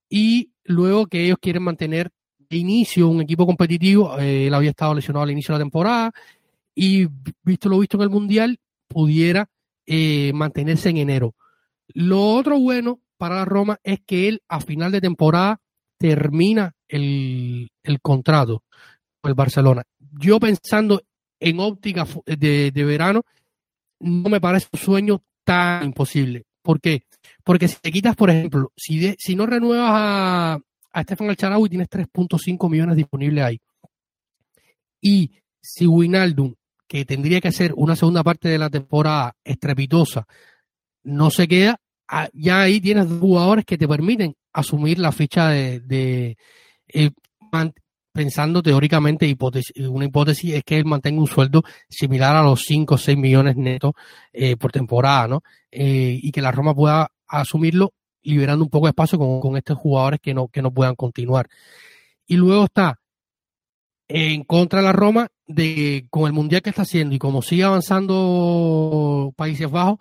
y 0.09 0.51
luego 0.65 1.07
que 1.07 1.23
ellos 1.23 1.37
quieren 1.41 1.63
mantener 1.63 2.11
de 2.37 2.57
inicio 2.57 3.07
un 3.07 3.21
equipo 3.21 3.45
competitivo, 3.45 4.19
eh, 4.19 4.47
él 4.47 4.53
había 4.53 4.71
estado 4.71 4.93
lesionado 4.93 5.23
al 5.23 5.31
inicio 5.31 5.53
de 5.53 5.59
la 5.59 5.63
temporada, 5.63 6.11
y 6.75 7.07
visto 7.43 7.69
lo 7.69 7.79
visto 7.79 7.97
en 7.97 8.03
el 8.03 8.09
Mundial, 8.09 8.59
pudiera 8.87 9.49
eh, 9.85 10.31
mantenerse 10.33 10.89
en 10.89 10.97
enero. 10.97 11.35
Lo 11.93 12.21
otro 12.33 12.59
bueno 12.59 13.01
para 13.17 13.35
la 13.35 13.45
Roma 13.45 13.79
es 13.83 13.99
que 14.05 14.27
él 14.27 14.41
a 14.47 14.61
final 14.61 14.91
de 14.91 15.01
temporada 15.01 15.59
termina 15.97 16.73
el, 16.87 17.69
contrato 18.01 18.63
con 19.21 19.29
el 19.29 19.35
Barcelona. 19.35 19.83
Yo 19.99 20.39
pensando 20.39 21.01
en 21.39 21.59
óptica 21.59 22.07
de, 22.25 22.71
verano, 22.73 23.23
no 23.99 24.29
me 24.29 24.41
parece 24.41 24.67
un 24.73 24.79
sueño 24.79 25.23
tan 25.43 25.85
imposible. 25.85 26.43
¿Por 26.61 26.79
qué? 26.79 27.03
Porque 27.43 27.67
si 27.67 27.77
te 27.81 27.91
quitas, 27.91 28.15
por 28.15 28.29
ejemplo, 28.29 28.71
si, 28.75 29.15
si 29.17 29.35
no 29.35 29.45
renuevas 29.45 29.91
a, 29.91 30.59
a 30.91 31.01
Estefan 31.01 31.31
y 31.31 31.69
tienes 31.69 31.89
3.5 31.89 32.69
millones 32.69 32.95
disponibles 32.95 33.43
ahí 33.43 33.61
y 35.01 35.31
si 35.61 35.87
Winaldum, 35.87 36.53
que 36.91 37.05
tendría 37.05 37.39
que 37.39 37.47
hacer 37.47 37.71
una 37.77 37.95
segunda 37.95 38.21
parte 38.21 38.49
de 38.49 38.57
la 38.57 38.69
temporada 38.69 39.33
estrepitosa, 39.45 40.27
no 41.03 41.31
se 41.31 41.47
queda, 41.47 41.79
ah, 42.09 42.27
ya 42.33 42.63
ahí 42.63 42.81
tienes 42.81 43.07
jugadores 43.07 43.63
que 43.63 43.77
te 43.77 43.87
permiten 43.87 44.35
asumir 44.51 44.99
la 44.99 45.13
ficha 45.13 45.47
de, 45.47 46.35
eh, 46.89 47.11
pensando 48.11 48.61
teóricamente, 48.61 49.33
una 49.87 50.03
hipótesis 50.03 50.53
es 50.53 50.63
que 50.65 50.79
él 50.79 50.83
mantenga 50.83 51.21
un 51.21 51.27
sueldo 51.27 51.63
similar 51.87 52.35
a 52.35 52.43
los 52.43 52.63
5 52.63 52.95
o 52.95 52.97
6 52.97 53.17
millones 53.17 53.55
netos 53.55 53.93
eh, 54.33 54.57
por 54.57 54.73
temporada, 54.73 55.29
¿no? 55.29 55.43
Eh, 55.71 56.19
y 56.21 56.29
que 56.29 56.41
la 56.41 56.51
Roma 56.51 56.75
pueda 56.75 57.09
asumirlo 57.25 57.93
liberando 58.21 58.65
un 58.65 58.69
poco 58.69 58.87
de 58.87 58.89
espacio 58.89 59.17
con, 59.17 59.55
estos 59.55 59.77
jugadores 59.77 60.19
que 60.19 60.33
no, 60.33 60.49
que 60.49 60.61
no 60.61 60.73
puedan 60.73 60.95
continuar. 60.95 61.47
Y 62.27 62.35
luego 62.35 62.65
está 62.65 62.99
en 64.13 64.43
contra 64.43 64.79
de 64.79 64.85
la 64.85 64.93
Roma 64.93 65.27
de 65.47 66.05
con 66.09 66.27
el 66.27 66.33
mundial 66.33 66.61
que 66.61 66.69
está 66.69 66.81
haciendo 66.83 67.15
y 67.15 67.19
como 67.19 67.41
sigue 67.41 67.63
avanzando 67.63 69.33
Países 69.35 69.69
Bajos, 69.69 69.99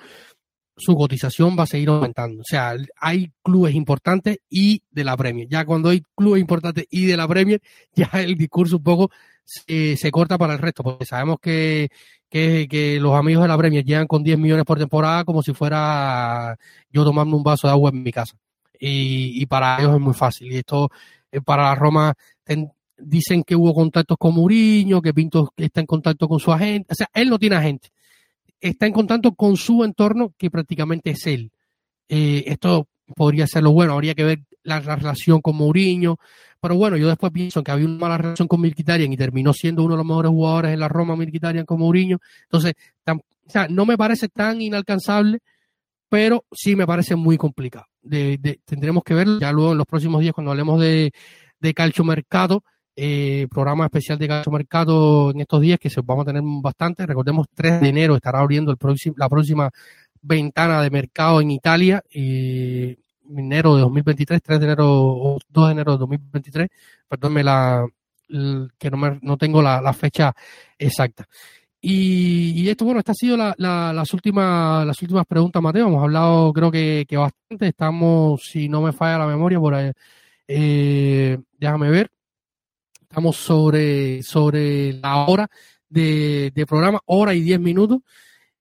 su 0.77 0.95
cotización 0.97 1.57
va 1.59 1.65
a 1.65 1.67
seguir 1.67 1.91
aumentando. 1.91 2.41
O 2.41 2.45
sea, 2.45 2.75
hay 3.01 3.33
clubes 3.43 3.75
importantes 3.75 4.39
y 4.49 4.83
de 4.91 5.05
la 5.05 5.17
Premier. 5.17 5.47
Ya 5.49 5.65
cuando 5.65 5.91
hay 5.91 6.03
clubes 6.17 6.41
importantes 6.41 6.87
y 6.91 7.07
de 7.07 7.17
la 7.17 7.29
Premier, 7.29 7.61
ya 7.95 8.11
el 8.15 8.37
discurso 8.37 8.79
un 8.79 8.83
poco 8.83 9.11
se, 9.45 10.11
corta 10.11 10.39
para 10.39 10.55
el 10.55 10.59
resto, 10.61 10.83
porque 10.83 11.05
sabemos 11.05 11.39
que, 11.41 11.89
que, 12.29 12.99
los 13.01 13.15
amigos 13.15 13.43
de 13.43 13.49
la 13.49 13.59
Premier 13.59 13.85
llegan 13.85 14.07
con 14.07 14.23
10 14.23 14.39
millones 14.39 14.65
por 14.65 14.79
temporada 14.79 15.25
como 15.25 15.43
si 15.43 15.53
fuera 15.53 16.57
yo 16.91 17.05
tomando 17.05 17.37
un 17.37 17.43
vaso 17.43 17.67
de 17.67 17.73
agua 17.73 17.91
en 17.91 18.03
mi 18.03 18.13
casa. 18.13 18.37
Y, 18.79 19.43
y 19.43 19.47
para 19.47 19.79
ellos 19.79 19.95
es 19.95 20.01
muy 20.01 20.15
fácil. 20.15 20.53
Y 20.53 20.59
esto, 20.59 20.91
eh, 21.31 21.41
para 21.43 21.65
la 21.65 21.75
Roma, 21.75 22.15
dicen 23.03 23.43
que 23.43 23.57
hubo 23.57 23.75
contactos 23.75 24.17
con 24.19 24.35
Mourinho, 24.35 25.03
que 25.03 25.15
Pinto 25.15 25.53
está 25.57 25.81
en 25.81 25.87
contacto 25.87 26.29
con 26.29 26.39
su 26.39 26.53
agente. 26.53 26.93
O 26.93 26.95
sea, 26.95 27.09
él 27.15 27.29
no 27.29 27.39
tiene 27.39 27.57
agente 27.57 27.91
está 28.61 28.87
en 28.87 28.93
contacto 28.93 29.35
con 29.35 29.57
su 29.57 29.85
entorno, 29.85 30.35
que 30.37 30.51
prácticamente 30.51 31.11
es 31.11 31.27
él. 31.27 31.51
Eh, 32.09 32.45
esto 32.47 32.89
podría 33.17 33.47
ser 33.47 33.63
lo 33.63 33.73
bueno, 33.73 33.95
habría 33.95 34.15
que 34.15 34.25
ver 34.25 34.41
la, 34.63 34.81
relación 34.81 35.41
con 35.41 35.57
Mourinho, 35.57 36.19
pero 36.61 36.77
bueno, 36.77 36.97
yo 36.97 37.09
después 37.09 37.33
pienso 37.33 37.63
que 37.63 37.71
había 37.71 37.87
una 37.87 37.99
mala 37.99 38.19
relación 38.19 38.47
con 38.47 38.61
Mirkitarian 38.61 39.13
y 39.13 39.17
terminó 39.17 39.53
siendo 39.53 39.83
uno 39.83 39.95
de 39.95 39.99
los 39.99 40.07
mejores 40.07 40.31
jugadores 40.31 40.73
en 40.73 40.81
la 40.81 40.89
Roma 40.89 41.17
Mirkitarian 41.17 41.65
con 41.65 41.81
Mourinho, 41.81 42.19
entonces, 42.43 42.75
o 43.07 43.51
sea, 43.51 43.67
no 43.69 43.87
me 43.87 43.97
parece 43.97 44.29
tan 44.29 44.61
inalcanzable, 44.61 45.41
pero 46.09 46.45
sí 46.53 46.77
me 46.77 46.87
parece 46.87 47.17
muy 47.17 47.37
complicado. 47.37 47.87
tendremos 48.65 49.03
que 49.03 49.15
verlo 49.15 49.41
ya 49.41 49.51
luego 49.51 49.73
en 49.73 49.79
los 49.79 49.87
próximos 49.87 50.21
días 50.21 50.35
cuando 50.35 50.51
hablemos 50.51 50.81
de, 50.81 51.13
de 51.59 51.75
calcio 51.75 52.05
mercado, 52.05 52.63
eh, 53.03 53.47
programa 53.51 53.87
especial 53.87 54.19
de 54.19 54.27
Gacho 54.27 54.51
Mercado 54.51 55.31
en 55.31 55.41
estos 55.41 55.59
días, 55.63 55.79
que 55.79 55.89
se, 55.89 56.03
vamos 56.03 56.25
a 56.25 56.27
tener 56.27 56.43
bastante. 56.45 57.07
Recordemos, 57.07 57.47
3 57.55 57.81
de 57.81 57.89
enero 57.89 58.15
estará 58.15 58.41
abriendo 58.41 58.71
el 58.71 58.77
la 59.17 59.29
próxima 59.31 59.71
ventana 60.21 60.83
de 60.83 60.91
mercado 60.91 61.41
en 61.41 61.51
Italia, 61.51 62.03
eh, 62.13 62.99
enero 63.35 63.75
de 63.77 63.81
2023, 63.81 64.43
3 64.43 64.61
de 64.61 64.67
enero 64.67 64.87
o 64.91 65.39
2 65.49 65.67
de 65.69 65.73
enero 65.73 65.93
de 65.93 65.99
2023. 65.99 66.69
Perdónme 67.09 67.43
la, 67.43 67.87
que 68.79 68.91
no, 68.91 68.99
me, 68.99 69.19
no 69.23 69.39
tengo 69.39 69.63
la, 69.63 69.93
fecha 69.95 70.35
exacta. 70.79 71.27
Y, 71.81 72.69
esto, 72.69 72.85
bueno, 72.85 73.01
esta 73.01 73.13
ha 73.13 73.15
sido 73.15 73.35
la, 73.39 73.55
las, 73.57 74.13
últimas, 74.13 74.87
las 74.87 75.01
últimas 75.01 75.25
preguntas, 75.25 75.63
Mateo. 75.63 75.87
Hemos 75.87 76.03
hablado, 76.03 76.53
creo 76.53 76.71
que, 76.71 77.07
que 77.09 77.17
bastante. 77.17 77.69
Estamos, 77.69 78.43
si 78.45 78.69
no 78.69 78.83
me 78.83 78.93
falla 78.93 79.21
la 79.21 79.27
memoria, 79.27 79.59
por. 79.59 79.75
Eh, 80.47 81.39
déjame 81.59 81.89
ver. 81.89 82.11
Estamos 83.11 83.39
sobre, 83.39 84.23
sobre 84.23 84.93
la 84.93 85.27
hora 85.27 85.51
de, 85.89 86.53
programa, 86.69 87.01
hora 87.07 87.35
y 87.35 87.41
diez 87.41 87.59
minutos. 87.59 87.99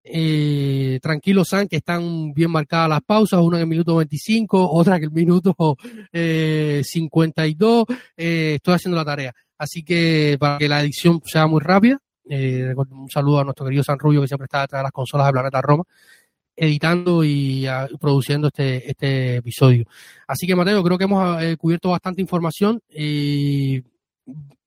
Eh, 0.03 0.97
tranquilo, 1.03 1.45
San, 1.45 1.67
que 1.67 1.75
están 1.75 2.33
bien 2.33 2.49
marcadas 2.49 2.89
las 2.89 3.01
pausas, 3.01 3.41
una 3.41 3.57
en 3.57 3.61
el 3.61 3.67
minuto 3.67 3.97
25, 3.97 4.71
otra 4.71 4.97
en 4.97 5.03
el 5.03 5.11
minuto 5.11 5.55
eh, 6.11 6.81
52. 6.83 7.85
Eh, 8.17 8.53
estoy 8.55 8.73
haciendo 8.73 8.97
la 8.97 9.05
tarea. 9.05 9.35
Así 9.55 9.83
que 9.83 10.35
para 10.39 10.57
que 10.57 10.67
la 10.67 10.81
edición 10.81 11.21
sea 11.23 11.45
muy 11.45 11.61
rápida, 11.61 11.99
eh, 12.27 12.73
un 12.75 13.07
saludo 13.07 13.41
a 13.41 13.43
nuestro 13.43 13.65
querido 13.65 13.83
San 13.83 13.99
Rubio, 13.99 14.21
que 14.21 14.29
siempre 14.29 14.45
está 14.45 14.61
detrás 14.61 14.79
de 14.79 14.83
las 14.83 14.91
consolas 14.91 15.27
de 15.27 15.33
Planeta 15.33 15.61
Roma, 15.61 15.83
editando 16.55 17.23
y 17.23 17.67
produciendo 18.01 18.47
este, 18.47 18.89
este 18.89 19.35
episodio. 19.35 19.85
Así 20.25 20.47
que, 20.47 20.55
Mateo, 20.55 20.83
creo 20.83 20.97
que 20.97 21.03
hemos 21.03 21.39
eh, 21.43 21.55
cubierto 21.55 21.91
bastante 21.91 22.19
información 22.19 22.81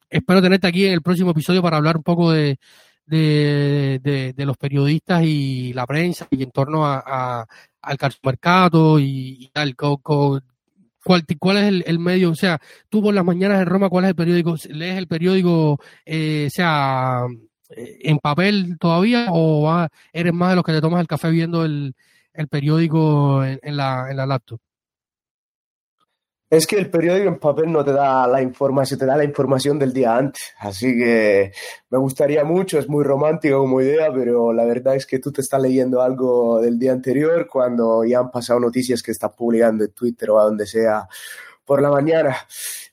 espero 0.09 0.43
tenerte 0.43 0.67
aquí 0.67 0.87
en 0.87 0.93
el 0.93 1.03
próximo 1.03 1.31
episodio 1.31 1.63
para 1.63 1.77
hablar 1.79 1.97
un 1.97 2.03
poco 2.03 2.33
de, 2.33 2.59
de, 3.07 4.35
los 4.39 4.57
periodistas 4.57 5.23
y 5.25 5.73
la 5.73 5.87
prensa 5.87 6.27
y 6.31 6.43
en 6.43 6.51
torno 6.51 6.87
a, 6.87 7.47
al 7.83 7.99
mercado 8.23 8.99
y, 9.01 9.51
tal. 9.53 9.75
¿Cuál, 9.77 11.25
¿Cuál 11.39 11.57
es 11.57 11.85
el, 11.87 11.99
medio? 11.99 12.31
O 12.31 12.35
sea, 12.35 12.61
tú 12.89 13.03
por 13.03 13.15
las 13.15 13.25
mañanas 13.25 13.61
en 13.61 13.67
Roma, 13.67 13.89
¿cuál 13.89 14.05
es 14.05 14.11
el 14.11 14.17
periódico? 14.17 14.57
¿Lees 14.71 14.97
el 14.99 15.09
periódico, 15.09 15.81
eh, 16.07 16.49
sea, 16.51 17.27
eh, 17.71 17.99
en 18.03 18.19
papel 18.19 18.77
todavía 18.79 19.27
o 19.31 19.87
eres 20.13 20.33
más 20.33 20.51
de 20.51 20.57
los 20.57 20.65
que 20.65 20.73
te 20.73 20.81
tomas 20.81 21.01
el 21.01 21.09
café 21.09 21.31
viendo 21.31 21.65
el, 21.65 21.95
el 22.35 22.49
periódico 22.49 23.45
en, 23.45 23.77
la, 23.77 24.07
en 24.11 24.17
la 24.17 24.27
laptop? 24.27 24.61
Es 26.53 26.67
que 26.67 26.77
el 26.77 26.91
periódico 26.91 27.29
en 27.29 27.39
papel 27.39 27.73
no 27.73 27.83
te 27.83 27.95
da 27.95 28.27
la 28.27 28.43
información, 28.43 29.01
te 29.01 29.07
da 29.07 29.17
la 29.17 29.25
información 29.25 29.79
del 29.79 29.91
día 29.91 30.15
antes. 30.15 30.53
Así 30.59 30.95
que 30.95 31.51
me 31.89 31.97
gustaría 31.97 32.45
mucho, 32.45 32.79
es 32.79 32.91
muy 32.91 33.05
romántico 33.05 33.61
como 33.61 33.81
idea, 33.81 34.13
pero 34.13 34.53
la 34.53 34.67
verdad 34.67 34.95
es 34.95 35.07
que 35.07 35.19
tú 35.19 35.33
te 35.33 35.41
estás 35.41 35.63
leyendo 35.63 36.03
algo 36.03 36.61
del 36.61 36.79
día 36.79 36.93
anterior 36.93 37.49
cuando 37.51 38.05
ya 38.05 38.19
han 38.19 38.31
pasado 38.31 38.61
noticias 38.61 39.03
que 39.03 39.13
estás 39.13 39.33
publicando 39.33 39.85
en 39.85 39.93
Twitter 39.93 40.29
o 40.29 40.39
a 40.39 40.45
donde 40.45 40.67
sea 40.67 41.09
por 41.65 41.81
la 41.81 41.91
mañana. 41.91 42.37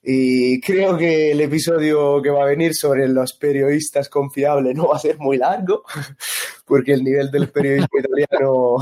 Y 0.01 0.61
creo 0.61 0.95
que 0.97 1.33
el 1.33 1.41
episodio 1.41 2.21
que 2.21 2.29
va 2.29 2.43
a 2.43 2.47
venir 2.47 2.73
sobre 2.73 3.09
los 3.09 3.33
periodistas 3.33 4.07
confiables 4.07 4.73
no 4.73 4.87
va 4.87 4.95
a 4.95 4.99
ser 4.99 5.17
muy 5.17 5.35
largo, 5.35 5.83
porque 6.65 6.93
el 6.93 7.03
nivel 7.03 7.29
del 7.29 7.49
periodismo 7.49 7.99
italiano, 7.99 8.77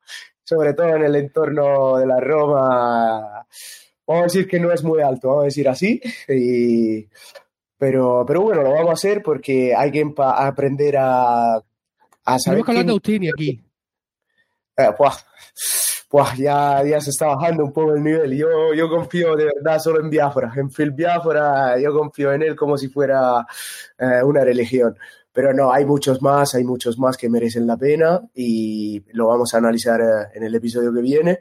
sobre 0.42 0.72
todo 0.72 0.96
en 0.96 1.04
el 1.04 1.16
entorno 1.16 1.98
de 1.98 2.06
la 2.06 2.18
Roma, 2.18 3.46
vamos 4.12 4.32
a 4.32 4.34
decir 4.34 4.48
que 4.48 4.60
no 4.60 4.72
es 4.72 4.82
muy 4.82 5.00
alto, 5.00 5.28
vamos 5.28 5.42
a 5.42 5.46
decir 5.46 5.68
así. 5.68 6.00
pero, 7.78 8.24
pero 8.26 8.40
bueno, 8.42 8.62
lo 8.62 8.72
vamos 8.72 8.90
a 8.90 8.94
hacer 8.94 9.22
porque 9.22 9.74
hay 9.74 9.90
que 9.90 10.04
aprender 10.16 10.96
a, 10.98 11.56
a 11.56 12.38
saber. 12.38 12.64
Tenemos 12.64 13.00
que 13.00 13.18
de 13.18 13.30
aquí. 13.30 13.64
Eh, 14.76 14.90
pues, 14.96 15.14
pues 16.08 16.36
ya, 16.36 16.82
ya 16.84 17.00
se 17.00 17.10
está 17.10 17.26
bajando 17.26 17.64
un 17.64 17.72
poco 17.72 17.94
el 17.94 18.02
nivel. 18.02 18.36
Yo, 18.36 18.74
yo 18.74 18.88
confío 18.88 19.36
de 19.36 19.46
verdad 19.46 19.78
solo 19.78 20.00
en 20.00 20.10
Biafra. 20.10 20.52
En 20.56 20.70
Phil 20.70 20.90
Biafra, 20.90 21.78
yo 21.78 21.92
confío 21.92 22.32
en 22.32 22.42
él 22.42 22.56
como 22.56 22.76
si 22.76 22.88
fuera 22.88 23.46
eh, 23.98 24.22
una 24.22 24.44
religión. 24.44 24.96
Pero 25.32 25.54
no, 25.54 25.72
hay 25.72 25.86
muchos 25.86 26.20
más, 26.20 26.54
hay 26.54 26.64
muchos 26.64 26.98
más 26.98 27.16
que 27.16 27.30
merecen 27.30 27.66
la 27.66 27.78
pena 27.78 28.20
y 28.34 29.02
lo 29.12 29.28
vamos 29.28 29.54
a 29.54 29.58
analizar 29.58 30.00
eh, 30.00 30.28
en 30.34 30.44
el 30.44 30.54
episodio 30.54 30.92
que 30.92 31.00
viene. 31.00 31.40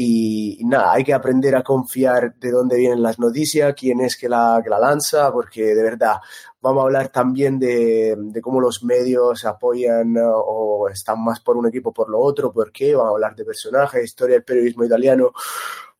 Y, 0.00 0.60
nada, 0.64 0.92
hay 0.92 1.02
que 1.02 1.12
aprender 1.12 1.56
a 1.56 1.64
confiar 1.64 2.32
de 2.36 2.52
dónde 2.52 2.76
vienen 2.76 3.02
las 3.02 3.18
noticias, 3.18 3.74
quién 3.76 4.00
es 4.00 4.16
que 4.16 4.28
la, 4.28 4.60
que 4.62 4.70
la 4.70 4.78
lanza, 4.78 5.32
porque 5.32 5.74
de 5.74 5.82
verdad 5.82 6.18
vamos 6.60 6.82
a 6.82 6.84
hablar 6.84 7.08
también 7.08 7.58
de, 7.58 8.16
cómo 8.40 8.60
los 8.60 8.84
medios 8.84 9.44
apoyan 9.44 10.14
o 10.22 10.88
están 10.88 11.20
más 11.24 11.40
por 11.40 11.56
un 11.56 11.66
equipo 11.66 11.92
por 11.92 12.08
lo 12.10 12.20
otro, 12.20 12.52
por 12.52 12.70
qué, 12.70 12.94
vamos 12.94 13.10
a 13.10 13.14
hablar 13.14 13.34
de 13.34 13.44
personajes, 13.44 14.04
historia 14.04 14.36
del 14.36 14.44
periodismo 14.44 14.84
italiano. 14.84 15.32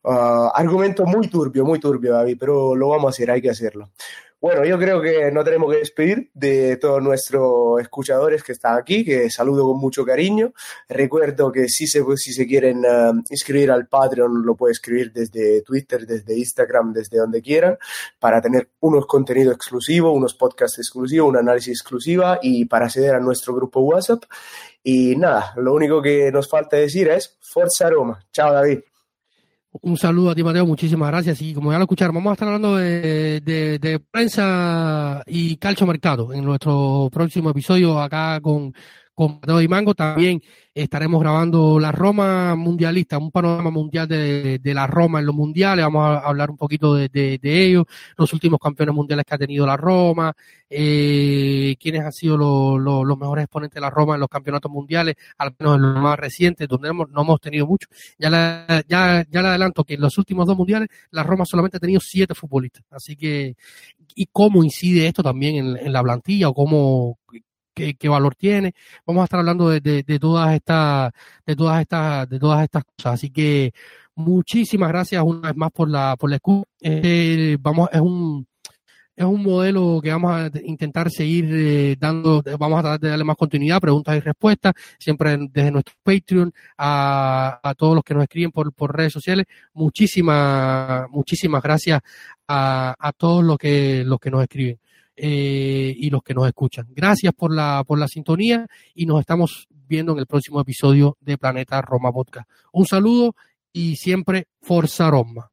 Uh, 0.01 0.47
argumento 0.53 1.05
muy 1.05 1.27
turbio, 1.27 1.65
muy 1.65 1.77
turbio, 1.77 2.13
David, 2.13 2.37
pero 2.39 2.73
lo 2.73 2.87
vamos 2.87 3.07
a 3.07 3.09
hacer, 3.09 3.29
hay 3.31 3.41
que 3.41 3.49
hacerlo. 3.49 3.89
Bueno, 4.41 4.63
yo 4.63 4.79
creo 4.79 5.01
que 5.01 5.29
no 5.33 5.43
tenemos 5.43 5.69
que 5.69 5.79
despedir 5.79 6.31
de 6.33 6.77
todos 6.77 7.03
nuestros 7.03 7.81
escuchadores 7.81 8.41
que 8.41 8.53
están 8.53 8.77
aquí, 8.77 9.03
que 9.03 9.29
saludo 9.29 9.67
con 9.67 9.77
mucho 9.77 10.05
cariño. 10.05 10.53
Recuerdo 10.87 11.51
que 11.51 11.67
si 11.67 11.87
se, 11.87 12.01
si 12.15 12.31
se 12.31 12.47
quieren 12.47 12.85
eh, 12.85 13.11
inscribir 13.29 13.69
al 13.69 13.87
Patreon, 13.87 14.45
lo 14.45 14.55
pueden 14.55 14.71
escribir 14.71 15.11
desde 15.11 15.61
Twitter, 15.61 16.07
desde 16.07 16.37
Instagram, 16.37 16.93
desde 16.93 17.17
donde 17.17 17.41
quieran, 17.41 17.77
para 18.17 18.41
tener 18.41 18.69
unos 18.79 19.05
contenidos 19.07 19.55
exclusivos, 19.55 20.15
unos 20.15 20.33
podcasts 20.35 20.79
exclusivos, 20.79 21.27
un 21.27 21.37
análisis 21.37 21.73
exclusiva 21.73 22.39
y 22.41 22.63
para 22.63 22.85
acceder 22.85 23.15
a 23.15 23.19
nuestro 23.19 23.53
grupo 23.53 23.81
WhatsApp. 23.81 24.23
Y 24.81 25.17
nada, 25.17 25.51
lo 25.57 25.73
único 25.73 26.01
que 26.01 26.31
nos 26.31 26.47
falta 26.47 26.77
decir 26.77 27.09
es 27.09 27.37
Forza 27.41 27.89
Roma. 27.89 28.25
Chao, 28.31 28.53
David. 28.53 28.79
Un 29.81 29.97
saludo 29.97 30.31
a 30.31 30.35
ti, 30.35 30.43
Mateo, 30.43 30.65
muchísimas 30.65 31.09
gracias. 31.09 31.41
Y 31.41 31.53
como 31.53 31.71
ya 31.71 31.77
lo 31.77 31.85
escucharon, 31.85 32.13
vamos 32.15 32.31
a 32.31 32.33
estar 32.33 32.47
hablando 32.47 32.75
de, 32.75 34.01
prensa 34.11 35.23
y 35.25 35.55
calcio 35.57 35.87
mercado 35.87 36.33
en 36.33 36.43
nuestro 36.43 37.09
próximo 37.11 37.49
episodio 37.51 37.99
acá 38.01 38.41
con, 38.41 38.73
con 39.19 39.33
Mateo 39.41 39.57
Di 39.57 39.67
Mango. 39.67 39.93
También 39.93 40.41
estaremos 40.73 41.19
grabando 41.19 41.77
la 41.77 41.91
Roma 41.91 42.55
mundialista, 42.55 43.17
un 43.17 43.31
panorama 43.31 43.69
mundial 43.69 44.07
de, 44.07 44.61
la 44.63 44.87
Roma 44.87 45.19
en 45.19 45.25
los 45.25 45.35
mundiales. 45.35 45.83
Vamos 45.83 46.05
a 46.05 46.19
hablar 46.19 46.49
un 46.49 46.55
poquito 46.55 46.95
de, 46.95 47.09
ellos, 47.43 47.83
los 48.15 48.31
últimos 48.31 48.61
campeones 48.61 48.95
mundiales 48.95 49.25
que 49.25 49.35
ha 49.35 49.37
tenido 49.37 49.65
la 49.65 49.75
Roma, 49.75 50.31
eh, 50.69 51.75
quiénes 51.81 52.01
han 52.01 52.13
sido 52.13 52.37
los 52.37 53.17
mejores 53.17 53.43
exponentes 53.43 53.75
de 53.75 53.81
la 53.81 53.89
Roma 53.89 54.13
en 54.13 54.21
los 54.21 54.29
campeonatos 54.29 54.71
mundiales, 54.71 55.15
al 55.37 55.53
menos 55.59 55.75
en 55.75 55.81
los 55.81 56.01
más 56.01 56.17
recientes, 56.17 56.65
donde 56.69 56.87
hemos, 56.87 57.09
no 57.09 57.23
hemos 57.23 57.41
tenido 57.41 57.67
mucho. 57.67 57.89
Ya, 58.17 58.29
ya, 58.87 59.25
ya 59.29 59.41
le 59.41 59.47
adelanto 59.49 59.83
que 59.83 59.95
en 59.95 60.01
los 60.01 60.17
últimos 60.17 60.47
dos 60.47 60.55
mundiales 60.55 60.87
la 61.11 61.23
Roma 61.23 61.43
solamente 61.45 61.75
ha 61.75 61.81
tenido 61.81 61.99
siete 61.99 62.33
futbolistas. 62.33 62.85
Así 62.89 63.17
que, 63.17 63.57
y 64.15 64.27
cómo 64.31 64.63
incide 64.63 65.07
esto 65.07 65.23
también 65.23 65.55
en, 65.57 65.77
en 65.77 65.91
la 65.91 66.01
plantilla 66.01 66.47
o 66.47 66.53
cómo 66.53 67.19
qué, 67.97 68.09
valor 68.09 68.35
tiene. 68.35 68.73
Vamos 69.05 69.21
a 69.21 69.25
estar 69.25 69.39
hablando 69.39 69.69
de, 69.69 69.79
de, 69.79 70.19
todas 70.19 70.53
estas, 70.53 71.11
de 71.45 71.55
todas 71.55 71.81
estas, 71.81 72.29
de 72.29 72.39
todas 72.39 72.63
estas 72.63 72.83
cosas. 72.83 73.13
Así 73.13 73.29
que 73.29 73.73
muchísimas 74.15 74.89
gracias 74.89 75.23
una 75.23 75.49
vez 75.49 75.57
más 75.57 75.71
por 75.71 75.89
la, 75.89 76.15
por 76.17 76.29
la 76.29 76.37
escucha. 76.37 76.69
Eh, 76.81 77.57
vamos, 77.59 77.89
es 77.91 78.01
un, 78.01 78.47
es 79.19 79.25
un 79.25 79.43
modelo 79.43 79.99
que 80.01 80.11
vamos 80.11 80.31
a 80.31 80.49
intentar 80.63 81.09
seguir 81.11 81.45
eh, 81.51 81.95
dando, 81.99 82.41
vamos 82.57 82.79
a 82.79 82.83
tratar 82.83 82.99
de 83.01 83.09
darle 83.09 83.25
más 83.25 83.35
continuidad, 83.35 83.81
preguntas 83.81 84.15
y 84.15 84.21
respuestas, 84.21 84.73
siempre 84.97 85.37
desde 85.51 85.71
nuestro 85.71 85.93
Patreon, 86.03 86.53
a, 86.77 87.59
a 87.61 87.75
todos 87.75 87.95
los 87.95 88.03
que 88.05 88.13
nos 88.13 88.23
escriben 88.23 88.51
por, 88.51 88.71
por 88.71 88.95
redes 88.95 89.11
sociales. 89.11 89.45
Muchísimas, 89.73 91.09
muchísimas 91.09 91.61
gracias 91.61 92.01
a, 92.47 92.95
a 92.97 93.11
todos 93.11 93.43
los 93.43 93.57
que, 93.57 94.03
los 94.05 94.19
que 94.19 94.31
nos 94.31 94.41
escriben. 94.41 94.79
Eh, 95.21 95.93
y 95.97 96.09
los 96.09 96.23
que 96.23 96.33
nos 96.33 96.47
escuchan. 96.47 96.87
Gracias 96.95 97.33
por 97.33 97.53
la, 97.53 97.83
por 97.85 97.99
la 97.99 98.07
sintonía 98.07 98.65
y 98.93 99.05
nos 99.05 99.19
estamos 99.19 99.67
viendo 99.69 100.13
en 100.13 100.19
el 100.19 100.27
próximo 100.27 100.61
episodio 100.61 101.17
de 101.19 101.37
Planeta 101.37 101.81
Roma 101.81 102.13
Podcast. 102.13 102.49
Un 102.71 102.85
saludo 102.85 103.35
y 103.73 103.97
siempre 103.97 104.47
Forza 104.61 105.09
Roma. 105.09 105.51